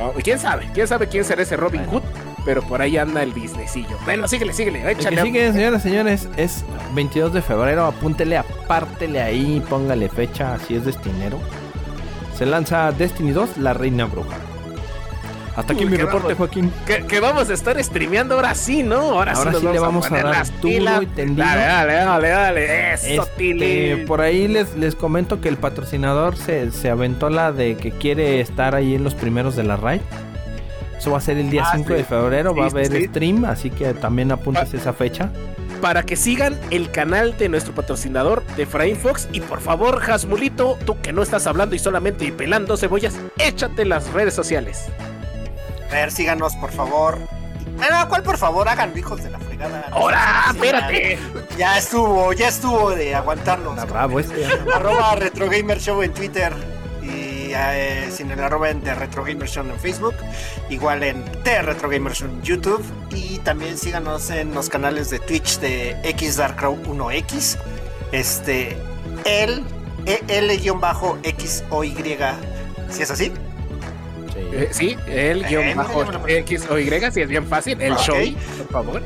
Oh, 0.00 0.12
¿Quién 0.24 0.38
sabe? 0.38 0.68
¿Quién 0.72 0.88
sabe 0.88 1.06
quién 1.08 1.24
será 1.24 1.42
ese 1.42 1.56
Robin 1.56 1.82
Bueno. 1.86 2.00
Pero 2.44 2.62
por 2.62 2.82
ahí 2.82 2.96
anda 2.96 3.22
el 3.22 3.32
businessillo. 3.32 3.96
Bueno, 4.04 4.26
síguele, 4.26 4.52
síguele, 4.52 4.80
El 4.80 4.96
que 4.96 5.02
échale. 5.02 5.22
sigue, 5.22 5.52
señoras 5.52 5.84
y 5.84 5.88
señores, 5.88 6.28
es 6.36 6.64
22 6.94 7.32
de 7.32 7.40
febrero. 7.42 7.86
Apúntele, 7.86 8.36
apártele 8.36 9.20
ahí, 9.22 9.62
póngale 9.68 10.08
fecha, 10.08 10.58
si 10.66 10.74
es 10.74 10.84
destinero. 10.84 11.38
Se 12.36 12.44
lanza 12.46 12.90
Destiny 12.90 13.30
2, 13.30 13.58
La 13.58 13.74
Reina 13.74 14.06
Bruja. 14.06 14.36
Hasta 15.54 15.74
aquí 15.74 15.84
Uy, 15.84 15.90
mi 15.90 15.96
reporte. 15.98 16.34
Joaquín. 16.34 16.72
Que, 16.86 17.04
que 17.06 17.20
vamos 17.20 17.50
a 17.50 17.52
estar 17.54 17.80
streameando 17.84 18.36
ahora 18.36 18.54
sí, 18.54 18.82
¿no? 18.82 18.96
Ahora, 18.96 19.32
Ahora 19.34 19.52
sí, 19.52 19.58
sí 19.60 19.66
le 19.70 19.78
vamos 19.78 20.06
a 20.06 20.08
poner 20.08 20.24
dar 20.24 20.34
las 20.38 20.48
duro 20.62 20.62
pilas. 20.62 21.02
y 21.02 21.06
tendido. 21.06 21.46
Dale, 21.46 21.62
dale, 21.62 21.92
dale, 21.94 22.28
dale. 22.30 22.92
Eso, 22.94 23.22
Este, 23.22 24.04
por 24.06 24.22
ahí 24.22 24.48
les, 24.48 24.74
les 24.76 24.94
comento 24.96 25.42
que 25.42 25.50
el 25.50 25.58
patrocinador 25.58 26.36
se, 26.36 26.70
se 26.72 26.88
aventó 26.88 27.28
la 27.28 27.52
de 27.52 27.76
que 27.76 27.90
quiere 27.92 28.40
estar 28.40 28.74
ahí 28.74 28.94
en 28.94 29.04
los 29.04 29.14
primeros 29.14 29.54
de 29.54 29.64
la 29.64 29.76
raid. 29.76 30.00
Eso 31.02 31.10
va 31.10 31.18
a 31.18 31.20
ser 31.20 31.36
el 31.36 31.50
día 31.50 31.64
Ah, 31.66 31.72
5 31.74 31.88
sí. 31.88 31.94
de 31.94 32.04
febrero, 32.04 32.54
va 32.54 32.66
a 32.66 32.68
haber 32.68 32.86
sí. 32.86 33.06
stream, 33.08 33.44
así 33.44 33.70
que 33.70 33.92
también 33.92 34.30
apúntese 34.30 34.76
esa 34.76 34.92
fecha. 34.92 35.30
Para 35.80 36.04
que 36.04 36.14
sigan 36.14 36.56
el 36.70 36.92
canal 36.92 37.36
de 37.36 37.48
nuestro 37.48 37.74
patrocinador 37.74 38.44
de 38.54 38.66
Frame 38.66 38.94
Fox. 38.94 39.28
Y 39.32 39.40
por 39.40 39.60
favor, 39.60 40.00
Hasmulito, 40.08 40.78
tú 40.86 41.00
que 41.00 41.12
no 41.12 41.24
estás 41.24 41.48
hablando 41.48 41.74
y 41.74 41.80
solamente 41.80 42.30
pelando 42.30 42.76
cebollas, 42.76 43.14
échate 43.38 43.84
las 43.84 44.12
redes 44.12 44.32
sociales. 44.32 44.84
A 45.90 45.94
ver, 45.94 46.12
síganos, 46.12 46.54
por 46.54 46.70
favor. 46.70 47.18
Bueno, 47.78 47.96
¿cuál 48.08 48.22
por 48.22 48.38
favor? 48.38 48.68
Hagan 48.68 48.96
hijos 48.96 49.24
de 49.24 49.30
la 49.30 49.40
fregada. 49.40 49.88
¡Ahora! 49.90 50.44
Sí, 50.52 50.56
¡Espérate! 50.56 51.18
Ya, 51.58 51.78
estuvo, 51.78 52.32
ya 52.32 52.46
estuvo 52.46 52.90
de 52.92 53.16
aguantarnos. 53.16 53.74
Bravo 53.90 54.20
este. 54.20 54.46
arroba 54.72 55.16
Retro 55.16 55.50
Gamer 55.50 55.80
Show 55.80 56.00
en 56.02 56.14
Twitter 56.14 56.52
y 57.52 57.54
eh, 57.54 58.08
sin 58.10 58.30
el 58.30 58.40
arroba 58.40 58.70
en 58.70 58.82
de 58.82 58.94
Retro 58.94 59.22
Gamer 59.24 59.46
Show 59.46 59.62
en 59.64 59.78
Facebook, 59.78 60.14
igual 60.70 61.02
en 61.02 61.22
The 61.44 61.60
Retro 61.60 61.90
Gamer 61.90 62.14
Show 62.14 62.26
en 62.28 62.40
YouTube 62.42 62.82
y 63.14 63.38
también 63.40 63.76
síganos 63.76 64.30
en 64.30 64.54
los 64.54 64.70
canales 64.70 65.10
de 65.10 65.18
Twitch 65.18 65.58
de 65.58 65.94
X 66.02 66.38
Dark 66.38 66.56
Crow 66.56 66.78
1X, 66.84 67.58
este, 68.12 68.74
el 69.26 69.62
L-X 70.06 71.64
o 71.70 71.84
Y, 71.84 71.94
si 72.90 73.02
es 73.02 73.10
así, 73.10 73.30
Eh, 74.34 74.68
sí, 74.70 74.96
el 75.06 75.44
guion 75.44 75.64
Eh, 75.64 75.74
bajo. 75.74 76.04
X 76.26 76.64
o 76.70 76.78
Y, 76.78 76.88
si 77.12 77.20
es 77.20 77.28
bien 77.28 77.46
fácil. 77.46 77.78
El 77.82 77.94
show, 77.96 78.16
por 78.58 78.68
favor. 78.68 79.02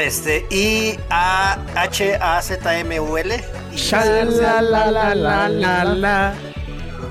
este, 0.00 0.44
y 0.50 0.98
A 1.10 1.58
H 1.76 2.16
A 2.20 2.42
Z 2.42 2.78
M 2.80 2.98
U 2.98 3.16
L 3.16 3.36
y 3.72 3.76
Shalalalalala. 3.76 6.34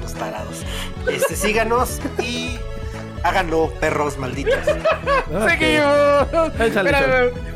Los 0.03 0.13
tarados. 0.13 0.63
Este, 1.11 1.35
síganos 1.35 1.99
y 2.21 2.57
háganlo, 3.23 3.71
perros 3.79 4.17
malditos. 4.17 4.59
Seguimos. 5.47 6.27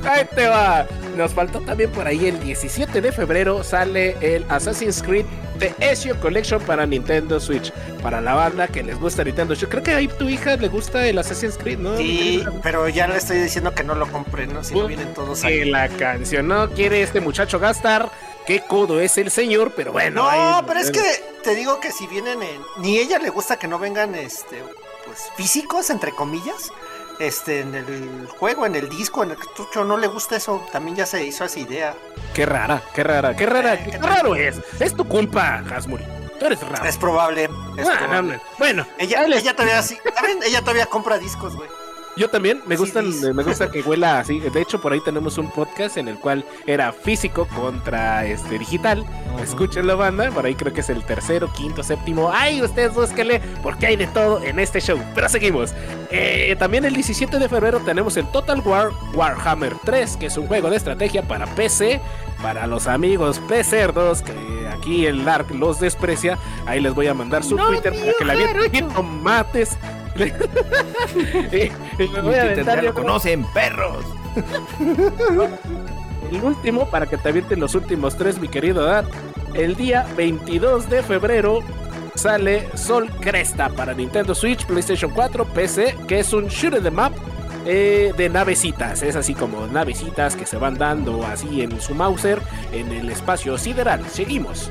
Ahí 0.06 0.26
te 0.36 0.48
va. 0.48 0.86
Nos 1.16 1.34
faltó 1.34 1.62
también 1.62 1.92
por 1.92 2.06
ahí 2.08 2.28
el 2.28 2.40
17 2.40 3.02
de 3.02 3.12
febrero 3.12 3.64
sale 3.64 4.16
el 4.22 4.46
Assassin's 4.50 5.02
Creed 5.02 5.26
The 5.58 5.74
Ezio 5.80 6.20
Collection 6.20 6.62
para 6.62 6.86
Nintendo 6.86 7.40
Switch. 7.40 7.72
Para 8.04 8.22
la 8.22 8.36
banda 8.36 8.68
que 8.68 8.84
les 8.84 9.00
gusta 9.00 9.24
Nintendo 9.24 9.56
Switch. 9.56 9.70
Creo 9.70 9.82
que 9.84 9.94
ahí 9.96 10.08
tu 10.08 10.30
hija 10.30 10.56
le 10.56 10.68
gusta 10.68 11.08
el 11.08 11.18
Assassin's 11.18 11.58
Creed, 11.58 11.80
¿no? 11.80 11.98
Sí, 11.98 12.44
pero 12.62 12.88
ya 12.88 13.08
le 13.08 13.18
estoy 13.18 13.40
diciendo 13.40 13.74
que 13.74 13.84
no 13.84 13.96
lo 13.96 14.08
compren, 14.12 14.54
¿no? 14.54 14.64
Si 14.64 14.76
no 14.76 14.86
vienen 14.88 15.14
todos 15.16 15.42
Que 15.42 15.48
ahí. 15.48 15.70
la 15.72 15.90
canción 15.90 16.48
no 16.48 16.70
quiere 16.70 17.02
este 17.02 17.20
muchacho 17.20 17.60
gastar. 17.60 18.12
Qué 18.48 18.62
codo 18.62 19.00
es 19.02 19.18
el 19.18 19.30
señor, 19.30 19.74
pero 19.76 19.92
bueno. 19.92 20.24
No, 20.32 20.66
pero 20.66 20.80
es 20.80 20.90
que 20.90 21.02
te 21.44 21.54
digo 21.54 21.80
que 21.82 21.92
si 21.92 22.08
vienen 22.08 22.42
en. 22.42 22.62
Ni 22.78 22.98
ella 22.98 23.20
le 23.20 23.30
gusta 23.30 23.60
que 23.60 23.68
no 23.68 23.78
vengan, 23.78 24.16
este, 24.16 24.64
pues 25.06 25.30
físicos, 25.36 25.90
entre 25.90 26.14
comillas. 26.14 26.72
Este, 27.20 27.62
en 27.62 27.74
el 27.76 28.28
juego, 28.38 28.66
en 28.66 28.76
el 28.76 28.88
disco, 28.90 29.24
en 29.24 29.32
el 29.32 29.38
cartucho, 29.38 29.84
no 29.84 29.98
le 29.98 30.08
gusta 30.08 30.36
eso. 30.38 30.64
También 30.72 30.96
ya 30.96 31.06
se 31.06 31.26
hizo 31.26 31.44
esa 31.46 31.60
idea. 31.60 31.94
Qué 32.34 32.46
rara, 32.46 32.82
qué 32.94 33.04
rara, 33.04 33.36
qué 33.36 33.46
rara, 33.48 33.74
Eh, 33.74 33.88
qué 33.92 33.98
raro 33.98 34.36
es. 34.36 34.56
Es 34.80 34.96
tu 34.96 35.06
culpa, 35.08 35.64
Hasmuri. 35.76 36.06
Tú 36.40 36.46
eres 36.46 36.62
raro. 36.62 36.86
Es 36.86 36.96
probable. 36.98 37.46
es 37.78 37.88
Ah, 37.90 37.98
probable. 37.98 38.08
no, 38.10 38.22
no. 38.36 38.42
Bueno, 38.60 38.86
Ella, 39.00 39.26
ella 39.26 39.56
todavía 39.56 39.82
sí. 39.82 39.98
¿saben? 40.16 40.40
Ella 40.44 40.62
todavía 40.62 40.86
compra 40.86 41.18
discos, 41.18 41.56
güey. 41.56 41.70
Yo 42.18 42.30
también, 42.30 42.62
me 42.66 42.76
gustan, 42.76 43.12
me 43.36 43.44
gusta 43.44 43.70
que 43.72 43.82
huela 43.82 44.20
así. 44.20 44.40
De 44.40 44.62
hecho, 44.62 44.82
por 44.82 44.92
ahí 44.92 45.00
tenemos 45.02 45.38
un 45.38 45.52
podcast 45.52 45.98
en 45.98 46.08
el 46.08 46.18
cual 46.20 46.44
era 46.66 46.92
físico 46.92 47.48
contra 47.56 48.26
este 48.26 48.58
digital. 48.58 49.06
Escúchenlo, 49.42 49.98
banda. 49.98 50.32
Por 50.32 50.46
ahí 50.46 50.56
creo 50.56 50.74
que 50.74 50.82
es 50.82 50.90
el 50.90 51.04
tercero, 51.04 51.52
quinto, 51.54 51.84
séptimo. 51.84 52.32
Ay, 52.34 52.62
ustedes 52.62 52.94
búsquenle, 52.94 53.40
porque 53.62 53.88
hay 53.88 53.96
de 53.96 54.08
todo 54.08 54.44
en 54.44 54.60
este 54.60 54.82
show. 54.82 55.00
Pero 55.14 55.30
seguimos. 55.30 55.74
Eh, 56.10 56.56
también 56.58 56.86
el 56.86 56.94
17 56.94 57.38
de 57.38 57.50
febrero 57.50 57.80
tenemos 57.82 58.18
el 58.18 58.26
Total 58.32 58.62
War 58.62 58.90
Warhammer 59.14 59.76
3, 59.84 60.18
que 60.18 60.26
es 60.28 60.38
un 60.38 60.48
juego 60.48 60.70
de 60.70 60.78
estrategia 60.78 61.22
para 61.22 61.46
PC. 61.46 62.02
Para 62.42 62.68
los 62.68 62.86
amigos 62.88 63.42
PC2, 63.48 64.22
que 64.22 64.68
aquí 64.70 65.06
el 65.06 65.26
LARC 65.26 65.52
los 65.52 65.80
desprecia. 65.80 66.38
Ahí 66.66 66.80
les 66.80 66.94
voy 66.94 67.08
a 67.08 67.14
mandar 67.14 67.44
su 67.44 67.58
Twitter 67.58 67.94
para 67.94 68.14
que 68.14 68.26
la 68.26 68.36
vean. 68.36 68.90
tomates. 68.94 69.78
Y, 70.26 72.04
y 72.04 72.08
me 72.10 72.22
voy 72.22 72.36
a 72.36 72.42
Que 72.42 72.52
aventar 72.52 72.76
ya 72.78 72.82
yo 72.82 72.88
lo 72.90 72.94
creo, 72.94 73.06
conocen, 73.06 73.46
perros. 73.54 74.06
el 76.32 76.44
último 76.44 76.90
para 76.90 77.06
que 77.06 77.18
te 77.18 77.30
avienten 77.30 77.60
los 77.60 77.76
últimos 77.76 78.18
tres, 78.18 78.40
mi 78.40 78.48
querido 78.48 78.84
Dad. 78.84 79.06
El 79.54 79.76
día 79.76 80.06
22 80.16 80.90
de 80.90 81.04
febrero 81.04 81.60
sale 82.16 82.68
Sol 82.76 83.10
Cresta 83.22 83.70
para 83.70 83.94
Nintendo 83.94 84.36
Switch, 84.36 84.66
PlayStation 84.66 85.12
4, 85.12 85.46
PC, 85.46 85.96
que 86.08 86.20
es 86.20 86.34
un 86.34 86.48
shoot 86.48 86.82
the 86.82 86.92
map 86.92 87.14
eh, 87.66 88.14
de 88.18 88.30
navecitas. 88.30 89.04
Es 89.04 89.16
así 89.16 89.34
como 89.34 89.68
navecitas 89.68 90.36
que 90.36 90.46
se 90.46 90.58
van 90.58 90.76
dando 90.76 91.26
así 91.26 91.62
en 91.62 91.80
su 91.82 91.94
Mauser 91.96 92.40
en 92.72 92.92
el 92.92 93.10
espacio 93.10 93.58
sideral. 93.58 94.06
Seguimos. 94.10 94.70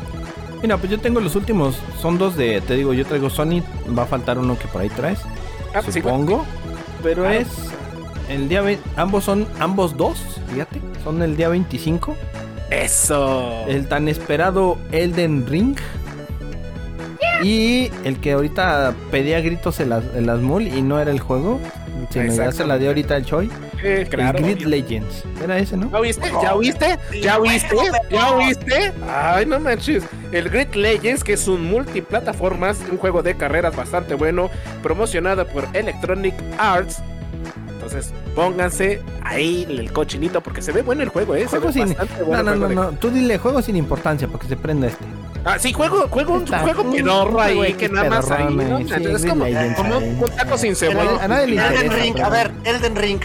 Mira, 0.63 0.77
pues 0.79 0.91
yo 0.91 0.99
tengo 0.99 1.21
los 1.21 1.37
últimos. 1.37 1.77
Son 2.01 2.19
dos 2.19 2.37
de. 2.37 2.61
Te 2.61 2.75
digo, 2.75 2.93
yo 2.95 3.05
traigo 3.05 3.31
Sony. 3.31 3.63
Va 3.97 4.03
a 4.05 4.07
faltar 4.07 4.39
uno 4.39 4.59
que 4.59 4.67
por 4.69 4.83
ahí 4.83 4.89
traes. 4.89 5.21
Ah, 5.75 5.83
sí, 5.83 5.93
supongo. 5.93 6.45
Pero 7.03 7.23
Claro. 7.23 7.39
es. 7.41 7.49
El 8.29 8.49
día. 8.49 8.63
Ambos 8.97 9.25
son. 9.25 9.47
Ambos 9.61 9.97
dos. 9.97 10.19
Fíjate. 10.53 10.81
Son 11.05 11.23
el 11.23 11.37
día 11.37 11.49
25. 11.49 12.17
Eso. 12.71 13.65
El 13.69 13.87
tan 13.89 14.09
esperado 14.09 14.79
Elden 14.93 15.47
Ring. 15.47 15.77
Y 17.43 17.91
el 18.05 18.19
que 18.19 18.33
ahorita 18.33 18.95
pedía 19.11 19.41
gritos 19.41 19.79
en 19.81 19.91
las, 19.91 20.03
en 20.15 20.27
las 20.27 20.41
mall 20.41 20.67
y 20.67 20.81
no 20.83 20.99
era 20.99 21.11
el 21.11 21.21
juego. 21.21 21.61
Sino 22.11 22.33
ya 22.35 22.51
se 22.51 22.65
la 22.67 22.79
dio 22.79 22.89
ahorita 22.89 23.17
el 23.17 23.25
Choi. 23.27 23.51
Eh, 23.83 24.07
claro. 24.11 24.39
el 24.39 24.45
Grid 24.45 24.67
Legends. 24.67 25.25
Era 25.43 25.59
ese, 25.59 25.77
¿no? 25.77 25.91
¿Ya 25.91 25.99
oíste? 25.99 26.33
¿Ya 26.43 26.55
oíste? 26.55 26.99
¿Ya 27.23 27.39
oíste? 27.39 27.77
¿Ya 28.11 28.31
oíste? 28.33 28.93
Ay, 29.09 29.47
no 29.47 29.61
manches. 29.61 30.05
El 30.33 30.49
Grid 30.49 30.75
Legends, 30.75 31.23
que 31.23 31.35
es 31.35 31.47
un 31.47 31.65
multiplataformas, 31.65 32.79
un 32.91 32.97
juego 32.99 33.23
de 33.23 33.37
carreras 33.37 33.77
bastante 33.77 34.15
bueno, 34.15 34.51
promocionado 34.83 35.47
por 35.47 35.67
Electronic 35.75 36.35
Arts. 36.59 36.99
Entonces, 37.75 38.13
pónganse 38.35 39.01
ahí 39.23 39.67
el 39.69 39.93
cochinito 39.93 40.41
porque 40.41 40.61
se 40.63 40.73
ve 40.73 40.83
bueno 40.83 41.03
el 41.03 41.09
juego, 41.09 41.37
¿eh? 41.37 41.43
Se 41.43 41.49
Juego 41.59 41.67
ve 41.67 41.73
sin. 41.75 41.89
bastante 41.89 42.21
No, 42.21 42.27
bueno 42.27 42.43
no, 42.43 42.55
no, 42.57 42.67
juego 42.67 42.83
no. 42.93 42.99
Tú 42.99 43.11
dile 43.11 43.39
juego 43.39 43.63
sin 43.63 43.77
importancia 43.77 44.27
para 44.27 44.41
que 44.41 44.49
se 44.49 44.57
prenda 44.57 44.89
este. 44.89 45.05
Ah, 45.45 45.57
sí, 45.61 45.73
juego, 45.73 46.09
juego, 46.09 46.35
un 46.35 46.43
Está- 46.43 46.59
juego 46.61 46.91
pedorro 46.91 47.41
ahí, 47.41 47.55
juego 47.55 47.79
que 47.79 47.85
X 47.85 47.93
nada 47.93 48.11
más 48.11 48.31
ahí, 48.33 48.53
¿no? 48.53 48.79
sí, 48.79 48.83
Entonces, 48.95 49.23
es 49.25 49.31
como, 49.31 49.45
como 49.77 49.99
un 49.99 50.31
taco 50.37 50.59
sin 50.59 50.75
cebolla. 50.75 51.05
nadie- 51.13 51.21
a 51.23 51.29
nadie 51.29 51.47
le 51.47 51.55
Elden 51.69 51.93
Ring, 51.93 52.15
pero- 52.15 52.27
a 52.27 52.31
ver, 52.31 52.51
Elden 52.65 52.97
Ring. 52.97 53.21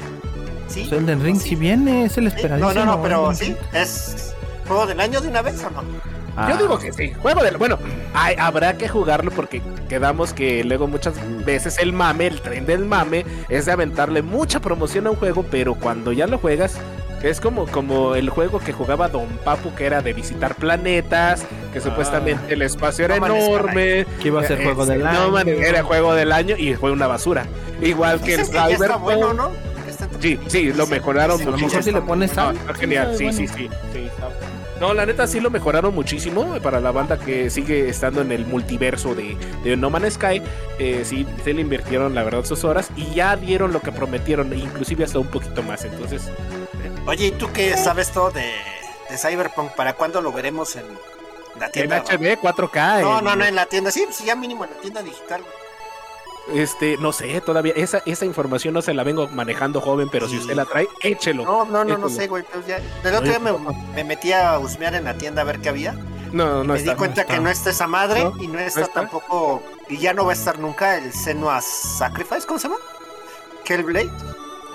¿Sí? 0.71 0.85
Pues 0.89 1.01
Elden 1.01 1.21
Ring, 1.23 1.39
si 1.39 1.55
viene, 1.55 2.05
es 2.05 2.17
el 2.17 2.27
esperadísimo. 2.27 2.73
No, 2.73 2.85
no, 2.85 2.97
no, 2.97 3.01
pero 3.03 3.33
sí. 3.33 3.55
¿Es 3.73 4.33
juego 4.67 4.85
del 4.87 4.99
año 4.99 5.21
de 5.21 5.27
una 5.27 5.41
vez 5.41 5.63
o 5.63 5.69
no? 5.69 5.83
Ah, 6.37 6.49
Yo 6.49 6.57
digo 6.57 6.79
que 6.79 6.93
sí, 6.93 7.11
juego 7.21 7.43
del... 7.43 7.57
Bueno, 7.57 7.77
hay- 8.13 8.35
habrá 8.39 8.77
que 8.77 8.87
jugarlo 8.87 9.31
porque 9.31 9.61
quedamos 9.89 10.31
que 10.31 10.63
luego 10.63 10.87
muchas 10.87 11.15
veces 11.45 11.77
el 11.79 11.91
mame, 11.91 12.27
el 12.27 12.39
tren 12.41 12.65
del 12.65 12.85
mame, 12.85 13.25
es 13.49 13.65
de 13.65 13.73
aventarle 13.73 14.21
mucha 14.21 14.61
promoción 14.61 15.07
a 15.07 15.09
un 15.11 15.17
juego, 15.17 15.43
pero 15.51 15.75
cuando 15.75 16.13
ya 16.13 16.27
lo 16.27 16.37
juegas, 16.37 16.77
es 17.21 17.41
como, 17.41 17.67
como 17.67 18.15
el 18.15 18.29
juego 18.29 18.59
que 18.59 18.71
jugaba 18.71 19.09
Don 19.09 19.27
Papu, 19.43 19.75
que 19.75 19.85
era 19.85 20.01
de 20.01 20.13
visitar 20.13 20.55
planetas, 20.55 21.43
que 21.73 21.81
supuestamente 21.81 22.53
el 22.53 22.61
espacio 22.61 23.03
era 23.05 23.19
No 23.19 23.27
enorme. 23.35 24.05
Que 24.21 24.29
iba 24.29 24.39
a 24.41 24.45
ser 24.45 24.61
eh, 24.61 24.63
juego 24.63 24.85
del 24.85 25.03
no, 25.03 25.09
año. 25.09 25.31
man, 25.31 25.47
era 25.49 25.83
juego 25.83 26.13
del 26.15 26.31
año 26.31 26.55
y 26.57 26.73
fue 26.75 26.91
una 26.91 27.07
basura. 27.07 27.45
Igual 27.81 28.21
que 28.21 28.35
el 28.35 28.39
Dicen 28.39 28.53
que 28.53 28.57
está 28.71 28.75
Cyberpunk. 28.77 29.01
bueno, 29.03 29.33
¿no? 29.33 29.51
Sí, 30.21 30.39
sí, 30.47 30.71
lo 30.73 30.85
mejoraron 30.87 31.37
Sí, 31.37 31.43
A 31.43 31.45
lo 31.47 31.51
muchísimo. 31.53 31.69
mejor 31.69 31.83
si 31.83 31.91
le 31.91 32.01
pones 32.01 32.31
sal. 32.31 32.55
está 32.55 32.73
genial, 32.75 33.15
sí, 33.17 33.33
sí, 33.33 33.47
sí, 33.47 33.69
No, 34.79 34.93
la 34.93 35.05
neta 35.05 35.27
sí 35.27 35.39
lo 35.39 35.49
mejoraron 35.49 35.93
muchísimo 35.93 36.57
para 36.61 36.79
la 36.79 36.91
banda 36.91 37.19
que 37.19 37.49
sigue 37.49 37.89
estando 37.89 38.21
en 38.21 38.31
el 38.31 38.45
multiverso 38.45 39.13
de, 39.15 39.37
de 39.63 39.77
No 39.77 39.89
Man's 39.89 40.13
Sky. 40.15 40.41
Eh, 40.79 41.01
sí, 41.05 41.25
se 41.43 41.53
le 41.53 41.61
invirtieron 41.61 42.15
la 42.15 42.23
verdad 42.23 42.43
sus 42.45 42.63
horas 42.63 42.89
y 42.95 43.13
ya 43.13 43.35
dieron 43.35 43.73
lo 43.73 43.79
que 43.81 43.91
prometieron, 43.91 44.51
inclusive 44.57 45.03
hasta 45.03 45.19
un 45.19 45.27
poquito 45.27 45.61
más. 45.63 45.83
Entonces, 45.85 46.23
Oye, 47.07 47.27
¿y 47.27 47.31
tú 47.31 47.49
qué 47.53 47.75
sabes 47.77 48.11
todo 48.11 48.31
de, 48.31 48.41
de 49.09 49.17
Cyberpunk? 49.17 49.71
¿Para 49.71 49.93
cuándo 49.93 50.21
lo 50.21 50.31
veremos 50.31 50.75
en 50.75 50.83
la 51.59 51.65
en 51.67 51.71
tienda? 51.71 51.97
HD 52.03 52.37
4K. 52.39 53.01
No, 53.01 53.19
en- 53.19 53.25
no, 53.25 53.35
no, 53.35 53.45
en 53.45 53.55
la 53.55 53.65
tienda. 53.65 53.91
Sí, 53.91 54.03
pues 54.05 54.23
ya 54.23 54.35
mínimo 54.35 54.65
en 54.65 54.71
la 54.71 54.77
tienda 54.77 55.01
digital. 55.01 55.41
güey. 55.41 55.53
Este, 56.53 56.97
no 56.97 57.11
sé, 57.13 57.39
todavía 57.41 57.73
esa, 57.75 58.01
esa 58.05 58.25
información 58.25 58.73
no 58.73 58.81
se 58.81 58.93
la 58.93 59.03
vengo 59.03 59.27
manejando 59.29 59.79
joven, 59.81 60.09
pero 60.11 60.27
si 60.27 60.37
usted 60.37 60.55
la 60.55 60.65
trae, 60.65 60.87
échelo. 61.01 61.43
No, 61.45 61.65
no, 61.65 61.83
no, 61.83 61.97
no 61.97 62.09
sé, 62.09 62.27
güey. 62.27 62.43
Pues 62.43 62.67
ya. 62.67 62.79
Del 63.03 63.15
otro 63.15 63.27
día 63.29 63.39
me, 63.39 63.51
me 63.95 64.03
metí 64.03 64.31
a 64.31 64.59
husmear 64.59 64.95
en 64.95 65.05
la 65.05 65.13
tienda 65.17 65.41
a 65.41 65.45
ver 65.45 65.59
qué 65.59 65.69
había. 65.69 65.95
No, 66.31 66.63
no 66.63 66.73
me 66.73 66.79
está. 66.79 66.91
di 66.91 66.97
cuenta 66.97 67.15
no 67.15 67.21
está. 67.21 67.33
que 67.35 67.41
no 67.41 67.49
está 67.49 67.69
esa 67.71 67.87
madre 67.87 68.23
No, 68.23 68.33
y 68.41 68.47
no 68.47 68.53
no 68.53 68.59
está, 68.59 68.87
tampoco. 68.87 69.63
Y 69.89 69.97
ya 69.97 70.13
no 70.13 70.25
va 70.25 70.31
a 70.31 70.35
estar 70.35 70.59
nunca 70.59 70.97
el 70.97 71.11
Senua 71.11 71.61
Sacrifice, 71.61 72.47
¿cómo 72.47 72.59
se 72.59 72.67
llama? 72.67 72.79
Hellblade. 73.65 74.09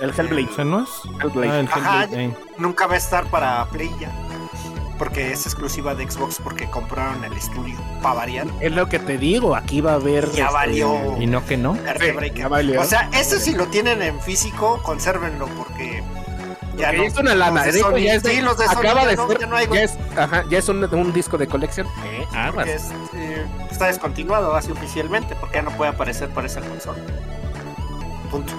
El 0.01 0.11
Hellblade. 0.11 0.49
¿Ese 0.53 0.65
no 0.65 0.83
es? 0.83 0.91
Hellblade. 1.23 1.51
Ah, 1.51 1.61
el 1.61 1.67
Ajá, 1.69 2.05
Hellblade, 2.05 2.25
eh. 2.25 2.37
Nunca 2.59 2.87
va 2.87 2.95
a 2.95 2.99
estar 2.99 3.27
para 3.31 3.65
Play 3.67 3.91
ya. 4.01 4.11
Porque 4.99 5.33
es 5.33 5.45
exclusiva 5.45 5.95
de 5.95 6.11
Xbox 6.11 6.41
porque 6.43 6.71
compraron 6.71 7.23
el 7.25 7.33
estudio. 7.35 7.77
Para 8.03 8.15
variar. 8.15 8.47
Es 8.61 8.73
lo 8.73 8.89
que 8.89 8.99
te 8.99 9.19
digo, 9.19 9.55
aquí 9.55 9.81
va 9.83 9.93
a 9.93 9.95
haber. 9.97 10.31
Ya 10.33 10.45
este, 10.45 10.55
valió. 10.55 11.17
Y 11.21 11.27
no 11.27 11.45
que 11.45 11.57
no. 11.59 11.75
Vertebreaker. 11.75 12.35
ya 12.39 12.49
valió. 12.49 12.81
O 12.81 12.85
sea, 12.85 13.11
ese 13.13 13.39
si 13.39 13.53
lo 13.55 13.67
tienen 13.67 14.01
en 14.01 14.19
físico, 14.21 14.81
consérvenlo 14.83 15.47
porque 15.49 16.03
ya 16.79 16.87
Porque 16.89 16.97
no. 16.99 17.05
es 17.05 17.17
una 17.19 17.35
lana. 17.35 17.57
Los 17.57 17.65
de 17.67 17.73
Digo, 17.73 17.91
Sony- 17.91 17.99
ya 18.05 18.15
es 18.15 18.23
de- 18.23 18.31
sí, 18.37 18.41
los 18.41 18.57
de 18.57 18.65
Sony 18.67 18.73
acaba 18.79 19.03
ya 19.03 19.07
de 19.09 19.17
no- 19.17 19.29
ser. 19.29 19.39
ya 19.39 19.47
no 19.47 19.57
hay, 19.57 19.67
ya 19.71 19.83
es, 19.83 19.99
ajá, 20.17 20.45
ya 20.49 20.59
es 20.59 20.69
un, 20.71 20.83
un 20.95 21.13
disco 21.13 21.37
de 21.39 21.47
colección. 21.47 21.87
Eh. 22.05 22.27
Porque 22.55 22.75
es, 22.75 22.85
eh, 23.15 23.45
está 23.71 23.87
descontinuado 23.87 24.55
así 24.55 24.71
oficialmente 24.73 25.35
porque 25.37 25.57
ya 25.57 25.63
no 25.63 25.71
puede 25.73 25.91
aparecer 25.91 26.29
para 26.31 26.47
esa 26.47 26.61
consola. 26.63 26.99
Punto. 28.31 28.53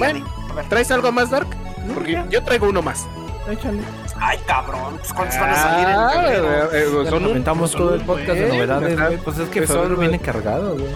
Ver. 0.00 0.22
¿Traes 0.68 0.90
algo 0.90 1.10
más, 1.12 1.30
Dark? 1.30 1.48
Porque 1.94 2.22
yo 2.30 2.42
traigo 2.44 2.68
uno 2.68 2.82
más. 2.82 3.06
Échale. 3.50 3.80
Ay, 4.20 4.38
cabrón. 4.46 4.96
Pues 4.98 5.12
cuántos 5.12 5.38
van 5.38 5.50
a 5.50 5.54
salir 5.54 5.86
Ah, 5.86 6.12
en 6.14 6.22
febrero. 6.24 6.72
eh, 6.72 6.84
eh, 7.06 7.10
son 7.10 7.24
aventamos 7.24 7.70
son 7.70 7.80
todo 7.80 7.94
el 7.94 8.00
podcast 8.02 8.38
de 8.38 8.48
novedades, 8.48 8.98
güey. 9.00 9.16
Pues 9.18 9.38
es 9.38 9.48
que 9.48 9.66
febrero 9.66 9.96
güey. 9.96 10.08
viene 10.08 10.22
cargado, 10.22 10.74
güey. 10.74 10.86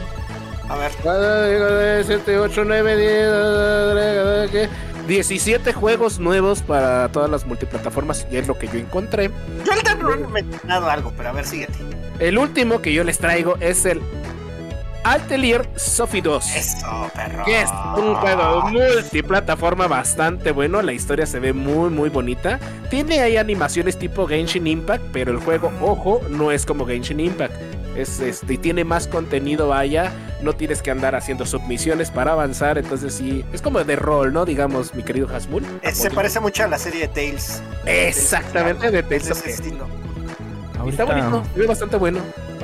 A 0.69 0.77
ver. 0.77 0.93
7, 2.07 2.39
8, 2.39 2.63
9, 2.65 4.49
10, 4.51 4.71
17 5.07 5.73
juegos 5.73 6.19
nuevos 6.21 6.63
para 6.63 7.09
todas 7.11 7.29
las 7.31 7.45
multiplataformas 7.47 8.27
y 8.31 8.37
es 8.37 8.47
lo 8.47 8.57
que 8.57 8.69
yo 8.69 8.75
encontré. 8.79 9.31
Yo 9.65 9.73
el 9.73 9.83
no 10.01 10.13
he 10.13 10.17
mencionado 10.43 10.89
algo, 10.89 11.13
pero 11.17 11.31
a 11.31 11.33
ver, 11.33 11.45
síguete. 11.45 11.75
El 12.19 12.39
último 12.39 12.81
que 12.81 12.93
yo 12.93 13.03
les 13.05 13.19
traigo 13.19 13.57
es 13.61 13.85
el 13.85 14.01
Atelier 15.05 15.69
Sophie 15.77 16.23
2. 16.23 16.57
Eso, 16.57 17.11
perro. 17.15 17.45
Que 17.45 17.63
es 17.63 17.71
un 17.97 18.15
juego 18.15 18.63
multiplataforma 18.71 19.89
bastante 19.89 20.53
bueno. 20.53 20.83
La 20.83 20.93
historia 20.93 21.27
se 21.27 21.41
ve 21.41 21.53
muy, 21.53 21.91
muy 21.91 22.09
bonita. 22.09 22.59
Tiene 22.91 23.21
ahí 23.21 23.37
animaciones 23.37 23.99
tipo 23.99 24.27
Genshin 24.27 24.67
Impact, 24.67 25.05
pero 25.13 25.33
el 25.33 25.39
juego, 25.39 25.73
ojo, 25.81 26.21
no 26.29 26.53
es 26.53 26.67
como 26.67 26.87
Genshin 26.87 27.21
Impact. 27.21 27.55
Es, 27.97 28.21
este, 28.21 28.55
y 28.55 28.59
tiene 28.59 28.85
más 28.85 29.07
contenido, 29.07 29.69
vaya. 29.69 30.13
No 30.41 30.55
tienes 30.55 30.83
que 30.83 30.91
andar 30.91 31.15
haciendo 31.15 31.45
submisiones 31.45 32.11
para 32.11 32.33
avanzar. 32.33 32.79
Entonces, 32.79 33.15
sí, 33.15 33.45
es 33.53 33.61
como 33.61 33.83
de 33.85 33.97
rol, 33.97 34.33
¿no? 34.33 34.45
Digamos, 34.45 34.95
mi 34.95 35.03
querido 35.03 35.29
Hasmul. 35.29 35.65
Eh, 35.83 35.93
se 35.93 36.11
parece 36.11 36.41
mucho 36.41 36.65
a 36.65 36.69
la 36.69 36.79
serie 36.79 37.03
de 37.03 37.09
Tales. 37.09 37.63
Exactamente, 37.87 38.91
de 38.91 39.01
Es 39.01 39.29
Tales 39.29 39.63
de. 39.63 39.73
Está 40.89 41.05
bonito, 41.05 41.43
ve 41.55 41.67
bastante 41.67 41.97
bueno. 41.97 42.21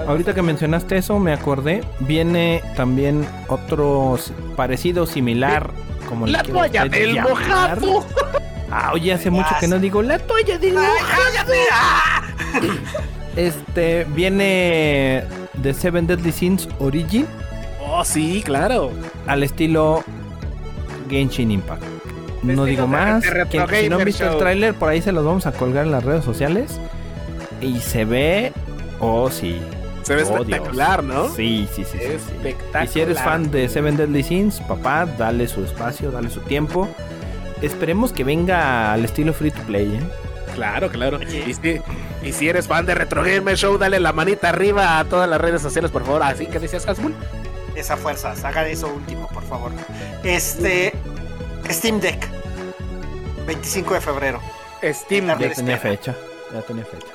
Ahorita 0.06 0.34
que 0.34 0.42
mencionaste 0.42 0.96
eso, 0.98 1.18
me 1.18 1.32
acordé. 1.32 1.82
Viene 2.00 2.62
también 2.76 3.26
otro 3.48 4.18
parecido, 4.56 5.06
similar. 5.06 5.70
Como 6.08 6.26
La 6.26 6.42
toalla 6.42 6.84
del 6.86 7.14
llamar. 7.14 7.30
mojado. 7.30 8.04
Ah, 8.70 8.90
oye, 8.92 9.12
hace 9.12 9.30
mucho 9.30 9.48
que 9.60 9.66
no 9.68 9.78
digo 9.78 10.02
la 10.02 10.18
toalla 10.18 10.58
del 10.58 10.76
¡Ay, 10.76 10.86
mojado. 10.86 11.22
cállate! 11.32 11.58
¡Ah! 11.72 12.22
Este, 13.36 14.04
viene 14.14 15.24
de 15.54 15.74
Seven 15.74 16.06
Deadly 16.06 16.32
Sins 16.32 16.68
Origin 16.78 17.26
Oh, 17.90 18.04
sí, 18.04 18.42
claro. 18.44 18.90
al 19.26 19.42
estilo 19.42 20.02
Genshin 21.08 21.50
Impact. 21.50 21.82
No 22.42 22.64
digo 22.64 22.86
más. 22.86 23.22
que- 23.24 23.80
si 23.82 23.88
no 23.88 23.96
han 23.98 24.04
visto 24.04 24.30
el 24.30 24.38
tráiler, 24.38 24.74
por 24.74 24.88
ahí 24.88 25.00
se 25.02 25.12
los 25.12 25.24
vamos 25.24 25.46
a 25.46 25.52
colgar 25.52 25.86
en 25.86 25.92
las 25.92 26.04
redes 26.04 26.24
sociales. 26.24 26.78
Y 27.60 27.78
se 27.80 28.04
ve. 28.04 28.52
Oh, 29.00 29.30
sí. 29.30 29.60
Se 30.02 30.14
ve 30.14 30.22
Oh, 30.22 30.26
Dios. 30.26 30.40
espectacular, 30.40 31.04
¿no? 31.04 31.28
Sí, 31.28 31.68
sí, 31.74 31.84
sí. 31.84 31.98
sí, 31.98 31.98
sí. 31.98 32.12
Espectacular. 32.14 32.84
Y 32.84 32.88
si 32.88 33.00
eres 33.00 33.18
fan 33.20 33.50
de 33.50 33.68
Seven 33.68 33.96
Deadly 33.96 34.22
Sins, 34.22 34.60
papá, 34.60 35.06
dale 35.06 35.46
su 35.48 35.64
espacio, 35.64 36.10
dale 36.10 36.30
su 36.30 36.40
tiempo. 36.40 36.88
Esperemos 37.62 38.12
que 38.12 38.24
venga 38.24 38.92
al 38.92 39.04
estilo 39.04 39.32
free 39.34 39.50
to 39.50 39.60
play, 39.62 39.96
¿eh? 39.96 40.00
Claro, 40.54 40.88
claro. 40.90 41.20
Y 41.22 41.52
si, 41.54 41.80
y 42.22 42.32
si 42.32 42.48
eres 42.48 42.66
fan 42.66 42.86
de 42.86 42.94
Retro 42.94 43.22
Gamer 43.22 43.56
Show, 43.56 43.78
dale 43.78 44.00
la 44.00 44.12
manita 44.12 44.48
arriba 44.48 44.98
a 44.98 45.04
todas 45.04 45.28
las 45.28 45.40
redes 45.40 45.60
sociales, 45.62 45.90
por 45.90 46.04
favor. 46.04 46.22
Así 46.22 46.46
que 46.46 46.58
decías, 46.58 46.86
Hasmul. 46.88 47.14
Esa 47.76 47.96
fuerza, 47.96 48.32
hagan 48.42 48.66
eso 48.66 48.88
último, 48.92 49.28
por 49.28 49.44
favor. 49.44 49.70
Este. 50.24 50.92
Steam 51.70 52.00
Deck. 52.00 52.26
25 53.46 53.94
de 53.94 54.00
febrero. 54.00 54.40
Steam 54.82 55.26
Ya 55.26 55.32
Ya 55.34 55.38
Deck. 55.38 55.54
tenía 55.56 55.78
fecha. 55.78 56.14
Ya 56.52 56.62
tenía 56.62 56.84
fecha. 56.84 57.06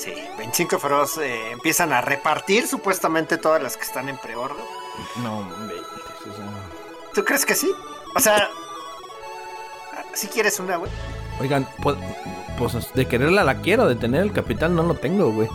Sí, 0.00 0.14
25 0.38 0.76
de 0.76 0.80
febrero 0.80 1.06
se 1.06 1.50
empiezan 1.50 1.92
a 1.92 2.00
repartir 2.00 2.66
supuestamente 2.66 3.36
todas 3.36 3.62
las 3.62 3.76
que 3.76 3.82
están 3.82 4.08
en 4.08 4.16
preorden. 4.16 4.64
No, 5.22 5.40
hombre, 5.40 5.76
o 5.76 6.34
sea, 6.34 6.46
¿Tú 7.12 7.22
crees 7.22 7.44
que 7.44 7.54
sí? 7.54 7.70
O 8.14 8.20
sea. 8.20 8.48
Si 10.14 10.26
quieres 10.28 10.58
una, 10.58 10.76
güey. 10.76 10.90
Oigan, 11.38 11.68
pues, 11.82 11.98
pues 12.56 12.94
de 12.94 13.06
quererla 13.06 13.44
la 13.44 13.60
quiero, 13.60 13.86
de 13.86 13.94
tener 13.94 14.22
el 14.22 14.32
capital 14.32 14.74
no 14.74 14.84
lo 14.84 14.94
tengo, 14.94 15.32
güey. 15.32 15.48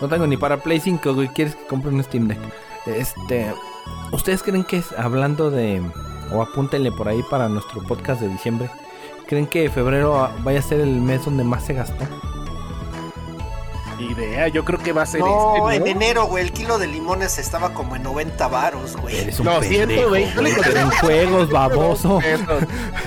No 0.00 0.08
tengo 0.08 0.26
ni 0.26 0.36
para 0.36 0.56
Play 0.56 0.80
5, 0.80 1.14
güey. 1.14 1.28
¿Quieres 1.28 1.54
que 1.54 1.66
compre 1.68 1.90
un 1.90 2.02
Steam 2.02 2.26
Deck? 2.26 2.40
Este, 2.86 3.54
¿ustedes 4.10 4.42
creen 4.42 4.64
que 4.64 4.78
es 4.78 4.90
hablando 4.98 5.52
de 5.52 5.80
o 6.32 6.42
apúntenle 6.42 6.90
por 6.90 7.08
ahí 7.08 7.22
para 7.30 7.48
nuestro 7.48 7.80
podcast 7.84 8.20
de 8.20 8.26
diciembre? 8.26 8.68
¿Creen 9.28 9.46
que 9.46 9.70
febrero 9.70 10.30
vaya 10.40 10.58
a 10.58 10.62
ser 10.62 10.80
el 10.80 11.00
mes 11.00 11.24
donde 11.24 11.44
más 11.44 11.64
se 11.64 11.74
gastó? 11.74 12.04
Idea, 14.16 14.48
yo 14.48 14.64
creo 14.64 14.78
que 14.78 14.92
va 14.92 15.02
a 15.02 15.06
ser 15.06 15.20
No, 15.20 15.70
este. 15.70 15.90
en 15.90 15.96
enero, 15.96 16.26
güey, 16.26 16.44
el 16.44 16.52
kilo 16.52 16.78
de 16.78 16.86
limones 16.86 17.38
estaba 17.38 17.70
como 17.74 17.96
en 17.96 18.02
90 18.02 18.48
varos, 18.48 18.96
güey. 18.96 19.16
Eres 19.18 19.38
un 19.40 19.46
No, 19.46 19.60
pendejo, 19.60 19.74
120, 19.86 20.08
güey. 20.08 20.24
hijo 20.52 20.62
de- 20.62 20.80
En 20.80 20.90
juegos, 20.90 21.50
baboso. 21.50 22.20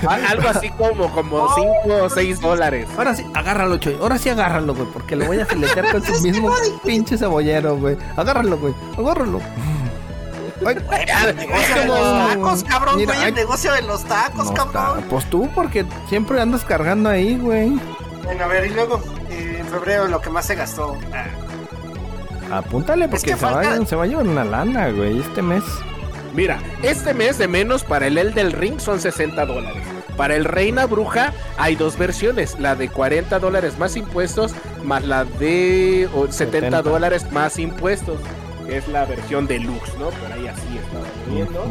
Algo 0.08 0.48
así 0.48 0.70
como, 0.70 1.10
como 1.12 1.54
5 1.54 2.04
o 2.04 2.10
6 2.10 2.40
dólares. 2.40 2.86
Ahora 2.96 3.14
sí, 3.14 3.24
agárralo, 3.34 3.78
Choy. 3.78 3.96
Ahora 4.00 4.18
sí 4.18 4.28
agárralo, 4.28 4.74
güey. 4.74 4.86
Porque 4.92 5.16
lo 5.16 5.26
voy 5.26 5.40
a 5.40 5.46
filetear 5.46 5.90
con 5.92 6.02
su 6.02 6.12
mismo 6.22 6.50
pinche 6.84 7.16
cebollero, 7.18 7.76
güey. 7.76 7.96
Agárralo, 8.16 8.58
güey. 8.58 8.74
Agárralo. 8.96 9.40
Ay, 10.66 10.74
Güey, 10.74 10.76
pues, 10.86 11.00
el 11.28 11.36
negocio 11.36 11.74
de 11.76 11.86
los 11.86 12.28
tacos, 12.28 12.64
cabrón, 12.64 12.96
Mira, 12.96 13.12
güey. 13.14 13.18
El 13.20 13.24
ay- 13.26 13.32
negocio 13.32 13.72
de 13.72 13.82
los 13.82 14.04
tacos, 14.04 14.46
no 14.46 14.54
cabrón. 14.54 14.98
está. 14.98 15.08
Pues 15.10 15.24
tú, 15.30 15.48
porque 15.54 15.86
siempre 16.08 16.40
andas 16.40 16.64
cargando 16.64 17.08
ahí, 17.08 17.36
güey. 17.38 17.78
Bueno, 18.24 18.44
a 18.44 18.46
ver, 18.48 18.66
y 18.66 18.70
luego, 18.74 19.00
eh, 19.68 19.74
en 19.74 19.80
febrero, 19.80 20.08
lo 20.08 20.20
que 20.20 20.30
más 20.30 20.46
se 20.46 20.54
gastó. 20.54 20.96
Ah, 21.12 22.58
Apúntale 22.58 23.08
porque 23.08 23.26
que 23.26 23.30
se, 23.32 23.36
falta- 23.36 23.78
va, 23.78 23.86
se 23.86 23.94
va 23.96 24.04
a 24.04 24.06
llevar 24.06 24.26
una 24.26 24.44
lana, 24.44 24.88
güey, 24.90 25.18
este 25.20 25.42
mes. 25.42 25.62
Mira, 26.34 26.58
este 26.82 27.14
mes 27.14 27.36
de 27.38 27.48
menos 27.48 27.84
para 27.84 28.06
el 28.06 28.16
El 28.18 28.32
del 28.34 28.52
Ring 28.52 28.78
son 28.80 29.00
60 29.00 29.44
dólares. 29.46 29.82
Para 30.16 30.34
el 30.34 30.44
Reina 30.44 30.86
Bruja 30.86 31.32
hay 31.58 31.76
dos 31.76 31.96
versiones, 31.96 32.58
la 32.58 32.74
de 32.74 32.88
40 32.88 33.38
dólares 33.38 33.78
más 33.78 33.96
impuestos, 33.96 34.52
más 34.84 35.04
la 35.04 35.24
de 35.24 36.08
oh, 36.14 36.26
70 36.26 36.36
70. 36.78 36.82
dólares 36.82 37.30
más 37.32 37.58
impuestos. 37.58 38.18
Es 38.68 38.86
la 38.88 39.04
versión 39.04 39.46
deluxe, 39.46 39.96
¿no? 39.98 40.10
Por 40.10 40.32
ahí 40.32 40.46
así 40.48 40.78
estaba 40.78 41.06
viendo. 41.30 41.64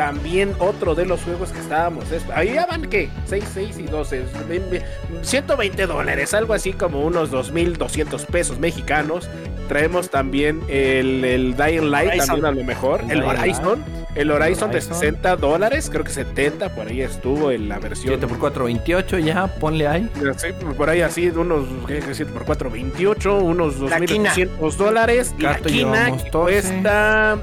También 0.00 0.54
otro 0.58 0.94
de 0.94 1.04
los 1.04 1.20
juegos 1.22 1.50
que 1.50 1.58
estábamos. 1.60 2.10
es- 2.10 2.24
ahí 2.34 2.54
ya 2.54 2.64
van, 2.66 2.86
¿qué? 2.88 3.10
6, 3.26 3.44
6 3.52 3.78
y 3.78 3.82
12. 3.82 4.22
es- 4.22 4.48
ve- 4.48 4.62
ve- 4.70 4.82
120 5.22 5.86
dólares, 5.86 6.32
algo 6.32 6.54
así 6.54 6.72
como 6.72 7.00
unos 7.04 7.30
2.200 7.30 8.24
pesos 8.24 8.58
mexicanos. 8.58 9.28
Traemos 9.68 10.08
también 10.10 10.62
el, 10.68 11.24
el 11.24 11.54
Dying 11.56 11.90
Light, 11.90 12.08
Horizon. 12.12 12.26
también 12.26 12.46
a 12.46 12.50
lo 12.52 12.64
mejor. 12.64 13.02
El 13.10 13.22
Horizon. 13.22 13.84
El 14.14 14.30
Horizon 14.30 14.70
de 14.70 14.78
Horizon. 14.78 14.94
60 14.94 15.36
dólares, 15.36 15.88
creo 15.90 16.04
que 16.04 16.10
70, 16.10 16.74
por 16.74 16.88
ahí 16.88 17.00
estuvo 17.02 17.50
en 17.50 17.68
la 17.68 17.78
versión. 17.78 18.08
7 18.08 18.26
por 18.26 18.38
4, 18.38 18.64
28 18.64 19.18
ya, 19.18 19.46
ponle 19.46 19.86
ahí. 19.86 20.10
Sí, 20.36 20.48
por 20.76 20.90
ahí 20.90 21.00
así, 21.00 21.28
unos 21.28 21.66
7 21.86 22.26
por 22.32 22.44
4, 22.44 22.70
28, 22.70 23.38
unos 23.38 23.78
La 23.80 24.00
quina. 24.00 24.34
2.800 24.34 24.74
dólares. 24.76 25.34
Y 25.38 25.42
la 25.42 25.58
quina 25.58 26.16
que 26.16 26.30
12. 26.30 26.30
cuesta 26.32 27.38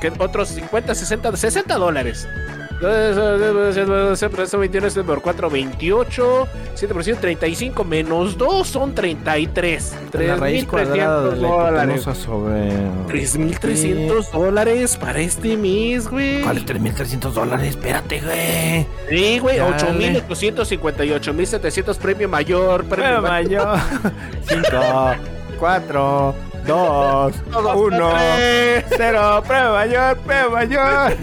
que 0.00 0.12
otros 0.18 0.48
50, 0.48 0.94
60, 0.94 1.36
60 1.36 1.74
dólares. 1.76 2.28
Eso 2.80 4.58
21 4.58 4.88
por 5.04 5.20
4, 5.20 5.50
28, 5.50 6.48
7 6.74 6.94
por 6.94 7.04
100, 7.04 7.16
35 7.18 7.84
menos 7.84 8.38
2 8.38 8.66
son 8.66 8.94
33. 8.94 9.96
La 10.14 10.36
raíz 10.36 10.64
cuadrada 10.64 11.30
de 11.30 11.36
3.300 11.36 11.40
la 11.40 11.48
dólares. 11.48 12.02
sobre... 12.02 12.70
3.300 13.08 14.30
dólares 14.30 14.96
para 14.96 15.20
este 15.20 15.56
mes, 15.58 16.08
güey. 16.08 16.42
¿Cuál 16.42 16.56
es 16.56 16.66
3.300 16.66 17.32
dólares? 17.32 17.68
Espérate, 17.68 18.20
güey. 18.20 18.86
Sí, 19.10 19.38
güey, 19.40 19.58
Dale. 19.58 20.24
8.858, 20.26 21.34
1.700 21.34 21.96
premio 21.98 22.28
mayor, 22.30 22.84
premio 22.84 23.20
mayor. 23.20 23.66
mayor. 23.66 23.78
5, 24.48 24.68
4, 25.58 26.34
dos, 26.66 27.34
uno, 27.74 28.12
cero, 28.96 29.42
prueba 29.46 29.72
mayor, 29.72 30.16
prueba 30.18 30.50
mayor. 30.50 31.16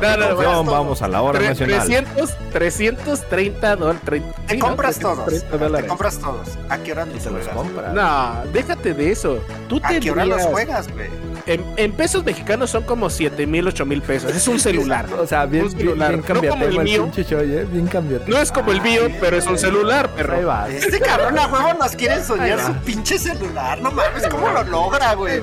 No, 0.00 0.62
no, 0.64 0.64
vamos 0.64 1.02
a 1.02 1.08
la 1.08 1.22
hora 1.22 1.40
nacional. 1.40 1.78
300, 1.86 2.30
330 2.52 3.76
dólares. 3.76 4.22
Te 4.46 4.58
compras 4.58 4.98
todos. 4.98 5.26
Te 5.28 5.86
compras 5.86 6.18
todos. 6.18 6.48
¿A 6.68 6.78
qué 6.78 6.92
hora 6.92 7.06
los 7.06 7.22
se 7.22 7.30
los 7.30 7.46
juegas? 7.46 7.54
compra. 7.54 7.92
No, 7.92 8.50
déjate 8.52 8.94
de 8.94 9.12
eso. 9.12 9.40
Tú 9.68 9.80
¿A 9.82 9.88
qué 10.00 10.10
hora 10.10 10.24
los 10.24 10.42
juegas, 10.42 10.90
güey? 10.92 11.08
En, 11.46 11.64
en 11.78 11.92
pesos 11.92 12.22
mexicanos 12.24 12.70
son 12.70 12.82
como 12.84 13.08
7 13.08 13.46
mil, 13.46 13.66
8 13.66 13.86
mil 13.86 14.02
pesos. 14.02 14.34
Es 14.34 14.46
un 14.46 14.60
celular. 14.60 15.06
O 15.18 15.26
sea, 15.26 15.46
bien, 15.46 15.64
Un 15.64 15.70
bien, 15.70 15.78
celular. 15.88 16.10
bien 16.10 16.20
No 16.28 16.50
como 16.50 16.64
el 16.64 16.78
mío. 16.82 17.10
show, 17.16 17.40
¿eh? 17.40 17.66
Bien. 17.70 17.88
No 18.26 18.38
es 18.38 18.52
como 18.52 18.72
el 18.72 18.80
mío, 18.82 19.02
pero 19.20 19.36
es 19.36 19.46
un 19.46 19.58
celular, 19.58 20.06
Ahí 20.10 20.16
perro. 20.16 20.46
va. 20.46 20.68
Este 20.68 21.00
cabrón 21.00 21.38
a 21.38 21.46
huevo 21.46 21.74
nos 21.80 21.92
quiere 21.96 22.22
soñar 22.22 22.60
su 22.60 22.72
pinche 22.84 23.18
celular. 23.18 23.80
No 23.80 23.90
mames, 23.90 24.26
¿cómo 24.28 24.48
lo 24.50 24.62
logra, 24.64 25.14
güey? 25.14 25.40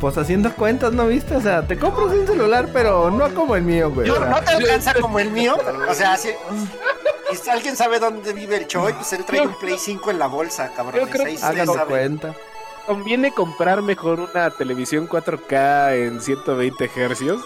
Pues 0.00 0.16
haciendo 0.16 0.50
cuentas, 0.54 0.94
¿no 0.94 1.06
viste? 1.08 1.36
O 1.36 1.42
sea, 1.42 1.66
te 1.66 1.78
compras 1.78 2.06
un 2.06 2.26
celular, 2.26 2.70
pero 2.72 3.10
no 3.10 3.34
como 3.34 3.54
el 3.54 3.62
mío, 3.62 3.90
güey. 3.90 4.08
Yo, 4.08 4.18
no 4.18 4.40
te 4.40 4.52
alcanza 4.52 4.94
como 4.94 5.18
el 5.18 5.30
mío. 5.30 5.58
O 5.88 5.94
sea, 5.94 6.16
si, 6.16 6.30
alguien 7.50 7.76
sabe 7.76 7.98
dónde 8.00 8.32
vive 8.32 8.56
el 8.56 8.66
Choy, 8.66 8.94
pues 8.94 9.12
él 9.12 9.26
trae 9.26 9.46
un 9.46 9.54
Play 9.58 9.76
5 9.78 10.10
en 10.10 10.18
la 10.18 10.26
bolsa, 10.26 10.72
cabrón. 10.74 11.04
Yo 11.04 11.10
creo 11.10 11.26
que 11.26 11.38
Háganlo 11.42 11.86
cuenta. 11.86 12.34
Conviene 12.86 13.30
comprar 13.32 13.82
mejor 13.82 14.20
una 14.20 14.50
televisión 14.50 15.06
4K 15.06 16.06
en 16.06 16.20
120 16.22 16.90
hercios. 16.96 17.42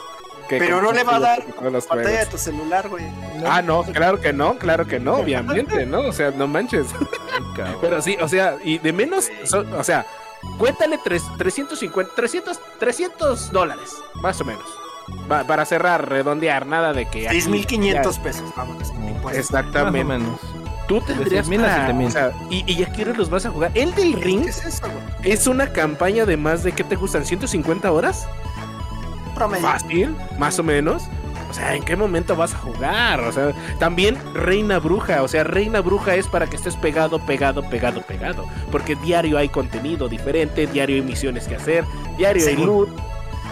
que 0.49 0.59
Pero 0.59 0.81
no 0.81 0.93
le 0.93 1.03
va 1.03 1.17
a 1.17 1.21
dar 1.21 1.45
Pantalla 1.45 2.21
de 2.21 2.27
tu 2.27 2.39
celular, 2.39 2.89
güey. 2.89 3.05
Ah, 3.45 3.63
no, 3.63 3.83
claro 3.83 4.21
que 4.21 4.33
no, 4.33 4.57
claro 4.59 4.87
que 4.87 5.01
no, 5.01 5.17
obviamente, 5.17 5.87
¿no? 5.87 6.03
O 6.03 6.13
sea, 6.13 6.31
no 6.31 6.47
manches. 6.47 6.87
Ay. 7.57 7.75
Pero 7.81 8.01
sí, 8.01 8.17
o 8.21 8.29
sea, 8.29 8.57
y 8.63 8.79
de 8.79 8.93
menos, 8.93 9.29
so- 9.45 9.67
o 9.77 9.83
sea, 9.83 10.07
cuéntale 10.59 10.99
tres- 11.03 11.25
350, 11.39 12.13
300, 12.15 12.61
300 12.79 13.53
dólares, 13.53 13.97
más 14.17 14.41
o 14.41 14.45
menos. 14.45 14.65
Pa- 15.29 15.45
para 15.45 15.65
cerrar, 15.67 16.09
redondear, 16.09 16.67
nada 16.67 16.93
de 16.95 17.07
que... 17.07 17.29
aquí 17.29 17.39
6.500 17.41 18.19
pesos, 18.21 18.45
vámonos. 18.57 18.89
con 18.91 19.03
ya- 19.05 19.11
impuestos. 19.11 19.23
Más 19.25 19.35
o 19.35 19.39
Exactamente. 19.69 20.05
menos. 20.05 20.41
Tú 20.89 21.01
tendrías 21.01 21.47
6,000 21.47 21.61
a 21.61 21.67
para- 21.67 21.77
7,000. 21.87 22.07
o 22.07 22.11
sea, 22.11 22.33
y, 22.51 22.73
y 22.73 22.83
a 22.83 22.93
qué 22.93 23.03
hora 23.03 23.13
los 23.15 23.29
vas 23.31 23.45
a 23.47 23.51
jugar. 23.51 23.71
El 23.75 23.95
del 23.95 24.15
ring 24.15 24.43
¿Qué 24.45 24.51
es 24.51 24.65
eso, 24.65 24.87
güey? 24.87 25.33
es 25.33 25.47
una 25.47 25.69
campaña 25.73 26.25
de 26.27 26.37
más 26.37 26.63
de, 26.63 26.73
¿qué 26.73 26.85
te 26.85 26.97
gustan? 26.97 27.25
¿150 27.25 27.91
horas? 27.91 28.27
Promedio. 29.35 29.67
Fácil, 29.67 30.17
más 30.39 30.59
o 30.59 30.63
menos. 30.63 31.05
O 31.55 31.57
sea, 31.57 31.77
¿en 31.77 31.85
qué 31.85 31.95
momento 31.95 32.35
vas 32.35 32.53
a 32.53 32.59
jugar? 32.59 33.21
O 33.21 33.31
sea, 33.31 33.53
también 33.79 34.19
Reina 34.35 34.81
Bruja. 34.81 35.23
O 35.23 35.29
sea, 35.29 35.45
Reina 35.45 35.81
Bruja 35.83 36.17
es 36.17 36.27
para 36.27 36.49
que 36.49 36.57
estés 36.57 36.75
pegado, 36.75 37.21
pegado, 37.21 37.63
pegado, 37.63 38.03
pegado. 38.03 38.45
Porque 38.73 38.97
diario 38.97 39.39
hay 39.39 39.49
contenido 39.49 40.09
diferente, 40.09 40.67
diario 40.67 40.97
hay 40.97 41.03
misiones 41.03 41.47
que 41.47 41.55
hacer, 41.55 41.85
diario 42.19 42.45
hay 42.45 42.57
loot. 42.57 42.89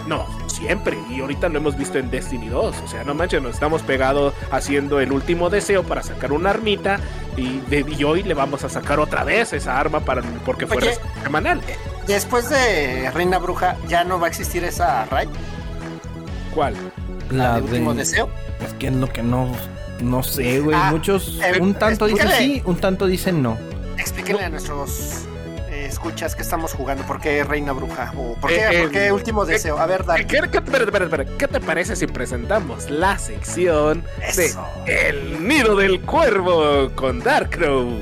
No, 0.05 0.27
siempre. 0.47 0.97
Y 1.09 1.21
ahorita 1.21 1.47
lo 1.47 1.59
hemos 1.59 1.77
visto 1.77 1.97
en 1.97 2.11
Destiny 2.11 2.49
2. 2.49 2.75
O 2.83 2.87
sea, 2.89 3.05
no 3.05 3.13
manches, 3.13 3.41
nos 3.41 3.53
estamos 3.53 3.81
pegados 3.83 4.33
haciendo 4.51 4.99
el 4.99 5.13
último 5.13 5.49
deseo 5.49 5.83
para 5.83 6.03
sacar 6.03 6.33
una 6.33 6.49
armita. 6.49 6.99
Y, 7.37 7.59
de, 7.69 7.85
y 7.87 8.03
hoy 8.03 8.23
le 8.23 8.33
vamos 8.33 8.65
a 8.65 8.69
sacar 8.69 8.99
otra 8.99 9.23
vez 9.23 9.53
esa 9.53 9.79
arma 9.79 10.01
para 10.01 10.21
porque 10.43 10.65
Oye. 10.65 10.97
semanal. 11.23 11.61
Después 12.05 12.49
de 12.49 13.09
Reina 13.11 13.39
Bruja, 13.39 13.77
¿ya 13.87 14.03
no 14.03 14.19
va 14.19 14.27
a 14.27 14.29
existir 14.29 14.65
esa 14.65 15.05
raid? 15.05 15.29
¿Cuál? 16.53 16.75
La, 17.33 17.43
La 17.49 17.55
de 17.55 17.61
último 17.63 17.91
de- 17.93 17.99
deseo. 17.99 18.29
Es 18.65 18.73
que 18.73 18.87
es 18.87 18.93
lo 18.93 19.07
que 19.11 19.23
no. 19.23 19.51
No 20.01 20.23
sé, 20.23 20.59
güey. 20.59 20.75
Ah, 20.79 20.89
Muchos. 20.91 21.39
eh, 21.43 21.59
un 21.61 21.73
tanto 21.75 22.05
dicen 22.07 22.29
sí, 22.37 22.61
un 22.65 22.77
tanto 22.77 23.05
dicen 23.07 23.41
no. 23.41 23.57
Explíquenle 23.97 24.43
a 24.43 24.49
nuestros 24.49 25.21
eh, 25.69 25.85
escuchas 25.87 26.35
que 26.35 26.41
estamos 26.41 26.73
jugando. 26.73 27.03
¿Por 27.05 27.21
qué 27.21 27.43
Reina 27.43 27.71
Bruja? 27.71 28.11
¿O 28.17 28.33
por 28.35 28.51
Eh, 28.51 28.55
qué, 28.69 28.77
eh, 28.77 28.81
por 28.81 28.91
qué 28.91 29.11
último 29.11 29.43
eh, 29.43 29.47
deseo? 29.47 29.77
A 29.77 29.85
ver, 29.85 30.01
¿Qué, 30.01 30.07
Dark. 30.07 30.27
qué- 30.27 30.41
qué- 30.51 30.57
espera, 30.57 30.83
espera, 30.83 31.05
espera. 31.05 31.25
¿Qué 31.37 31.47
te 31.47 31.59
parece 31.59 31.95
si 31.95 32.07
presentamos 32.07 32.89
la 32.89 33.17
sección 33.17 34.03
de 34.35 34.45
Eso. 34.45 34.65
El 34.87 35.47
Nido 35.47 35.75
del 35.77 36.01
Cuervo 36.01 36.91
con 36.95 37.19
Darkrow? 37.19 38.01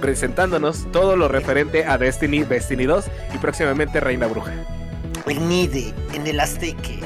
Presentándonos 0.00 0.86
todo 0.92 1.16
lo 1.16 1.26
referente 1.28 1.84
a 1.84 1.98
Destiny, 1.98 2.44
Destiny 2.44 2.84
2 2.84 3.06
y 3.34 3.38
próximamente 3.38 3.98
Reina 4.00 4.26
Bruja. 4.26 4.52
El 5.26 5.48
Nide, 5.48 5.92
en 6.14 6.26
el 6.26 6.38
Azteque. 6.40 7.00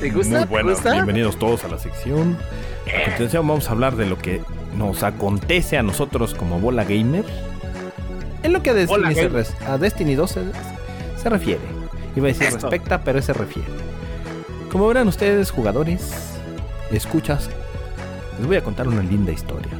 ¿Te 0.00 0.10
gusta? 0.10 0.30
Muy 0.38 0.38
¿Te 0.40 0.46
buenas, 0.46 0.74
gusta? 0.74 0.92
bienvenidos 0.92 1.38
todos 1.38 1.64
a 1.64 1.68
la 1.68 1.78
sección. 1.78 2.36
A 2.86 3.04
continuación 3.06 3.46
vamos 3.48 3.68
a 3.68 3.72
hablar 3.72 3.96
de 3.96 4.06
lo 4.06 4.18
que 4.18 4.42
nos 4.76 5.02
acontece 5.02 5.78
a 5.78 5.82
nosotros 5.82 6.34
como 6.34 6.58
bola 6.60 6.84
gamer. 6.84 7.24
Es 8.42 8.50
lo 8.50 8.62
que 8.62 8.70
a 8.70 8.74
Destiny, 8.74 9.14
se 9.14 9.22
Gabe. 9.22 9.28
res- 9.38 9.54
a 9.66 9.78
Destiny 9.78 10.14
2 10.14 10.30
se, 10.30 10.42
se 11.22 11.28
refiere. 11.30 11.60
Iba 12.16 12.26
a 12.26 12.28
decir 12.28 12.44
Esto. 12.48 12.68
respecta, 12.68 13.00
pero 13.02 13.22
se 13.22 13.32
refiere. 13.32 13.68
Como 14.70 14.86
verán 14.88 15.08
ustedes, 15.08 15.50
jugadores, 15.50 16.12
escuchas, 16.92 17.48
les 18.38 18.46
voy 18.46 18.56
a 18.56 18.62
contar 18.64 18.86
una 18.88 19.02
linda 19.02 19.32
historia. 19.32 19.72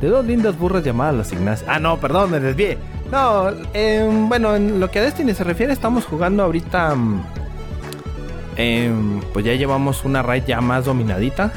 De 0.00 0.08
dos 0.08 0.24
lindas 0.24 0.56
burras 0.58 0.84
llamadas 0.84 1.14
las 1.14 1.32
Ignacias. 1.32 1.68
Ah, 1.72 1.80
no, 1.80 1.98
perdón, 1.98 2.30
me 2.30 2.38
desvié. 2.38 2.78
No, 3.10 3.48
em, 3.72 4.28
bueno, 4.28 4.54
en 4.54 4.78
lo 4.78 4.90
que 4.90 4.98
a 4.98 5.02
Destiny 5.02 5.34
se 5.34 5.42
refiere, 5.42 5.72
estamos 5.72 6.04
jugando 6.04 6.42
ahorita. 6.44 6.94
mm, 6.94 7.22
em, 8.56 9.20
pues 9.32 9.44
ya 9.44 9.54
llevamos 9.54 10.04
una 10.04 10.22
raid 10.22 10.44
ya 10.46 10.60
más 10.60 10.84
dominadita. 10.84 11.52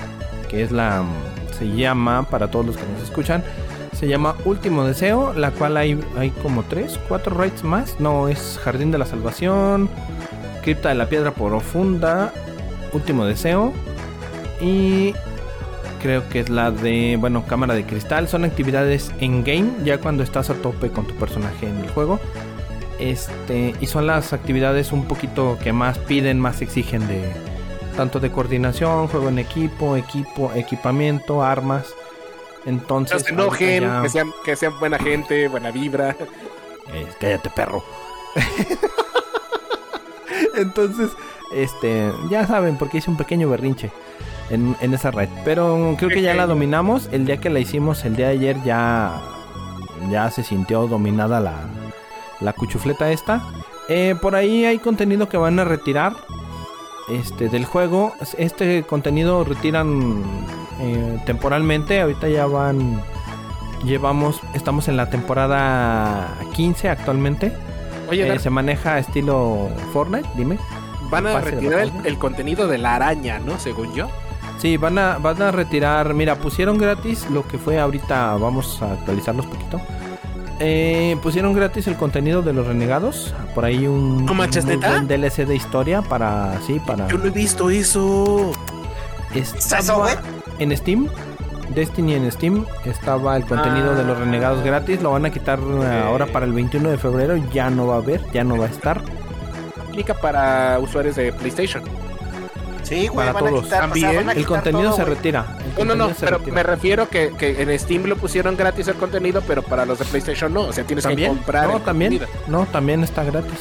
Que 0.50 0.64
es 0.64 0.72
la. 0.72 1.02
mm, 1.04 1.54
Se 1.58 1.68
llama, 1.68 2.24
para 2.30 2.50
todos 2.50 2.66
los 2.66 2.78
que 2.78 2.84
nos 2.94 3.04
escuchan, 3.04 3.44
se 3.94 4.08
llama 4.08 4.36
Último 4.46 4.86
Deseo, 4.86 5.34
la 5.34 5.52
cual 5.52 5.76
hay, 5.78 6.00
hay 6.18 6.30
como 6.32 6.64
tres, 6.64 6.98
cuatro 7.10 7.36
raids 7.36 7.64
más. 7.64 8.00
No, 8.00 8.30
es 8.30 8.60
Jardín 8.64 8.92
de 8.92 8.98
la 8.98 9.06
Salvación, 9.06 9.90
Cripta 10.64 10.90
de 10.90 10.96
la 10.96 11.08
Piedra 11.10 11.32
Profunda, 11.32 12.32
Último 12.94 13.26
Deseo 13.26 13.74
y 14.62 15.14
creo 16.02 16.28
que 16.30 16.40
es 16.40 16.50
la 16.50 16.72
de, 16.72 17.18
bueno, 17.20 17.46
Cámara 17.46 17.74
de 17.74 17.86
Cristal. 17.86 18.28
Son 18.28 18.46
actividades 18.46 19.12
en 19.20 19.44
game, 19.44 19.70
ya 19.84 19.98
cuando 20.00 20.24
estás 20.24 20.50
a 20.50 20.54
tope 20.56 20.90
con 20.90 21.06
tu 21.06 21.14
personaje 21.16 21.68
en 21.68 21.78
el 21.78 21.90
juego. 21.90 22.20
Este, 23.00 23.74
y 23.80 23.88
son 23.88 24.08
las 24.08 24.34
actividades 24.34 24.92
un 24.92 25.06
poquito 25.06 25.58
que 25.64 25.72
más 25.72 25.98
piden, 25.98 26.40
más 26.40 26.62
exigen 26.62 27.08
de 27.08 27.32
tanto 27.96 28.20
de 28.20 28.32
coordinación, 28.32 29.08
juego 29.08 29.30
en 29.30 29.40
equipo, 29.40 29.96
equipo, 29.96 30.52
equipamiento, 30.54 31.44
armas. 31.44 31.88
No 32.66 32.72
Entonces, 32.72 33.24
se 33.24 33.30
enojen, 33.32 33.84
ahorita 33.86 33.98
ya- 33.98 34.02
que 34.04 34.10
sean, 34.10 34.32
que 34.46 34.56
sean 34.56 34.80
buena 34.80 35.00
gente, 35.00 35.48
buena 35.48 35.72
vibra. 35.72 36.16
eh, 36.94 37.08
cállate, 37.20 37.50
perro. 37.50 37.84
Entonces, 40.56 41.10
este, 41.54 42.12
ya 42.30 42.46
saben, 42.48 42.78
porque 42.78 42.98
hice 43.00 43.10
un 43.10 43.18
pequeño 43.18 43.50
berrinche 43.50 43.92
en, 44.50 44.76
en 44.82 44.94
esa 44.94 45.12
red. 45.12 45.30
Pero 45.46 45.96
creo 45.98 46.10
que 46.10 46.22
ya 46.22 46.34
la 46.34 46.48
dominamos. 46.48 47.10
El 47.12 47.26
día 47.26 47.38
que 47.38 47.50
la 47.50 47.60
hicimos, 47.60 48.04
el 48.06 48.16
día 48.16 48.28
de 48.28 48.34
ayer, 48.34 48.58
ya, 48.64 49.22
ya 50.12 50.30
se 50.32 50.44
sintió 50.44 50.88
dominada 50.88 51.40
la, 51.40 51.54
la 52.42 52.54
cuchufleta 52.54 53.12
esta. 53.12 53.42
Eh, 53.88 54.16
por 54.22 54.36
ahí 54.36 54.66
hay 54.66 54.80
contenido 54.80 55.28
que 55.30 55.38
van 55.38 55.60
a 55.60 55.64
retirar 55.66 56.14
este, 57.10 57.50
del 57.50 57.66
juego. 57.66 58.14
Este 58.38 58.84
contenido 58.84 59.44
retiran 59.44 60.24
eh, 60.80 61.18
temporalmente. 61.26 62.02
Ahorita 62.02 62.28
ya 62.30 62.46
van. 62.46 63.02
Llevamos. 63.84 64.42
Estamos 64.54 64.88
en 64.88 64.98
la 64.98 65.10
temporada 65.10 66.28
15 66.54 66.90
actualmente. 66.90 67.54
Oye, 68.10 68.28
Eh, 68.32 68.40
se 68.40 68.50
maneja 68.50 68.98
estilo 69.00 69.70
Fortnite, 69.94 70.28
dime. 70.36 70.58
van 71.10 71.28
a 71.28 71.40
retirar 71.42 71.80
el, 71.82 71.92
el 72.06 72.18
contenido 72.18 72.68
de 72.68 72.78
la 72.80 72.96
araña, 72.96 73.40
¿no? 73.40 73.60
Según 73.60 73.94
yo. 73.94 74.08
Sí, 74.58 74.76
van 74.78 74.98
a, 74.98 75.18
van 75.20 75.42
a 75.42 75.52
retirar. 75.52 76.14
Mira, 76.14 76.36
pusieron 76.36 76.78
gratis 76.78 77.30
lo 77.30 77.48
que 77.48 77.58
fue 77.58 77.80
ahorita. 77.80 78.36
Vamos 78.36 78.82
a 78.82 78.94
actualizarlos 78.94 79.46
poquito. 79.46 79.80
Eh, 80.60 81.16
pusieron 81.24 81.54
gratis 81.54 81.88
el 81.88 81.96
contenido 81.96 82.42
de 82.42 82.54
los 82.54 82.68
renegados. 82.68 83.34
Por 83.56 83.66
ahí 83.66 83.88
un, 83.88 84.26
¿No 84.26 84.34
manches, 84.34 84.66
muy 84.66 84.76
neta? 84.76 84.90
buen 84.90 85.08
DLC 85.08 85.46
de 85.46 85.56
historia 85.56 86.02
para. 86.02 86.60
Sí, 86.68 86.80
para. 86.86 87.08
Yo 87.08 87.18
no 87.18 87.26
he 87.26 87.30
visto 87.30 87.70
eso. 87.70 88.52
Estaba 89.34 90.10
en 90.60 90.76
Steam. 90.76 91.08
Destiny 91.74 92.16
en 92.16 92.32
Steam. 92.32 92.66
Estaba 92.86 93.38
el 93.38 93.46
contenido 93.46 93.96
de 93.96 94.04
los 94.04 94.18
Ah. 94.18 94.22
renegados 94.22 94.64
gratis. 94.64 95.02
Lo 95.02 95.12
van 95.12 95.26
a 95.26 95.30
quitar 95.30 95.60
eh, 95.60 96.04
ahora 96.06 96.26
para 96.26 96.46
el 96.46 96.54
21 96.54 96.90
de 96.90 96.98
febrero. 96.98 97.38
Ya 97.54 97.70
no 97.70 97.88
va 97.88 97.96
a 97.96 97.98
haber, 98.00 98.22
ya 98.34 98.44
no 98.44 98.58
va 98.58 98.66
a 98.66 98.70
estar. 98.70 99.02
Aplica 99.88 100.14
para 100.16 100.80
usuarios 100.80 101.16
de 101.16 101.32
PlayStation. 101.32 101.84
Sí, 102.90 103.08
güey, 103.08 103.28
Para 103.28 103.34
van 103.34 103.44
a 103.46 103.50
todos. 103.50 103.64
quitar, 103.66 103.78
o 103.78 103.82
sea, 103.82 103.90
También 103.90 104.16
van 104.26 104.30
a 104.30 104.32
El 104.40 104.46
contenido 104.48 104.84
todo, 104.84 104.96
se 104.98 105.04
güey. 105.04 105.16
retira. 105.16 105.58
el 105.78 105.88
No, 105.88 105.96
no, 105.96 106.08
no, 106.10 106.16
pero 106.20 106.38
retira. 106.40 106.56
me 106.56 106.64
refiero 106.64 107.08
que, 107.10 107.32
que 107.38 107.62
en 107.62 107.80
Steam 107.80 108.06
lo 108.06 108.18
pusieron 108.18 108.58
gratis 108.58 108.88
el 108.88 108.96
contenido, 108.96 109.42
pero 109.48 109.62
para 109.62 109.86
los 109.86 110.00
de 110.00 110.06
PlayStation 110.06 110.54
no. 110.54 110.62
O 110.62 110.74
sea, 110.74 110.84
tienes 110.84 111.04
que 111.06 111.10
¿También? 111.10 111.36
comprar. 111.36 111.68
No, 111.70 111.78
el 111.78 111.84
también. 111.84 112.18
contenido. 112.18 112.42
No, 112.48 112.66
también 112.66 113.04
está 113.04 113.24
gratis. 113.24 113.60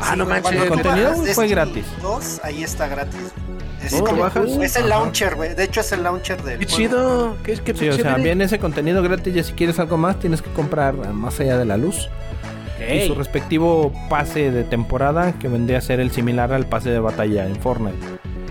Ah, 0.00 0.16
no 0.16 0.24
güey, 0.24 0.40
manches. 0.40 0.62
El 0.62 0.68
contenido 0.68 1.12
fue 1.34 1.46
gratis. 1.48 1.84
2, 2.00 2.40
ahí 2.42 2.62
está 2.64 2.88
gratis. 2.88 3.20
Es, 3.84 3.92
Oh, 3.94 4.04
como- 4.04 4.22
bajas. 4.22 4.46
es 4.60 4.76
el 4.76 4.88
launcher, 4.88 5.34
güey. 5.36 5.54
De 5.54 5.64
hecho, 5.64 5.80
es 5.80 5.92
el 5.92 6.02
launcher 6.02 6.42
del 6.42 6.58
Qué 6.58 6.64
juego. 6.66 6.76
chido. 6.78 7.36
Qué, 7.44 7.54
qué 7.64 7.74
Sí, 7.74 7.88
o 7.88 7.92
sea, 7.94 8.16
viene 8.16 8.44
ese 8.44 8.58
contenido 8.58 9.02
gratis 9.02 9.34
y 9.36 9.42
si 9.42 9.52
quieres 9.52 9.78
algo 9.78 9.96
más 9.98 10.18
tienes 10.18 10.42
que 10.42 10.50
comprar 10.52 10.94
más 11.12 11.38
allá 11.40 11.58
de 11.58 11.64
la 11.66 11.76
luz. 11.76 12.08
y 12.90 13.06
su 13.06 13.14
respectivo 13.14 13.92
pase 14.08 14.50
de 14.50 14.64
temporada 14.64 15.32
que 15.38 15.48
vendría 15.48 15.76
a 15.78 15.80
ser 15.82 16.00
el 16.00 16.10
similar 16.10 16.50
al 16.54 16.64
pase 16.66 16.88
de 16.88 16.98
batalla 16.98 17.46
en 17.46 17.56
Fortnite. 17.56 17.98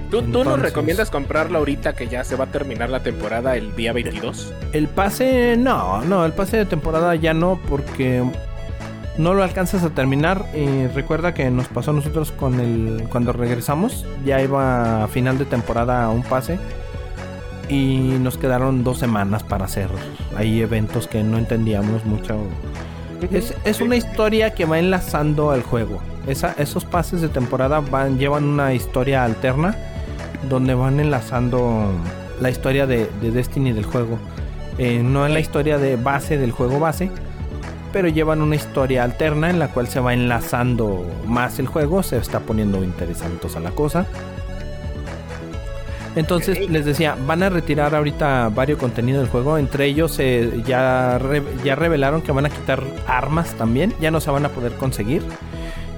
¿Tú, 0.09 0.23
¿Tú, 0.23 0.43
nos 0.43 0.59
recomiendas 0.59 1.11
comprarlo 1.11 1.59
ahorita 1.59 1.93
que 1.93 2.07
ya 2.07 2.23
se 2.23 2.35
va 2.35 2.45
a 2.45 2.47
terminar 2.47 2.89
la 2.89 3.01
temporada 3.01 3.55
el 3.55 3.75
día 3.75 3.93
22? 3.93 4.51
El 4.71 4.87
pase, 4.87 5.55
no, 5.55 6.01
no, 6.01 6.25
el 6.25 6.33
pase 6.33 6.57
de 6.57 6.65
temporada 6.65 7.13
ya 7.15 7.35
no, 7.35 7.59
porque 7.69 8.23
no 9.19 9.35
lo 9.35 9.43
alcanzas 9.43 9.83
a 9.83 9.91
terminar. 9.91 10.45
Y 10.55 10.87
recuerda 10.87 11.35
que 11.35 11.51
nos 11.51 11.67
pasó 11.67 11.91
a 11.91 11.93
nosotros 11.93 12.31
con 12.31 12.59
el. 12.59 13.07
Cuando 13.09 13.33
regresamos, 13.33 14.05
ya 14.25 14.41
iba 14.41 15.03
a 15.03 15.07
final 15.07 15.37
de 15.37 15.45
temporada 15.45 16.09
un 16.09 16.23
pase. 16.23 16.57
Y 17.67 18.17
nos 18.19 18.39
quedaron 18.39 18.83
dos 18.83 18.97
semanas 18.97 19.43
para 19.43 19.65
hacer 19.65 19.89
ahí 20.35 20.61
eventos 20.61 21.07
que 21.07 21.21
no 21.21 21.37
entendíamos 21.37 22.03
mucho. 22.05 22.35
Es, 23.31 23.53
es 23.63 23.79
una 23.79 23.95
historia 23.95 24.55
que 24.55 24.65
va 24.65 24.79
enlazando 24.79 25.51
al 25.51 25.61
juego. 25.61 26.01
Esa, 26.25 26.55
esos 26.57 26.85
pases 26.85 27.21
de 27.21 27.29
temporada 27.29 27.79
van, 27.79 28.17
llevan 28.17 28.45
una 28.45 28.73
historia 28.73 29.23
alterna 29.23 29.75
donde 30.47 30.73
van 30.73 30.99
enlazando 30.99 31.91
la 32.39 32.49
historia 32.49 32.87
de, 32.87 33.09
de 33.21 33.31
Destiny 33.31 33.73
del 33.73 33.85
juego. 33.85 34.17
Eh, 34.77 35.01
no 35.03 35.25
en 35.25 35.33
la 35.33 35.41
historia 35.41 35.77
de 35.77 35.97
base 35.97 36.37
del 36.37 36.51
juego 36.51 36.79
base, 36.79 37.11
pero 37.91 38.07
llevan 38.07 38.41
una 38.41 38.55
historia 38.55 39.03
alterna 39.03 39.49
en 39.49 39.59
la 39.59 39.69
cual 39.69 39.87
se 39.87 39.99
va 39.99 40.13
enlazando 40.13 41.05
más 41.25 41.59
el 41.59 41.67
juego, 41.67 42.03
se 42.03 42.17
está 42.17 42.39
poniendo 42.39 42.83
interesante 42.83 43.47
a 43.53 43.59
la 43.59 43.71
cosa. 43.71 44.05
Entonces 46.15 46.69
les 46.69 46.85
decía, 46.85 47.15
van 47.27 47.43
a 47.43 47.49
retirar 47.49 47.93
ahorita 47.93 48.49
varios 48.49 48.79
contenidos 48.79 49.21
del 49.21 49.29
juego. 49.29 49.57
Entre 49.57 49.85
ellos 49.85 50.17
eh, 50.19 50.63
ya, 50.65 51.19
ya 51.63 51.75
revelaron 51.75 52.21
que 52.21 52.31
van 52.31 52.45
a 52.45 52.49
quitar 52.49 52.83
armas 53.07 53.53
también. 53.55 53.93
Ya 54.01 54.11
no 54.11 54.19
se 54.19 54.31
van 54.31 54.45
a 54.45 54.49
poder 54.49 54.73
conseguir. 54.73 55.23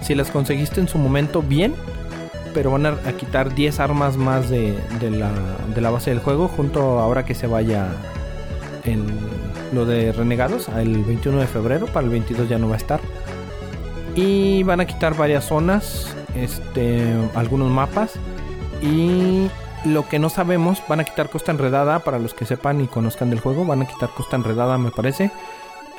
Si 0.02 0.14
las 0.16 0.30
conseguiste 0.30 0.82
en 0.82 0.88
su 0.88 0.98
momento, 0.98 1.42
bien. 1.42 1.76
Pero 2.54 2.72
van 2.72 2.86
a, 2.86 2.96
quitar 3.18 3.54
10 3.54 3.80
armas 3.80 4.18
más 4.18 4.50
de, 4.50 4.78
la, 5.76 5.90
base 5.90 6.10
del 6.10 6.20
juego. 6.20 6.48
Junto 6.48 7.00
ahora 7.00 7.26
que 7.26 7.36
se 7.36 7.48
vaya 7.48 7.88
lo 9.74 9.86
de 9.86 10.12
Renegados. 10.12 10.68
El 10.70 11.04
21 11.04 11.40
de 11.40 11.48
febrero. 11.48 11.86
Para 11.88 12.06
el 12.06 12.12
22 12.12 12.50
ya 12.50 12.58
no 12.58 12.68
va 12.68 12.76
a 12.76 12.78
estar. 12.78 13.00
Y 14.16 14.64
van 14.64 14.82
a 14.82 14.86
quitar 14.86 15.16
varias 15.16 15.46
zonas. 15.46 16.16
Este, 16.36 17.14
algunos 17.36 17.72
mapas. 17.72 18.14
Y 18.82 19.48
lo 19.86 20.08
que 20.08 20.20
no 20.20 20.30
sabemos, 20.30 20.82
van 20.88 21.00
a 21.00 21.04
quitar 21.04 21.30
Costa 21.30 21.52
Enredada 21.52 22.00
para 22.00 22.20
los 22.20 22.34
que 22.34 22.46
sepan 22.46 22.82
y 22.82 22.88
conozcan 22.88 23.30
del 23.30 23.40
juego. 23.40 23.66
Van 23.66 23.82
a 23.82 23.88
quitar 23.88 24.10
Costa 24.10 24.36
Enredada, 24.36 24.78
me 24.78 24.92
parece. 24.92 25.32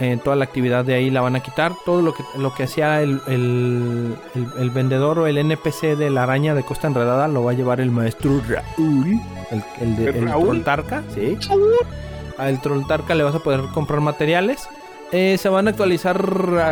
Eh, 0.01 0.19
toda 0.23 0.36
la 0.36 0.44
actividad 0.44 0.85
de 0.85 0.94
ahí 0.94 1.10
la 1.10 1.20
van 1.20 1.36
a 1.36 1.40
quitar. 1.40 1.73
Todo 1.85 2.02
lo 2.02 2.14
que, 2.14 2.24
lo 2.39 2.55
que 2.55 2.64
hacía 2.64 3.02
el, 3.02 3.20
el, 3.27 4.70
vendedor 4.70 5.19
o 5.19 5.27
el 5.27 5.39
NPC 5.39 5.97
de 5.97 6.10
la 6.10 6.24
araña 6.24 6.55
de 6.55 6.64
Costa 6.64 6.89
Enredada 6.89 7.28
lo 7.28 7.44
va 7.44 7.52
a 7.52 7.55
llevar 7.55 7.81
el 7.81 7.90
maestro 7.90 8.40
Raúl. 8.48 9.20
El, 9.81 9.97
de, 9.97 10.09
el 10.19 10.27
Trolltarca, 10.27 11.02
sí. 11.14 11.39
Al 12.39 12.60
Trolltarca 12.60 13.14
le 13.14 13.23
vas 13.23 13.35
a 13.35 13.40
poder 13.40 13.60
comprar 13.74 14.01
materiales. 14.01 14.69
Eh, 15.12 15.36
se 15.36 15.51
van 15.51 15.66
a 15.66 15.70
actualizar 15.70 16.19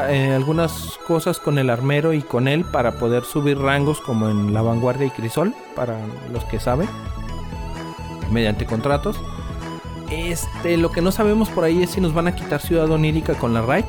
eh, 0.09 0.32
algunas 0.34 0.98
cosas 1.06 1.38
con 1.38 1.59
el 1.59 1.68
armero 1.68 2.14
y 2.14 2.22
con 2.22 2.48
él 2.48 2.64
para 2.64 2.92
poder 2.92 3.24
subir 3.24 3.59
rangos 3.59 4.01
como 4.01 4.30
en 4.30 4.55
la 4.55 4.62
vanguardia 4.62 5.06
y 5.06 5.10
crisol, 5.10 5.55
para 5.76 5.98
los 6.32 6.47
que 6.47 6.59
saben, 6.59 6.88
mediante 8.30 8.64
contratos. 8.64 9.20
Este, 10.11 10.77
lo 10.77 10.91
que 10.91 11.03
no 11.03 11.12
sabemos 11.12 11.49
por 11.49 11.65
ahí 11.65 11.82
es 11.82 11.91
si 11.91 12.01
nos 12.01 12.12
van 12.12 12.27
a 12.27 12.35
quitar 12.35 12.61
Ciudad 12.61 12.91
Onírica 12.91 13.35
con 13.35 13.55
la 13.55 13.62
raid. 13.62 13.85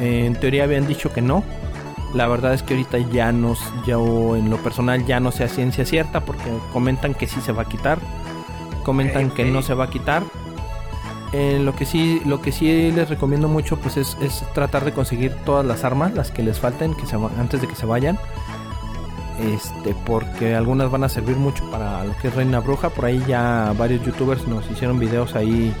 Eh, 0.00 0.26
en 0.26 0.34
teoría 0.34 0.64
habían 0.64 0.86
dicho 0.86 1.12
que 1.12 1.22
no. 1.22 1.42
La 2.14 2.28
verdad 2.28 2.52
es 2.52 2.62
que 2.62 2.74
ahorita 2.74 2.98
ya 2.98 3.32
nos, 3.32 3.58
ya 3.86 3.94
en 3.94 4.50
lo 4.50 4.58
personal 4.58 5.06
ya 5.06 5.18
no 5.18 5.32
sea 5.32 5.48
ciencia 5.48 5.86
cierta 5.86 6.20
porque 6.20 6.44
comentan 6.72 7.14
que 7.14 7.26
sí 7.26 7.40
se 7.40 7.52
va 7.52 7.62
a 7.62 7.68
quitar, 7.68 7.98
comentan 8.84 9.30
que 9.30 9.46
no 9.46 9.62
se 9.62 9.72
va 9.72 9.84
a 9.84 9.90
quitar 9.90 10.22
eh, 11.32 11.58
lo 11.62 11.74
que 11.74 11.86
sí, 11.86 12.20
lo 12.26 12.42
que 12.42 12.52
sí 12.52 12.92
les 12.92 13.08
recomiendo 13.08 13.48
mucho 13.48 13.78
pues 13.78 13.96
es, 13.96 14.16
tratar 14.52 14.84
de 14.84 14.92
conseguir 14.92 15.34
todas 15.46 15.64
las 15.64 15.82
armas, 15.82 16.12
las 16.12 16.30
que 16.30 16.42
les 16.42 16.58
falten, 16.58 16.94
que 16.94 17.06
se, 17.06 17.16
antes 17.16 17.60
de 17.60 17.68
que 17.68 17.74
se 17.74 17.86
vayan. 17.86 18.18
Este, 19.40 19.94
porque 20.06 20.54
algunas 20.54 20.90
van 20.90 21.04
a 21.04 21.08
servir 21.08 21.36
mucho 21.36 21.68
para 21.70 22.04
lo 22.04 22.16
que 22.18 22.28
es 22.28 22.34
Reina 22.34 22.60
Bruja. 22.60 22.90
Por 22.90 23.06
ahí 23.06 23.22
ya 23.26 23.72
varios 23.76 24.04
youtubers 24.04 24.46
nos 24.46 24.70
hicieron 24.70 24.98
videos 24.98 25.34
ahí 25.34 25.72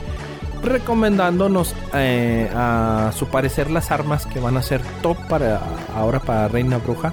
recomendándonos 0.62 1.74
eh, 1.92 2.48
a 2.54 3.10
su 3.14 3.26
parecer 3.26 3.70
las 3.70 3.90
armas 3.90 4.26
que 4.26 4.38
van 4.40 4.56
a 4.56 4.62
ser 4.62 4.80
top 5.02 5.16
para 5.28 5.60
ahora 5.94 6.20
para 6.20 6.48
Reina 6.48 6.78
Bruja. 6.78 7.12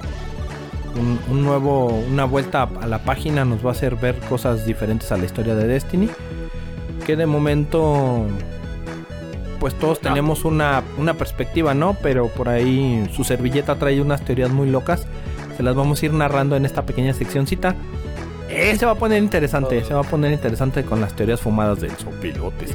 un, 1.29 1.43
nuevo, 1.43 1.87
una 1.87 2.25
vuelta 2.25 2.69
a 2.81 2.87
la 2.87 2.99
página 2.99 3.45
nos 3.45 3.63
va 3.65 3.69
a 3.69 3.71
hacer 3.73 3.95
ver 3.95 4.19
cosas 4.27 4.65
diferentes 4.65 5.11
a 5.11 5.17
la 5.17 5.25
historia 5.25 5.55
de 5.55 5.67
Destiny 5.67 6.09
que 7.09 7.15
de 7.15 7.25
momento 7.25 8.27
pues 9.59 9.73
todos 9.73 9.99
tenemos 9.99 10.45
una, 10.45 10.83
una 10.97 11.15
perspectiva, 11.15 11.73
¿no? 11.73 11.97
Pero 12.01 12.27
por 12.27 12.49
ahí 12.49 13.03
su 13.13 13.23
servilleta 13.23 13.75
trae 13.75 13.99
unas 13.99 14.23
teorías 14.23 14.51
muy 14.51 14.69
locas. 14.69 15.07
Se 15.59 15.63
las 15.63 15.75
vamos 15.75 16.01
a 16.01 16.05
ir 16.05 16.13
narrando 16.13 16.55
en 16.55 16.63
esta 16.63 16.85
pequeña 16.85 17.13
seccióncita. 17.13 17.75
Eh, 18.47 18.77
se 18.77 18.85
va 18.85 18.93
a 18.93 18.95
poner 18.95 19.21
interesante, 19.21 19.83
se 19.83 19.93
va 19.93 19.99
a 19.99 20.03
poner 20.03 20.31
interesante 20.31 20.85
con 20.85 21.01
las 21.01 21.13
teorías 21.17 21.41
fumadas 21.41 21.81
del 21.81 21.91
sopilote. 21.97 22.67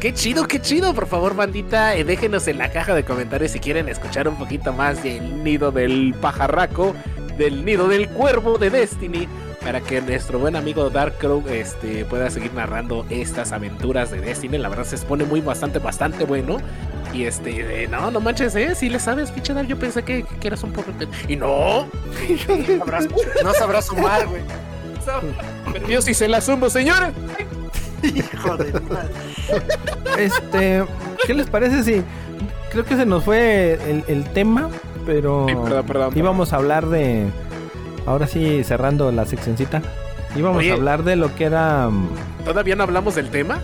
Qué, 0.00 0.14
chido, 0.14 0.48
qué 0.48 0.58
chido. 0.58 0.94
Por 0.94 1.08
favor, 1.08 1.36
bandita, 1.36 1.94
eh, 1.94 2.04
déjenos 2.04 2.48
en 2.48 2.56
la 2.56 2.70
caja 2.70 2.94
de 2.94 3.04
comentarios 3.04 3.50
si 3.50 3.60
quieren 3.60 3.90
escuchar 3.90 4.28
un 4.28 4.36
poquito 4.36 4.72
más 4.72 5.02
del 5.02 5.44
nido 5.44 5.72
del 5.72 6.14
pajarraco, 6.18 6.94
del 7.36 7.66
nido 7.66 7.86
del 7.86 8.08
cuervo 8.08 8.56
de 8.56 8.70
Destiny 8.70 9.28
para 9.62 9.82
que 9.82 10.00
nuestro 10.00 10.38
buen 10.38 10.56
amigo 10.56 10.88
Darkrow 10.88 11.44
este, 11.50 12.06
pueda 12.06 12.30
seguir 12.30 12.54
narrando 12.54 13.04
estas 13.10 13.52
aventuras 13.52 14.10
de 14.10 14.22
Destiny. 14.22 14.56
La 14.56 14.70
verdad 14.70 14.84
se 14.84 14.96
expone 14.96 15.24
muy 15.24 15.42
bastante, 15.42 15.80
bastante 15.80 16.24
bueno. 16.24 16.56
Y 17.16 17.24
este, 17.24 17.88
no, 17.88 18.10
no 18.10 18.20
manches, 18.20 18.54
¿eh? 18.56 18.74
Si 18.74 18.90
le 18.90 19.00
sabes, 19.00 19.30
pinche 19.30 19.54
Dark, 19.54 19.66
yo 19.66 19.78
pensé 19.78 20.02
que, 20.02 20.22
que 20.38 20.48
eras 20.48 20.62
un 20.62 20.72
poco... 20.72 20.90
Y 21.26 21.36
no. 21.36 21.86
no 23.42 23.54
sabrás 23.54 23.86
sumar, 23.86 24.26
güey. 24.26 24.42
Pero 25.72 25.88
yo 25.88 26.02
sí 26.02 26.12
se 26.12 26.28
la 26.28 26.42
sumo, 26.42 26.68
señores. 26.68 27.14
Hijo 28.02 28.56
de 28.58 28.80
madre. 28.80 29.14
Este, 30.18 30.84
¿qué 31.26 31.32
les 31.34 31.48
parece 31.48 31.82
si... 31.82 32.02
Creo 32.70 32.84
que 32.84 32.96
se 32.96 33.06
nos 33.06 33.24
fue 33.24 33.78
el, 33.88 34.04
el 34.08 34.24
tema, 34.32 34.68
pero... 35.06 35.46
perdón, 35.46 35.86
perdón. 35.86 36.12
Íbamos 36.18 36.52
a 36.52 36.56
hablar 36.56 36.86
de 36.86 37.24
ahora 38.04 38.26
sí, 38.26 38.62
cerrando 38.62 39.10
la 39.10 39.24
seccioncita. 39.24 39.80
Íbamos 40.36 40.66
a 40.66 40.72
hablar 40.72 41.02
de 41.02 41.16
lo 41.16 41.34
que 41.34 41.44
era. 41.44 41.88
Mm, 41.88 42.08
¿Todavía 42.44 42.76
no 42.76 42.82
hablamos 42.82 43.14
del 43.14 43.30
tema? 43.30 43.60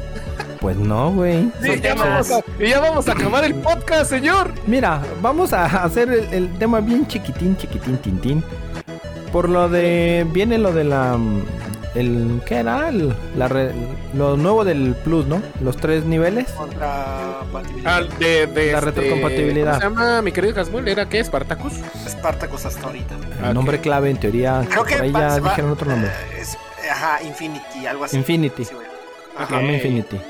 Pues 0.63 0.77
no, 0.77 1.11
güey. 1.11 1.51
Sí, 1.61 1.81
ya, 1.83 1.97
vamos 1.97 2.31
a, 2.31 2.41
ya 2.57 2.79
vamos 2.79 3.09
a 3.09 3.13
acabar 3.13 3.45
el 3.45 3.57
podcast, 3.57 4.09
señor. 4.09 4.55
Mira, 4.65 5.03
vamos 5.21 5.53
a 5.53 5.65
hacer 5.65 6.29
el, 6.31 6.57
tema 6.57 6.81
bien 6.81 7.05
chiquitín, 7.09 7.57
chiquitín, 7.57 7.99
tintín. 7.99 8.45
Por 9.33 9.49
lo 9.49 9.69
de. 9.69 10.25
Viene 10.31 10.59
lo 10.59 10.73
de 10.73 10.85
la. 10.85 11.17
Mm, 11.19 11.43
el 11.97 12.41
¿Qué 12.47 12.55
era? 12.59 12.93
la 12.93 13.73
lo 14.15 14.37
nuevo 14.37 14.65
del 14.65 14.95
Plus, 15.03 15.27
¿no? 15.27 15.43
Los 15.61 15.79
tres 15.79 16.05
niveles. 16.05 16.49
Contrapatibilidad. 16.53 17.97
Ah, 17.99 18.17
de, 18.21 18.47
de 18.47 18.73
la 18.73 18.79
este, 18.79 18.81
retrocompatibilidad. 18.81 19.83
¿Cómo 19.83 19.97
se 19.99 20.05
llama, 20.05 20.23
mi 20.23 20.31
querido 20.31 20.61
Hasmuel? 20.61 20.87
¿Era 20.87 21.09
qué? 21.09 21.25
¿Spartacus? 21.25 21.73
Spartacus 22.09 22.67
hasta 22.67 22.87
ahorita. 22.87 23.17
El 23.45 23.55
nombre 23.55 23.81
clave, 23.81 24.11
en 24.11 24.17
teoría. 24.17 24.65
Creo 24.71 24.85
que 24.85 24.95
por 24.95 25.03
ahí 25.03 25.13
ya 25.13 25.41
dijeron 25.41 25.73
otro 25.73 25.91
nombre. 25.91 26.09
Eh, 26.39 26.89
ajá, 26.89 27.21
Infinity, 27.25 27.85
algo 27.85 28.05
así. 28.05 28.17
Infinity. 28.17 28.65
ajá. 29.37 29.61
Infinity. 29.61 30.21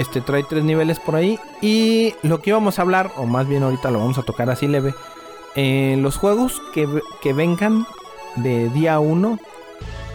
Este 0.00 0.20
trae 0.20 0.42
tres 0.42 0.64
niveles 0.64 1.00
por 1.00 1.16
ahí. 1.16 1.38
Y 1.60 2.14
lo 2.22 2.40
que 2.40 2.50
íbamos 2.50 2.78
a 2.78 2.82
hablar, 2.82 3.12
o 3.16 3.26
más 3.26 3.46
bien 3.48 3.62
ahorita 3.62 3.90
lo 3.90 4.00
vamos 4.00 4.18
a 4.18 4.22
tocar 4.22 4.50
así 4.50 4.66
leve. 4.66 4.94
Eh, 5.56 5.96
los 6.00 6.16
juegos 6.16 6.60
que, 6.72 6.88
que 7.22 7.32
vengan 7.32 7.86
de 8.36 8.68
día 8.70 8.98
1 8.98 9.38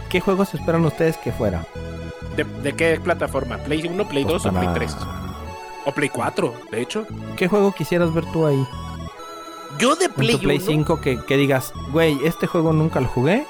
¿Qué 0.10 0.22
juegos 0.22 0.56
esperan 0.56 0.84
ustedes 0.86 1.18
que 1.18 1.32
fuera? 1.32 1.66
¿De, 2.36 2.74
qué 2.74 3.00
plataforma? 3.00 3.58
¿Play 3.58 3.86
1, 3.86 4.08
Play 4.10 4.24
2 4.24 4.46
o 4.46 4.52
Play 4.52 4.70
3? 4.74 4.98
O 5.86 5.92
Play 5.92 6.10
4, 6.10 6.54
de 6.72 6.82
hecho. 6.82 7.06
¿Qué 7.38 7.48
juego 7.48 7.72
quisieras 7.72 8.12
ver 8.14 8.26
tú 8.32 8.48
ahí? 8.48 8.66
Yo 9.78 9.96
de 9.96 10.10
Play, 10.10 10.38
Play 10.38 10.60
5 10.60 11.00
que, 11.00 11.24
que, 11.24 11.38
digas, 11.38 11.74
güey, 11.92 12.18
este 12.26 12.48
juego 12.48 12.74
nunca 12.74 13.00
lo 13.00 13.08
jugué. 13.08 13.46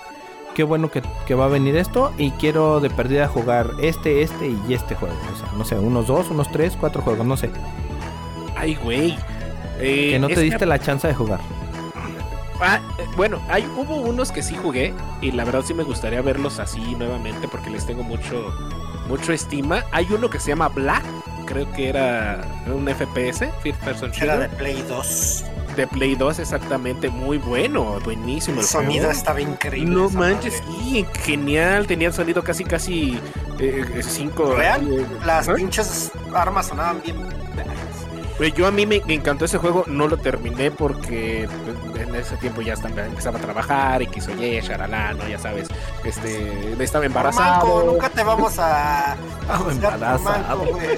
Qué 0.60 0.65
bueno 0.65 0.91
que, 0.91 1.02
que, 1.26 1.36
va 1.36 1.45
a 1.45 1.48
venir 1.48 1.77
esto. 1.77 2.11
Y 2.18 2.31
quiero 2.31 2.81
de 2.81 2.90
perdida 2.90 3.30
jugar 3.30 3.72
este, 3.81 4.23
este 4.23 4.53
y 4.68 4.73
este 4.73 4.94
juego. 4.94 5.15
O 5.34 5.38
sea, 5.38 5.48
no 5.57 5.64
sé, 5.64 5.76
unos 5.76 6.07
dos, 6.07 6.30
unos 6.31 6.52
tres, 6.52 6.76
cuatro 6.77 7.02
juegos, 7.02 7.26
no 7.26 7.38
sé. 7.38 7.49
Ay, 8.57 8.76
güey. 8.76 9.18
que 9.80 10.19
no 10.19 10.27
te 10.27 10.41
diste 10.41 10.65
la 10.65 10.77
chance 10.77 11.07
de 11.07 11.14
jugar. 11.14 11.40
Ah, 12.60 12.81
eh, 12.98 13.06
bueno, 13.15 13.41
hay, 13.48 13.65
hubo 13.77 14.02
unos 14.02 14.34
que 14.34 14.44
sí 14.44 14.53
jugué 14.53 14.94
y 15.22 15.31
la 15.31 15.45
verdad 15.45 15.61
sí 15.65 15.73
me 15.73 15.84
gustaría 15.84 16.22
verlos 16.22 16.60
así 16.60 16.94
nuevamente 16.95 17.48
porque 17.48 17.69
les 17.69 17.86
tengo 17.86 18.03
mucho, 18.03 18.53
mucho 19.07 19.31
estima. 19.31 19.86
Hay 19.94 20.07
uno 20.11 20.30
que 20.30 20.41
se 20.41 20.49
llama 20.49 20.68
Black, 20.68 21.06
creo 21.45 21.72
que 21.72 21.88
era 21.88 22.41
un 22.68 22.86
FPS, 22.86 23.49
First 23.64 23.81
Person 23.81 24.11
Era 24.19 24.40
de 24.40 24.49
Play 24.49 24.84
2. 24.90 25.45
De 25.80 25.88
Play 25.88 26.16
2, 26.16 26.40
exactamente, 26.40 27.10
muy 27.10 27.38
bueno, 27.38 28.00
buenísimo. 28.04 28.58
El 28.58 28.64
el 28.64 28.68
sonido 28.68 29.06
juego. 29.06 29.12
estaba 29.12 29.42
increíble. 29.42 29.96
No 29.96 30.10
manches, 30.10 30.62
sí, 30.68 31.06
genial, 31.24 31.88
tenía 31.88 32.12
sonido 32.12 32.44
casi, 32.44 32.64
casi 32.66 33.20
5. 34.02 34.56
¿Real? 34.56 35.08
Las 35.26 35.48
pinches 35.48 36.12
armas 36.34 36.68
sonaban 36.68 37.02
bien. 37.02 37.16
Yo 38.56 38.68
a 38.68 38.72
mí 38.72 38.86
me, 38.86 39.02
encantó 39.08 39.44
ese 39.46 39.58
juego, 39.58 39.84
no 39.88 40.08
lo 40.08 40.16
terminé 40.16 40.72
porque 40.72 41.44
en 41.96 42.16
ese 42.16 42.38
tiempo 42.38 42.62
ya 42.62 42.74
estaba, 42.74 43.06
empezaba 43.06 43.38
a 43.38 43.42
trabajar 43.42 44.02
y 44.02 44.08
quiso 44.08 44.32
oye, 44.32 44.62
sharalá, 44.62 45.14
no, 45.14 45.28
ya 45.28 45.38
sabes, 45.38 45.68
este, 46.06 46.82
estaba 46.82 47.06
embarazado. 47.06 47.66
Manco, 47.66 47.92
nunca 47.92 48.10
te 48.10 48.24
vamos 48.24 48.58
a, 48.58 49.14
a 49.50 49.72
embarazado. 49.72 50.64
manco. 50.64 50.80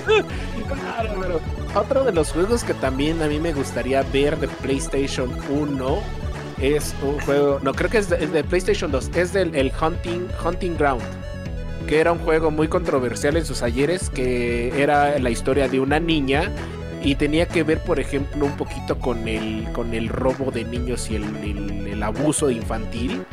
Claro, 0.72 1.16
pero 1.20 1.61
otro 1.76 2.04
de 2.04 2.12
los 2.12 2.32
juegos 2.32 2.64
que 2.64 2.74
también 2.74 3.22
a 3.22 3.28
mí 3.28 3.40
me 3.40 3.54
gustaría 3.54 4.02
ver 4.04 4.38
de 4.38 4.48
PlayStation 4.48 5.30
1 5.50 6.00
es 6.62 6.94
un 7.02 7.20
juego, 7.22 7.60
no 7.64 7.74
creo 7.74 7.90
que 7.90 7.98
es 7.98 8.10
de, 8.10 8.24
es 8.24 8.32
de 8.32 8.44
PlayStation 8.44 8.92
2, 8.92 9.12
es 9.16 9.34
del 9.34 9.56
el 9.56 9.72
Hunting, 9.82 10.28
Hunting 10.46 10.78
Ground, 10.78 11.02
que 11.88 12.00
era 12.00 12.12
un 12.12 12.20
juego 12.20 12.52
muy 12.52 12.68
controversial 12.68 13.36
en 13.38 13.46
sus 13.46 13.64
ayeres, 13.64 14.10
que 14.10 14.82
era 14.82 15.18
la 15.20 15.30
historia 15.30 15.68
de 15.68 15.80
una 15.80 16.00
niña 16.00 16.52
y 17.04 17.16
tenía 17.16 17.48
que 17.48 17.64
ver, 17.64 17.80
por 17.80 18.00
ejemplo, 18.00 18.46
un 18.46 18.56
poquito 18.58 19.00
con 19.00 19.28
el, 19.28 19.68
con 19.74 19.94
el 19.96 20.08
robo 20.08 20.52
de 20.52 20.64
niños 20.66 21.10
y 21.10 21.16
el, 21.16 21.24
el- 21.38 21.88
el 21.88 22.04
abuso 22.04 22.50
infantil. 22.52 23.24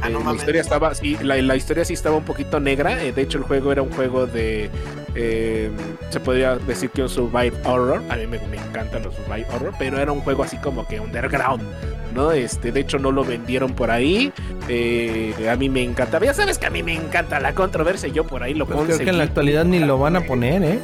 Ah, 0.00 0.08
Eh, 0.08 0.12
no 0.12 0.24
la 0.24 0.34
historia 0.34 0.62
estaba, 0.62 0.94
sí, 0.94 1.18
la, 1.22 1.36
la 1.36 1.56
historia 1.56 1.84
sí 1.84 1.92
estaba 1.92 2.16
un 2.16 2.24
poquito 2.24 2.58
negra. 2.60 3.02
eh, 3.04 3.12
de 3.12 3.20
hecho, 3.22 3.36
el 3.36 3.44
juego 3.44 3.72
era 3.72 3.82
un 3.82 3.90
juego 3.92 4.26
de, 4.26 4.70
eh, 5.14 5.70
se 6.10 6.20
podría 6.20 6.56
decir 6.56 6.90
que 6.90 7.02
un 7.02 7.08
survive 7.08 7.52
horror. 7.64 8.02
A 8.08 8.16
mí 8.16 8.26
me, 8.26 8.38
me 8.48 8.56
encantan 8.56 9.02
los 9.02 9.14
survive 9.14 9.46
horror, 9.52 9.72
pero 9.78 9.98
era 9.98 10.12
un 10.12 10.20
juego 10.20 10.42
así 10.44 10.56
como 10.58 10.86
que 10.86 11.00
underground, 11.00 11.62
¿no? 12.14 12.32
Este, 12.32 12.72
de 12.72 12.80
hecho, 12.80 12.98
no 12.98 13.12
lo 13.12 13.24
vendieron 13.24 13.72
por 13.74 13.90
ahí. 13.90 14.32
eh, 14.68 15.34
a 15.50 15.56
mí 15.56 15.68
me 15.68 15.82
encantaba. 15.82 16.24
Ya 16.24 16.34
sabes 16.34 16.58
que 16.58 16.66
a 16.66 16.70
mí 16.70 16.82
me 16.82 16.94
encanta 16.94 17.40
la 17.40 17.54
controversia. 17.54 18.08
Yo 18.08 18.24
por 18.26 18.42
ahí 18.42 18.54
lo 18.54 18.66
Pues 18.66 18.78
creo 18.84 18.98
que 18.98 19.10
en 19.10 19.18
la 19.18 19.24
actualidad 19.24 19.64
ni 19.64 19.78
lo 19.80 19.98
van 19.98 20.16
a 20.16 20.20
poner, 20.22 20.62
¿eh? 20.62 20.78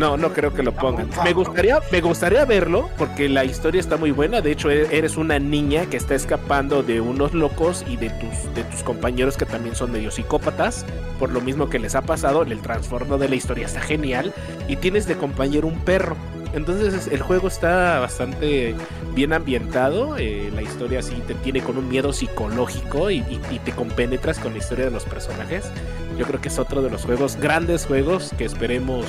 No, 0.00 0.16
no 0.16 0.32
creo 0.32 0.54
que 0.54 0.62
lo 0.62 0.72
pongan. 0.72 1.10
Me 1.22 1.34
gustaría, 1.34 1.78
me 1.92 2.00
gustaría 2.00 2.46
verlo 2.46 2.88
porque 2.96 3.28
la 3.28 3.44
historia 3.44 3.80
está 3.80 3.98
muy 3.98 4.12
buena. 4.12 4.40
De 4.40 4.50
hecho, 4.50 4.70
e- 4.70 4.96
eres 4.96 5.18
una 5.18 5.38
niña 5.38 5.84
que 5.86 5.98
está 5.98 6.14
escapando 6.14 6.82
de 6.82 7.02
unos 7.02 7.34
locos 7.34 7.84
y 7.86 7.96
de 7.96 8.08
tus, 8.08 8.54
de 8.54 8.64
tus 8.64 8.82
compañeros 8.82 9.36
que 9.36 9.44
también 9.44 9.76
son 9.76 9.92
medio 9.92 10.10
psicópatas. 10.10 10.86
Por 11.18 11.30
lo 11.30 11.42
mismo 11.42 11.68
que 11.68 11.78
les 11.78 11.94
ha 11.94 12.00
pasado, 12.00 12.42
el 12.44 12.60
trasfondo 12.62 13.18
de 13.18 13.28
la 13.28 13.34
historia 13.34 13.66
está 13.66 13.80
genial. 13.82 14.32
Y 14.68 14.76
tienes 14.76 15.06
de 15.06 15.16
compañero 15.16 15.68
un 15.68 15.78
perro. 15.80 16.16
Entonces 16.54 16.94
es- 16.94 17.06
el 17.08 17.20
juego 17.20 17.48
está 17.48 17.98
bastante 18.00 18.74
bien 19.14 19.34
ambientado. 19.34 20.16
eh, 20.16 20.50
la 20.54 20.62
historia 20.62 21.02
sí 21.02 21.14
te 21.26 21.34
tiene 21.34 21.60
con 21.60 21.76
un 21.76 21.88
miedo 21.90 22.12
psicológico 22.14 23.10
y, 23.10 23.18
y- 23.18 23.40
y 23.50 23.58
te 23.58 23.72
compenetras 23.72 24.38
con 24.38 24.52
la 24.52 24.58
historia 24.58 24.86
de 24.86 24.90
los 24.92 25.04
personajes. 25.04 25.70
Yo 26.18 26.24
creo 26.26 26.40
que 26.40 26.48
es 26.48 26.58
otro 26.58 26.80
de 26.80 26.88
los 26.90 27.04
juegos, 27.04 27.36
grandes 27.36 27.84
juegos 27.86 28.32
que 28.38 28.44
esperemos 28.46 29.06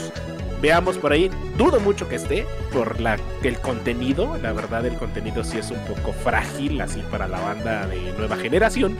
veamos 0.61 0.97
por 0.97 1.11
ahí. 1.11 1.29
Dudo 1.57 1.79
mucho 1.79 2.07
que 2.07 2.15
esté 2.15 2.45
por 2.71 2.99
la, 2.99 3.17
el 3.43 3.59
contenido. 3.59 4.37
La 4.41 4.53
verdad, 4.53 4.85
el 4.85 4.95
contenido 4.95 5.43
sí 5.43 5.57
es 5.57 5.71
un 5.71 5.79
poco 5.85 6.13
frágil, 6.13 6.79
así 6.81 7.01
para 7.11 7.27
la 7.27 7.39
banda 7.39 7.87
de 7.87 8.13
nueva 8.17 8.37
generación. 8.37 8.95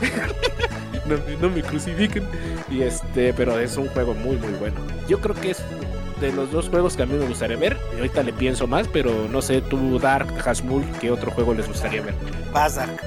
no, 1.06 1.16
no 1.40 1.54
me 1.54 1.62
crucifiquen. 1.62 2.24
Y 2.70 2.82
este, 2.82 3.32
pero 3.32 3.58
es 3.58 3.76
un 3.76 3.88
juego 3.88 4.14
muy, 4.14 4.36
muy 4.36 4.52
bueno. 4.52 4.76
Yo 5.08 5.20
creo 5.20 5.34
que 5.34 5.50
es 5.52 5.62
de 6.20 6.32
los 6.32 6.50
dos 6.50 6.68
juegos 6.68 6.96
que 6.96 7.02
a 7.02 7.06
mí 7.06 7.14
me 7.14 7.26
gustaría 7.26 7.56
ver. 7.56 7.76
Y 7.94 7.98
ahorita 7.98 8.22
le 8.22 8.32
pienso 8.32 8.66
más, 8.66 8.88
pero 8.88 9.28
no 9.28 9.42
sé, 9.42 9.60
tú, 9.62 9.98
Dark, 9.98 10.28
Hasmul, 10.46 10.84
¿qué 11.00 11.10
otro 11.10 11.30
juego 11.30 11.54
les 11.54 11.68
gustaría 11.68 12.02
ver? 12.02 12.14
Vas, 12.52 12.76
Dark. 12.76 13.00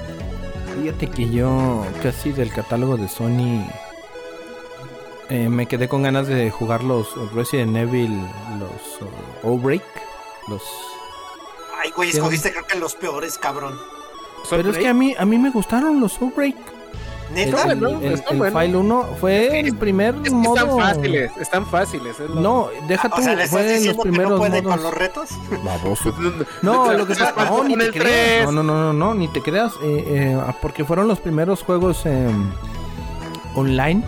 Fíjate 0.80 1.08
que 1.08 1.28
yo 1.30 1.84
casi 2.02 2.32
del 2.32 2.52
catálogo 2.52 2.96
de 2.96 3.08
Sony 3.08 3.66
eh, 5.30 5.48
me 5.48 5.66
quedé 5.66 5.88
con 5.88 6.02
ganas 6.02 6.26
de 6.26 6.50
jugar 6.50 6.82
los 6.84 7.08
Resident 7.32 7.76
Evil, 7.76 8.20
los 8.58 9.00
uh, 9.44 9.48
Outbreak, 9.48 9.82
los... 10.48 10.62
Ay, 11.82 11.90
güey, 11.96 12.10
escogiste 12.10 12.50
creo 12.52 12.66
que 12.66 12.78
los 12.78 12.94
peores, 12.94 13.38
cabrón. 13.38 13.74
Pero 14.50 14.70
es 14.70 14.78
que 14.78 14.88
a 14.88 14.94
mí, 14.94 15.14
a 15.18 15.24
mí 15.24 15.38
me 15.38 15.50
gustaron 15.50 16.00
los 16.00 16.20
Outbreak. 16.20 16.56
El, 17.30 17.34
¿Neta? 17.36 17.62
El, 17.70 17.84
el- 17.84 18.12
está 18.14 18.30
el 18.32 18.38
bueno. 18.38 18.58
File 18.58 18.76
1 18.76 19.04
fue 19.20 19.60
el 19.60 19.76
primer 19.76 20.16
Es 20.16 20.22
que 20.22 20.30
modo... 20.30 20.56
están 20.56 20.78
fáciles, 20.78 21.30
están 21.38 21.66
fáciles. 21.66 22.18
es 22.18 22.28
lo- 22.28 22.40
No, 22.40 22.68
deja 22.88 23.08
tú, 23.08 23.20
O 23.20 23.22
sea, 23.22 23.36
¿le 23.36 23.44
estás 23.44 23.60
fue 23.62 23.80
los 23.86 23.96
no 23.96 24.02
primeros 24.02 24.38
puede 24.40 24.62
modos... 24.62 24.74
con 24.76 24.82
los 24.82 24.94
retos? 24.94 25.28
Baboso. 25.64 26.12
No, 26.62 26.92
lo 26.92 27.06
que 27.06 27.14
pasa 27.14 27.32
no, 27.48 27.62
ni 27.64 27.76
te 27.76 27.90
creas. 27.92 28.46
No, 28.46 28.50
no, 28.52 28.62
no, 28.64 28.74
no, 28.74 28.92
no, 28.92 29.14
ni 29.14 29.28
te 29.28 29.40
creas. 29.42 29.72
eh, 29.82 30.04
eh, 30.08 30.40
porque 30.60 30.84
fueron 30.84 31.06
los 31.06 31.20
primeros 31.20 31.62
juegos 31.62 32.04
em, 32.04 32.50
online 33.54 34.02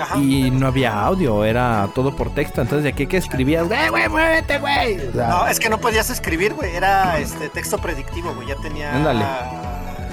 Ajá. 0.00 0.16
y 0.18 0.50
no 0.50 0.66
había 0.66 0.92
audio, 1.04 1.44
era 1.44 1.88
todo 1.94 2.16
por 2.16 2.30
texto. 2.34 2.60
Entonces, 2.62 2.84
de 2.84 2.88
aquí 2.90 3.06
que 3.06 3.16
escribías, 3.18 3.66
güey, 3.68 3.88
güey, 3.90 4.08
muévete, 4.08 4.58
güey. 4.58 5.08
O 5.08 5.12
sea, 5.12 5.28
No, 5.28 5.46
es 5.46 5.60
que 5.60 5.68
no 5.68 5.78
podías 5.78 6.08
escribir, 6.10 6.54
güey. 6.54 6.74
Era 6.74 7.18
este 7.18 7.48
texto 7.48 7.78
predictivo, 7.78 8.34
güey. 8.34 8.48
Ya 8.48 8.56
tenía 8.56 8.94
Ándale. 8.94 9.24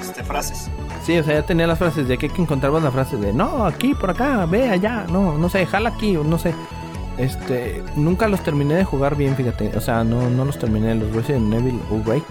este, 0.02 0.24
frases. 0.24 0.70
Sí, 1.06 1.18
o 1.18 1.24
sea, 1.24 1.36
ya 1.36 1.46
tenía 1.46 1.68
las 1.68 1.78
frases 1.80 2.08
de 2.08 2.16
aquí 2.16 2.28
que 2.28 2.42
encontrabas 2.42 2.84
la 2.84 2.92
frase 2.92 3.16
de 3.16 3.32
no, 3.32 3.66
aquí, 3.66 3.94
por 3.96 4.10
acá, 4.10 4.46
ve 4.46 4.70
allá, 4.70 5.06
no, 5.10 5.38
no 5.38 5.48
sé, 5.48 5.66
jala 5.66 5.90
aquí, 5.90 6.18
o 6.18 6.24
no 6.24 6.38
sé. 6.38 6.54
Este, 7.18 7.82
nunca 7.96 8.28
los 8.28 8.42
terminé 8.42 8.76
de 8.76 8.84
jugar 8.84 9.16
bien, 9.16 9.36
fíjate. 9.36 9.72
O 9.78 9.82
sea, 9.82 10.04
no, 10.04 10.30
no 10.30 10.44
los 10.46 10.60
terminé, 10.60 10.94
los 10.96 11.14
Resident 11.16 11.54
Evil 11.54 11.80
Outbreak. 11.92 12.24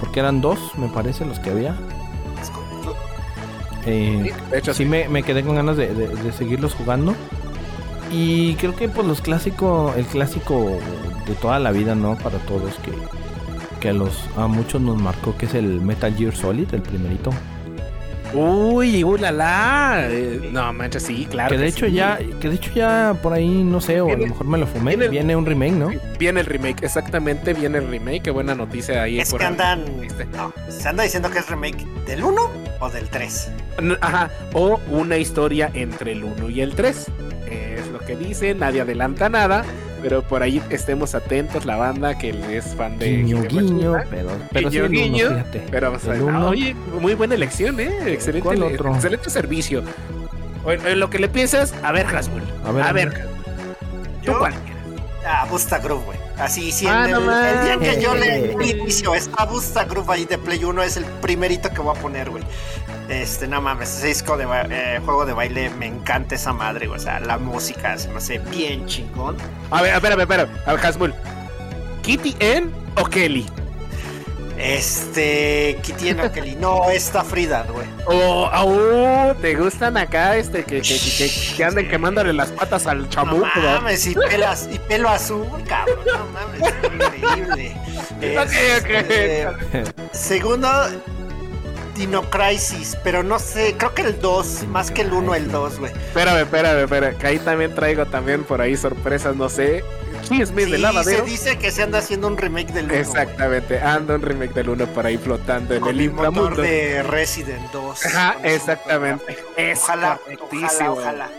Porque 0.00 0.20
eran 0.20 0.40
dos, 0.40 0.58
me 0.78 0.88
parece, 0.88 1.24
los 1.24 1.38
que 1.40 1.50
había. 1.50 1.74
Eh, 3.86 4.32
De 4.50 4.58
hecho, 4.58 4.74
sí 4.74 4.84
me, 4.84 5.08
me 5.08 5.22
quedé 5.22 5.44
con 5.44 5.56
ganas 5.56 5.76
de, 5.76 5.94
de- 5.94 6.08
de 6.16 6.32
seguirlos 6.32 6.74
jugando. 6.74 7.14
Y 8.10 8.56
creo 8.56 8.76
que 8.76 8.88
pues 8.88 9.06
los 9.06 9.20
clásicos, 9.22 9.96
el 9.96 10.06
clásico 10.06 10.88
de 11.26 11.34
toda 11.36 11.58
la 11.58 11.72
vida, 11.72 11.94
¿no? 11.96 12.18
Para 12.18 12.38
todos 12.40 12.78
que, 12.80 12.92
que 13.80 13.90
a 13.90 13.92
los 13.94 14.30
a 14.36 14.46
muchos 14.48 14.80
nos 14.82 14.98
marcó, 15.00 15.36
que 15.36 15.46
es 15.46 15.54
el 15.54 15.80
Metal 15.82 16.14
Gear 16.16 16.34
Solid, 16.36 16.72
el 16.74 16.82
primerito. 16.82 17.42
Uy, 18.36 19.02
ulala. 19.04 20.06
Eh, 20.10 20.50
no, 20.52 20.72
manches, 20.72 21.02
sí, 21.04 21.26
claro. 21.30 21.50
que 21.50 21.56
de 21.56 21.64
que 21.64 21.68
hecho 21.70 21.86
sí. 21.86 21.92
ya, 21.92 22.18
que 22.40 22.48
de 22.48 22.54
hecho 22.54 22.70
ya 22.74 23.16
por 23.22 23.32
ahí, 23.32 23.48
no 23.64 23.80
sé, 23.80 24.00
o 24.00 24.08
a 24.08 24.16
lo 24.16 24.26
mejor 24.26 24.46
me 24.46 24.58
lo 24.58 24.66
fumé, 24.66 24.96
viene- 24.96 25.08
viene 25.08 25.36
un 25.36 25.46
remake, 25.46 25.72
¿no? 25.72 25.90
Viene 26.18 26.40
el 26.40 26.46
remake, 26.46 26.82
exactamente, 26.84 27.54
viene 27.54 27.78
el 27.78 27.88
remake. 27.88 28.22
Qué 28.22 28.30
buena 28.30 28.54
noticia 28.54 29.02
ahí. 29.02 29.18
Es 29.20 29.30
por 29.30 29.40
que 29.40 29.46
andan. 29.46 29.84
¿Viste? 30.00 30.26
No, 30.26 30.52
se 30.68 30.88
anda 30.88 31.02
diciendo 31.02 31.30
que 31.30 31.38
es 31.38 31.48
remake 31.48 31.84
del 32.06 32.22
1 32.24 32.50
o 32.80 32.90
del 32.90 33.08
3. 33.08 33.50
N- 33.78 33.96
Ajá, 34.00 34.30
o 34.52 34.80
una 34.90 35.16
historia 35.16 35.70
entre 35.74 36.12
el 36.12 36.24
1 36.24 36.50
y 36.50 36.60
el 36.60 36.74
3. 36.74 37.06
Es 37.50 37.86
lo 37.88 37.98
que 38.00 38.16
dice, 38.16 38.54
nadie 38.54 38.80
adelanta 38.80 39.28
nada. 39.28 39.64
Pero 40.08 40.22
por 40.22 40.40
ahí 40.40 40.62
estemos 40.70 41.16
atentos, 41.16 41.64
la 41.66 41.74
banda 41.74 42.16
que 42.16 42.30
es 42.56 42.76
fan 42.76 42.96
de 42.96 43.16
Guiño, 43.16 43.42
guiño, 43.42 43.94
pero, 44.08 44.30
pero 44.52 44.70
sí 44.70 44.78
Guiño, 44.78 44.84
el 44.84 44.90
uno, 44.92 45.00
guiño, 45.02 45.28
fíjate. 45.30 45.62
Pero 45.68 45.86
vamos 45.90 46.06
a 46.06 46.10
ver, 46.12 46.22
uno. 46.22 46.48
oye, 46.48 46.74
muy 47.00 47.14
buena 47.14 47.34
elección, 47.34 47.80
¿eh? 47.80 47.90
Excelente, 48.12 48.44
¿Cuál 48.46 48.62
otro? 48.62 48.94
excelente 48.94 49.30
servicio. 49.30 49.82
En, 50.64 51.00
lo 51.00 51.10
que 51.10 51.18
le 51.18 51.28
piensas, 51.28 51.74
a 51.82 51.90
ver, 51.90 52.06
Hasbull. 52.06 52.44
A 52.64 52.70
ver, 52.70 52.84
A 52.84 52.92
ver. 52.92 53.26
¿tú 54.20 54.26
Yo- 54.26 54.38
cuál? 54.38 54.54
Ah, 55.26 55.44
Busta 55.50 55.80
Groove, 55.80 56.04
güey. 56.04 56.18
Así, 56.38 56.70
si 56.70 56.86
Ah, 56.86 57.08
no 57.08 57.18
el, 57.18 57.80
día 57.80 57.94
que 57.94 58.00
yo 58.00 58.14
le 58.14 58.52
inicio 58.64 59.12
está 59.12 59.44
Busta 59.44 59.86
Groove 59.86 60.08
ahí 60.12 60.24
de 60.24 60.38
Play 60.38 60.62
1 60.62 60.84
es 60.84 60.96
el 60.96 61.04
primerito 61.04 61.68
que 61.70 61.80
voy 61.80 61.96
a 61.96 62.00
poner, 62.00 62.30
güey. 62.30 62.44
Este, 63.08 63.46
no 63.46 63.60
mames, 63.60 63.98
ese 63.98 64.08
disco 64.08 64.36
de 64.36 64.46
eh, 64.70 65.00
juego 65.04 65.26
de 65.26 65.32
baile 65.32 65.70
me 65.70 65.86
encanta 65.86 66.34
esa 66.34 66.52
madre. 66.52 66.88
O 66.88 66.98
sea, 66.98 67.20
la 67.20 67.38
música 67.38 67.96
se 67.98 68.08
me 68.08 68.16
hace 68.16 68.38
bien 68.38 68.86
chingón. 68.86 69.36
A 69.70 69.82
ver, 69.82 69.94
espera, 69.94 70.20
espera, 70.20 70.48
a 70.66 70.72
ver. 70.74 71.14
¿Kitty 72.02 72.36
N 72.40 72.70
o 72.96 73.04
Kelly? 73.04 73.46
Este, 74.58 75.78
Kitty 75.82 76.08
en 76.08 76.30
Kelly. 76.32 76.56
No, 76.56 76.88
está 76.90 77.22
Frida, 77.22 77.66
güey. 77.70 77.86
O, 78.06 78.50
oh, 78.52 79.34
¿te 79.40 79.54
gustan 79.54 79.96
acá 79.96 80.36
este 80.36 80.64
que, 80.64 80.80
que, 80.80 80.98
que, 80.98 81.30
que 81.56 81.64
anden 81.64 81.88
quemándole 81.88 82.32
las 82.32 82.50
patas 82.52 82.86
al 82.86 83.02
No 83.02 83.08
chamuco? 83.08 83.46
¿verdad? 83.54 83.80
mames, 83.82 84.06
y, 84.06 84.14
pelas, 84.14 84.68
y 84.72 84.78
pelo 84.78 85.10
azul, 85.10 85.46
cabrón. 85.68 85.98
No 86.06 86.26
mames, 86.32 86.74
increíble. 86.94 87.76
Ok, 88.16 88.50
ok. 88.80 88.90
Este, 88.90 89.46
Segundo, 90.12 90.68
Dino 91.96 92.22
Crisis, 92.30 92.96
pero 93.02 93.22
no 93.22 93.38
sé, 93.38 93.74
creo 93.78 93.94
que 93.94 94.02
el 94.02 94.20
2, 94.20 94.46
Dino 94.60 94.72
más 94.72 94.90
que 94.90 95.02
el 95.02 95.12
1, 95.12 95.34
el 95.34 95.42
Crisis. 95.42 95.52
2, 95.52 95.78
güey. 95.80 95.92
Espérame, 95.92 96.38
espérame, 96.42 96.78
espérame. 96.84 97.16
Que 97.18 97.26
ahí 97.26 97.38
también 97.38 97.74
traigo 97.74 98.06
también 98.06 98.44
por 98.44 98.60
ahí 98.60 98.76
sorpresas, 98.76 99.34
no 99.36 99.48
sé. 99.48 99.84
Chismes 100.28 100.64
Sí, 100.64 100.70
de 100.72 100.76
se 100.76 100.78
lavadero. 100.78 101.24
dice 101.24 101.58
que 101.58 101.70
se 101.70 101.82
anda 101.82 101.98
haciendo 101.98 102.26
un 102.26 102.36
remake 102.36 102.72
del 102.72 102.86
1. 102.86 102.94
Exactamente, 102.94 103.80
anda 103.80 104.14
un 104.16 104.22
remake 104.22 104.52
del 104.54 104.68
1 104.70 104.86
por 104.88 105.06
ahí 105.06 105.18
flotando 105.18 105.74
en 105.74 105.80
Con 105.80 105.90
el 105.94 106.00
el 106.00 106.10
motor 106.10 106.26
inframundo. 106.32 106.62
de 106.62 107.02
Resident 107.04 107.70
2. 107.72 108.06
Ajá, 108.06 108.36
exactamente. 108.42 109.38
Es 109.56 109.80
Ojalá, 109.82 110.18
ojalá, 110.50 110.92
ojalá. 110.92 111.30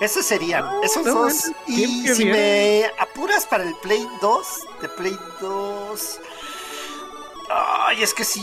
Esos 0.00 0.24
serían, 0.26 0.64
esos 0.82 1.06
no, 1.06 1.14
dos. 1.14 1.44
Y 1.68 1.86
bien, 2.02 2.16
si 2.16 2.24
bien. 2.24 2.32
me 2.36 2.84
apuras 2.98 3.46
para 3.46 3.62
el 3.62 3.74
Play 3.82 4.04
2, 4.20 4.46
de 4.82 4.88
Play 4.88 5.16
2. 5.40 6.20
Ay, 7.86 8.02
es 8.02 8.12
que 8.12 8.24
sí. 8.24 8.42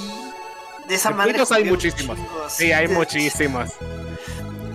De 0.90 0.95
esa 0.95 1.11
madre. 1.11 1.41
hay 1.52 1.64
muchísimos. 1.66 2.18
Sí, 2.49 2.72
hay 2.72 2.88
de- 2.88 2.95
muchísimas. 2.95 3.76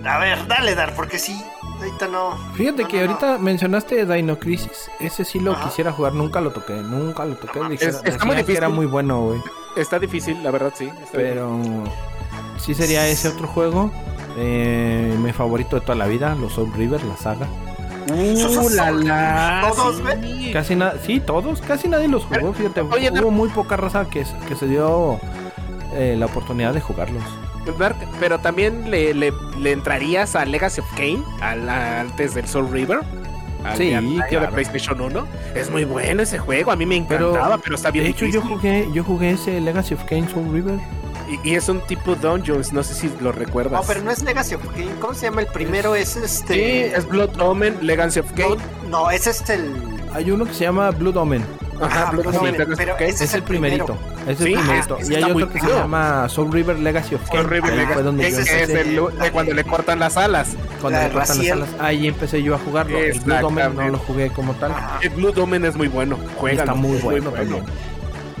A 0.07 0.17
ver, 0.19 0.47
dale, 0.47 0.73
Dar, 0.75 0.95
porque 0.95 1.19
sí. 1.19 1.39
Ahorita 1.79 2.07
no. 2.07 2.37
Fíjate 2.55 2.83
no, 2.83 2.87
que 2.87 2.97
no, 2.97 3.03
no. 3.05 3.09
ahorita 3.11 3.37
mencionaste 3.37 4.05
Dino 4.05 4.39
Crisis. 4.39 4.89
Ese 4.99 5.25
sí 5.25 5.39
lo 5.39 5.51
Ajá. 5.51 5.65
quisiera 5.65 5.91
jugar, 5.91 6.13
nunca 6.13 6.39
lo 6.39 6.51
toqué, 6.51 6.73
nunca 6.73 7.25
lo 7.25 7.35
toqué. 7.35 7.59
Dijera- 7.69 7.99
está 8.03 8.23
muy 8.25 8.35
difícil. 8.37 8.55
era 8.57 8.69
muy 8.69 8.85
bueno, 8.85 9.21
güey. 9.25 9.41
Está 9.75 9.99
difícil, 9.99 10.41
la 10.41 10.51
verdad, 10.51 10.71
sí. 10.75 10.85
está 10.85 11.11
Pero 11.17 11.59
sí 12.57 12.73
sería 12.73 13.05
ese 13.07 13.27
otro 13.27 13.47
juego. 13.47 13.91
Eh, 14.37 15.15
mi 15.19 15.33
favorito 15.33 15.75
de 15.75 15.81
toda 15.81 15.95
la 15.95 16.07
vida, 16.07 16.33
los 16.35 16.53
Soul 16.53 16.71
River, 16.73 17.03
la 17.03 17.17
saga. 17.17 17.47
¡Uh, 18.11 18.69
la, 18.69 18.91
la! 18.91 19.71
Todos, 19.73 20.01
sí. 20.21 20.51
Casi 20.53 20.75
nada, 20.75 20.95
sí, 21.03 21.19
todos, 21.19 21.59
casi 21.61 21.87
nadie 21.89 22.07
los 22.07 22.23
jugó, 22.25 22.53
fíjate. 22.53 22.81
oye, 22.81 23.09
Hubo 23.11 23.31
muy 23.31 23.49
poca 23.49 23.75
raza 23.75 24.05
que, 24.09 24.25
que 24.47 24.55
se 24.55 24.67
dio 24.67 25.19
eh, 25.93 26.15
la 26.17 26.25
oportunidad 26.25 26.73
de 26.73 26.81
jugarlos. 26.81 27.23
Dark, 27.79 27.95
pero 28.19 28.37
también 28.39 28.91
le, 28.91 29.13
le, 29.13 29.33
le 29.59 29.71
entrarías 29.71 30.35
a 30.35 30.45
Legacy 30.45 30.81
of 30.81 30.87
Kane 30.95 31.23
al- 31.41 31.67
antes 31.67 32.35
del 32.35 32.47
Soul 32.47 32.71
River. 32.71 32.99
Al 33.63 33.75
Sí, 33.77 33.85
de. 33.89 34.47
PlayStation 34.51 35.01
1. 35.01 35.27
Es 35.55 35.71
muy 35.71 35.83
bueno 35.85 36.21
ese 36.21 36.37
juego, 36.37 36.71
a 36.71 36.75
mí 36.75 36.85
me 36.85 36.95
encantaba, 36.97 37.57
pero, 37.57 37.75
está 37.75 37.89
bien 37.89 38.05
De 38.05 38.11
hecho, 38.11 38.27
yo 38.27 38.41
jugué, 38.41 38.87
yo 38.93 39.03
jugué 39.03 39.31
ese 39.31 39.59
Legacy 39.59 39.95
of 39.95 40.03
Kane 40.03 40.29
Soul 40.29 40.53
River. 40.53 40.79
Y, 41.43 41.49
y 41.49 41.55
es 41.55 41.67
un 41.67 41.79
tipo 41.81 42.13
Dungeons, 42.13 42.71
no 42.71 42.83
sé 42.83 42.93
si 42.93 43.11
lo 43.19 43.31
recuerdas. 43.31 43.81
No, 43.81 43.87
pero 43.87 44.03
no 44.03 44.11
es 44.11 44.21
Legacy 44.21 44.53
of 44.53 44.67
Kane. 44.67 44.91
¿Cómo 44.99 45.15
se 45.15 45.25
llama 45.25 45.41
el 45.41 45.47
primero? 45.47 45.95
Es 45.95 46.09
Sí, 46.09 46.19
este. 46.23 46.95
es 46.95 47.07
Blood 47.07 47.41
Omen, 47.41 47.79
Legacy 47.81 48.19
of 48.19 48.31
Kane. 48.33 48.57
No, 48.83 49.05
no, 49.05 49.09
es 49.09 49.25
este 49.25 49.55
el. 49.55 49.73
Hay 50.13 50.29
uno 50.29 50.45
que 50.45 50.53
se 50.53 50.65
llama 50.65 50.91
Blood 50.91 51.17
Omen. 51.17 51.43
Ajá, 51.81 52.11
Blood 52.11 52.25
pero 52.77 52.95
Kane. 52.95 53.09
ese 53.09 53.23
Es 53.25 53.33
el 53.33 53.43
primerito. 53.43 53.97
Es 54.27 54.39
el 54.41 54.47
Sí, 54.47 54.53
primerito. 54.55 54.97
ese 54.97 55.13
Y 55.13 55.15
hay 55.15 55.23
otro 55.31 55.49
que 55.49 55.59
se 55.59 55.67
llama 55.67 56.29
Soul 56.29 56.51
River 56.51 56.79
Legacy 56.79 57.15
of. 57.15 57.27
Soul 57.29 57.49
River 57.49 57.73
Legacy. 57.73 57.93
fue 57.93 58.03
donde 58.03 58.27
Ese 58.27 58.41
es 58.63 58.69
el 58.69 58.95
de 58.95 59.31
cuando 59.31 59.53
le 59.53 59.63
cortan 59.63 59.99
las 59.99 60.17
alas. 60.17 60.49
Cuando 60.81 60.99
le 60.99 61.09
cortan 61.11 61.37
las 61.37 61.51
alas. 61.51 61.69
Ahí 61.79 62.07
empecé 62.07 62.41
yo 62.43 62.55
a 62.55 62.59
jugarlo. 62.59 62.97
El 62.97 63.19
Blood 63.19 63.43
Omen 63.43 63.75
no 63.75 63.89
lo 63.89 63.97
jugué 63.97 64.29
como 64.29 64.53
tal. 64.55 64.71
Ajá. 64.71 64.99
El 65.01 65.09
Blood 65.09 65.37
Omen 65.37 65.65
es 65.65 65.75
muy 65.75 65.87
bueno. 65.87 66.17
Juega. 66.37 66.63
Está 66.63 66.73
muy 66.75 66.97
bueno 66.99 67.31
también. 67.31 67.63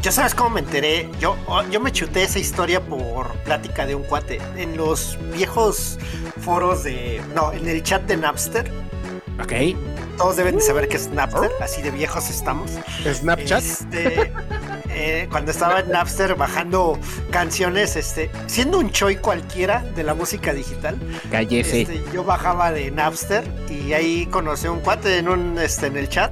Yo 0.01 0.11
sabes 0.11 0.35
cómo 0.35 0.51
me 0.51 0.59
enteré. 0.59 1.09
Yo, 1.19 1.35
oh, 1.47 1.63
yo 1.71 1.79
me 1.79 1.91
chuté 1.91 2.21
esa 2.23 2.37
historia 2.37 2.79
por 2.79 3.31
plática 3.39 3.87
de 3.87 3.95
un 3.95 4.03
cuate. 4.03 4.39
En 4.55 4.77
los 4.77 5.17
viejos 5.33 5.97
foros 6.41 6.83
de. 6.83 7.21
No, 7.33 7.51
en 7.51 7.67
el 7.67 7.81
chat 7.81 8.03
de 8.03 8.15
Napster. 8.17 8.71
Ok. 9.43 9.51
Todos 10.17 10.37
deben 10.37 10.55
de 10.55 10.61
saber 10.61 10.87
que 10.87 10.97
es 10.97 11.09
Napster. 11.09 11.51
Así 11.61 11.81
de 11.81 11.91
viejos 11.91 12.29
estamos. 12.29 12.71
Snapchat. 13.03 13.63
Este, 13.63 14.31
eh, 14.89 15.27
cuando 15.29 15.51
estaba 15.51 15.81
en 15.81 15.89
Napster 15.91 16.35
bajando 16.35 16.97
canciones, 17.31 17.95
este, 17.95 18.29
siendo 18.47 18.79
un 18.79 18.91
choy 18.91 19.17
cualquiera 19.17 19.83
de 19.95 20.03
la 20.03 20.13
música 20.13 20.53
digital, 20.53 20.97
Cállese. 21.31 21.81
este, 21.81 22.01
yo 22.13 22.23
bajaba 22.23 22.71
de 22.71 22.91
Napster 22.91 23.43
y 23.69 23.91
ahí 23.93 24.25
conocí 24.27 24.67
a 24.67 24.71
un 24.71 24.79
cuate 24.79 25.17
en 25.17 25.27
un 25.27 25.57
este 25.59 25.87
en 25.87 25.97
el 25.97 26.07
chat 26.07 26.31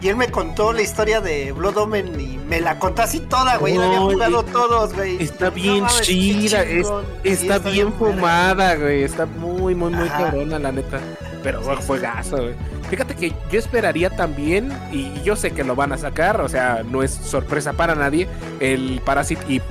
y 0.00 0.08
él 0.08 0.16
me 0.16 0.30
contó 0.30 0.72
la 0.72 0.82
historia 0.82 1.20
de 1.20 1.50
Blood 1.52 1.76
Omen 1.78 2.20
y 2.20 2.38
me 2.38 2.60
la 2.60 2.78
contó 2.78 3.02
así 3.02 3.18
toda, 3.20 3.56
güey. 3.56 3.76
La 3.76 3.86
había 4.26 4.42
todos, 4.52 4.94
güey. 4.94 5.20
Está 5.22 5.46
No 5.46 5.52
bien 5.52 5.86
chida, 6.02 6.62
es- 6.62 6.84
chingón. 6.84 7.04
Sí, 7.24 7.28
Está 7.30 7.58
bien 7.58 7.92
fumada, 7.94 8.76
güey. 8.76 9.02
Está 9.02 9.26
muy, 9.26 9.74
muy, 9.74 9.90
muy 9.92 10.08
cabrona, 10.08 10.58
la 10.58 10.70
neta. 10.70 11.00
Pero 11.46 11.62
güey, 11.62 11.76
juegazo, 11.76 12.38
güey. 12.38 12.54
Fíjate 12.90 13.14
que 13.14 13.32
yo 13.52 13.58
esperaría 13.60 14.10
también, 14.10 14.72
y 14.90 15.12
yo 15.22 15.36
sé 15.36 15.52
que 15.52 15.62
lo 15.62 15.76
van 15.76 15.92
a 15.92 15.96
sacar, 15.96 16.40
o 16.40 16.48
sea, 16.48 16.82
no 16.84 17.04
es 17.04 17.12
sorpresa 17.12 17.72
para 17.72 17.94
nadie, 17.94 18.26
el 18.58 19.00
Parasite 19.04 19.40
y 19.48 19.62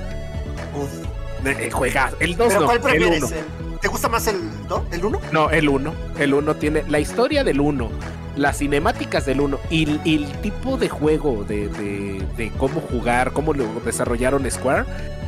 el 1.44 1.70
juegazo. 1.72 2.16
El 2.18 2.34
2 2.34 2.48
¿Pero 2.48 2.60
no, 2.60 2.66
cuál 2.66 2.76
el 2.78 2.82
prefieres? 2.82 3.22
1. 3.24 3.36
¿El- 3.36 3.78
¿Te 3.78 3.88
gusta 3.88 4.08
más 4.08 4.26
el 4.26 4.36
2? 4.68 4.82
¿El 4.90 5.04
1? 5.04 5.20
No, 5.32 5.50
el 5.50 5.68
1. 5.68 5.92
El 6.18 6.32
1 6.32 6.54
tiene 6.56 6.82
la 6.88 6.98
historia 6.98 7.44
del 7.44 7.60
1, 7.60 7.90
las 8.36 8.58
cinemáticas 8.58 9.26
del 9.26 9.40
1 9.40 9.58
y, 9.70 10.00
y 10.04 10.16
el 10.16 10.32
tipo 10.40 10.76
de 10.76 10.88
juego 10.88 11.44
de, 11.44 11.68
de, 11.68 12.24
de 12.36 12.50
cómo 12.52 12.80
jugar, 12.80 13.32
cómo 13.32 13.52
lo 13.54 13.66
desarrollaron 13.84 14.48
Square. 14.50 14.84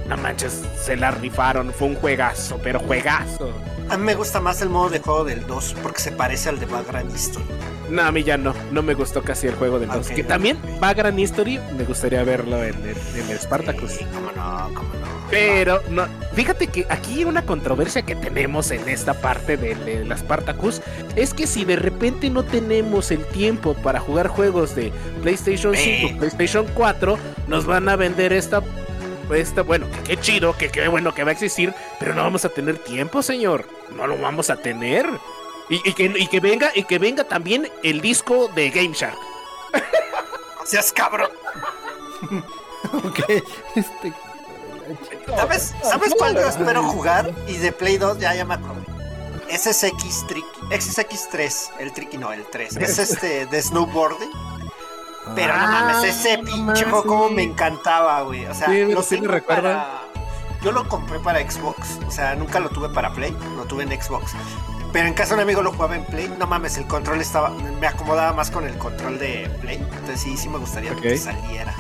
No 0.09 0.17
manches, 0.17 0.63
se 0.81 0.97
la 0.97 1.11
rifaron. 1.11 1.73
Fue 1.73 1.89
un 1.89 1.95
juegazo, 1.95 2.59
pero 2.63 2.81
juegazo. 2.81 3.53
A 3.91 3.97
mí 3.97 4.05
me 4.05 4.15
gusta 4.15 4.41
más 4.41 4.61
el 4.63 4.69
modo 4.69 4.91
de 4.91 5.01
juego 5.01 5.25
del 5.25 5.47
2 5.47 5.77
porque 5.83 6.01
se 6.01 6.13
parece 6.13 6.49
al 6.49 6.59
de 6.59 6.67
Background 6.67 7.15
History. 7.15 7.45
No, 7.91 8.03
a 8.03 8.13
mí 8.13 8.23
ya 8.23 8.37
no. 8.37 8.55
No 8.71 8.83
me 8.83 8.95
gustó 8.95 9.23
casi 9.23 9.47
el 9.47 9.55
juego 9.55 9.79
del 9.79 9.89
2. 9.89 10.07
Ok, 10.07 10.15
que 10.15 10.25
también 10.25 10.59
Gran 10.81 11.19
History. 11.19 11.59
Me 11.77 11.85
gustaría 11.85 12.23
verlo 12.23 12.63
en 12.63 12.75
en 12.75 13.31
el 13.31 13.39
Spartacus. 13.39 13.93
Sí, 13.93 14.07
cómo 14.13 14.31
no, 14.33 14.71
cómo 14.75 14.95
no. 14.95 15.08
Pero 15.31 15.83
no, 15.91 16.07
fíjate 16.35 16.69
que 16.69 16.87
aquí 16.89 17.25
una 17.25 17.43
controversia 17.45 18.01
que 18.03 18.15
tenemos 18.17 18.71
en 18.71 18.89
esta 18.89 19.13
parte 19.13 19.57
de, 19.59 19.75
de 19.75 20.05
la 20.05 20.17
Spartacus 20.17 20.81
es 21.17 21.35
que 21.35 21.47
si 21.47 21.65
de 21.67 21.77
repente 21.77 22.31
no 22.31 22.45
tenemos 22.45 23.11
el 23.11 23.27
tiempo 23.27 23.75
para 23.75 24.01
jugar 24.01 24.29
juegos 24.29 24.75
de 24.75 24.91
PlayStation 25.23 25.75
5, 25.77 26.09
Eh. 26.09 26.17
PlayStation 26.19 26.67
4, 26.75 27.19
nos 27.47 27.67
van 27.67 27.89
a 27.91 27.97
vender 27.97 28.33
esta, 28.33 28.63
esta 29.35 29.63
bueno, 29.63 29.87
que 29.91 30.03
qué 30.03 30.17
chido, 30.21 30.57
que 30.57 30.71
qué 30.71 30.89
bueno 30.89 31.13
que 31.15 31.25
va 31.25 31.31
a 31.31 31.33
existir, 31.33 31.75
pero 32.01 32.15
no 32.15 32.23
vamos 32.23 32.47
a 32.47 32.49
tener 32.49 32.79
tiempo, 32.79 33.21
señor. 33.23 33.67
No 33.95 34.07
lo 34.07 34.17
vamos 34.17 34.49
a 34.49 34.57
tener. 34.57 35.07
Y, 35.69 35.87
y 35.87 35.93
que, 35.93 36.05
y 36.17 36.27
que 36.29 36.41
venga, 36.41 36.71
y 36.75 36.85
que 36.85 36.99
venga 36.99 37.25
también 37.25 37.69
el 37.83 38.01
disco 38.01 38.49
de 38.55 38.71
Game 38.71 38.95
Shark. 38.95 39.19
Seas 40.65 40.93
cabrón. 40.93 41.31
Ok, 42.93 43.19
este. 43.75 44.13
¿Sabes, 45.37 45.75
¿sabes 45.83 46.15
cuál 46.19 46.35
yo 46.35 46.49
espero 46.49 46.83
jugar? 46.85 47.33
Y 47.47 47.57
de 47.57 47.73
Play 47.73 47.99
2 47.99 48.19
ya, 48.19 48.35
ya 48.35 48.45
me 48.45 48.55
acordé. 48.55 48.83
SSX 49.51 50.27
Tricky. 50.27 50.47
SSX3. 50.71 51.71
El 51.81 51.93
Tricky 51.93 52.19
no, 52.19 52.33
el 52.33 52.45
3. 52.51 52.77
Es 52.77 52.99
este 52.99 53.47
de 53.47 53.63
snowboarding. 53.63 54.31
Pero 55.35 55.55
no 55.57 55.63
Ah, 55.63 55.67
mames, 55.93 56.05
ese 56.17 56.39
pinche 56.39 56.85
juego 56.85 57.05
como 57.05 57.29
me 57.31 57.43
encantaba, 57.43 58.23
güey. 58.23 58.47
O 58.47 58.55
sea, 58.55 58.69
Sí, 58.69 58.85
lo 58.87 59.03
sí 59.03 59.21
me 59.21 59.29
recuerda. 59.29 59.63
para- 59.63 60.03
Yo 60.63 60.73
lo 60.73 60.89
compré 60.89 61.19
para 61.21 61.39
Xbox. 61.49 61.99
O 62.07 62.11
sea, 62.11 62.35
nunca 62.35 62.61
lo 62.61 62.69
tuve 62.71 62.89
para 62.89 63.13
Play. 63.13 63.37
Lo 63.57 63.65
tuve 63.65 63.85
en 63.85 64.03
Xbox. 64.03 64.33
Pero 64.93 65.07
en 65.07 65.15
casa 65.15 65.31
de 65.31 65.35
un 65.37 65.41
amigo 65.43 65.63
lo 65.63 65.73
jugaba 65.73 65.97
en 65.97 66.05
Play. 66.07 66.35
No 66.39 66.47
mames, 66.47 66.77
el 66.79 66.87
control 66.87 67.21
estaba. 67.21 67.51
Me 67.51 67.87
acomodaba 67.87 68.33
más 68.33 68.51
con 68.51 68.65
el 68.67 68.77
control 68.79 69.19
de 69.19 69.49
Play. 69.61 69.77
Entonces 69.77 70.21
sí, 70.21 70.37
sí 70.37 70.49
me 70.49 70.59
gustaría 70.59 70.93
Ok. 70.93 71.01
que 71.03 71.17
saliera 71.19 71.75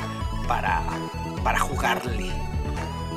para, 0.46 0.82
para 1.42 1.58
jugarle. 1.58 2.32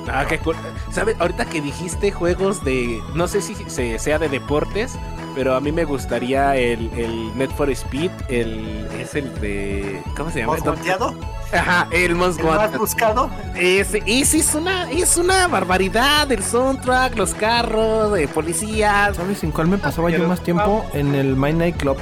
Ah, 0.10 0.26
qué 0.28 0.40
cool. 0.40 0.56
¿Sabes? 0.92 1.16
Ahorita 1.20 1.46
que 1.46 1.62
dijiste 1.62 2.12
juegos 2.12 2.64
de. 2.64 3.00
No 3.14 3.28
sé 3.28 3.42
si 3.42 3.56
se- 3.70 4.00
sea 4.00 4.18
de 4.20 4.30
deportes, 4.30 4.94
pero 5.36 5.56
a 5.56 5.60
mí 5.62 5.72
me 5.72 5.86
gustaría 5.86 6.56
el, 6.56 6.92
el 6.98 7.38
Net 7.38 7.52
for 7.52 7.70
Speed. 7.70 8.12
El, 8.28 8.88
es 9.00 9.14
el 9.16 9.34
de. 9.42 10.02
¿Cómo 10.18 10.32
se 10.32 10.40
llama? 10.40 10.54
¿Hemos 10.56 10.66
volteado? 10.66 11.14
Ajá, 11.54 11.88
el 11.92 12.16
Most 12.16 12.40
¿El 12.40 12.46
más 12.46 12.78
buscado? 12.78 13.30
Ese, 13.56 14.02
ese 14.06 14.38
es 14.40 14.56
una, 14.56 14.90
es 14.90 15.18
una 15.18 15.48
barbaridad. 15.48 16.32
El 16.32 16.44
soundtrack, 16.44 17.16
los 17.18 17.34
carros, 17.34 18.14
de 18.14 18.28
policías. 18.28 19.16
¿Sabes 19.18 19.44
en 19.44 19.52
cuál 19.52 19.68
me 19.68 19.78
pasaba 19.78 20.10
yo 20.10 20.28
más 20.28 20.42
tiempo? 20.42 20.86
En 20.94 21.14
el 21.14 21.36
My 21.36 21.54
Night 21.54 21.78
Club. 21.78 21.98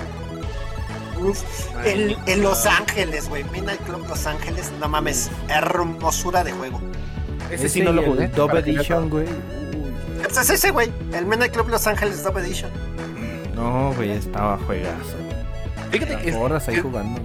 Uf, 1.21 1.41
el- 1.83 2.17
en 2.27 2.41
Los 2.43 2.65
Ángeles, 2.65 3.27
güey. 3.27 3.43
Midnight 3.51 3.81
Club 3.81 4.05
Los 4.07 4.25
Ángeles. 4.25 4.71
No 4.79 4.87
mames, 4.87 5.29
hermosura 5.49 6.43
de 6.45 6.53
juego. 6.53 6.79
Ese 7.51 7.69
sí 7.69 7.81
no 7.81 7.91
lo 7.91 8.01
el 8.01 8.07
jugué. 8.09 8.27
Para 8.29 8.63
que 8.63 8.71
Edition, 8.71 9.09
güey. 9.09 9.25
Pues 10.23 10.37
es 10.37 10.49
ese, 10.49 10.71
güey. 10.71 10.91
El 11.13 11.25
Midnight 11.25 11.53
Club 11.53 11.69
Los 11.69 11.87
Ángeles 11.87 12.23
Dub 12.23 12.37
Edition. 12.37 12.69
No, 13.55 13.93
güey, 13.95 14.11
estaba 14.11 14.57
juegazo. 14.65 15.15
Fíjate, 15.91 16.29
es- 16.29 16.35
horas 16.35 16.67
ahí 16.67 16.77
jugando. 16.79 17.19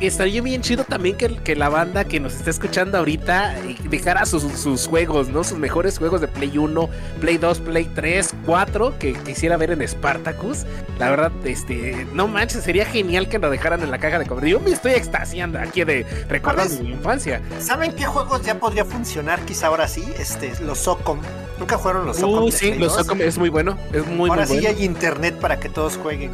Estaría 0.00 0.42
bien 0.42 0.62
chido 0.62 0.84
también 0.84 1.16
que, 1.16 1.36
que 1.36 1.56
la 1.56 1.68
banda 1.68 2.04
que 2.04 2.20
nos 2.20 2.34
está 2.34 2.50
escuchando 2.50 2.98
ahorita 2.98 3.58
eh, 3.60 3.76
dejara 3.88 4.26
sus, 4.26 4.42
sus 4.42 4.86
juegos, 4.86 5.28
¿no? 5.28 5.44
Sus 5.44 5.58
mejores 5.58 5.98
juegos 5.98 6.20
de 6.20 6.28
Play 6.28 6.56
1, 6.56 6.88
Play 7.20 7.38
2, 7.38 7.58
Play 7.60 7.84
3, 7.94 8.34
4 8.46 8.98
que 8.98 9.12
quisiera 9.12 9.56
ver 9.56 9.72
en 9.72 9.86
Spartacus. 9.86 10.64
La 10.98 11.10
verdad, 11.10 11.32
este, 11.44 12.06
no 12.12 12.28
manches, 12.28 12.62
sería 12.64 12.84
genial 12.84 13.28
que 13.28 13.38
lo 13.38 13.50
dejaran 13.50 13.82
en 13.82 13.90
la 13.90 13.98
caja 13.98 14.18
de 14.18 14.26
comentarios. 14.26 14.60
Yo 14.60 14.64
me 14.64 14.72
estoy 14.72 14.92
extasiando 14.92 15.58
aquí 15.58 15.84
de 15.84 16.06
¿Sabes? 16.42 16.80
mi 16.80 16.90
infancia. 16.90 17.40
¿Saben 17.58 17.92
qué 17.92 18.04
juegos 18.04 18.42
ya 18.42 18.58
podría 18.58 18.84
funcionar 18.84 19.40
quizá 19.40 19.68
ahora 19.68 19.88
sí? 19.88 20.04
Este, 20.18 20.52
los 20.62 20.78
Socom. 20.78 21.20
Nunca 21.58 21.78
fueron 21.78 22.06
los 22.06 22.18
Socom. 22.18 22.46
De 22.46 22.52
sí, 22.52 22.74
los 22.74 22.96
2? 22.96 23.06
Socom 23.06 23.20
es 23.20 23.38
muy 23.38 23.48
bueno, 23.48 23.76
es 23.92 24.06
muy, 24.06 24.30
ahora 24.30 24.46
muy 24.46 24.56
sí 24.56 24.62
bueno. 24.62 24.78
hay 24.78 24.84
internet 24.84 25.34
para 25.40 25.58
que 25.58 25.68
todos 25.68 25.96
jueguen. 25.96 26.32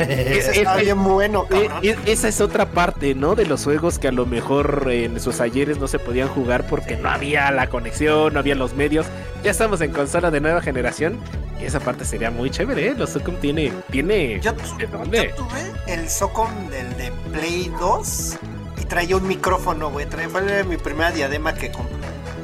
Es- 0.00 0.48
Ese 0.48 0.58
está 0.62 0.76
es- 0.78 0.84
bien 0.84 1.02
bueno, 1.04 1.46
cabrón. 1.48 1.72
eh, 1.82 1.96
esa 2.06 2.28
es 2.28 2.40
otra 2.40 2.66
parte, 2.66 3.14
¿no? 3.14 3.34
De 3.34 3.46
los 3.46 3.64
juegos 3.64 3.98
que 3.98 4.08
a 4.08 4.12
lo 4.12 4.26
mejor 4.26 4.88
en 4.90 5.20
sus 5.20 5.40
ayeres 5.40 5.78
no 5.78 5.88
se 5.88 5.98
podían 5.98 6.28
jugar 6.28 6.66
porque 6.68 6.96
no 6.96 7.08
había 7.10 7.50
la 7.50 7.68
conexión, 7.68 8.32
no 8.34 8.40
había 8.40 8.54
los 8.54 8.74
medios. 8.74 9.06
Ya 9.42 9.50
estamos 9.50 9.80
en 9.80 9.92
consola 9.92 10.30
de 10.30 10.40
nueva 10.40 10.60
generación 10.62 11.18
y 11.60 11.64
esa 11.64 11.80
parte 11.80 12.04
sería 12.04 12.30
muy 12.30 12.50
chévere, 12.50 12.88
¿eh? 12.88 12.94
Los 12.96 13.10
Sucum 13.10 13.36
tiene, 13.36 13.72
tiene... 13.90 14.40
Yo, 14.40 14.52
¿De 14.78 14.86
dónde? 14.86 15.34
yo 15.36 15.44
tuve 15.44 15.92
el 15.92 16.08
Socom 16.08 16.68
del 16.70 16.96
de 16.96 17.12
Play 17.32 17.70
2 17.78 18.36
y 18.80 18.84
traía 18.86 19.16
un 19.16 19.26
micrófono, 19.28 19.90
güey. 19.90 20.06
Traía- 20.06 20.28
Fue 20.30 20.64
mi 20.64 20.76
primera 20.78 21.10
diadema 21.10 21.54
que 21.54 21.70
compré. 21.70 21.94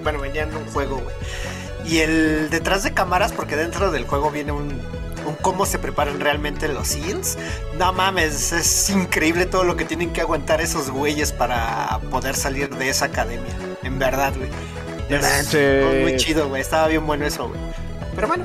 bueno, 0.03 0.21
venía 0.21 0.43
en 0.43 0.55
un 0.55 0.65
juego, 0.67 0.97
güey. 0.97 1.15
Y 1.91 1.99
el 2.01 2.51
detrás 2.51 2.83
de 2.83 2.93
cámaras, 2.93 3.33
porque 3.33 3.57
dentro 3.57 3.91
del 3.91 4.07
juego 4.07 4.31
viene 4.31 4.53
un, 4.53 4.69
un 5.27 5.35
cómo 5.37 5.67
se 5.67 5.79
preparan 5.79 6.21
realmente 6.21 6.69
los 6.69 6.89
SEALs. 6.89 7.37
No 7.79 7.93
mames, 7.93 8.53
es 8.53 8.91
increíble 8.91 9.47
todo 9.47 9.65
lo 9.65 9.77
que 9.77 9.85
tienen 9.85 10.13
que 10.13 10.21
aguantar 10.21 10.61
esos 10.61 10.91
güeyes 10.91 11.33
para 11.33 11.99
poder 12.11 12.35
salir 12.37 12.69
de 12.77 12.89
esa 12.89 13.07
academia. 13.07 13.53
En 13.83 13.99
verdad, 13.99 14.33
güey. 14.37 14.51
Es 15.09 15.55
muy, 16.03 16.17
chido, 16.17 16.49
güey. 16.49 16.61
Estaba 16.63 16.89
bien 16.89 17.07
bueno 17.07 17.27
eso, 17.27 17.49
güey. 17.49 17.61
Pero 18.15 18.29
bueno, 18.29 18.45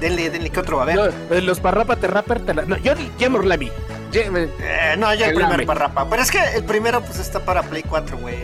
denle, 0.00 0.30
denle, 0.30 0.50
¿qué 0.50 0.60
otro 0.60 0.76
va 0.76 0.82
a 0.82 0.92
haber? 0.92 1.14
No, 1.30 1.40
los 1.40 1.58
parrápate 1.60 2.06
rapper 2.06 2.40
te 2.44 2.54
la... 2.54 2.62
No, 2.62 2.76
yo 2.76 2.94
ni 2.94 3.10
Jemor 3.18 3.44
Lamy. 3.44 3.72
Jem- 4.12 4.48
Eh, 4.60 4.94
no, 4.98 5.12
ya 5.14 5.28
el 5.28 5.34
primer 5.34 5.66
parrapa. 5.66 6.08
Pero 6.08 6.22
es 6.22 6.30
que 6.30 6.38
el 6.54 6.64
primero, 6.64 7.00
pues 7.02 7.18
está 7.18 7.40
para 7.44 7.62
Play 7.64 7.82
4, 7.82 8.18
güey. 8.18 8.36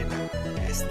Este, 0.68 0.86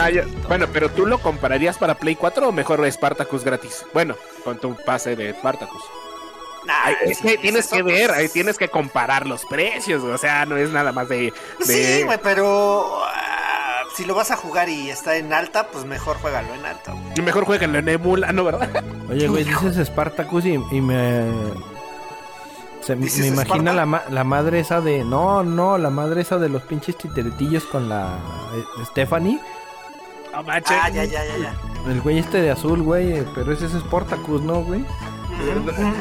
Ah, 0.00 0.10
yo- 0.10 0.22
HD 0.22 0.28
y 0.28 0.32
todo. 0.32 0.48
bueno, 0.48 0.66
pero 0.72 0.88
tú 0.90 1.06
lo 1.06 1.18
comprarías 1.18 1.78
para 1.78 1.94
Play 1.94 2.16
4 2.16 2.48
o 2.48 2.52
mejor 2.52 2.84
Spartacus 2.90 3.44
gratis. 3.44 3.84
Bueno, 3.94 4.16
con 4.42 4.58
tu 4.58 4.74
pase 4.84 5.14
de 5.14 5.32
Spartacus. 5.32 5.82
Nah, 6.66 6.74
Ay, 6.84 6.94
es 7.02 7.18
sí, 7.18 7.28
que 7.28 7.38
tienes 7.38 7.66
eso, 7.66 7.76
que 7.76 7.82
ver, 7.82 8.10
ahí 8.10 8.28
tienes 8.28 8.58
que 8.58 8.68
comparar 8.68 9.26
los 9.26 9.44
precios, 9.44 10.02
o 10.02 10.18
sea, 10.18 10.44
no 10.46 10.56
es 10.56 10.70
nada 10.70 10.90
más 10.92 11.08
de... 11.08 11.32
de- 11.60 11.64
Sí, 11.98 12.02
güey, 12.02 12.18
pero 12.22 13.02
ah, 13.04 13.82
si 13.96 14.04
lo 14.04 14.14
vas 14.14 14.30
a 14.32 14.36
jugar 14.36 14.68
y 14.68 14.90
está 14.90 15.16
en 15.16 15.32
alta, 15.32 15.68
pues 15.68 15.84
mejor 15.84 16.16
juégalo 16.18 16.52
en 16.54 16.66
alta. 16.66 16.92
güey. 16.92 17.22
Mejor 17.22 17.44
jueguenlo 17.44 17.78
en 17.78 17.88
emula, 17.88 18.32
¿no, 18.32 18.42
verdad? 18.44 18.68
Oye, 19.08 19.28
güey, 19.28 19.44
dices 19.44 19.86
Spartacus 19.86 20.44
y, 20.46 20.54
y 20.72 20.80
me. 20.80 21.24
Se, 22.82 22.94
me 22.94 23.06
¿Dices 23.06 23.26
imagina 23.26 23.72
la, 23.72 23.84
ma- 23.86 24.04
la 24.10 24.22
madre 24.24 24.60
esa 24.60 24.80
de. 24.80 25.02
No, 25.04 25.42
no, 25.42 25.76
la 25.78 25.90
madre 25.90 26.20
esa 26.22 26.38
de 26.38 26.48
los 26.48 26.62
pinches 26.62 26.96
titeretillos 26.96 27.64
con 27.64 27.88
la 27.88 28.18
eh, 28.54 28.64
Stephanie. 28.86 29.40
Manches. 30.44 30.76
Ah, 30.80 30.88
ya, 30.90 31.04
ya, 31.04 31.24
ya, 31.24 31.36
ya. 31.38 31.54
El 31.90 32.00
güey 32.02 32.18
este 32.18 32.40
de 32.42 32.50
azul, 32.50 32.82
güey. 32.82 33.24
Pero 33.34 33.52
ese 33.52 33.66
es 33.66 33.72
Spartacus, 33.72 34.42
¿no, 34.42 34.62
güey? 34.62 34.84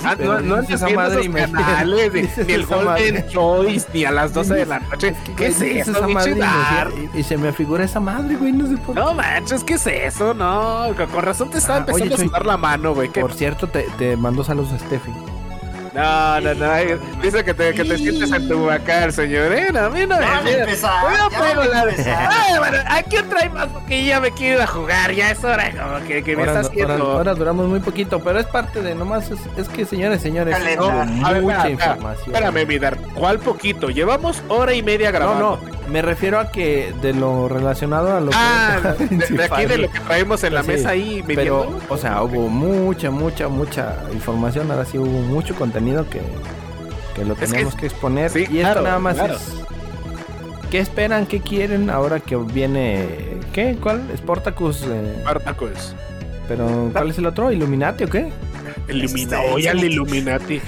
Ah, 0.04 0.16
no, 0.20 0.40
no 0.40 0.56
andes 0.56 0.70
esa 0.72 0.90
madre 0.90 1.22
esos 1.22 1.34
canales, 1.52 2.14
de- 2.14 2.22
dices 2.22 2.48
ni 2.48 2.54
el 2.54 2.62
esa 2.62 2.76
Golden. 2.76 3.28
Choice, 3.28 3.88
ni 3.94 4.06
a 4.06 4.12
las 4.12 4.34
12 4.34 4.54
de 4.54 4.66
la 4.66 4.80
noche. 4.80 5.16
¿Qué 5.36 5.48
es 5.48 5.62
eso, 5.62 5.92
esa 5.92 6.08
madre 6.08 6.34
pinche 6.34 7.10
y, 7.14 7.20
y- 7.20 7.24
se 7.24 7.38
me 7.38 7.52
figura 7.52 7.84
esa 7.84 8.00
madre, 8.00 8.36
güey. 8.36 8.52
No 8.52 8.68
sé 8.68 8.78
por 8.78 8.96
No 8.96 9.14
manches, 9.14 9.64
¿qué 9.64 9.74
es 9.76 9.88
eso? 9.88 10.34
No, 10.34 10.88
con 10.96 11.08
con 11.08 11.24
razón 11.24 11.50
te 11.50 11.58
estaba 11.58 11.78
Ah, 11.78 11.86
empezando 11.88 12.16
oye, 12.16 12.24
a 12.24 12.28
sudar 12.28 12.46
la 12.46 12.58
mano, 12.58 12.94
güey. 12.94 13.10
¿qué? 13.10 13.22
Por 13.22 13.34
cierto, 13.34 13.68
te, 13.68 13.84
te 13.98 14.16
mando 14.18 14.44
saludos 14.44 14.74
a 14.74 14.80
Steffi. 14.80 15.12
No, 15.96 16.42
no, 16.42 16.54
no. 16.54 17.22
Dice 17.22 17.44
que 17.46 17.54
te, 17.54 17.74
que 17.74 17.86
te 17.86 17.98
sientes 17.98 18.30
en 18.32 18.48
tu 18.50 18.66
vacar, 18.66 19.14
señor. 19.14 19.54
Eh, 19.54 19.70
no, 19.72 19.80
a 19.80 19.90
mí 19.90 20.02
no 20.06 20.18
me 20.20 20.26
Voy 20.42 20.52
a 20.54 20.60
empezar. 20.60 21.06
Ay, 22.30 22.58
bueno, 22.60 22.78
¿a 22.88 23.02
quién 23.04 23.30
trae 23.30 23.50
más? 23.50 23.68
Porque 23.68 24.06
ya 24.06 24.20
me 24.20 24.32
quiero 24.32 24.58
ir 24.58 24.62
a 24.62 24.68
jugar. 24.68 25.12
Ya 25.14 25.32
es 25.32 25.44
hora 25.44 25.72
como 25.72 26.06
que, 26.06 26.22
que 26.24 26.36
me 26.36 26.42
Ahora, 26.44 26.60
está 26.62 26.70
haciendo. 26.70 26.94
ahora- 26.94 27.06
ahora 27.18 27.34
duramos 27.36 27.68
muy 27.68 27.80
poquito, 27.80 28.22
pero 28.22 28.40
es 28.40 28.46
parte 28.48 28.82
de 28.82 28.94
nomás. 28.94 29.30
Es, 29.32 29.40
es 29.58 29.70
que, 29.70 29.86
señores, 29.86 30.22
señores, 30.22 30.54
A 30.56 30.60
ver, 30.60 30.78
mucha 30.78 30.98
espera, 31.24 31.32
espera, 31.42 31.70
información. 31.72 32.36
Espérame, 32.36 32.68
Midar. 32.68 32.98
¿Cuál 33.14 33.40
poquito? 33.40 33.90
Llevamos 33.90 34.44
hora 34.50 34.74
y 34.74 34.84
media 34.84 35.12
No, 35.12 35.18
grabando. 35.18 35.60
no, 35.85 35.85
me 35.90 36.02
refiero 36.02 36.40
a 36.40 36.52
que 36.52 36.94
de 37.02 37.14
lo 37.14 37.48
relacionado 37.48 38.16
a 38.16 38.20
lo 38.22 38.32
Ah, 38.34 38.96
que. 38.98 39.06
de, 39.16 39.28
de 39.38 39.44
aquí 39.44 39.66
de 39.66 39.78
lo 39.78 39.92
que 39.92 40.00
traemos 40.00 40.44
en 40.44 40.54
la 40.54 40.62
Sí, 40.64 40.68
mesa 40.68 40.90
ahí 40.90 41.24
Pero, 41.26 41.80
o 41.90 41.98
sea, 41.98 42.22
hubo 42.24 42.48
mucha, 42.50 43.12
mucha, 43.12 43.48
mucha 43.48 43.96
información. 44.14 44.72
Ahora 44.72 44.86
sí 44.86 44.98
hubo 44.98 45.22
mucho 45.22 45.56
contenido 45.56 46.10
que, 46.10 46.22
que 47.16 47.26
lo 47.26 47.36
tenemos 47.36 47.76
que, 47.76 47.86
exponer. 47.88 48.30
sí, 48.32 48.40
y 48.40 48.44
esto 48.60 48.60
claro, 48.60 48.82
nada 48.82 49.00
más 49.00 49.16
claro. 49.16 49.36
es. 49.36 49.54
¿Qué 50.72 50.80
esperan? 50.80 51.26
¿Qué 51.28 51.40
quieren 51.42 51.90
ahora 51.90 52.20
que 52.20 52.36
viene. 52.36 53.08
¿Qué? 53.54 53.78
¿Cuál? 53.82 54.02
Sportacus. 54.18 54.84
eh, 54.88 55.16
Spartacus. 55.22 55.96
pero, 56.48 56.90
¿cuál 56.92 57.12
es 57.12 57.18
el 57.18 57.26
otro? 57.28 57.52
¿Illuminati 57.52 58.04
o 58.06 58.10
qué? 58.10 58.32
Illuminati. 58.90 59.22
Este, 59.22 59.54
Oye, 59.54 59.70
al 59.70 59.76
Infinity. 59.78 59.94
Illuminati. 59.96 60.62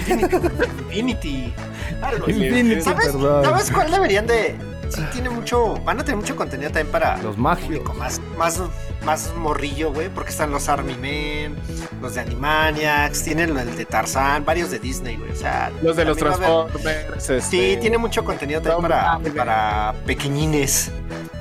Infinity. 0.89 1.53
Algo 2.02 2.26
así. 2.27 2.45
Infinity, 2.45 2.81
¿Sabes, 2.81 3.07
perdón. 3.07 3.44
¿Sabes 3.44 3.72
cuál 3.72 3.91
deberían 3.91 4.27
de.? 4.27 4.56
Sí, 4.89 5.01
tiene 5.11 5.30
mucho. 5.30 5.76
Van 5.84 5.99
a 5.99 6.03
tener 6.03 6.18
mucho 6.18 6.35
contenido 6.35 6.69
también 6.72 6.91
para. 6.91 7.18
Los 7.18 7.38
magios. 7.38 7.84
más, 7.95 8.19
más, 8.38 8.61
más 9.05 9.34
morrillo, 9.35 9.91
güey, 9.93 10.09
porque 10.09 10.31
están 10.31 10.51
los 10.51 10.69
Army 10.69 10.95
Men, 10.95 11.55
los 12.01 12.15
de 12.15 12.22
Animaniacs, 12.22 13.23
tienen 13.23 13.57
el 13.57 13.76
de 13.76 13.85
Tarzán, 13.85 14.45
varios 14.45 14.72
de 14.72 14.80
Disney, 14.80 15.18
güey. 15.18 15.31
O 15.31 15.35
sea, 15.35 15.72
Los 15.81 15.95
de 15.95 16.05
los 16.05 16.18
Transformers. 16.18 17.30
este, 17.30 17.41
Sí, 17.41 17.77
tiene 17.81 17.97
mucho 17.97 18.23
contenido 18.23 18.61
también 18.61 19.34
para, 19.35 19.93
pequeñines. 20.05 20.91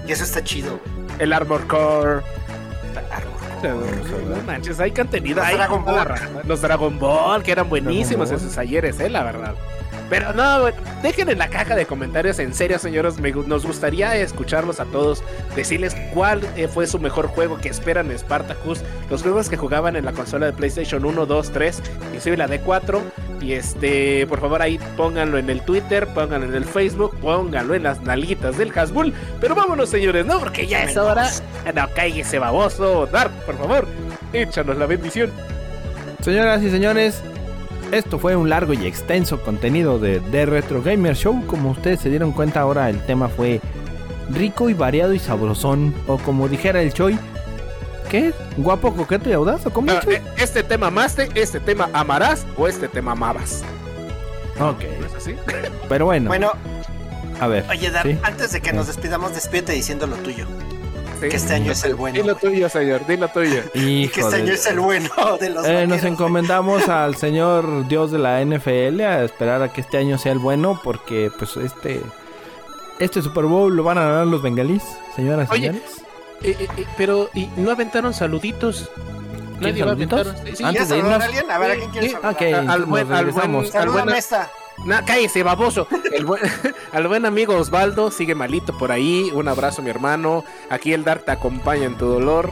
Y 0.06 0.12
eso 0.12 0.24
está 0.24 0.43
chido, 0.43 0.78
güey. 0.85 0.97
El 1.18 1.32
Armor 1.32 1.66
Core. 1.66 2.23
Armor 3.10 3.36
No 4.28 4.43
manches, 4.47 4.78
hay 4.81 4.93
contenido. 4.93 5.36
Los 5.36 5.47
hay 5.47 5.56
Dragon 5.56 5.85
Ball. 5.85 6.09
Los 6.44 6.60
Dragon 6.60 6.98
Ball, 6.98 7.43
que 7.43 7.52
eran 7.52 7.68
buenísimos 7.68 8.28
Ball. 8.28 8.39
en 8.39 8.44
sus 8.44 8.59
ayeres, 8.59 9.01
eh, 9.01 9.09
la 9.09 9.23
verdad. 9.24 9.55
Pero 10.08 10.32
no, 10.32 10.66
dejen 11.02 11.28
en 11.28 11.38
la 11.38 11.48
caja 11.48 11.74
de 11.74 11.84
comentarios, 11.84 12.38
en 12.38 12.54
serio, 12.54 12.78
señores, 12.78 13.18
me 13.18 13.32
nos 13.32 13.66
gustaría 13.66 14.16
escucharlos 14.16 14.78
a 14.78 14.84
todos, 14.84 15.22
decirles 15.56 15.96
cuál 16.14 16.40
eh, 16.56 16.68
fue 16.68 16.86
su 16.86 16.98
mejor 17.00 17.26
juego 17.26 17.58
que 17.58 17.68
esperan 17.68 18.10
en 18.10 18.18
Spartacus, 18.18 18.82
los 19.10 19.22
juegos 19.22 19.48
que 19.48 19.56
jugaban 19.56 19.96
en 19.96 20.04
la 20.04 20.12
consola 20.12 20.46
de 20.46 20.52
PlayStation 20.52 21.04
1, 21.04 21.26
2, 21.26 21.50
3, 21.50 21.82
inclusive 22.06 22.36
la 22.36 22.48
D4, 22.48 23.00
y 23.40 23.52
este, 23.52 24.26
por 24.28 24.40
favor 24.40 24.62
ahí 24.62 24.78
pónganlo 24.96 25.38
en 25.38 25.50
el 25.50 25.60
Twitter, 25.62 26.06
pónganlo 26.14 26.46
en 26.46 26.54
el 26.54 26.64
Facebook, 26.64 27.16
pónganlo 27.20 27.74
en 27.74 27.82
las 27.82 28.00
nalguitas 28.02 28.56
del 28.56 28.76
Hasbull, 28.76 29.12
pero 29.40 29.54
vámonos 29.54 29.88
señores, 29.88 30.24
¿no? 30.24 30.38
Porque 30.38 30.66
ya 30.66 30.84
es 30.84 30.96
hora, 30.96 31.28
no, 31.74 31.88
cállese 31.94 32.38
baboso, 32.38 33.06
Dark, 33.06 33.32
por 33.44 33.58
favor, 33.58 33.88
échanos 34.32 34.76
la 34.78 34.86
bendición. 34.86 35.32
Señoras 36.22 36.62
y 36.62 36.70
señores, 36.70 37.22
esto 37.92 38.18
fue 38.18 38.36
un 38.36 38.48
largo 38.50 38.72
y 38.74 38.86
extenso 38.86 39.40
contenido 39.42 39.98
de 39.98 40.20
The 40.20 40.46
Retro 40.46 40.82
Gamer 40.82 41.14
Show. 41.16 41.44
Como 41.46 41.70
ustedes 41.70 42.00
se 42.00 42.10
dieron 42.10 42.32
cuenta, 42.32 42.60
ahora 42.60 42.90
el 42.90 43.00
tema 43.06 43.28
fue 43.28 43.60
rico 44.30 44.68
y 44.70 44.74
variado 44.74 45.14
y 45.14 45.18
sabrosón. 45.18 45.94
O 46.06 46.18
como 46.18 46.48
dijera 46.48 46.82
el 46.82 46.92
Choi, 46.92 47.18
¿qué? 48.10 48.32
¿Guapo, 48.56 48.92
coqueto 48.94 49.30
y 49.30 49.32
audaz? 49.32 49.64
¿O 49.66 49.70
cómo? 49.70 49.92
Ah, 49.92 50.00
Chuy? 50.02 50.14
eh, 50.14 50.22
este 50.38 50.62
tema 50.62 50.88
amaste, 50.88 51.28
este 51.34 51.60
tema 51.60 51.88
amarás 51.92 52.46
o 52.56 52.66
este 52.68 52.88
tema 52.88 53.12
amabas. 53.12 53.62
ok, 54.60 54.82
¿No 55.00 55.06
es 55.06 55.14
así? 55.14 55.34
pero 55.88 56.06
bueno, 56.06 56.28
Bueno, 56.28 56.52
a 57.40 57.46
ver. 57.46 57.64
oye, 57.70 57.90
Dar, 57.90 58.04
¿sí? 58.06 58.18
antes 58.22 58.52
de 58.52 58.60
que 58.60 58.72
nos 58.72 58.86
despidamos, 58.88 59.34
despídete 59.34 59.72
diciendo 59.72 60.06
lo 60.06 60.16
tuyo. 60.16 60.46
Sí. 61.20 61.28
Que 61.28 61.36
este 61.36 61.55
año 61.55 61.72
es 61.72 61.82
el 61.84 61.94
bueno. 61.94 62.20
Dilo 62.20 62.34
tuyo, 62.36 62.68
señor, 62.68 63.06
dilo 63.06 63.28
tuyo. 63.28 63.62
Que 63.72 64.05
este 64.05 64.22
de- 64.30 64.36
año 64.36 64.52
es 64.52 64.66
el 64.66 64.80
bueno 64.80 65.09
de 65.40 65.51
los 65.51 65.66
Eh, 65.66 65.86
nos 65.86 66.05
encomendamos 66.05 66.88
al 66.88 67.16
señor 67.16 67.88
Dios 67.88 68.10
de 68.12 68.18
la 68.18 68.40
NFL 68.44 69.01
a 69.01 69.24
esperar 69.24 69.62
a 69.62 69.72
que 69.72 69.80
este 69.80 69.98
año 69.98 70.18
sea 70.18 70.32
el 70.32 70.38
bueno 70.38 70.80
porque 70.84 71.30
pues 71.38 71.56
este 71.56 72.02
este 72.98 73.20
Super 73.22 73.44
Bowl 73.44 73.74
lo 73.74 73.82
van 73.82 73.98
a 73.98 74.05
ganar 74.05 74.26
los 74.26 74.43
bengalís, 74.43 74.82
señoras 75.14 75.48
y 75.51 75.55
Oye, 75.55 75.66
señores. 75.68 75.90
Eh, 76.43 76.56
eh, 76.60 76.68
eh, 76.76 76.84
pero, 76.98 77.28
¿y 77.34 77.48
no 77.56 77.70
aventaron 77.70 78.12
saluditos? 78.14 78.90
¿Quién, 79.59 79.74
va 79.86 79.90
a 79.90 79.94
aventar- 79.94 80.34
Sí, 80.44 80.56
sí, 80.56 80.64
Antes 80.64 80.86
¿Quieres 80.86 80.88
de 80.90 80.98
irnos- 80.98 81.20
a 81.20 81.24
alguien? 81.24 81.51
A 81.51 81.59
ver, 81.59 81.70
¿a 81.70 81.74
quién 81.76 81.90
quieres 81.90 82.12
saludar? 82.12 82.32
Ok, 82.34 82.43
al 82.43 82.84
buen- 82.84 83.12
al 83.12 83.26
buen- 83.30 83.76
al 83.76 83.88
buen- 83.90 84.09
Na- 84.85 85.05
cállese, 85.05 85.43
baboso. 85.43 85.89
El 86.12 86.24
buen- 86.27 86.43
al 86.93 87.09
buen 87.09 87.24
amigo 87.27 87.55
Osvaldo 87.57 88.11
sigue 88.11 88.35
malito 88.35 88.77
por 88.77 88.93
ahí. 88.93 89.31
Un 89.35 89.48
abrazo, 89.48 89.82
mi 89.82 89.90
hermano. 89.90 90.44
Aquí 90.70 90.93
el 90.93 91.05
Dark 91.05 91.24
te 91.24 91.32
acompaña 91.32 91.85
en 91.85 91.97
tu 91.97 92.07
dolor. 92.07 92.51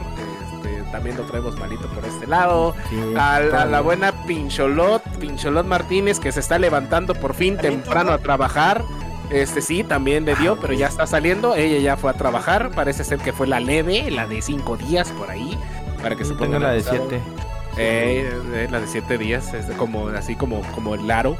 Este, 0.63 0.81
también 0.91 1.17
lo 1.17 1.23
traemos 1.23 1.57
malito 1.59 1.87
por 1.89 2.03
este 2.05 2.27
lado. 2.27 2.75
A 3.17 3.39
la, 3.39 3.81
buena 3.81 4.11
Pincholot, 4.25 5.01
Pincholot 5.19 5.65
Martínez, 5.65 6.19
que 6.19 6.31
se 6.31 6.39
está 6.39 6.59
levantando 6.59 7.13
por 7.13 7.33
fin 7.35 7.55
¿También 7.55 7.81
temprano 7.81 8.11
a 8.11 8.17
trabajar. 8.17 8.83
Este 9.31 9.61
sí, 9.61 9.83
también 9.83 10.23
le 10.25 10.35
dio, 10.35 10.55
pero 10.59 10.73
ya 10.73 10.87
está 10.87 11.07
saliendo. 11.07 11.55
Ella 11.55 11.79
ya 11.79 11.97
fue 11.97 12.11
a 12.11 12.13
trabajar. 12.13 12.71
Parece 12.75 13.03
ser 13.03 13.19
que 13.19 13.33
fue 13.33 13.47
la 13.47 13.59
leve, 13.59 14.11
la 14.11 14.27
de 14.27 14.41
cinco 14.41 14.77
días 14.77 15.09
por 15.11 15.31
ahí. 15.31 15.57
Para 16.01 16.15
que 16.15 16.23
Yo 16.23 16.29
se 16.29 16.35
pongan 16.35 16.61
la 16.61 16.71
de. 16.71 16.83
7. 16.83 17.21
Eh, 17.77 18.29
eh, 18.53 18.67
la 18.71 18.79
de 18.79 18.87
siete 18.87 19.17
días, 19.17 19.53
es 19.53 19.65
como 19.75 20.07
así 20.09 20.35
como, 20.35 20.61
como 20.73 20.95
el 20.95 21.09
aro. 21.11 21.35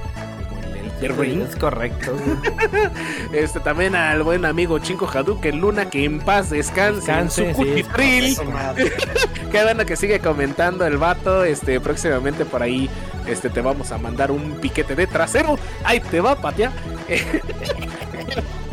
The 0.99 1.09
Ring. 1.09 1.41
Es 1.41 1.55
correcto. 1.55 2.15
Este 3.34 3.59
también 3.59 3.95
al 3.95 4.23
buen 4.23 4.45
amigo 4.45 4.80
Chinko 4.80 5.07
Hadouken 5.07 5.59
Luna, 5.59 5.89
que 5.89 6.05
en 6.05 6.19
paz 6.19 6.49
descanse, 6.49 6.97
Descanse, 6.97 7.49
en 7.49 7.55
su 7.55 8.43
sí. 8.43 8.47
madre. 8.51 8.93
Qué 9.51 9.63
bueno 9.63 9.85
que 9.85 9.95
sigue 9.95 10.19
comentando 10.19 10.85
el 10.85 10.97
vato. 10.97 11.43
Este, 11.43 11.80
próximamente 11.80 12.45
por 12.45 12.61
ahí 12.63 12.89
este, 13.27 13.49
te 13.49 13.61
vamos 13.61 13.91
a 13.91 13.97
mandar 13.97 14.31
un 14.31 14.59
piquete 14.61 14.95
de 14.95 15.07
trasero. 15.07 15.57
Ahí 15.84 15.99
te 15.99 16.22
va, 16.22 16.35
patea. 16.35 16.72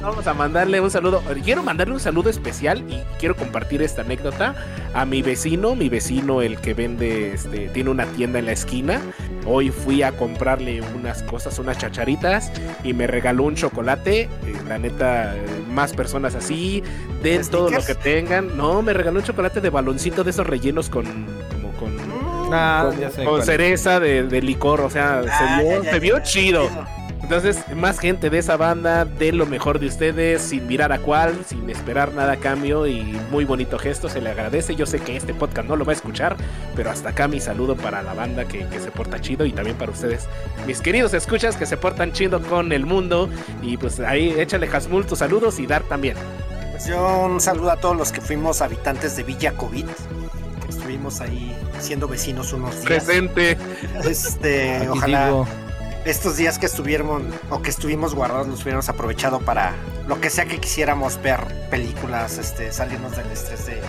Vamos 0.00 0.26
a 0.28 0.32
mandarle 0.34 0.80
un 0.80 0.90
saludo. 0.90 1.22
Quiero 1.44 1.62
mandarle 1.64 1.94
un 1.94 2.00
saludo 2.00 2.30
especial 2.30 2.84
y 2.88 3.02
quiero 3.18 3.34
compartir 3.34 3.82
esta 3.82 4.02
anécdota 4.02 4.54
a 4.94 5.04
mi 5.04 5.22
vecino, 5.22 5.74
mi 5.74 5.88
vecino 5.88 6.40
el 6.40 6.58
que 6.60 6.72
vende, 6.72 7.32
este, 7.34 7.68
tiene 7.68 7.90
una 7.90 8.06
tienda 8.06 8.38
en 8.38 8.46
la 8.46 8.52
esquina. 8.52 9.00
Hoy 9.44 9.70
fui 9.70 10.02
a 10.04 10.12
comprarle 10.12 10.82
unas 10.94 11.22
cosas, 11.24 11.58
unas 11.58 11.78
chacharitas 11.78 12.52
y 12.84 12.92
me 12.92 13.06
regaló 13.08 13.42
un 13.44 13.56
chocolate. 13.56 14.22
Eh, 14.22 14.28
la 14.68 14.78
neta, 14.78 15.34
más 15.68 15.92
personas 15.92 16.34
así, 16.36 16.82
den 17.22 17.44
todo 17.48 17.68
lo 17.68 17.84
que 17.84 17.94
tengan. 17.96 18.56
No, 18.56 18.82
me 18.82 18.92
regaló 18.92 19.18
un 19.18 19.24
chocolate 19.24 19.60
de 19.60 19.70
baloncito 19.70 20.22
de 20.22 20.30
esos 20.30 20.46
rellenos 20.46 20.88
con 20.90 21.04
como 21.52 21.72
con 21.72 21.96
Ah, 22.50 22.90
con, 23.26 23.42
cereza 23.42 24.00
de, 24.00 24.22
de 24.22 24.40
licor, 24.40 24.80
o 24.80 24.88
sea, 24.88 25.22
Ah, 25.28 25.58
se 25.58 25.62
vio, 25.64 25.76
ya, 25.78 25.84
ya, 25.84 25.90
se 25.92 26.00
vio 26.00 26.16
ya. 26.18 26.22
chido. 26.22 26.70
Entonces, 27.28 27.62
más 27.76 27.98
gente 27.98 28.30
de 28.30 28.38
esa 28.38 28.56
banda, 28.56 29.04
de 29.04 29.32
lo 29.32 29.44
mejor 29.44 29.78
de 29.78 29.86
ustedes, 29.86 30.40
sin 30.40 30.66
mirar 30.66 30.92
a 30.92 30.98
cuál, 30.98 31.44
sin 31.46 31.68
esperar 31.68 32.14
nada 32.14 32.32
a 32.32 32.36
cambio 32.38 32.86
y 32.86 33.02
muy 33.30 33.44
bonito 33.44 33.78
gesto, 33.78 34.08
se 34.08 34.22
le 34.22 34.30
agradece. 34.30 34.74
Yo 34.74 34.86
sé 34.86 34.98
que 34.98 35.14
este 35.14 35.34
podcast 35.34 35.68
no 35.68 35.76
lo 35.76 35.84
va 35.84 35.92
a 35.92 35.96
escuchar, 35.96 36.38
pero 36.74 36.90
hasta 36.90 37.10
acá 37.10 37.28
mi 37.28 37.38
saludo 37.38 37.76
para 37.76 38.00
la 38.00 38.14
banda 38.14 38.46
que, 38.48 38.66
que 38.68 38.80
se 38.80 38.90
porta 38.90 39.20
chido 39.20 39.44
y 39.44 39.52
también 39.52 39.76
para 39.76 39.92
ustedes, 39.92 40.26
mis 40.66 40.80
queridos 40.80 41.12
escuchas 41.12 41.54
que 41.54 41.66
se 41.66 41.76
portan 41.76 42.12
chido 42.12 42.40
con 42.40 42.72
el 42.72 42.86
mundo. 42.86 43.28
Y 43.60 43.76
pues 43.76 44.00
ahí 44.00 44.34
échale 44.38 44.66
Hasmul 44.66 45.04
tus 45.04 45.18
saludos 45.18 45.58
y 45.58 45.66
Dar 45.66 45.82
también. 45.82 46.16
Pues 46.70 46.86
yo 46.86 47.26
un 47.26 47.42
saludo 47.42 47.72
a 47.72 47.76
todos 47.76 47.94
los 47.94 48.10
que 48.10 48.22
fuimos 48.22 48.62
habitantes 48.62 49.16
de 49.16 49.24
Villa 49.24 49.52
COVID. 49.52 49.84
que 49.84 50.70
Estuvimos 50.70 51.20
ahí 51.20 51.54
siendo 51.78 52.08
vecinos 52.08 52.54
unos 52.54 52.70
días. 52.76 53.04
Presente. 53.04 53.58
Este, 54.02 54.76
Aquí 54.76 54.88
ojalá. 54.88 55.44
Estos 56.04 56.36
días 56.36 56.58
que 56.58 56.66
estuvieron 56.66 57.32
o 57.50 57.60
que 57.62 57.70
estuvimos 57.70 58.14
guardados 58.14 58.46
los 58.48 58.62
hubiéramos 58.62 58.88
aprovechado 58.88 59.40
para 59.40 59.74
lo 60.06 60.20
que 60.20 60.30
sea 60.30 60.46
que 60.46 60.58
quisiéramos 60.58 61.20
ver 61.22 61.40
películas, 61.70 62.38
este, 62.38 62.72
salirnos 62.72 63.16
del 63.16 63.26
estrés 63.30 63.66
de- 63.66 63.82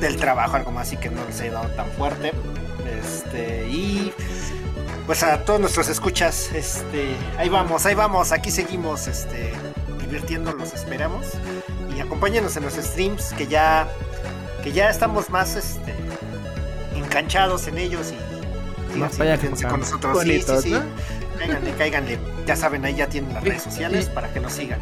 del 0.00 0.16
trabajo, 0.16 0.56
algo 0.56 0.70
más 0.72 0.92
y 0.92 0.96
que 0.98 1.08
no 1.08 1.24
les 1.24 1.40
haya 1.40 1.52
dado 1.52 1.68
tan 1.70 1.86
fuerte. 1.92 2.32
Este, 3.02 3.66
y 3.68 4.12
pues 5.06 5.22
a 5.22 5.44
todos 5.44 5.58
nuestros 5.60 5.88
escuchas, 5.88 6.50
este, 6.52 7.14
ahí 7.38 7.48
vamos, 7.48 7.86
ahí 7.86 7.94
vamos, 7.94 8.32
aquí 8.32 8.50
seguimos, 8.50 9.06
este, 9.08 9.52
divirtiéndonos, 10.00 10.74
esperamos. 10.74 11.26
Y 11.96 12.00
acompáñenos 12.00 12.56
en 12.56 12.64
los 12.64 12.74
streams 12.74 13.32
que 13.32 13.46
ya, 13.46 13.88
que 14.62 14.72
ya 14.72 14.90
estamos 14.90 15.30
más, 15.30 15.54
este, 15.56 15.94
enganchados 16.94 17.66
en 17.68 17.78
ellos 17.78 18.12
y 18.94 18.98
Más 18.98 19.12
para 19.12 19.32
allá 19.34 19.42
divirtiéndose 19.42 19.62
para 19.62 19.70
con 19.72 19.80
nosotros. 19.80 20.12
Sí, 20.22 20.28
Bonitos, 20.28 20.62
sí, 20.62 20.68
sí. 20.68 20.74
¿no? 20.74 20.82
Cáiganle, 21.38 21.72
cáiganle. 21.72 22.18
Ya 22.46 22.56
saben, 22.56 22.84
ahí 22.84 22.94
ya 22.94 23.08
tienen 23.08 23.32
las 23.34 23.44
redes 23.44 23.62
sociales 23.62 24.08
para 24.08 24.32
que 24.32 24.40
nos 24.40 24.52
sigan. 24.52 24.78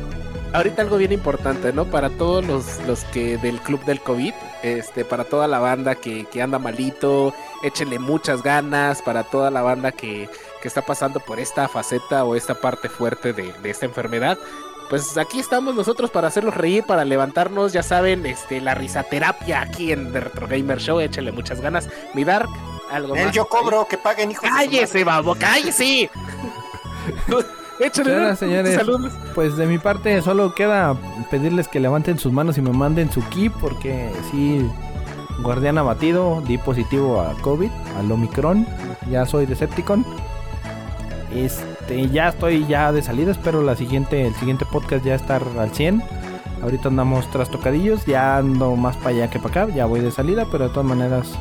Ahorita 0.53 0.83
algo 0.83 0.99
bien 0.99 1.11
importante, 1.11 1.73
¿no? 1.73 1.85
Para 1.87 2.11
todos 2.11 2.45
los, 2.47 2.79
los 2.87 3.03
que 3.07 3.39
del 3.39 3.59
club 3.61 3.85
del 3.85 4.01
COVID, 4.01 4.33
este, 4.63 5.05
para 5.05 5.25
toda 5.25 5.49
la 5.49 5.59
banda 5.59 5.97
que, 5.97 6.27
que 6.27 6.43
anda 6.43 6.61
malito, 6.61 7.35
échenle 7.65 7.99
muchas 7.99 8.41
ganas, 8.43 9.03
para 9.03 9.25
toda 9.25 9.51
la 9.51 9.63
banda 9.63 9.91
que, 9.91 10.29
que 10.63 10.69
está 10.69 10.83
pasando 10.83 11.19
por 11.19 11.41
esta 11.41 11.67
faceta 11.67 12.25
o 12.25 12.37
esta 12.37 12.55
parte 12.55 12.89
fuerte 12.89 13.33
de, 13.33 13.53
de 13.53 13.71
esta 13.71 13.87
enfermedad. 13.87 14.39
Pues 14.91 15.17
aquí 15.19 15.41
estamos 15.41 15.75
nosotros 15.75 16.11
para 16.11 16.29
hacerlos 16.29 16.55
reír, 16.55 16.85
para 16.85 17.05
levantarnos, 17.05 17.73
ya 17.73 17.83
saben, 17.83 18.25
este, 18.25 18.61
la 18.61 18.75
risaterapia 18.77 19.61
aquí 19.63 19.91
en 19.91 20.13
The 20.13 20.21
Retro 20.21 20.47
Gamer 20.47 20.79
Show, 20.79 21.01
échenle 21.01 21.33
muchas 21.33 21.61
ganas. 21.61 21.89
Mi 22.13 22.23
Dark, 22.23 22.49
algo 22.93 23.17
Él 23.17 23.25
más. 23.27 23.35
yo 23.35 23.47
cobro, 23.49 23.89
que 23.89 23.99
paguen, 23.99 24.31
hijos 24.31 24.43
de 24.45 24.51
Cállese, 24.51 24.99
madre. 24.99 25.05
babo, 25.05 25.35
cállese. 25.35 26.11
Échale 27.81 28.11
Señoras, 28.11 28.39
señores. 28.39 28.75
saludos. 28.75 29.13
Pues 29.35 29.57
de 29.57 29.67
mi 29.67 29.79
parte 29.79 30.23
solo 30.23 30.55
queda 30.55 30.97
pedirles 31.31 31.67
que 31.67 31.81
levanten 31.81 32.19
sus 32.19 32.33
manos 32.33 32.57
y 32.57 32.63
me 32.63 32.71
manden 32.71 33.11
su 33.11 33.21
key 33.31 33.49
porque 33.49 34.13
sí, 34.31 34.65
guardián 35.41 35.79
abatido, 35.79 36.41
di 36.47 36.57
positivo 36.57 37.21
a 37.21 37.35
COVID, 37.43 37.71
al 37.99 38.13
Omicron, 38.13 38.67
ya 39.11 39.27
soy 39.27 39.47
Decepticon. 39.47 40.07
Este, 41.35 42.09
ya 42.11 42.29
estoy 42.29 42.65
ya 42.67 42.93
de 42.93 43.03
salida, 43.03 43.33
espero 43.33 43.63
la 43.63 43.75
siguiente, 43.75 44.25
el 44.25 44.35
siguiente 44.37 44.65
podcast 44.71 45.05
ya 45.05 45.17
estar 45.17 45.43
al 45.59 45.71
100. 45.71 46.01
Ahorita 46.63 46.89
andamos 46.89 47.29
tras 47.31 47.51
tocadillos, 47.51 48.07
ya 48.07 48.37
ando 48.37 48.77
más 48.77 48.97
para 48.97 49.11
allá 49.11 49.31
que 49.31 49.41
para 49.41 49.65
acá, 49.65 49.75
ya 49.75 49.85
voy 49.87 50.01
de 50.01 50.13
salida, 50.13 50.47
pero 50.51 50.69
de 50.69 50.71
todas 50.71 50.89
maneras 50.89 51.33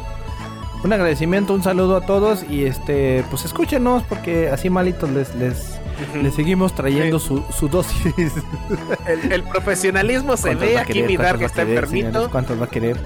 un 0.84 0.93
agradecimiento, 0.93 1.53
un 1.53 1.64
saludo 1.64 1.97
a 1.97 2.01
todos 2.01 2.43
y 2.49 2.65
este, 2.65 3.23
pues 3.30 3.45
escúchenos 3.45 4.03
porque 4.03 4.49
así 4.49 4.69
malitos 4.69 5.10
les 5.11 5.34
les, 5.35 5.80
les 6.22 6.34
seguimos 6.34 6.73
trayendo 6.76 7.19
su, 7.19 7.43
su 7.57 7.68
dosis. 7.69 8.34
El, 9.07 9.31
el 9.31 9.43
profesionalismo 9.43 10.35
se 10.38 10.49
¿Cuántos 10.49 10.68
ve 10.68 10.77
aquí, 10.77 10.93
querer? 10.93 11.10
mi 11.10 11.15
¿Cuántos 11.15 11.39
Dark 11.39 11.45
está 11.45 11.61
querer, 11.64 11.77
enfermito. 11.84 12.07
señores? 12.10 12.31
¿Cuántos 12.31 12.61
va 12.61 12.65
a 12.65 12.69
querer? 12.69 12.97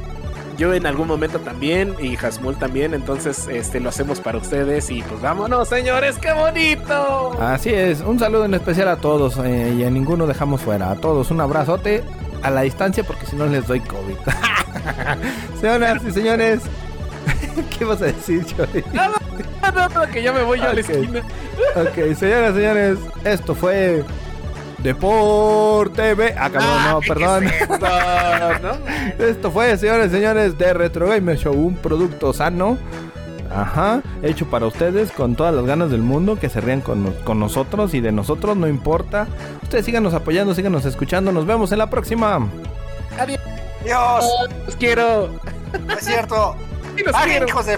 Yo 0.58 0.74
en 0.74 0.88
algún 0.88 1.08
momento 1.08 1.38
también, 1.40 1.94
y 2.02 2.16
Hasmul 2.18 2.56
también, 2.58 2.95
entonces 2.95 3.48
este 3.48 3.80
lo 3.80 3.90
hacemos 3.90 4.20
para 4.22 4.40
ustedes 4.40 4.90
y 4.90 5.04
pues 5.04 5.22
vámonos, 5.22 5.68
señores, 5.70 6.18
qué 6.18 6.34
bonito. 6.34 7.40
Así 7.40 7.70
es, 7.70 8.02
un 8.02 8.18
saludo 8.18 8.45
en 8.45 8.56
especial 8.56 8.88
a 8.88 8.98
todos 8.98 9.38
eh, 9.45 9.76
y 9.78 9.84
a 9.84 9.91
ninguno 9.91 10.26
dejamos 10.26 10.62
fuera. 10.62 10.90
A 10.90 10.95
todos 10.95 11.30
un 11.30 11.41
abrazote 11.41 12.04
a 12.41 12.49
la 12.49 12.62
distancia 12.62 13.04
porque 13.04 13.28
si 13.28 13.36
no 13.36 13.45
les 13.45 13.68
doy 13.68 13.82
COVID. 13.82 14.16
Señoras 15.62 16.02
y 16.08 16.12
señores, 16.12 16.62
¿qué 17.78 17.86
vas 17.86 18.02
a 18.02 18.06
decir, 18.06 18.46
Joey? 18.56 18.84
No, 18.94 19.72
no, 19.72 19.90
no, 19.90 20.12
que 20.12 20.22
ya 20.24 20.32
me 20.34 20.44
voy 20.44 20.60
yo 20.60 20.66
a 20.66 20.74
la 20.74 20.82
Ok. 20.82 20.90
esquina. 20.90 21.22
Ok, 21.76 22.16
señoras 22.18 22.52
y 22.52 22.56
señores, 22.58 22.98
esto 23.24 23.56
fue 23.56 24.04
Deporte 24.80 26.14
B. 26.14 26.36
Ah, 26.38 26.50
cabrón, 26.50 26.84
no, 26.90 27.00
¿qué 27.02 27.08
perdón. 27.10 27.44
es 27.46 27.62
esto? 27.62 27.78
¿No? 29.20 29.26
Esto 29.26 29.52
fue, 29.52 29.78
señores 29.78 30.08
y 30.08 30.16
señores, 30.16 30.58
de 30.58 30.74
Retro 30.74 31.08
Gamer 31.08 31.38
Show, 31.38 31.54
un 31.54 31.76
producto 31.76 32.34
sano. 32.34 32.78
Ajá, 33.54 34.02
hecho 34.24 34.46
para 34.50 34.66
ustedes 34.66 35.10
con 35.12 35.36
todas 35.36 35.56
las 35.56 35.66
ganas 35.66 35.90
del 35.90 36.02
mundo, 36.02 36.38
que 36.38 36.50
se 36.50 36.60
rían 36.60 36.82
con, 36.82 37.14
con 37.24 37.40
nosotros 37.40 37.94
y 37.94 38.02
de 38.02 38.12
nosotros, 38.12 38.58
no 38.58 38.68
importa. 38.68 39.26
Ustedes 39.64 39.86
síganos 39.86 40.14
apoyando, 40.14 40.54
síganos 40.54 40.86
escuchando. 40.86 41.32
Nos 41.32 41.46
vemos 41.46 41.72
en 41.72 41.78
la 41.80 41.90
próxima. 41.90 42.46
Adiós, 43.18 43.40
Dios, 43.86 44.26
los 44.66 44.76
quiero. 44.76 45.30
no 45.88 45.94
es 45.94 46.06
cierto. 46.06 46.56
Paguen, 47.03 47.48
hijos 47.48 47.65
de. 47.65 47.78